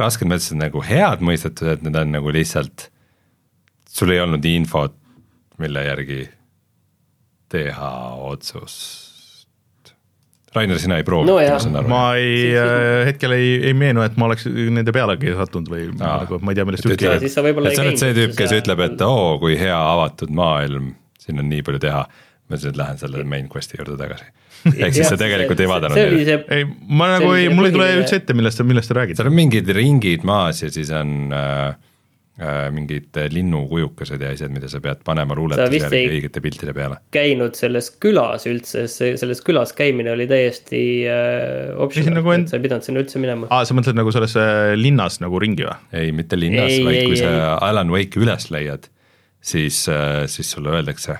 rasked 0.00 0.28
mõttes 0.28 0.52
nagu 0.58 0.82
head 0.84 1.22
mõistetused, 1.24 1.84
need 1.86 1.96
on 1.98 2.12
nagu 2.14 2.34
lihtsalt, 2.34 2.88
sul 3.90 4.14
ei 4.14 4.22
olnud 4.22 4.44
infot, 4.48 4.96
mille 5.62 5.84
järgi 5.86 6.24
teha 7.54 7.90
otsust. 8.26 9.02
Rainer, 10.54 10.78
sina 10.78 11.00
ei 11.00 11.06
proovinud 11.06 11.34
no, 11.34 11.70
ma, 11.74 11.80
ma 11.90 12.02
ei, 12.14 12.52
äh, 12.54 13.00
hetkel 13.08 13.34
ei, 13.34 13.56
ei 13.70 13.74
meenu, 13.74 14.04
et 14.06 14.14
ma 14.18 14.28
oleks 14.28 14.46
nende 14.46 14.92
pealegi 14.94 15.32
sattunud 15.34 15.70
või 15.70 15.88
Aa, 15.98 16.20
nagu 16.22 16.38
ma 16.38 16.54
ei 16.54 16.58
tea, 16.60 16.66
millest 16.68 16.86
käib. 16.86 17.24
et 17.26 17.34
sa 17.34 17.42
oled 17.42 17.98
see 17.98 18.14
tüüp, 18.14 18.36
kes 18.38 18.54
ütleb, 18.60 18.84
et 18.86 19.02
oo, 19.02 19.34
kui 19.42 19.56
hea 19.58 19.74
avatud 19.74 20.30
maailm, 20.34 20.92
siin 21.18 21.42
on 21.42 21.50
nii 21.50 21.66
palju 21.66 21.82
teha. 21.82 22.04
ma 22.44 22.58
siis 22.58 22.68
nüüd 22.70 22.78
lähen 22.78 23.02
selle 23.02 23.24
main 23.26 23.50
quest'i 23.50 23.80
juurde 23.80 23.98
tagasi 23.98 24.30
ehk 24.84 24.94
siis 24.96 25.10
sa 25.12 25.18
tegelikult 25.20 25.60
ei 25.60 25.70
vaadanud 25.70 25.98
neid? 25.98 26.30
ei, 26.52 26.68
ma 26.88 27.14
nagu 27.16 27.32
ei, 27.36 27.48
mul 27.52 27.68
ei 27.68 27.74
tule 27.74 27.88
üldse 28.00 28.20
ette, 28.20 28.36
millest, 28.36 28.62
millest 28.66 28.90
te 28.90 28.96
räägite. 28.98 29.20
seal 29.20 29.32
on 29.32 29.36
mingid 29.36 29.68
ringid 29.76 30.24
maas 30.26 30.62
ja 30.64 30.70
siis 30.72 30.90
on 30.94 31.34
äh, 31.36 31.74
äh, 32.40 32.70
mingid 32.74 33.20
linnukujukesed 33.34 34.24
ja 34.24 34.32
asjad, 34.34 34.54
mida 34.54 34.70
sa 34.72 34.80
pead 34.84 35.04
panema 35.06 35.36
luuletuse 35.38 35.82
järgi 35.82 36.02
õigete 36.16 36.42
piltide 36.44 36.74
peale. 36.76 37.00
käinud 37.14 37.58
selles 37.58 37.90
külas 38.02 38.48
üldse, 38.50 38.86
selles 38.88 39.44
külas 39.44 39.74
käimine 39.76 40.14
oli 40.14 40.28
täiesti 40.30 40.82
äh, 41.10 41.76
optional 41.84 42.20
nagu, 42.20 42.34
end... 42.36 42.50
sa 42.52 42.58
ei 42.58 42.64
pidanud 42.64 42.88
sinna 42.88 43.04
üldse 43.04 43.22
minema. 43.22 43.50
aa, 43.52 43.68
sa 43.68 43.76
mõtled 43.76 44.00
nagu 44.00 44.16
selles 44.16 44.36
linnas 44.80 45.20
nagu 45.24 45.44
ringi 45.44 45.68
või? 45.68 45.78
ei, 46.00 46.16
mitte 46.16 46.40
linnas, 46.40 46.72
vaid 46.80 47.02
ei, 47.02 47.06
kui 47.12 47.20
ei, 47.20 47.22
sa 47.22 47.56
Alan 47.68 47.92
Wake'i 47.92 48.24
üles 48.24 48.50
leiad 48.54 48.88
siis, 49.44 49.84
siis 50.32 50.50
sulle 50.50 50.72
öeldakse, 50.72 51.18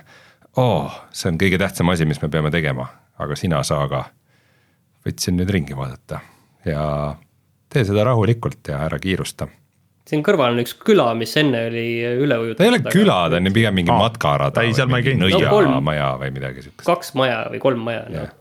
oo, 0.61 0.89
see 1.13 1.29
on 1.29 1.39
kõige 1.41 1.59
tähtsam 1.61 1.91
asi, 1.93 2.07
mis 2.09 2.21
me 2.23 2.29
peame 2.33 2.49
tegema, 2.53 2.87
aga 3.19 3.35
sina 3.39 3.63
saa 3.63 3.87
ka. 3.91 4.05
võtsin 5.05 5.37
nüüd 5.37 5.51
ringi 5.53 5.77
vaadata 5.77 6.19
ja 6.65 6.85
tee 7.69 7.85
seda 7.87 8.05
rahulikult 8.07 8.71
ja 8.71 8.81
ära 8.87 8.99
kiirusta. 9.01 9.47
siin 10.05 10.23
kõrval 10.25 10.55
on 10.55 10.63
üks 10.63 10.75
küla, 10.85 11.07
mis 11.17 11.35
enne 11.41 11.65
oli 11.69 11.85
üle 12.25 12.39
ujutatud. 12.41 12.59
ta 12.61 12.67
ei 12.67 12.73
ole 12.73 12.81
küla, 12.93 13.19
ta 13.31 13.39
on 13.41 13.53
pigem 13.53 13.79
mingi 13.81 13.93
matkarada. 13.93 14.65
ei, 14.65 14.73
seal 14.77 14.91
ma 14.91 15.01
ei 15.01 15.07
käinud. 15.09 15.29
No 15.29 15.53
kolm. 15.53 15.71
nõiamaja 15.75 16.09
või 16.23 16.33
midagi 16.39 16.67
siukest. 16.67 16.87
kaks 16.87 17.15
maja 17.19 17.45
või 17.53 17.63
kolm 17.63 17.87
maja, 17.87 18.05
noh. 18.13 18.35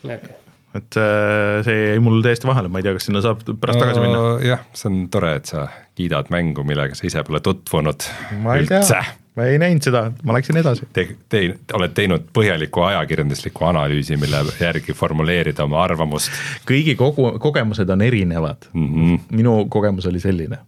Okay. 0.00 0.36
et 0.78 0.96
äh, 0.96 1.58
see 1.66 1.80
jäi 1.90 2.00
mul 2.00 2.22
täiesti 2.24 2.48
vahele, 2.48 2.70
ma 2.72 2.80
ei 2.80 2.86
tea, 2.86 2.94
kas 2.96 3.08
sinna 3.10 3.20
saab 3.24 3.42
pärast 3.50 3.82
tagasi 3.82 4.04
minna. 4.04 4.22
jah, 4.46 4.62
see 4.72 4.88
on 4.88 5.00
tore, 5.12 5.34
et 5.42 5.50
sa 5.50 5.66
kiidad 5.98 6.30
mängu, 6.32 6.64
millega 6.66 6.96
sa 6.96 7.04
ise 7.08 7.24
pole 7.26 7.42
tutvunud 7.44 8.06
ma 8.40 8.56
ei 8.56 8.70
tea, 8.70 9.02
ma 9.36 9.46
ei 9.46 9.58
näinud 9.62 9.84
seda, 9.84 10.02
ma 10.26 10.34
läksin 10.36 10.58
edasi. 10.60 10.88
Te, 10.92 11.06
te 11.30 11.42
oled 11.76 11.94
teinud 11.96 12.26
põhjaliku 12.34 12.84
ajakirjandusliku 12.88 13.64
analüüsi, 13.70 14.18
mille 14.20 14.42
järgi 14.60 14.96
formuleerida 14.96 15.64
oma 15.68 15.82
arvamust 15.84 16.34
kõigi 16.68 16.96
kogu, 16.98 17.32
kogemused 17.42 17.88
on 17.90 18.02
erinevad 18.06 18.70
mm. 18.72 18.88
-hmm. 18.94 19.20
minu 19.30 19.64
kogemus 19.68 20.06
oli 20.06 20.20
selline. 20.20 20.58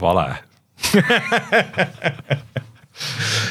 vale 0.00 0.26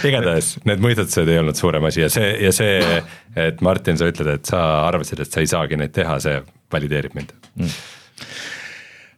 igatahes 0.10 0.58
need 0.68 0.82
mõistatused 0.84 1.30
ei 1.30 1.40
olnud 1.42 1.58
suurem 1.58 1.84
asi 1.90 2.02
ja 2.02 2.10
see 2.14 2.30
ja 2.44 2.52
see, 2.56 3.04
et 3.36 3.62
Martin, 3.66 3.98
sa 3.98 4.10
ütled, 4.10 4.30
et 4.34 4.46
sa 4.50 4.62
arvasid, 4.88 5.20
et 5.24 5.32
sa 5.32 5.44
ei 5.44 5.50
saagi 5.50 5.80
neid 5.80 5.94
teha, 5.96 6.20
see 6.24 6.42
valideerib 6.74 7.16
mind 7.18 7.34
mm.. 7.56 7.70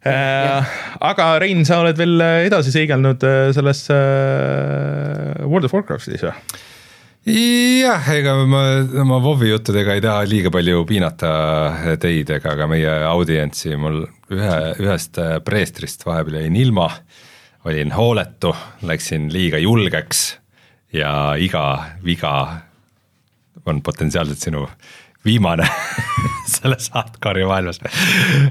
Äh, 0.02 0.70
aga 1.06 1.26
Rein, 1.44 1.62
sa 1.68 1.84
oled 1.84 2.00
veel 2.00 2.18
edasi 2.48 2.72
seigelnud 2.74 3.22
äh, 3.22 3.52
selles 3.54 3.84
äh, 3.94 5.46
World 5.46 5.68
of 5.68 5.76
Warcraftis 5.76 6.24
või? 6.26 6.34
jah, 7.30 8.08
ega 8.10 8.34
ma 8.50 8.64
oma 9.04 9.20
WoW-i 9.22 9.52
juttudega 9.52 9.94
ei 9.94 10.02
taha 10.02 10.24
liiga 10.26 10.50
palju 10.50 10.80
piinata 10.90 11.34
teid 12.02 12.32
ega 12.34 12.56
ka 12.58 12.66
meie 12.66 12.96
audientsi, 13.12 13.76
mul 13.78 14.00
ühe, 14.34 14.58
ühest 14.82 15.22
preestrist 15.46 16.02
vahepeal 16.08 16.40
jäin 16.40 16.58
ilma, 16.58 16.88
olin 17.70 17.94
hooletu, 17.94 18.56
läksin 18.90 19.30
liiga 19.30 19.62
julgeks 19.62 20.24
ja 20.98 21.38
iga 21.38 21.68
viga 22.02 22.34
on 23.70 23.86
potentsiaalselt 23.86 24.42
sinu 24.42 24.66
viimane 25.26 25.68
selles 26.56 26.90
hardcore'i 26.94 27.46
maailmas. 27.46 27.80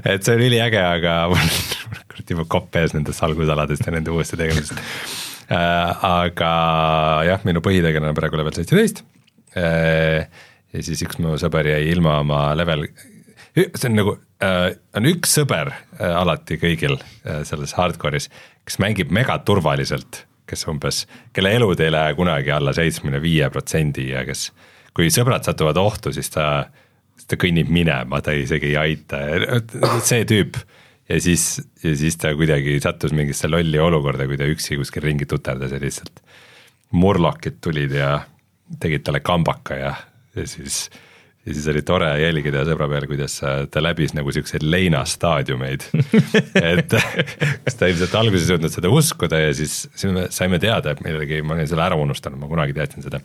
et 0.05 0.23
see 0.23 0.35
on 0.35 0.45
üliäge, 0.45 0.79
aga 0.81 1.17
mul 1.31 1.41
on 1.41 2.05
kuradi 2.11 2.37
juba 2.37 2.47
kopp 2.51 2.79
ees 2.81 2.95
nendest 2.95 3.23
algusaladest 3.27 3.87
ja 3.87 3.95
nende 3.95 4.13
uuesti 4.13 4.39
tegemisest 4.39 4.79
äh,. 5.51 6.05
aga 6.07 6.51
jah, 7.27 7.45
minu 7.47 7.63
põhitegelane 7.65 8.15
praegu 8.17 8.39
level 8.39 8.55
seitseteist 8.55 9.03
äh,. 9.59 10.27
ja 10.71 10.83
siis 10.87 11.03
üks 11.07 11.19
mu 11.23 11.37
sõber 11.41 11.73
jäi 11.73 11.83
ilma 11.91 12.19
oma 12.23 12.43
level, 12.57 12.87
see 13.55 13.89
on 13.89 13.97
nagu 13.99 14.17
äh,, 14.43 14.71
on 14.97 15.11
üks 15.11 15.37
sõber 15.39 15.73
äh, 15.73 16.11
alati 16.15 16.59
kõigil 16.61 16.97
äh, 16.97 17.43
selles 17.47 17.75
hardcore'is, 17.77 18.29
kes 18.67 18.79
mängib 18.83 19.11
megaturvaliselt, 19.13 20.25
kes 20.49 20.67
umbes, 20.71 21.05
kelle 21.35 21.53
elud 21.55 21.79
ei 21.79 21.91
lähe 21.93 22.15
kunagi 22.17 22.51
alla 22.55 22.73
seitsmekümne 22.75 23.21
viie 23.23 23.49
protsendi 23.53 24.09
ja 24.11 24.25
kes, 24.27 24.49
kui 24.95 25.11
sõbrad 25.13 25.45
satuvad 25.47 25.79
ohtu, 25.81 26.13
siis 26.15 26.29
ta, 26.33 26.45
ta 27.27 27.39
kõnnib 27.39 27.71
minema, 27.71 28.21
ta 28.23 28.35
isegi 28.35 28.73
ei 28.73 28.77
aita, 28.79 29.21
see 30.03 30.25
tüüp 30.27 30.59
ja 31.11 31.19
siis, 31.21 31.61
ja 31.83 31.95
siis 31.97 32.17
ta 32.19 32.33
kuidagi 32.37 32.77
sattus 32.83 33.13
mingisse 33.15 33.49
lolli 33.51 33.79
olukorda, 33.79 34.27
kui 34.29 34.39
ta 34.39 34.49
üksi 34.49 34.79
kuskil 34.79 35.05
ringi 35.05 35.27
tuterdas 35.29 35.73
ja 35.73 35.79
lihtsalt 35.81 36.21
murlokid 36.91 37.61
tulid 37.63 37.95
ja 37.95 38.17
tegid 38.81 39.05
talle 39.05 39.21
kambaka 39.23 39.77
ja, 39.79 39.93
ja 40.35 40.45
siis, 40.47 40.85
ja 41.45 41.53
siis 41.53 41.67
oli 41.71 41.83
tore 41.87 42.09
jälgida 42.21 42.63
sõbra 42.67 42.87
peal, 42.91 43.07
kuidas 43.09 43.37
ta 43.41 43.83
läbis 43.83 44.15
nagu 44.15 44.31
siukseid 44.35 44.63
leinastaadiumeid. 44.63 45.87
et 46.71 46.95
kas 46.95 47.79
ta 47.79 47.91
ilmselt 47.91 48.15
alguses 48.19 48.47
ei 48.47 48.53
suutnud 48.53 48.75
seda 48.75 48.91
uskuda 48.91 49.43
ja 49.45 49.53
siis, 49.57 49.85
siis 49.95 50.15
me 50.15 50.27
saime 50.33 50.59
teada, 50.63 50.95
et 50.95 51.03
millalgi 51.05 51.41
ma 51.43 51.57
olin 51.57 51.71
selle 51.71 51.87
ära 51.87 51.99
unustanud, 51.99 52.39
ma 52.41 52.51
kunagi 52.51 52.75
teadsin 52.77 53.07
seda. 53.07 53.23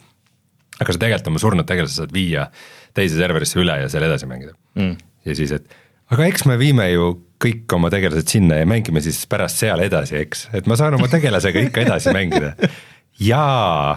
Aga 0.81 0.93
sa 0.93 1.03
tegelikult 1.03 1.33
oma 1.33 1.43
surnud 1.43 1.69
tegelase 1.69 2.01
saad 2.03 2.15
viia 2.15 2.49
teise 2.97 3.19
serverisse 3.19 3.61
üle 3.61 3.81
ja 3.83 3.91
seal 3.93 4.07
edasi 4.09 4.29
mängida 4.31 4.55
mm.. 4.79 4.97
ja 5.29 5.39
siis, 5.39 5.55
et 5.57 5.77
aga 6.13 6.27
eks 6.31 6.47
me 6.49 6.59
viime 6.61 6.89
ju 6.93 7.15
kõik 7.43 7.73
oma 7.77 7.91
tegelased 7.93 8.29
sinna 8.31 8.61
ja 8.63 8.69
mängime 8.69 9.03
siis 9.05 9.25
pärast 9.31 9.61
seal 9.61 9.83
edasi, 9.85 10.21
eks, 10.23 10.49
et 10.57 10.69
ma 10.71 10.79
saan 10.79 10.97
oma 10.97 11.09
tegelasega 11.13 11.67
ikka 11.67 11.83
edasi 11.85 12.15
mängida. 12.17 12.55
jaa, 13.21 13.97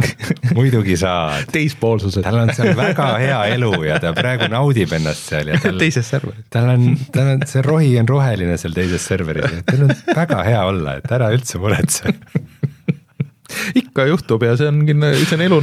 muidugi 0.55 0.95
saad. 0.99 1.47
teispoolsused. 1.51 2.23
tal 2.23 2.41
on 2.41 2.51
seal 2.55 2.71
väga 2.77 3.07
hea 3.19 3.39
elu 3.55 3.71
ja 3.87 3.99
ta 4.03 4.13
praegu 4.15 4.47
naudib 4.51 4.93
ennast 4.95 5.31
seal 5.31 5.51
ja 5.53 5.59
tal, 5.63 5.79
teises 5.79 6.07
serveris. 6.11 6.47
tal 6.51 6.71
on, 6.73 6.85
tal 7.15 7.33
on, 7.35 7.47
see 7.47 7.63
rohi 7.65 7.93
on 8.01 8.09
roheline 8.09 8.57
seal 8.59 8.75
teises 8.75 9.05
serveris 9.11 9.59
ja 9.59 9.63
tal 9.67 9.85
on 9.87 9.95
väga 10.07 10.43
hea 10.47 10.63
olla, 10.71 10.97
et 10.99 11.15
ära 11.19 11.31
üldse 11.35 11.61
muretse. 11.61 12.15
Ikka 13.81 14.05
juhtub 14.09 14.43
ja 14.45 14.55
see 14.59 14.69
on, 14.69 14.81
see 14.87 15.37
on 15.37 15.45
elu 15.45 15.59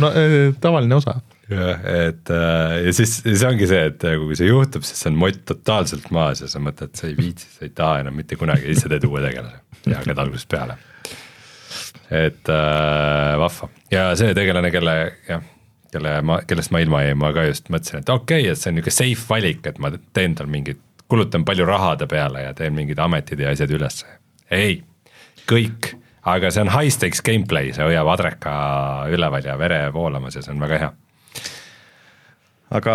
tavaline 0.62 0.98
osa. 0.98 1.18
jah, 1.50 1.82
et 2.08 2.32
äh, 2.34 2.76
ja 2.86 2.94
siis, 2.96 3.18
siis 3.22 3.44
ongi 3.46 3.68
see, 3.70 3.84
et 3.92 4.04
äh, 4.08 4.18
kui 4.20 4.38
see 4.38 4.50
juhtub, 4.50 4.84
siis 4.86 5.06
on 5.10 5.18
mott 5.20 5.44
totaalselt 5.48 6.10
maas 6.14 6.42
ja 6.42 6.50
sa 6.50 6.62
mõtled, 6.62 6.94
sa 6.98 7.08
ei 7.10 7.16
viitsi, 7.18 7.50
sa 7.54 7.66
ei 7.68 7.74
taha 7.74 8.02
enam 8.04 8.18
mitte 8.18 8.38
kunagi, 8.40 8.68
siis 8.72 8.86
sa 8.86 8.92
teed 8.92 9.06
uue 9.08 9.22
tegelase 9.24 9.62
ja 9.86 10.00
hakkad 10.00 10.24
algusest 10.24 10.50
peale. 10.50 10.78
et 12.10 12.50
äh, 12.50 13.36
vahva 13.42 13.70
ja 13.92 14.08
see 14.18 14.34
tegelane, 14.34 14.72
kelle 14.74 14.96
jah, 15.28 15.44
kelle 15.92 16.16
ma, 16.26 16.40
kellest 16.46 16.72
ma 16.74 16.82
ilma 16.82 17.04
jäin, 17.04 17.18
ma 17.20 17.32
ka 17.36 17.46
just 17.48 17.70
mõtlesin, 17.72 18.02
et 18.02 18.10
okei 18.12 18.42
okay,, 18.46 18.52
et 18.52 18.60
see 18.60 18.72
on 18.72 18.78
niisugune 18.80 18.98
safe 18.98 19.30
valik, 19.30 19.62
et 19.70 19.78
ma 19.82 19.92
teen 20.16 20.34
tal 20.38 20.50
mingit, 20.50 20.82
kulutan 21.06 21.46
palju 21.46 21.66
raha 21.68 21.94
ta 22.00 22.08
peale 22.10 22.42
ja 22.42 22.54
teen 22.58 22.74
mingid 22.74 22.98
ametid 23.02 23.40
ja 23.42 23.54
asjad 23.54 23.72
ülesse. 23.78 24.10
ei, 24.50 24.80
kõik, 25.50 25.94
aga 26.26 26.50
see 26.50 26.64
on 26.64 26.72
high 26.74 26.92
stakes 26.92 27.22
gameplay, 27.24 27.72
see 27.74 27.86
hoiab 27.86 28.10
adreka 28.16 28.54
üleval 29.12 29.44
ja 29.46 29.58
vere 29.60 29.86
voolamas 29.94 30.38
ja 30.38 30.44
see 30.44 30.54
on 30.54 30.62
väga 30.64 30.80
hea 30.84 30.94
aga 32.76 32.94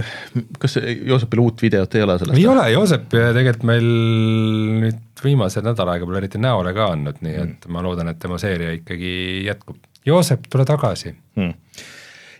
äh, 0.00 0.14
kas 0.60 0.78
Joosepil 0.80 1.42
uut 1.42 1.62
videot 1.62 1.94
ei 1.98 2.04
ole 2.04 2.16
sellest? 2.20 2.38
ei 2.38 2.46
ole, 2.48 2.64
Joosep 2.72 3.10
tegelikult 3.12 3.66
meil 3.68 3.90
nüüd 4.86 5.24
viimase 5.24 5.62
nädala 5.64 5.96
aega 5.96 6.08
pole 6.08 6.22
eriti 6.22 6.40
näole 6.40 6.72
ka 6.76 6.90
andnud, 6.94 7.20
nii 7.24 7.36
et 7.42 7.68
ma 7.72 7.84
loodan, 7.84 8.12
et 8.12 8.20
tema 8.22 8.38
seeria 8.40 8.72
ikkagi 8.76 9.12
jätkub. 9.46 9.78
Joosep, 10.06 10.46
tule 10.52 10.64
tagasi. 10.68 11.12
Hmm. 11.36 11.52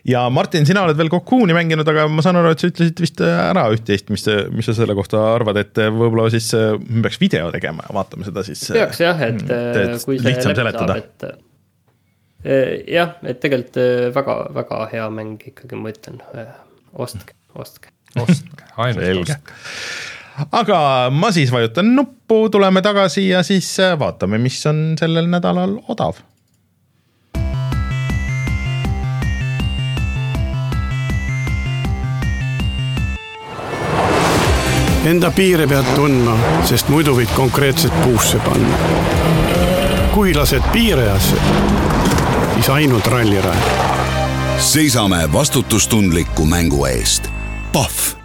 Ja 0.07 0.23
Martin, 0.33 0.65
sina 0.67 0.83
oled 0.87 0.97
veel 0.99 1.11
Cocoon'i 1.11 1.55
mänginud, 1.57 1.87
aga 1.91 2.07
ma 2.11 2.23
saan 2.25 2.39
aru, 2.39 2.53
et 2.53 2.63
sa 2.63 2.69
ütlesid 2.71 3.01
vist 3.03 3.23
ära 3.23 3.67
üht-teist, 3.73 4.11
mis, 4.13 4.23
mis 4.55 4.69
sa 4.69 4.75
selle 4.77 4.95
kohta 4.97 5.21
arvad, 5.33 5.59
et 5.63 5.81
võib-olla 5.83 6.29
siis 6.33 6.49
äh, 6.57 6.77
me 6.87 7.03
peaks 7.05 7.19
video 7.21 7.51
tegema 7.55 7.87
ja 7.87 7.97
vaatame 7.97 8.27
seda 8.27 8.45
siis. 8.47 8.63
peaks 8.75 9.03
jah, 9.03 9.21
et 9.27 9.43
et 9.47 9.83
äh, 9.83 9.97
kui 10.03 10.19
see 10.19 10.31
lihtsam 10.31 10.53
läbi 10.53 10.61
seletada. 10.61 10.97
saab, 10.97 11.03
et 11.03 11.27
äh, 11.27 11.43
jah, 12.93 13.17
et 13.27 13.41
tegelikult 13.43 13.81
äh, 13.81 14.07
väga-väga 14.15 14.81
hea 14.93 15.09
mäng 15.13 15.41
ikkagi, 15.51 15.79
ma 15.79 15.91
ütlen, 15.93 16.21
ostke, 16.93 17.35
ostke. 17.55 17.91
ostke, 18.21 18.69
ainult 18.77 19.25
ostke.. 19.25 19.57
aga 20.61 20.79
ma 21.13 21.31
siis 21.35 21.51
vajutan 21.53 21.91
nuppu, 21.97 22.45
tuleme 22.53 22.83
tagasi 22.85 23.27
ja 23.31 23.43
siis 23.47 23.69
äh, 23.83 23.97
vaatame, 23.99 24.39
mis 24.41 24.59
on 24.69 24.95
sellel 24.99 25.29
nädalal 25.31 25.79
odav. 25.91 26.21
Enda 35.07 35.29
piire 35.31 35.63
pead 35.71 35.87
tundma, 35.95 36.33
sest 36.67 36.89
muidu 36.91 37.13
võid 37.15 37.31
konkreetselt 37.31 37.93
puusse 38.03 38.39
panna. 38.43 38.79
kui 40.11 40.33
lased 40.35 40.65
piirajasse, 40.73 41.37
siis 42.55 42.69
ainult 42.73 43.07
rallirajal 43.07 43.85
seisame 44.57 45.19
vastutustundliku 45.33 46.45
mängu 46.49 46.85
eest. 46.89 47.29
Pahv 47.73 48.17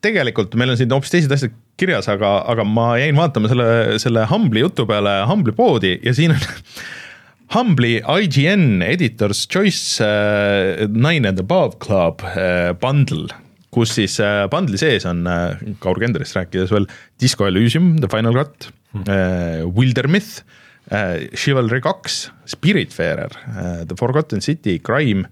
tegelikult 0.00 0.54
meil 0.58 0.72
on 0.72 0.78
siin 0.78 0.92
hoopis 0.92 1.12
teised 1.12 1.32
asjad 1.34 1.54
kirjas, 1.78 2.08
aga, 2.08 2.38
aga 2.50 2.64
ma 2.66 2.94
jäin 3.00 3.16
vaatama 3.18 3.50
selle, 3.50 3.98
selle 4.02 4.26
Humble'i 4.30 4.62
jutu 4.64 4.86
peale 4.88 5.18
Humble'i 5.28 5.54
poodi 5.56 5.96
ja 6.02 6.14
siin 6.14 6.34
on 6.34 6.42
Humble'i 7.54 8.02
IGN 8.02 8.82
Editor's 8.82 9.46
Choice 9.48 10.00
äh, 10.02 10.86
Nine 10.88 11.28
and 11.28 11.40
Above 11.40 11.78
Club 11.78 12.22
äh, 12.34 12.74
bundle, 12.74 13.28
kus 13.70 13.94
siis 13.94 14.18
äh, 14.18 14.48
bundle'i 14.50 14.80
sees 14.80 15.06
on 15.06 15.26
äh, 15.30 15.54
Kaur 15.80 16.00
Kenderist 16.02 16.36
rääkides 16.36 16.72
veel 16.74 16.88
Disco 17.22 17.46
Elysium, 17.46 17.96
The 18.02 18.10
Final 18.10 18.34
Cut 18.34 18.70
äh,, 19.06 19.62
Wildermyth 19.62 20.42
äh,, 20.90 21.28
Chivalry 21.34 21.80
kaks, 21.80 22.32
Spiritfarer 22.50 23.30
äh,, 23.54 23.86
The 23.86 23.96
Forgotten 23.96 24.40
City, 24.40 24.80
Crime 24.82 25.28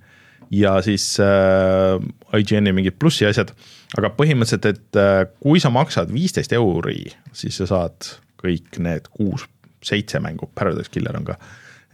ja 0.55 0.77
siis 0.83 1.17
äh, 1.19 1.99
IGN-i 2.39 2.75
mingid 2.75 2.99
plussi 3.01 3.27
asjad, 3.29 3.51
aga 3.99 4.11
põhimõtteliselt, 4.15 4.71
et 4.71 5.01
äh, 5.01 5.25
kui 5.43 5.63
sa 5.63 5.73
maksad 5.75 6.13
viisteist 6.15 6.55
euri, 6.57 7.09
siis 7.35 7.59
sa 7.61 7.69
saad 7.71 8.15
kõik 8.45 8.79
need 8.85 9.09
kuus, 9.11 9.47
seitse 9.85 10.21
mängu, 10.23 10.51
Paradise 10.55 10.93
Killer 10.93 11.17
on 11.19 11.27
ka. 11.29 11.39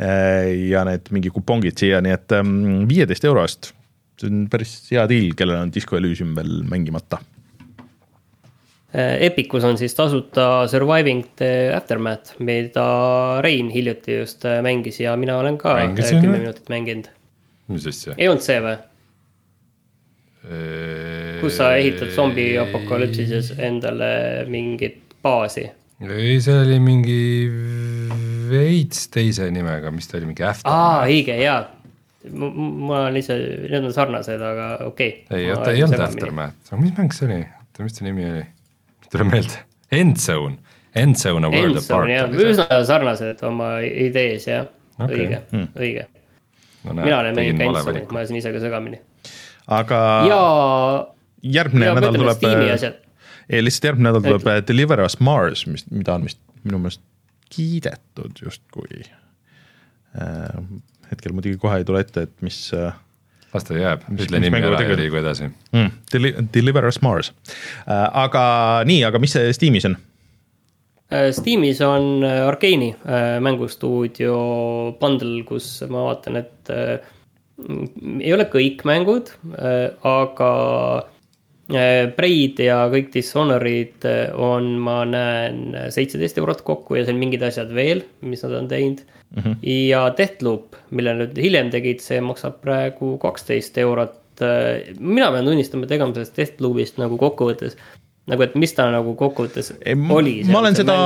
Ja 0.01 0.81
need 0.89 1.11
mingi 1.13 1.29
kupongid 1.35 1.77
siia, 1.77 1.99
nii 2.01 2.15
et 2.15 2.33
ähm, 2.33 2.55
viieteist 2.89 3.27
euro 3.29 3.43
eest, 3.45 3.75
see 4.17 4.31
on 4.31 4.47
päris 4.53 4.73
hea 4.89 5.05
deal, 5.11 5.35
kellel 5.37 5.67
on 5.67 5.75
Disco 5.75 5.99
Elysium 5.99 6.33
veel 6.39 6.63
mängimata 6.69 7.21
Äh, 8.95 9.23
Epicus 9.23 9.65
on 9.65 9.79
siis 9.79 9.95
tasuta 9.95 10.67
Surviving 10.67 11.25
the 11.37 11.73
Aftermath, 11.77 12.35
mida 12.39 13.39
Rein 13.41 13.69
hiljuti 13.71 14.17
just 14.17 14.45
äh, 14.45 14.63
mängis 14.63 14.99
ja 15.01 15.17
mina 15.17 15.37
olen 15.39 15.59
ka 15.59 15.77
äh, 15.77 15.87
Mängisin 15.87 16.19
kümme 16.21 16.37
või? 16.37 16.41
minutit 16.41 16.69
mänginud. 16.69 17.07
mis 17.69 17.87
asja? 17.87 18.17
ei 18.19 18.27
olnud 18.29 18.43
see 18.43 18.59
või? 18.65 18.75
kus 21.41 21.61
sa 21.61 21.71
ehitad 21.79 22.11
zombi 22.17 22.49
apokalüpsises 22.59 23.53
endale 23.63 24.11
mingit 24.51 24.99
baasi? 25.23 25.69
ei, 26.03 26.41
see 26.43 26.59
oli 26.59 26.83
mingi 26.83 27.23
veits 28.51 29.09
teise 29.13 29.49
nimega, 29.55 29.93
mis 29.95 30.09
ta 30.11 30.19
oli, 30.19 30.31
mingi 30.31 30.47
After. 30.47 30.71
aa, 30.71 31.05
õige, 31.09 31.37
jaa. 31.41 31.61
ma 32.37 33.05
olen 33.07 33.21
ise, 33.21 33.37
need 33.71 33.87
on 33.87 33.95
sarnased, 33.97 34.43
aga 34.45 34.71
okei 34.87 35.13
okay. 35.25 35.39
ei, 35.39 35.51
oota, 35.55 35.73
ei 35.73 35.85
olnud 35.87 36.05
Aftermath, 36.05 36.75
mis 36.81 36.97
mäng 36.99 37.15
see 37.17 37.29
oli, 37.29 37.41
oota, 37.45 37.87
mis 37.87 37.97
ta 37.97 38.07
nimi 38.07 38.27
oli? 38.29 38.47
tule 39.11 39.27
meelde, 39.31 39.63
Endzone, 40.01 40.59
Endzone 40.95 41.49
a 41.49 41.53
World 41.55 41.81
Apart. 41.81 42.37
üsna 42.45 42.81
sarnased 42.87 43.45
oma 43.47 43.77
idees 43.83 44.47
jah 44.51 44.67
okay., 44.99 45.17
õige 45.17 45.43
Hmm. 45.51 45.61
mm., 45.61 45.69
õige 45.81 46.07
no, 46.85 46.97
mina 47.03 47.21
olen 47.23 47.39
mänginud 47.39 47.67
Endzone'it, 47.69 48.13
ma 48.13 48.23
ajasin 48.23 48.41
ise 48.41 48.53
ka 48.55 48.63
segamini. 48.63 49.01
aga 49.81 50.01
ja, 50.29 50.41
järgmine 51.59 51.91
ja 51.91 51.97
nädal 51.99 52.19
tuleb 52.21 52.37
Steam'i 52.39 52.73
asjad, 52.75 53.01
ei 53.49 53.65
lihtsalt 53.65 53.91
järgmine 53.91 54.11
nädal 54.11 54.27
tuleb 54.29 54.51
äh, 54.53 54.61
Deliver 54.69 55.05
Us 55.05 55.19
Mars, 55.21 55.67
mis, 55.71 55.87
mida 55.91 56.19
on 56.19 56.29
vist 56.29 56.41
minu 56.65 56.83
meelest 56.83 57.03
kiidetud 57.51 58.43
justkui 58.45 59.03
äh,. 59.03 60.61
hetkel 61.11 61.35
muidugi 61.35 61.59
kohe 61.59 61.81
ei 61.81 61.87
tule 61.87 62.03
ette, 62.05 62.29
et 62.29 62.45
mis 62.47 62.59
äh, 62.77 62.93
las 63.55 63.67
ta 63.67 63.79
jääb, 63.79 64.05
ütle 64.15 64.39
nimi 64.43 64.61
ära 64.63 64.83
ja 64.85 64.99
liigu 64.99 65.19
edasi. 65.21 65.51
mm,. 65.73 65.91
Deli-, 66.13 66.37
Deliver 66.55 66.87
Us 66.91 67.01
Mars 67.03 67.33
äh,, 67.33 68.07
aga 68.25 68.45
nii, 68.87 69.03
aga 69.09 69.23
mis 69.23 69.37
see 69.39 69.53
Steamis 69.57 69.89
on? 69.91 69.99
Steamis 71.11 71.81
on 71.83 72.23
Arkeeni 72.23 72.93
mängustuudio 73.43 74.35
bundle, 75.01 75.41
kus 75.43 75.81
ma 75.91 76.05
vaatan, 76.07 76.37
et 76.39 76.71
äh, 76.71 77.01
mm, 77.59 78.21
ei 78.23 78.31
ole 78.37 78.47
kõik 78.53 78.85
mängud, 78.87 79.33
aga 80.07 80.51
äh, 81.77 82.09
Braid 82.17 82.61
ja 82.65 82.83
kõik 82.93 83.11
Dishonorid 83.15 84.07
äh, 84.09 84.31
on, 84.35 84.73
ma 84.83 85.03
näen, 85.09 85.77
seitseteist 85.95 86.41
eurot 86.41 86.63
kokku 86.67 86.99
ja 86.99 87.07
seal 87.07 87.19
mingid 87.21 87.45
asjad 87.47 87.73
veel, 87.77 88.05
mis 88.27 88.45
nad 88.47 88.57
on 88.59 88.71
teinud 88.71 89.03
mm. 89.05 89.43
-hmm. 89.43 89.57
ja 89.91 90.07
Deathloop, 90.17 90.79
mille 90.91 91.15
nüüd 91.23 91.39
hiljem 91.39 91.71
tegid, 91.75 92.03
see 92.05 92.21
maksab 92.25 92.61
praegu 92.65 93.17
kaksteist 93.23 93.79
eurot. 93.79 94.17
mina 94.99 95.27
pean 95.33 95.45
tunnistama, 95.45 95.85
et 95.85 95.91
ega 95.93 96.07
ma 96.07 96.15
sellest 96.17 96.37
Deathloopist 96.39 96.97
nagu 96.97 97.19
kokkuvõttes 97.21 97.77
nagu, 98.31 98.45
et 98.47 98.57
mis 98.61 98.73
ta 98.77 98.87
nagu 98.93 99.15
kokkuvõttes 99.19 99.73
oli. 100.17 100.35
ma 100.49 100.61
olen 100.63 100.79
seda 100.79 100.97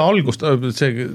algust, 0.00 0.44
see, 0.76 1.08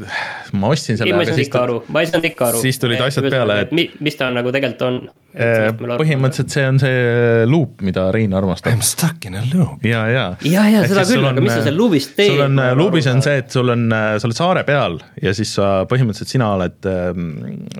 ma 0.54 0.72
ostsin 0.74 1.00
selle. 1.00 1.12
ei, 1.12 1.18
ma 1.18 1.26
ei 1.26 1.32
saanud 1.32 1.46
ikka 1.46 1.64
aru, 1.66 1.80
ma 1.90 2.04
ei 2.04 2.12
saanud 2.12 2.30
ikka 2.32 2.50
aru. 2.52 2.62
siis 2.64 2.82
tulid 2.82 3.02
asjad 3.06 3.30
peale, 3.30 3.60
et- 3.66 3.74
mis 4.00 4.20
ta 4.20 4.30
nagu 4.34 4.54
tegelikult 4.56 4.86
on. 4.88 5.02
Äh, 5.30 5.68
põhimõtteliselt 5.78 6.50
see 6.50 6.64
on 6.66 6.80
see 6.82 7.02
loop, 7.46 7.84
mida 7.86 8.08
Rein 8.16 8.32
I 8.34 8.38
armastab 8.40 8.74
m 8.74 8.82
stuck 8.82 9.28
in 9.30 9.38
a 9.38 9.44
loop. 9.52 9.86
ja, 9.86 10.08
ja. 10.10 10.24
ja, 10.42 10.64
ja 10.74 10.82
seda 10.90 11.06
küll, 11.06 11.28
aga 11.30 11.44
mis 11.46 11.54
sa 11.54 11.68
seal 11.68 11.78
loop'is 11.78 12.10
teed? 12.18 12.34
sul 12.34 12.48
on, 12.48 12.64
luubis 12.80 13.10
on 13.12 13.22
see, 13.22 13.38
et 13.44 13.54
sul 13.54 13.70
on, 13.76 13.86
sa 13.94 14.26
oled 14.26 14.40
saare 14.40 14.66
peal 14.66 14.98
ja 15.22 15.36
siis 15.38 15.54
sa 15.60 15.84
põhimõtteliselt 15.92 16.34
sina 16.34 16.50
oled 16.58 16.90
ähm, 16.90 17.30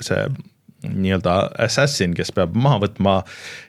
see 0.06 0.22
nii-öelda 0.88 1.34
assassin, 1.66 2.14
kes 2.16 2.32
peab 2.36 2.54
maha 2.56 2.80
võtma 2.86 3.16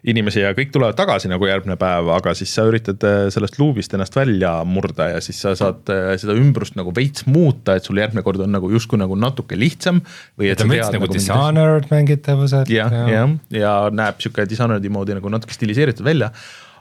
inimesi 0.08 0.44
ja 0.44 0.52
kõik 0.54 0.70
tulevad 0.74 0.98
tagasi 0.98 1.30
nagu 1.30 1.48
järgmine 1.48 1.74
päev, 1.80 2.10
aga 2.14 2.34
siis 2.38 2.52
sa 2.54 2.66
üritad 2.68 3.02
äh, 3.06 3.24
sellest 3.34 3.58
luubist 3.58 3.94
ennast 3.96 4.14
välja 4.16 4.52
murda 4.68 5.10
ja 5.14 5.22
siis 5.24 5.40
sa 5.42 5.56
saad 5.58 5.90
äh, 5.90 6.12
seda 6.20 6.36
ümbrust 6.38 6.78
nagu 6.78 6.94
veits 6.96 7.26
muuta, 7.26 7.76
et 7.76 7.88
sul 7.88 7.98
järgmine 7.98 8.22
kord 8.26 8.44
on 8.44 8.54
nagu 8.54 8.70
justkui 8.70 9.00
nagu 9.00 9.18
natuke 9.18 9.58
lihtsam. 9.58 10.02
või 10.38 10.52
et 10.52 10.60
ta 10.60 10.68
on 10.68 10.74
veits 10.74 10.94
nagu 10.94 11.10
Dishonored 11.10 11.90
mängitavused. 11.90 12.70
jah, 12.70 12.94
jah, 13.10 13.36
ja 13.54 13.74
näeb 13.94 14.22
sihuke 14.22 14.46
Dishonored'i 14.50 14.92
moodi 14.92 15.18
nagu 15.18 15.34
natuke 15.34 15.56
stiliseeritud 15.56 16.06
välja. 16.06 16.30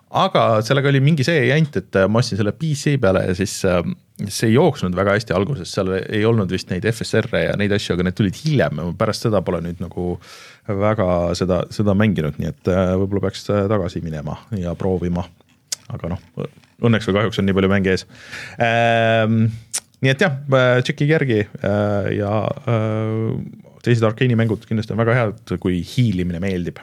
Aga 0.10 0.44
sellega 0.65 0.90
oli 0.90 1.02
mingi 1.03 1.26
see 1.26 1.48
jant, 1.49 1.76
et 1.77 1.98
äh, 1.99 2.07
ma 2.10 2.22
ostsin 2.23 2.40
selle 2.40 2.53
PC 2.57 2.95
peale 3.02 3.26
ja 3.27 3.36
siis 3.38 3.60
äh, 3.68 3.84
see 4.27 4.49
ei 4.49 4.56
jooksnud 4.56 4.95
väga 4.98 5.14
hästi 5.15 5.36
alguses, 5.38 5.72
seal 5.72 5.91
ei 5.99 6.23
olnud 6.27 6.52
vist 6.52 6.72
neid 6.73 6.88
FSR-e 6.90 7.45
ja 7.45 7.57
neid 7.60 7.73
asju, 7.76 7.95
aga 7.95 8.07
need 8.07 8.18
tulid 8.18 8.40
hiljem 8.41 8.81
ja 8.81 8.88
pärast 8.99 9.27
seda 9.27 9.44
pole 9.45 9.61
nüüd 9.65 9.84
nagu 9.84 10.15
väga 10.80 11.10
seda, 11.38 11.61
seda 11.73 11.95
mänginud, 11.98 12.40
nii 12.41 12.49
et 12.52 12.72
äh, 12.73 12.95
võib-olla 12.99 13.27
peaks 13.27 13.45
tagasi 13.49 14.03
minema 14.06 14.40
ja 14.57 14.76
proovima. 14.80 15.27
aga 15.90 16.11
noh, 16.11 16.22
õnneks 16.86 17.10
või 17.10 17.19
kahjuks 17.19 17.41
on 17.41 17.49
nii 17.49 17.57
palju 17.57 17.72
mänge 17.72 17.95
ees 17.95 18.06
ähm,. 18.61 19.48
nii 20.03 20.11
et 20.14 20.22
jah, 20.22 20.38
tšekkige 20.84 21.15
järgi 21.15 21.41
äh, 21.45 22.14
ja 22.18 22.34
äh, 22.45 23.34
teised 23.86 24.06
Arkeeni 24.06 24.38
mängud 24.38 24.65
kindlasti 24.68 24.95
on 24.95 25.02
väga 25.02 25.18
head, 25.18 25.60
kui 25.61 25.81
hiilimine 25.86 26.41
meeldib 26.44 26.81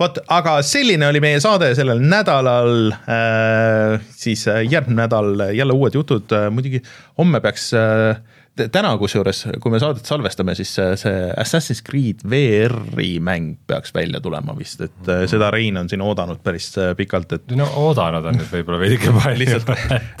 vot, 0.00 0.18
aga 0.28 0.58
selline 0.66 1.08
oli 1.08 1.22
meie 1.24 1.40
saade 1.42 1.72
sellel 1.78 2.02
nädalal 2.02 2.92
äh,. 2.92 4.00
siis 4.16 4.46
äh, 4.48 4.62
järgmine 4.64 5.04
nädal 5.04 5.48
jälle 5.56 5.76
uued 5.76 5.94
jutud 5.94 6.32
äh,, 6.32 6.48
muidugi 6.50 6.82
homme 7.18 7.40
peaks 7.44 7.72
äh, 7.74 8.16
täna 8.56 8.92
kusjuures, 9.00 9.42
kui 9.62 9.72
me 9.72 9.80
saadet 9.82 10.08
salvestame, 10.08 10.54
siis 10.58 10.72
äh, 10.80 10.94
see 11.00 11.28
Assassin's 11.40 11.82
Creed 11.86 12.24
VR-i 12.28 13.16
mäng 13.22 13.56
peaks 13.68 13.92
välja 13.94 14.20
tulema 14.24 14.56
vist, 14.56 14.80
et 14.86 15.10
äh, 15.12 15.24
seda 15.30 15.50
Rein 15.54 15.76
on 15.80 15.90
siin 15.92 16.04
oodanud 16.04 16.40
päris 16.44 16.70
äh, 16.80 16.92
pikalt, 16.98 17.36
et 17.36 17.56
no 17.58 17.68
oodanud 17.82 18.26
on 18.30 18.38
nüüd 18.40 18.50
võib-olla 18.52 18.80
veidike 18.82 19.12
palju. 19.18 19.38
lihtsalt, 19.42 19.72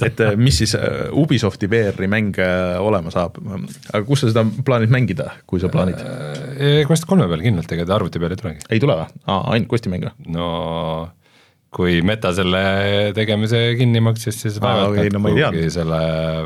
et 0.06 0.22
äh, 0.24 0.36
mis 0.40 0.60
siis 0.62 0.76
Ubisofti 1.16 1.70
VR-i 1.70 2.10
mäng 2.10 2.36
olema 2.82 3.12
saab. 3.14 3.38
aga 3.92 4.04
kus 4.06 4.24
sa 4.24 4.32
seda 4.32 4.44
plaanid 4.66 4.92
mängida, 4.92 5.30
kui 5.48 5.62
sa 5.62 5.70
plaanid? 5.72 6.02
Quest 6.88 7.08
kolme 7.08 7.28
peal 7.30 7.44
kindlalt, 7.44 7.72
ega 7.72 7.88
ta 7.88 7.96
arvuti 7.98 8.20
peal 8.22 8.36
ei 8.36 8.42
tulegi. 8.42 8.66
ei 8.70 8.82
tule 8.82 8.98
või? 9.00 9.22
aa, 9.26 9.42
ainult 9.54 9.70
kostimäng 9.72 10.08
või? 10.08 10.32
no 10.36 10.50
kui 11.76 12.00
Meta 12.06 12.32
selle 12.36 12.62
tegemise 13.16 13.60
kinni 13.76 14.00
maksis, 14.04 14.38
siis 14.46 14.58
vaevalt 14.62 14.94
okei, 14.94 15.10
nad 15.12 15.20
no 15.20 15.30
ei 15.30 15.40
kuhugi 15.44 15.72
selle 15.74 16.00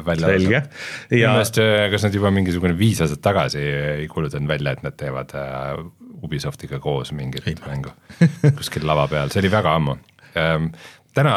välja 0.06 0.30
selge. 0.34 0.62
minu 1.10 1.20
ja 1.22 1.34
meelest, 1.34 1.60
kas 1.94 2.06
nad 2.06 2.16
juba 2.18 2.32
mingisugune 2.34 2.76
viis 2.78 3.02
aastat 3.04 3.22
tagasi 3.24 3.62
ei 3.62 4.08
kuulutanud 4.10 4.50
välja, 4.50 4.74
et 4.74 4.86
nad 4.86 4.96
teevad 4.98 5.34
äh, 5.38 5.82
Ubisoftiga 6.20 6.80
koos 6.82 7.14
mingit 7.16 7.46
mängu 7.66 7.92
kuskil 8.58 8.86
lava 8.88 9.06
peal, 9.12 9.30
see 9.32 9.44
oli 9.44 9.52
väga 9.52 9.76
ammu 9.78 9.98
ähm,. 10.38 10.72
täna 11.16 11.36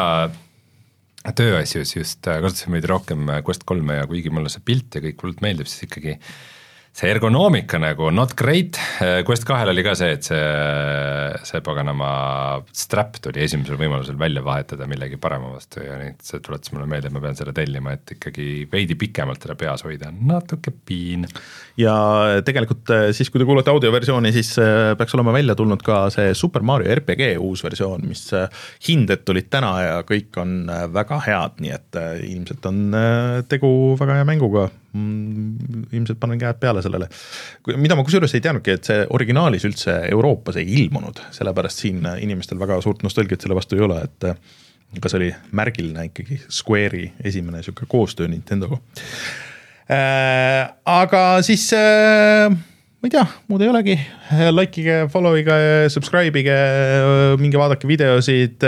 tööasjus 1.32 1.94
just 1.96 2.26
äh, 2.28 2.42
kasutasime 2.44 2.80
veidi 2.80 2.90
rohkem 2.90 3.30
äh, 3.30 3.40
Quest 3.46 3.64
kolme 3.68 4.00
ja 4.00 4.08
kuigi 4.10 4.32
mulle 4.34 4.52
see 4.52 4.64
pilt 4.64 4.98
ja 4.98 5.04
kõik 5.04 5.22
hullult 5.22 5.40
meeldib, 5.44 5.70
siis 5.70 5.86
ikkagi 5.86 6.18
see 6.94 7.10
ergonoomika 7.10 7.78
nagu 7.82 8.06
not 8.14 8.36
great, 8.38 8.78
Quest 9.26 9.42
kahel 9.48 9.72
oli 9.72 9.82
ka 9.82 9.96
see, 9.98 10.12
et 10.14 10.26
see, 10.26 10.42
see 11.42 11.62
paganama 11.66 12.10
strap 12.70 13.18
tuli 13.22 13.42
esimesel 13.42 13.78
võimalusel 13.80 14.18
välja 14.18 14.44
vahetada 14.46 14.86
millegi 14.86 15.18
parema 15.18 15.50
vastu 15.56 15.82
ja 15.82 15.96
nüüd 15.98 16.22
see 16.22 16.38
tuletas 16.44 16.70
mulle 16.70 16.86
meelde, 16.90 17.10
et 17.10 17.16
ma 17.16 17.22
pean 17.24 17.34
selle 17.38 17.54
tellima, 17.56 17.96
et 17.96 18.14
ikkagi 18.14 18.46
veidi 18.70 18.94
pikemalt 19.00 19.42
teda 19.42 19.56
peas 19.58 19.82
hoida, 19.86 20.12
natuke 20.14 20.70
piin. 20.86 21.26
ja 21.80 21.96
tegelikult 22.46 22.94
äh, 22.94 23.08
siis, 23.16 23.32
kui 23.32 23.42
te 23.42 23.48
kuulate 23.48 23.74
audioversiooni, 23.74 24.30
siis 24.36 24.52
äh, 24.62 24.92
peaks 24.98 25.18
olema 25.18 25.34
välja 25.34 25.58
tulnud 25.58 25.82
ka 25.82 26.04
see 26.14 26.30
Super 26.38 26.62
Mario 26.62 26.94
RPG 26.94 27.34
uus 27.42 27.64
versioon, 27.66 28.06
mis 28.06 28.28
äh, 28.38 28.46
hinded 28.86 29.26
tulid 29.26 29.50
täna 29.50 29.74
ja 29.82 29.98
kõik 30.06 30.38
on 30.38 30.70
väga 30.94 31.20
head, 31.26 31.58
nii 31.64 31.74
et 31.74 32.00
ilmselt 32.30 32.70
on 32.70 32.80
tegu 33.50 33.74
väga 33.98 34.20
hea 34.20 34.30
mänguga. 34.30 34.68
Ilmselt 34.94 36.20
panen 36.22 36.38
käed 36.38 36.60
peale 36.62 36.82
sellele, 36.84 37.08
mida 37.80 37.96
ma 37.98 38.04
kusjuures 38.06 38.34
ei 38.36 38.42
teadnudki, 38.44 38.76
et 38.76 38.90
see 38.90 39.06
originaalis 39.16 39.66
üldse 39.66 39.96
Euroopas 40.12 40.60
ei 40.60 40.68
ilmunud, 40.80 41.22
sellepärast 41.34 41.82
siin 41.82 42.04
inimestel 42.22 42.60
väga 42.60 42.78
suurt 42.84 43.02
nostalgiat 43.06 43.42
selle 43.42 43.58
vastu 43.58 43.78
ei 43.78 43.86
ole, 43.86 44.02
et 44.06 44.28
äh, 44.30 44.36
aga 44.98 45.10
see 45.10 45.20
oli 45.22 45.32
märgiline 45.56 46.06
ikkagi 46.10 46.38
Square'i 46.46 47.08
esimene 47.26 47.64
sihuke 47.66 47.88
koostöö 47.90 48.30
Nintendoga 48.30 48.78
äh,. 49.90 50.70
aga 50.86 51.24
siis 51.42 51.66
äh, 51.74 52.54
ma 53.04 53.10
ei 53.10 53.12
tea, 53.12 53.24
muud 53.50 53.60
ei 53.60 53.68
olegi, 53.68 53.94
likeige, 54.54 55.00
follow 55.12 55.34
ige, 55.36 55.56
subscribe 55.92 56.40
ige, 56.40 56.54
minge 57.36 57.58
vaadake 57.60 57.84
videosid 57.90 58.64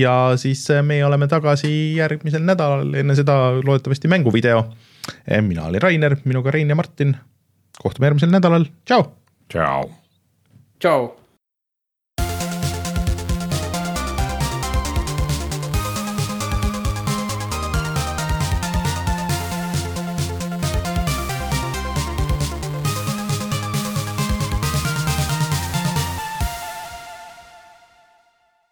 ja 0.00 0.14
siis 0.40 0.64
meie 0.82 1.04
oleme 1.06 1.28
tagasi 1.30 1.70
järgmisel 2.00 2.42
nädalal, 2.42 2.88
enne 2.98 3.14
seda 3.14 3.36
loodetavasti 3.60 4.10
mänguvideo. 4.10 4.64
Mina 5.40 5.66
olin 5.66 5.82
Rainer, 5.82 6.16
minuga 6.24 6.50
Rein 6.50 6.68
ja 6.68 6.74
Martin. 6.74 7.16
kohtume 7.82 8.06
järgmisel 8.06 8.30
nädalal, 8.30 8.64
tšau. 8.84 9.04
tšau. 9.48 9.90
tšau 10.80 11.19